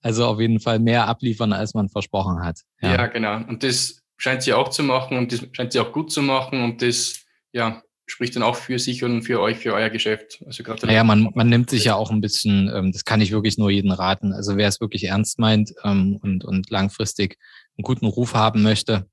also 0.00 0.26
auf 0.26 0.40
jeden 0.40 0.58
Fall 0.58 0.78
mehr 0.78 1.06
abliefern, 1.06 1.52
als 1.52 1.74
man 1.74 1.90
versprochen 1.90 2.42
hat. 2.42 2.60
Ja. 2.80 2.94
ja, 2.94 3.06
genau. 3.08 3.36
Und 3.46 3.62
das 3.62 4.00
scheint 4.16 4.42
sie 4.42 4.54
auch 4.54 4.70
zu 4.70 4.82
machen 4.82 5.18
und 5.18 5.32
das 5.32 5.46
scheint 5.52 5.72
sie 5.72 5.80
auch 5.80 5.92
gut 5.92 6.10
zu 6.10 6.22
machen 6.22 6.62
und 6.62 6.80
das, 6.80 7.24
ja, 7.52 7.82
spricht 8.06 8.36
dann 8.36 8.42
auch 8.42 8.56
für 8.56 8.78
sich 8.78 9.04
und 9.04 9.22
für 9.22 9.40
euch, 9.40 9.58
für 9.58 9.74
euer 9.74 9.90
Geschäft. 9.90 10.42
Also 10.46 10.62
gerade 10.62 10.86
naja, 10.86 11.04
man, 11.04 11.30
man 11.34 11.48
nimmt 11.48 11.68
sich 11.68 11.84
ja 11.84 11.94
auch 11.94 12.10
ein 12.10 12.20
bisschen, 12.22 12.70
ähm, 12.74 12.92
das 12.92 13.04
kann 13.04 13.20
ich 13.20 13.30
wirklich 13.30 13.58
nur 13.58 13.70
jedem 13.70 13.90
raten. 13.90 14.32
Also 14.32 14.56
wer 14.56 14.68
es 14.68 14.80
wirklich 14.80 15.04
ernst 15.04 15.38
meint 15.38 15.74
ähm, 15.84 16.18
und, 16.22 16.44
und 16.44 16.70
langfristig 16.70 17.38
einen 17.76 17.84
guten 17.84 18.06
Ruf 18.06 18.34
haben 18.34 18.62
möchte, 18.62 19.06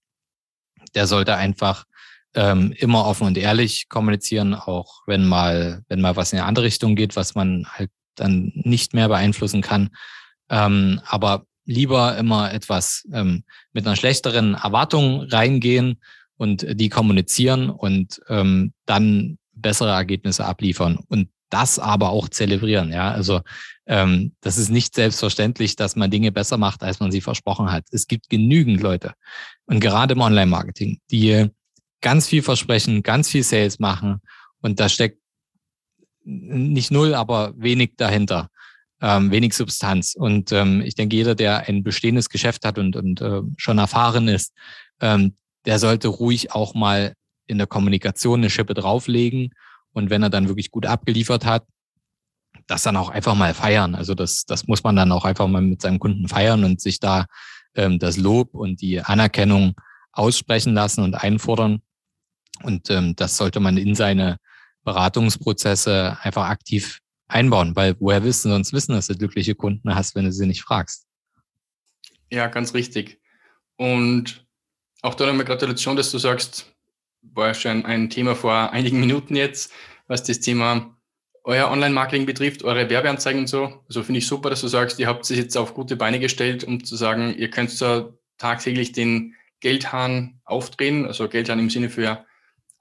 der 0.95 1.07
sollte 1.07 1.36
einfach 1.36 1.86
ähm, 2.34 2.73
immer 2.77 3.05
offen 3.05 3.27
und 3.27 3.38
ehrlich 3.38 3.89
kommunizieren, 3.89 4.53
auch 4.53 5.01
wenn 5.05 5.25
mal, 5.25 5.84
wenn 5.88 6.01
mal 6.01 6.15
was 6.15 6.32
in 6.34 6.39
eine 6.39 6.47
andere 6.47 6.65
Richtung 6.65 6.95
geht, 6.95 7.15
was 7.15 7.36
man 7.36 7.65
halt 7.67 7.89
dann 8.15 8.51
nicht 8.55 8.93
mehr 8.93 9.07
beeinflussen 9.07 9.61
kann. 9.61 9.89
Ähm, 10.49 11.01
aber 11.05 11.45
lieber 11.65 12.17
immer 12.17 12.53
etwas 12.53 13.07
ähm, 13.13 13.43
mit 13.73 13.86
einer 13.86 13.95
schlechteren 13.95 14.55
Erwartung 14.55 15.21
reingehen 15.21 16.01
und 16.38 16.65
die 16.79 16.89
kommunizieren 16.89 17.69
und 17.69 18.21
ähm, 18.27 18.73
dann 18.86 19.38
bessere 19.53 19.91
Ergebnisse 19.91 20.45
abliefern 20.45 20.99
und 21.07 21.29
das 21.49 21.79
aber 21.79 22.09
auch 22.09 22.29
zelebrieren. 22.29 22.91
Ja, 22.91 23.11
also 23.11 23.41
ähm, 23.86 24.34
das 24.41 24.57
ist 24.57 24.69
nicht 24.69 24.95
selbstverständlich, 24.95 25.75
dass 25.75 25.95
man 25.95 26.09
Dinge 26.09 26.32
besser 26.32 26.57
macht, 26.57 26.82
als 26.82 26.99
man 26.99 27.11
sie 27.11 27.21
versprochen 27.21 27.71
hat. 27.71 27.86
Es 27.91 28.07
gibt 28.07 28.29
genügend 28.29 28.82
Leute 28.82 29.13
und 29.65 29.79
gerade 29.82 30.13
im 30.13 30.21
Online-Marketing, 30.21 30.99
die 31.11 31.49
ganz 32.02 32.28
viel 32.28 32.41
versprechen, 32.41 33.04
ganz 33.04 33.30
viel 33.30 33.43
Sales 33.43 33.80
machen 33.80 34.22
und 34.62 34.80
da 34.80 34.89
steckt 34.89 35.20
nicht 36.24 36.91
null, 36.91 37.16
aber 37.16 37.54
wenig 37.58 37.93
dahinter, 37.97 38.49
ähm, 39.02 39.32
wenig 39.32 39.54
Substanz. 39.54 40.16
Und 40.16 40.52
ähm, 40.52 40.82
ich 40.82 40.95
denke, 40.95 41.16
jeder, 41.16 41.36
der 41.36 41.68
ein 41.68 41.84
bestehendes 41.84 42.30
Geschäft 42.30 42.66
hat 42.66 42.78
und, 42.78 42.95
und 42.95 43.22
äh, 43.22 43.41
schon 43.58 43.80
erfahren 43.80 44.28
ist, 44.28 44.54
ähm, 44.99 45.36
der 45.66 45.80
sollte 45.80 46.08
ruhig 46.08 46.52
auch 46.54 46.74
mal 46.74 47.14
in 47.47 47.58
der 47.58 47.68
Kommunikation 47.68 48.39
eine 48.39 48.49
Schippe 48.49 48.74
drauflegen. 48.74 49.54
Und 49.93 50.10
wenn 50.10 50.24
er 50.24 50.30
dann 50.30 50.47
wirklich 50.47 50.72
gut 50.72 50.86
abgeliefert 50.86 51.45
hat, 51.45 51.66
das 52.68 52.84
dann 52.84 52.97
auch 52.97 53.10
einfach 53.10 53.36
mal 53.36 53.54
feiern. 53.54 53.95
Also 53.95 54.14
das, 54.14 54.45
das 54.45 54.68
muss 54.68 54.84
man 54.84 54.95
dann 54.95 55.12
auch 55.12 55.26
einfach 55.26 55.47
mal 55.47 55.62
mit 55.62 55.82
seinem 55.82 55.99
Kunden 55.99 56.28
feiern 56.28 56.64
und 56.64 56.80
sich 56.80 56.99
da 56.99 57.26
ähm, 57.76 57.99
das 57.99 58.18
Lob 58.18 58.54
und 58.54 58.82
die 58.82 59.02
Anerkennung 59.02 59.74
aussprechen 60.14 60.74
lassen 60.74 61.04
und 61.04 61.16
einfordern. 61.16 61.82
Und 62.64 62.89
ähm, 62.89 63.16
das 63.16 63.38
sollte 63.38 63.59
man 63.59 63.78
in 63.78 63.95
seine 63.95 64.38
Beratungsprozesse 64.84 66.18
einfach 66.22 66.49
aktiv 66.49 66.99
einbauen, 67.28 67.76
weil 67.76 67.95
woher 67.99 68.24
wissen 68.24 68.51
sonst 68.51 68.74
wissen, 68.74 68.93
dass 68.93 69.07
du 69.07 69.16
glückliche 69.16 69.55
Kunden 69.55 69.95
hast, 69.95 70.16
wenn 70.16 70.26
du 70.26 70.32
sie 70.32 70.45
nicht 70.45 70.62
fragst. 70.62 71.05
Ja, 72.30 72.47
ganz 72.47 72.74
richtig. 72.74 73.22
Und 73.78 74.45
auch 75.01 75.16
da 75.16 75.26
nochmal 75.26 75.45
Gratulation, 75.45 75.95
dass 75.95 76.12
du 76.12 76.18
sagst, 76.18 76.72
war 77.22 77.53
schon 77.53 77.86
ein 77.86 78.09
Thema 78.09 78.36
vor 78.36 78.72
einigen 78.72 78.99
Minuten 78.99 79.36
jetzt, 79.36 79.72
was 80.07 80.24
das 80.24 80.39
Thema 80.39 80.97
euer 81.43 81.70
Online-Marketing 81.70 82.26
betrifft, 82.26 82.64
eure 82.64 82.89
Werbeanzeigen 82.89 83.41
und 83.41 83.47
so. 83.47 83.82
Also 83.88 84.03
finde 84.03 84.20
ich 84.20 84.28
super, 84.28 84.49
dass 84.49 84.62
du 84.62 84.68
sagst, 84.68 84.99
ihr 84.99 85.07
habt 85.07 85.26
sich 85.26 85.38
jetzt 85.38 85.57
auf 85.57 85.74
gute 85.74 85.95
Beine 85.95 86.20
gestellt, 86.20 86.64
um 86.64 86.84
zu 86.84 86.95
sagen, 86.95 87.36
ihr 87.36 87.49
könnt 87.49 87.72
so 87.72 88.20
tagtäglich 88.38 88.91
den 88.91 89.36
Geldhahn 89.59 90.39
aufdrehen, 90.45 91.05
also 91.05 91.28
Geldhahn 91.28 91.59
im 91.59 91.70
Sinne 91.70 91.89
für 91.89 92.26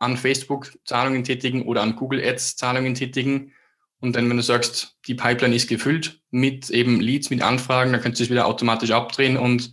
an 0.00 0.16
Facebook 0.16 0.72
Zahlungen 0.84 1.22
tätigen 1.22 1.62
oder 1.62 1.82
an 1.82 1.94
Google 1.94 2.24
Ads 2.24 2.56
Zahlungen 2.56 2.94
tätigen. 2.94 3.52
Und 4.00 4.16
dann, 4.16 4.28
wenn 4.28 4.38
du 4.38 4.42
sagst, 4.42 4.96
die 5.06 5.14
Pipeline 5.14 5.54
ist 5.54 5.68
gefüllt 5.68 6.20
mit 6.30 6.70
eben 6.70 7.00
Leads, 7.00 7.30
mit 7.30 7.42
Anfragen, 7.42 7.92
dann 7.92 8.00
könnt 8.00 8.18
ihr 8.18 8.24
es 8.24 8.30
wieder 8.30 8.46
automatisch 8.46 8.90
abdrehen 8.90 9.36
und 9.36 9.72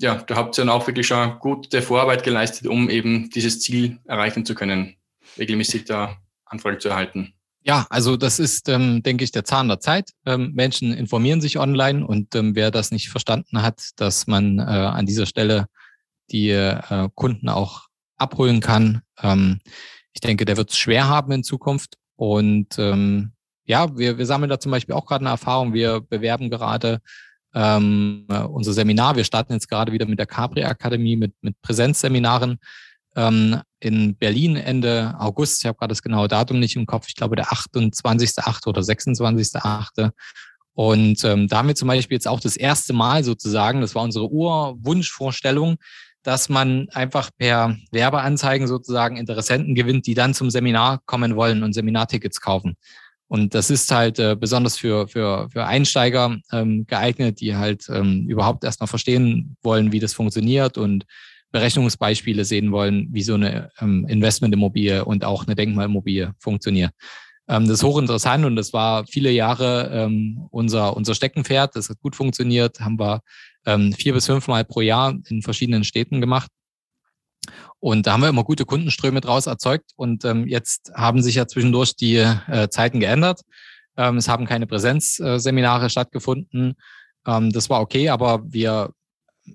ja, 0.00 0.14
da 0.14 0.34
habt 0.34 0.58
ihr 0.58 0.62
dann 0.62 0.70
auch 0.70 0.86
wirklich 0.86 1.06
schon 1.06 1.38
gute 1.38 1.82
Vorarbeit 1.82 2.24
geleistet, 2.24 2.66
um 2.66 2.88
eben 2.88 3.28
dieses 3.30 3.60
Ziel 3.60 3.98
erreichen 4.06 4.46
zu 4.46 4.54
können, 4.54 4.96
regelmäßig 5.38 5.84
da 5.84 6.16
Anfragen 6.46 6.80
zu 6.80 6.88
erhalten. 6.88 7.34
Ja, 7.62 7.86
also 7.90 8.16
das 8.16 8.38
ist, 8.38 8.70
ähm, 8.70 9.02
denke 9.02 9.22
ich, 9.22 9.32
der 9.32 9.44
Zahn 9.44 9.68
der 9.68 9.78
Zeit. 9.78 10.12
Ähm, 10.24 10.52
Menschen 10.54 10.94
informieren 10.94 11.42
sich 11.42 11.58
online 11.58 12.06
und 12.06 12.34
ähm, 12.34 12.54
wer 12.54 12.70
das 12.70 12.90
nicht 12.90 13.10
verstanden 13.10 13.60
hat, 13.60 13.90
dass 13.96 14.26
man 14.26 14.58
äh, 14.58 14.62
an 14.62 15.04
dieser 15.04 15.26
Stelle 15.26 15.66
die 16.30 16.48
äh, 16.48 17.08
Kunden 17.14 17.50
auch 17.50 17.89
abholen 18.20 18.60
kann, 18.60 19.02
ähm, 19.22 19.60
ich 20.12 20.20
denke, 20.20 20.44
der 20.44 20.56
wird 20.56 20.70
es 20.70 20.78
schwer 20.78 21.08
haben 21.08 21.32
in 21.32 21.44
Zukunft. 21.44 21.96
Und 22.16 22.78
ähm, 22.78 23.32
ja, 23.64 23.96
wir, 23.96 24.18
wir 24.18 24.26
sammeln 24.26 24.50
da 24.50 24.58
zum 24.58 24.72
Beispiel 24.72 24.94
auch 24.94 25.06
gerade 25.06 25.22
eine 25.22 25.30
Erfahrung. 25.30 25.72
Wir 25.72 26.00
bewerben 26.00 26.50
gerade 26.50 27.00
ähm, 27.54 28.26
unser 28.48 28.72
Seminar. 28.72 29.16
Wir 29.16 29.24
starten 29.24 29.52
jetzt 29.52 29.68
gerade 29.68 29.92
wieder 29.92 30.06
mit 30.06 30.18
der 30.18 30.26
Capri 30.26 30.64
Akademie 30.64 31.16
mit, 31.16 31.34
mit 31.40 31.60
Präsenzseminaren 31.62 32.58
ähm, 33.16 33.60
in 33.80 34.16
Berlin 34.16 34.56
Ende 34.56 35.14
August. 35.18 35.62
Ich 35.62 35.66
habe 35.66 35.78
gerade 35.78 35.92
das 35.92 36.02
genaue 36.02 36.28
Datum 36.28 36.58
nicht 36.58 36.76
im 36.76 36.86
Kopf. 36.86 37.06
Ich 37.08 37.14
glaube, 37.14 37.36
der 37.36 37.46
28.8. 37.46 38.66
oder 38.66 38.82
26.8. 38.82 40.10
Und 40.74 41.24
ähm, 41.24 41.48
da 41.48 41.58
haben 41.58 41.68
wir 41.68 41.74
zum 41.74 41.88
Beispiel 41.88 42.16
jetzt 42.16 42.28
auch 42.28 42.40
das 42.40 42.56
erste 42.56 42.92
Mal 42.92 43.24
sozusagen, 43.24 43.80
das 43.80 43.94
war 43.94 44.02
unsere 44.02 44.30
Urwunschvorstellung, 44.30 45.76
dass 46.22 46.48
man 46.48 46.88
einfach 46.90 47.30
per 47.36 47.76
Werbeanzeigen 47.92 48.66
sozusagen 48.66 49.16
Interessenten 49.16 49.74
gewinnt, 49.74 50.06
die 50.06 50.14
dann 50.14 50.34
zum 50.34 50.50
Seminar 50.50 51.00
kommen 51.06 51.36
wollen 51.36 51.62
und 51.62 51.72
Seminartickets 51.72 52.40
kaufen. 52.40 52.76
Und 53.28 53.54
das 53.54 53.70
ist 53.70 53.90
halt 53.92 54.18
äh, 54.18 54.36
besonders 54.38 54.76
für, 54.76 55.06
für, 55.06 55.48
für 55.50 55.64
Einsteiger 55.64 56.36
ähm, 56.52 56.84
geeignet, 56.86 57.40
die 57.40 57.54
halt 57.54 57.88
ähm, 57.88 58.26
überhaupt 58.28 58.64
erstmal 58.64 58.88
verstehen 58.88 59.56
wollen, 59.62 59.92
wie 59.92 60.00
das 60.00 60.14
funktioniert 60.14 60.76
und 60.76 61.06
Berechnungsbeispiele 61.52 62.44
sehen 62.44 62.72
wollen, 62.72 63.08
wie 63.12 63.22
so 63.22 63.34
eine 63.34 63.70
ähm, 63.80 64.04
Investmentimmobilie 64.08 65.04
und 65.04 65.24
auch 65.24 65.46
eine 65.46 65.54
Denkmalimmobilie 65.54 66.32
funktioniert. 66.38 66.90
Ähm, 67.48 67.64
das 67.64 67.78
ist 67.78 67.84
hochinteressant 67.84 68.44
und 68.44 68.56
das 68.56 68.72
war 68.72 69.06
viele 69.06 69.30
Jahre 69.30 69.90
ähm, 69.92 70.46
unser, 70.50 70.96
unser 70.96 71.14
Steckenpferd. 71.14 71.76
Das 71.76 71.88
hat 71.88 72.00
gut 72.00 72.16
funktioniert, 72.16 72.80
haben 72.80 72.98
wir 72.98 73.22
ähm, 73.74 73.92
vier 73.92 74.12
bis 74.12 74.26
fünfmal 74.26 74.64
pro 74.64 74.80
Jahr 74.80 75.14
in 75.28 75.42
verschiedenen 75.42 75.84
Städten 75.84 76.20
gemacht. 76.20 76.50
Und 77.78 78.06
da 78.06 78.12
haben 78.12 78.20
wir 78.20 78.28
immer 78.28 78.44
gute 78.44 78.66
Kundenströme 78.66 79.20
draus 79.20 79.46
erzeugt. 79.46 79.92
Und 79.96 80.24
ähm, 80.24 80.46
jetzt 80.46 80.92
haben 80.94 81.22
sich 81.22 81.36
ja 81.36 81.46
zwischendurch 81.46 81.96
die 81.96 82.16
äh, 82.16 82.68
Zeiten 82.68 83.00
geändert. 83.00 83.40
Ähm, 83.96 84.18
es 84.18 84.28
haben 84.28 84.46
keine 84.46 84.66
Präsenzseminare 84.66 85.88
stattgefunden. 85.88 86.74
Ähm, 87.26 87.52
das 87.52 87.70
war 87.70 87.80
okay, 87.80 88.10
aber 88.10 88.42
wir, 88.46 88.90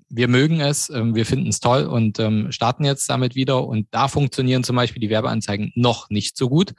wir 0.08 0.28
mögen 0.28 0.60
es, 0.60 0.90
ähm, 0.90 1.14
wir 1.14 1.24
finden 1.24 1.48
es 1.48 1.60
toll 1.60 1.84
und 1.84 2.18
ähm, 2.18 2.50
starten 2.50 2.84
jetzt 2.84 3.08
damit 3.08 3.36
wieder. 3.36 3.64
Und 3.64 3.86
da 3.92 4.08
funktionieren 4.08 4.64
zum 4.64 4.76
Beispiel 4.76 5.00
die 5.00 5.10
Werbeanzeigen 5.10 5.72
noch 5.76 6.10
nicht 6.10 6.36
so 6.36 6.48
gut. 6.48 6.74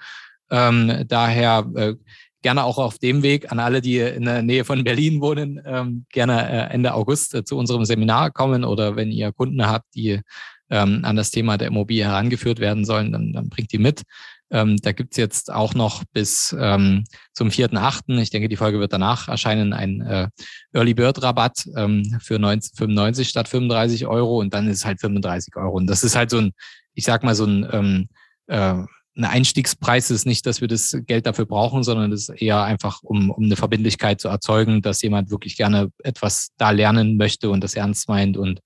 Ähm, 0.49 1.05
daher 1.07 1.69
äh, 1.75 1.95
gerne 2.41 2.63
auch 2.63 2.77
auf 2.77 2.97
dem 2.99 3.23
Weg 3.23 3.51
an 3.51 3.59
alle, 3.59 3.81
die 3.81 3.99
in 3.99 4.25
der 4.25 4.41
Nähe 4.41 4.65
von 4.65 4.83
Berlin 4.83 5.21
wohnen, 5.21 5.61
ähm, 5.65 6.05
gerne 6.11 6.49
äh, 6.49 6.73
Ende 6.73 6.93
August 6.93 7.33
äh, 7.33 7.43
zu 7.43 7.57
unserem 7.57 7.85
Seminar 7.85 8.31
kommen 8.31 8.63
oder 8.63 8.95
wenn 8.95 9.11
ihr 9.11 9.31
Kunden 9.31 9.65
habt, 9.65 9.93
die 9.95 10.21
ähm, 10.69 11.01
an 11.03 11.15
das 11.15 11.31
Thema 11.31 11.57
der 11.57 11.67
Immobilie 11.67 12.05
herangeführt 12.05 12.59
werden 12.59 12.85
sollen, 12.85 13.11
dann, 13.11 13.33
dann 13.33 13.49
bringt 13.49 13.71
die 13.71 13.77
mit. 13.77 14.03
Ähm, 14.49 14.77
da 14.77 14.93
gibt's 14.93 15.17
jetzt 15.17 15.51
auch 15.51 15.73
noch 15.73 16.03
bis 16.13 16.55
ähm, 16.57 17.03
zum 17.33 17.49
4.8., 17.49 18.17
ich 18.19 18.29
denke, 18.29 18.47
die 18.47 18.55
Folge 18.55 18.79
wird 18.79 18.93
danach 18.93 19.27
erscheinen, 19.27 19.73
ein 19.73 20.01
äh, 20.01 20.29
Early 20.71 20.93
Bird 20.93 21.21
Rabatt 21.21 21.65
ähm, 21.75 22.17
für 22.21 22.39
90, 22.39 22.77
95 22.77 23.27
statt 23.27 23.49
35 23.49 24.07
Euro 24.07 24.39
und 24.39 24.53
dann 24.53 24.67
ist 24.67 24.77
es 24.77 24.85
halt 24.85 25.01
35 25.01 25.55
Euro. 25.57 25.75
Und 25.75 25.87
das 25.87 26.03
ist 26.03 26.15
halt 26.15 26.29
so 26.29 26.37
ein, 26.37 26.51
ich 26.93 27.03
sag 27.03 27.23
mal, 27.23 27.35
so 27.35 27.45
ein 27.45 27.67
ähm, 27.71 28.07
äh, 28.47 28.83
ein 29.17 29.25
Einstiegspreis 29.25 30.11
ist 30.11 30.25
nicht, 30.25 30.45
dass 30.45 30.61
wir 30.61 30.67
das 30.67 30.95
Geld 31.05 31.25
dafür 31.25 31.45
brauchen, 31.45 31.83
sondern 31.83 32.11
es 32.11 32.29
ist 32.29 32.41
eher 32.41 32.61
einfach, 32.61 33.01
um, 33.01 33.31
um 33.31 33.45
eine 33.45 33.55
Verbindlichkeit 33.55 34.21
zu 34.21 34.27
erzeugen, 34.27 34.81
dass 34.81 35.01
jemand 35.01 35.31
wirklich 35.31 35.57
gerne 35.57 35.91
etwas 36.03 36.49
da 36.57 36.69
lernen 36.69 37.17
möchte 37.17 37.49
und 37.49 37.63
das 37.63 37.73
ernst 37.73 38.09
meint 38.09 38.37
und 38.37 38.61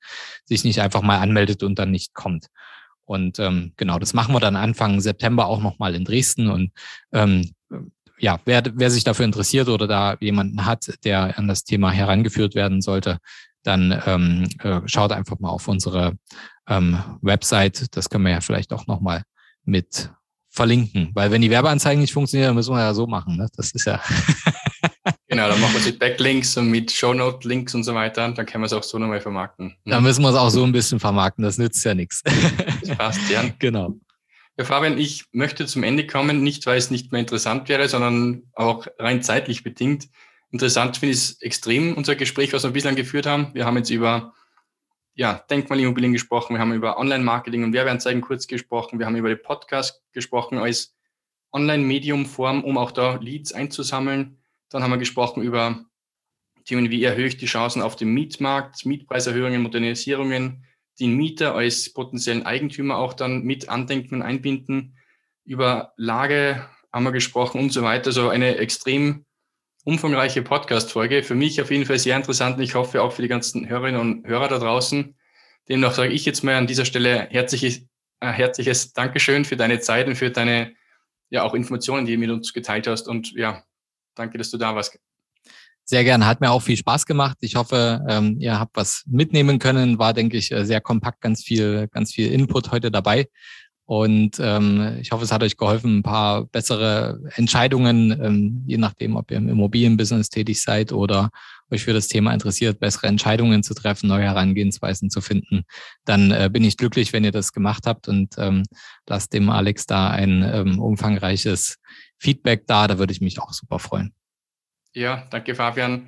sich 0.46 0.64
nicht 0.66 0.82
einfach 0.82 1.02
mal 1.02 1.20
anmeldet 1.20 1.64
und 1.64 1.80
dann 1.80 1.92
nicht 1.92 2.14
kommt. 2.14 2.48
Und 3.06 3.40
ähm, 3.40 3.74
genau, 3.78 3.98
das 3.98 4.14
machen 4.14 4.34
wir 4.36 4.40
dann 4.40 4.56
Anfang 4.56 5.00
September 5.00 5.48
auch 5.48 5.62
nochmal 5.62 5.96
in 5.96 6.04
Dresden. 6.04 6.50
Und 6.50 6.72
ähm, 7.14 7.52
ja, 8.20 8.40
wer, 8.46 8.64
wer 8.76 8.92
sich 8.92 9.06
dafür 9.06 9.26
interessiert 9.26 9.70
oder 9.70 9.88
da 9.88 10.18
jemanden 10.20 10.66
hat, 10.66 10.94
der 11.06 11.38
an 11.38 11.48
das 11.48 11.64
Thema 11.64 11.92
herangeführt 11.92 12.56
werden 12.56 12.82
sollte, 12.82 13.20
dann 13.64 14.02
ähm, 14.06 14.50
äh, 14.60 14.82
schaut 14.86 15.12
einfach 15.12 15.40
mal 15.40 15.50
auf 15.50 15.68
unsere 15.68 16.18
ähm, 16.68 17.00
Website. 17.22 17.96
Das 17.96 18.10
können 18.10 18.26
wir 18.26 18.32
ja 18.32 18.42
vielleicht 18.42 18.74
auch 18.74 18.88
nochmal 18.88 19.24
mit 19.64 20.12
verlinken. 20.52 21.10
Weil 21.14 21.32
wenn 21.32 21.42
die 21.42 21.50
Werbeanzeigen 21.50 22.02
nicht 22.02 22.14
funktionieren, 22.14 22.50
dann 22.50 22.56
müssen 22.56 22.74
wir 22.74 22.82
ja 22.82 22.94
so 22.94 23.08
machen. 23.08 23.38
Ne? 23.38 23.48
Das 23.56 23.72
ist 23.72 23.86
ja. 23.86 24.02
genau, 25.28 25.48
dann 25.48 25.60
machen 25.62 25.74
wir 25.74 25.80
es 25.80 25.86
mit 25.86 25.98
Backlinks 25.98 26.58
und 26.58 26.70
mit 26.70 26.92
Shownote-Links 26.92 27.74
und 27.74 27.84
so 27.84 27.96
weiter. 27.96 28.30
Dann 28.30 28.46
können 28.46 28.62
wir 28.62 28.66
es 28.66 28.74
auch 28.74 28.84
so 28.84 29.00
nochmal 29.00 29.22
vermarkten. 29.22 29.76
Dann 29.86 30.04
müssen 30.04 30.22
wir 30.22 30.30
es 30.30 30.36
auch 30.36 30.50
so 30.50 30.64
ein 30.64 30.74
bisschen 30.74 31.00
vermarkten. 31.00 31.44
Das 31.44 31.58
nützt 31.58 31.84
ja 31.86 31.96
nichts. 31.96 32.22
Das 32.82 32.98
passt, 32.98 33.30
ja. 33.30 33.44
Genau. 33.60 33.96
Ja, 34.58 34.66
Fabian, 34.66 34.98
ich 34.98 35.24
möchte 35.32 35.66
zum 35.66 35.84
Ende 35.84 36.06
kommen, 36.06 36.44
nicht 36.44 36.66
weil 36.66 36.78
es 36.78 36.92
nicht 36.92 37.14
mehr 37.14 37.22
interessant 37.22 37.70
wäre, 37.70 37.88
sondern 37.88 38.44
auch 38.54 38.86
rein 39.00 39.24
zeitlich 39.24 39.64
bedingt. 39.64 40.10
Interessant 40.52 40.98
finde 40.98 41.14
ich 41.14 41.20
es 41.20 41.42
extrem, 41.42 41.96
unser 41.96 42.16
Gespräch, 42.16 42.52
was 42.52 42.64
wir 42.64 42.72
bislang 42.72 42.96
geführt 42.96 43.26
haben. 43.26 43.52
Wir 43.54 43.66
haben 43.66 43.78
jetzt 43.78 43.90
über 43.90 44.34
ja, 45.14 45.46
Denkmalimmobilien 45.50 46.14
gesprochen, 46.14 46.56
wir 46.56 46.60
haben 46.60 46.74
über 46.74 46.98
Online-Marketing 46.98 47.64
und 47.64 47.74
Werbeanzeigen 47.74 48.22
kurz 48.22 48.48
gesprochen, 48.48 49.00
wir 49.00 49.06
haben 49.06 49.16
über 49.16 49.30
den 49.30 49.42
Podcast 49.42 50.02
gesprochen 50.14 50.58
als 50.58 50.96
Online-Medium-Form, 51.52 52.64
um 52.64 52.78
auch 52.78 52.92
da 52.92 53.16
Leads 53.16 53.52
einzusammeln. 53.54 54.42
Dann 54.70 54.84
haben 54.84 54.92
wir 54.92 54.98
gesprochen 54.98 55.44
über 55.44 55.86
Themen 56.66 56.90
wie 56.90 57.04
erhöhe 57.04 57.28
ich 57.28 57.38
die 57.38 57.48
Chancen 57.48 57.82
auf 57.82 57.96
dem 57.96 58.14
Mietmarkt, 58.14 58.86
Mietpreiserhöhungen, 58.86 59.62
Modernisierungen, 59.62 60.66
den 61.00 61.16
Mieter 61.16 61.56
als 61.56 61.92
potenziellen 61.92 62.46
Eigentümer 62.46 62.98
auch 62.98 63.14
dann 63.14 63.44
mit 63.44 63.70
andenken 63.70 64.16
und 64.16 64.22
einbinden. 64.22 64.96
Über 65.44 65.94
Lage 65.98 66.68
haben 66.94 67.04
wir 67.04 67.12
gesprochen 67.12 67.60
und 67.60 67.72
so 67.72 67.82
weiter. 67.82 68.12
So 68.12 68.30
eine 68.30 68.58
extrem 68.58 69.26
umfangreiche 69.84 70.42
Podcast-Folge. 70.42 71.24
Für 71.24 71.36
mich 71.36 71.62
auf 71.62 71.72
jeden 71.72 71.86
Fall 71.86 72.00
sehr 72.00 72.16
interessant 72.16 72.58
und 72.58 72.64
ich 72.64 72.76
hoffe 72.76 73.02
auch 73.02 73.12
für 73.12 73.22
die 73.22 73.28
ganzen 73.28 73.68
Hörerinnen 73.68 74.00
und 74.00 74.28
Hörer 74.28 74.48
da 74.48 74.60
draußen. 74.60 75.16
Demnach 75.70 75.94
sage 75.94 76.12
ich 76.12 76.26
jetzt 76.26 76.44
mal 76.44 76.56
an 76.56 76.68
dieser 76.68 76.86
Stelle 76.86 77.28
herzliches, 77.30 77.88
äh, 78.20 78.32
herzliches 78.32 78.94
Dankeschön 78.94 79.46
für 79.46 79.58
deine 79.58 79.80
Zeit 79.80 80.08
und 80.08 80.16
für 80.16 80.32
deine 80.32 80.74
ja 81.30 81.44
auch 81.44 81.54
Informationen, 81.54 82.06
die 82.06 82.14
du 82.14 82.20
mit 82.20 82.30
uns 82.30 82.54
geteilt 82.54 82.88
hast. 82.88 83.08
Und 83.08 83.32
ja, 83.32 83.64
danke, 84.16 84.38
dass 84.38 84.52
du 84.52 84.58
da 84.58 84.76
warst. 84.76 85.00
Sehr 85.84 86.04
gerne, 86.04 86.26
hat 86.26 86.42
mir 86.42 86.52
auch 86.52 86.62
viel 86.62 86.78
Spaß 86.78 87.06
gemacht. 87.06 87.38
Ich 87.42 87.56
hoffe, 87.56 88.06
ähm, 88.08 88.38
ihr 88.40 88.60
habt 88.60 88.78
was 88.78 89.04
mitnehmen 89.08 89.60
können. 89.60 89.98
War, 89.98 90.14
denke 90.14 90.38
ich, 90.38 90.52
äh, 90.52 90.64
sehr 90.64 90.80
kompakt, 90.80 91.22
ganz 91.22 91.44
viel, 91.44 91.88
ganz 91.92 92.14
viel 92.14 92.32
Input 92.32 92.72
heute 92.72 92.92
dabei. 92.92 93.28
Und 93.92 94.40
ähm, 94.40 95.00
ich 95.02 95.12
hoffe, 95.12 95.26
es 95.26 95.34
hat 95.34 95.44
euch 95.44 95.58
geholfen, 95.58 95.98
ein 95.98 96.02
paar 96.02 96.46
bessere 96.46 97.20
Entscheidungen, 97.36 98.18
ähm, 98.24 98.64
je 98.66 98.78
nachdem, 98.78 99.18
ob 99.18 99.30
ihr 99.32 99.36
im 99.36 99.50
Immobilienbusiness 99.50 100.30
tätig 100.30 100.62
seid 100.62 100.94
oder 100.94 101.30
euch 101.70 101.84
für 101.84 101.92
das 101.92 102.08
Thema 102.08 102.34
interessiert, 102.34 102.80
bessere 102.80 103.08
Entscheidungen 103.08 103.64
zu 103.64 103.74
treffen, 103.74 104.08
neue 104.08 104.24
Herangehensweisen 104.24 105.10
zu 105.10 105.20
finden. 105.20 105.64
Dann 106.06 106.32
äh, 106.32 106.50
bin 106.50 106.64
ich 106.64 106.78
glücklich, 106.78 107.12
wenn 107.12 107.26
ihr 107.26 107.34
das 107.34 107.52
gemacht 107.52 107.86
habt 107.86 108.08
und 108.08 108.36
ähm, 108.38 108.64
lasst 109.08 109.34
dem 109.34 109.50
Alex 109.50 109.88
da 109.88 110.10
ein 110.10 110.42
ähm, 110.42 110.80
umfangreiches 110.80 111.78
Feedback 112.18 112.68
da. 112.68 112.88
Da 112.88 112.98
würde 112.98 113.12
ich 113.12 113.20
mich 113.20 113.42
auch 113.42 113.52
super 113.52 113.78
freuen. 113.78 114.14
Ja, 114.94 115.28
danke 115.32 115.54
Fabian. 115.54 116.08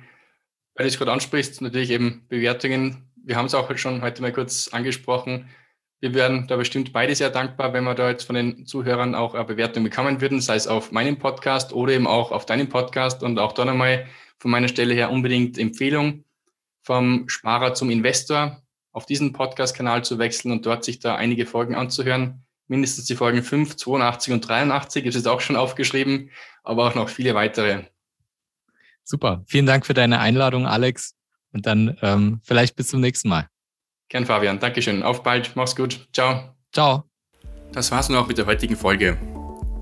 Weil 0.74 0.86
du 0.86 0.88
es 0.88 0.96
gerade 0.96 1.12
ansprichst, 1.12 1.60
natürlich 1.60 1.90
eben 1.90 2.24
Bewertungen. 2.30 3.12
Wir 3.22 3.36
haben 3.36 3.44
es 3.44 3.54
auch 3.54 3.76
schon 3.76 4.00
heute 4.00 4.22
mal 4.22 4.32
kurz 4.32 4.68
angesprochen 4.68 5.50
wir 6.00 6.14
wären 6.14 6.46
da 6.46 6.56
bestimmt 6.56 6.92
beide 6.92 7.14
sehr 7.14 7.30
dankbar, 7.30 7.72
wenn 7.72 7.84
wir 7.84 7.94
da 7.94 8.10
jetzt 8.10 8.24
von 8.24 8.34
den 8.34 8.66
Zuhörern 8.66 9.14
auch 9.14 9.34
eine 9.34 9.44
Bewertung 9.44 9.84
bekommen 9.84 10.20
würden, 10.20 10.40
sei 10.40 10.56
es 10.56 10.66
auf 10.66 10.92
meinem 10.92 11.18
Podcast 11.18 11.72
oder 11.72 11.92
eben 11.92 12.06
auch 12.06 12.30
auf 12.30 12.46
deinem 12.46 12.68
Podcast. 12.68 13.22
Und 13.22 13.38
auch 13.38 13.52
da 13.52 13.64
nochmal 13.64 14.06
von 14.38 14.50
meiner 14.50 14.68
Stelle 14.68 14.94
her 14.94 15.10
unbedingt 15.10 15.58
Empfehlung, 15.58 16.24
vom 16.82 17.28
Sparer 17.28 17.74
zum 17.74 17.90
Investor 17.90 18.62
auf 18.92 19.06
diesen 19.06 19.32
Podcast-Kanal 19.32 20.04
zu 20.04 20.18
wechseln 20.18 20.52
und 20.52 20.66
dort 20.66 20.84
sich 20.84 21.00
da 21.00 21.16
einige 21.16 21.46
Folgen 21.46 21.74
anzuhören. 21.74 22.44
Mindestens 22.68 23.06
die 23.06 23.16
Folgen 23.16 23.42
5, 23.42 23.76
82 23.76 24.32
und 24.32 24.48
83, 24.48 25.04
das 25.04 25.16
ist 25.16 25.26
auch 25.26 25.40
schon 25.40 25.56
aufgeschrieben, 25.56 26.30
aber 26.62 26.86
auch 26.86 26.94
noch 26.94 27.08
viele 27.08 27.34
weitere. 27.34 27.84
Super. 29.02 29.42
Vielen 29.46 29.66
Dank 29.66 29.84
für 29.84 29.94
deine 29.94 30.20
Einladung, 30.20 30.66
Alex. 30.66 31.14
Und 31.52 31.66
dann 31.66 31.96
ähm, 32.02 32.40
vielleicht 32.42 32.76
bis 32.76 32.88
zum 32.88 33.00
nächsten 33.00 33.28
Mal. 33.28 33.48
Gern, 34.08 34.26
Fabian. 34.26 34.58
Dankeschön. 34.58 35.02
Auf 35.02 35.22
bald. 35.22 35.52
Mach's 35.54 35.74
gut. 35.74 36.08
Ciao. 36.12 36.54
Ciao. 36.72 37.04
Das 37.72 37.90
war's 37.90 38.08
nun 38.08 38.18
auch 38.18 38.28
mit 38.28 38.38
der 38.38 38.46
heutigen 38.46 38.76
Folge. 38.76 39.18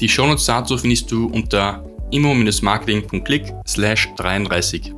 Die 0.00 0.08
Shownotes 0.08 0.46
dazu 0.46 0.78
findest 0.78 1.10
du 1.10 1.26
unter 1.26 1.84
immo-marketing.click 2.10 3.52
slash 3.66 4.08
33. 4.16 4.92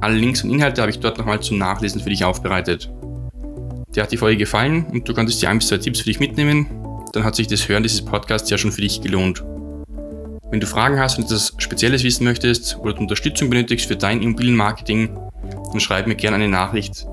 Alle 0.00 0.16
Links 0.16 0.44
und 0.44 0.50
Inhalte 0.50 0.82
habe 0.82 0.90
ich 0.90 1.00
dort 1.00 1.18
nochmal 1.18 1.40
zum 1.40 1.58
Nachlesen 1.58 2.00
für 2.00 2.10
dich 2.10 2.24
aufbereitet. 2.24 2.90
Dir 3.94 4.02
hat 4.02 4.12
die 4.12 4.16
Folge 4.16 4.38
gefallen 4.38 4.86
und 4.86 5.08
du 5.08 5.14
konntest 5.14 5.40
dir 5.40 5.48
ein 5.48 5.58
bis 5.58 5.68
zwei 5.68 5.78
Tipps 5.78 6.00
für 6.00 6.06
dich 6.06 6.20
mitnehmen, 6.20 6.66
dann 7.12 7.24
hat 7.24 7.36
sich 7.36 7.46
das 7.46 7.68
Hören 7.68 7.82
dieses 7.82 8.04
Podcasts 8.04 8.50
ja 8.50 8.58
schon 8.58 8.72
für 8.72 8.80
dich 8.80 9.00
gelohnt. 9.00 9.44
Wenn 10.50 10.60
du 10.60 10.66
Fragen 10.66 10.98
hast 10.98 11.18
und 11.18 11.24
etwas 11.24 11.54
Spezielles 11.58 12.04
wissen 12.04 12.24
möchtest 12.24 12.76
oder 12.78 12.92
du 12.92 13.00
Unterstützung 13.00 13.50
benötigst 13.50 13.86
für 13.86 13.96
dein 13.96 14.20
Immobilienmarketing, 14.20 15.16
dann 15.70 15.80
schreib 15.80 16.06
mir 16.06 16.16
gerne 16.16 16.36
eine 16.36 16.48
Nachricht 16.48 17.06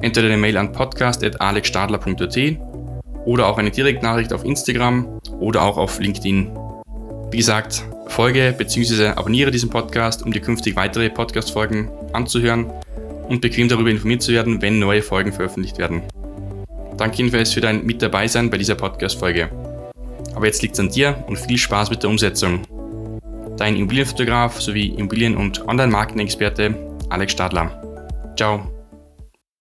entweder 0.00 0.26
eine 0.26 0.36
Mail 0.36 0.56
an 0.56 0.72
podcast.alexstadler.at 0.72 2.38
oder 3.24 3.46
auch 3.46 3.58
eine 3.58 3.70
Direktnachricht 3.70 4.32
auf 4.32 4.44
Instagram 4.44 5.20
oder 5.38 5.62
auch 5.62 5.76
auf 5.76 6.00
LinkedIn. 6.00 6.50
Wie 7.30 7.36
gesagt, 7.36 7.84
folge 8.08 8.54
bzw. 8.56 9.08
abonniere 9.08 9.50
diesen 9.50 9.70
Podcast, 9.70 10.24
um 10.24 10.32
dir 10.32 10.40
künftig 10.40 10.76
weitere 10.76 11.10
Podcast-Folgen 11.10 11.90
anzuhören 12.12 12.70
und 13.28 13.40
bequem 13.40 13.68
darüber 13.68 13.90
informiert 13.90 14.22
zu 14.22 14.32
werden, 14.32 14.60
wenn 14.60 14.78
neue 14.78 15.02
Folgen 15.02 15.32
veröffentlicht 15.32 15.78
werden. 15.78 16.02
Danke 16.96 17.18
jedenfalls 17.18 17.52
für 17.52 17.60
dein 17.60 17.86
Mit 17.86 18.02
dabei 18.02 18.26
sein 18.26 18.50
bei 18.50 18.58
dieser 18.58 18.74
Podcast-Folge. 18.74 19.48
Aber 20.34 20.46
jetzt 20.46 20.62
liegt 20.62 20.74
es 20.74 20.80
an 20.80 20.90
dir 20.90 21.22
und 21.28 21.38
viel 21.38 21.56
Spaß 21.56 21.90
mit 21.90 22.02
der 22.02 22.10
Umsetzung. 22.10 22.62
Dein 23.56 23.76
Immobilienfotograf 23.76 24.60
sowie 24.60 24.88
Immobilien- 24.88 25.36
und 25.36 25.66
Online-Marketing-Experte 25.66 26.74
Alex 27.10 27.32
Stadler. 27.32 27.82
Ciao. 28.36 28.79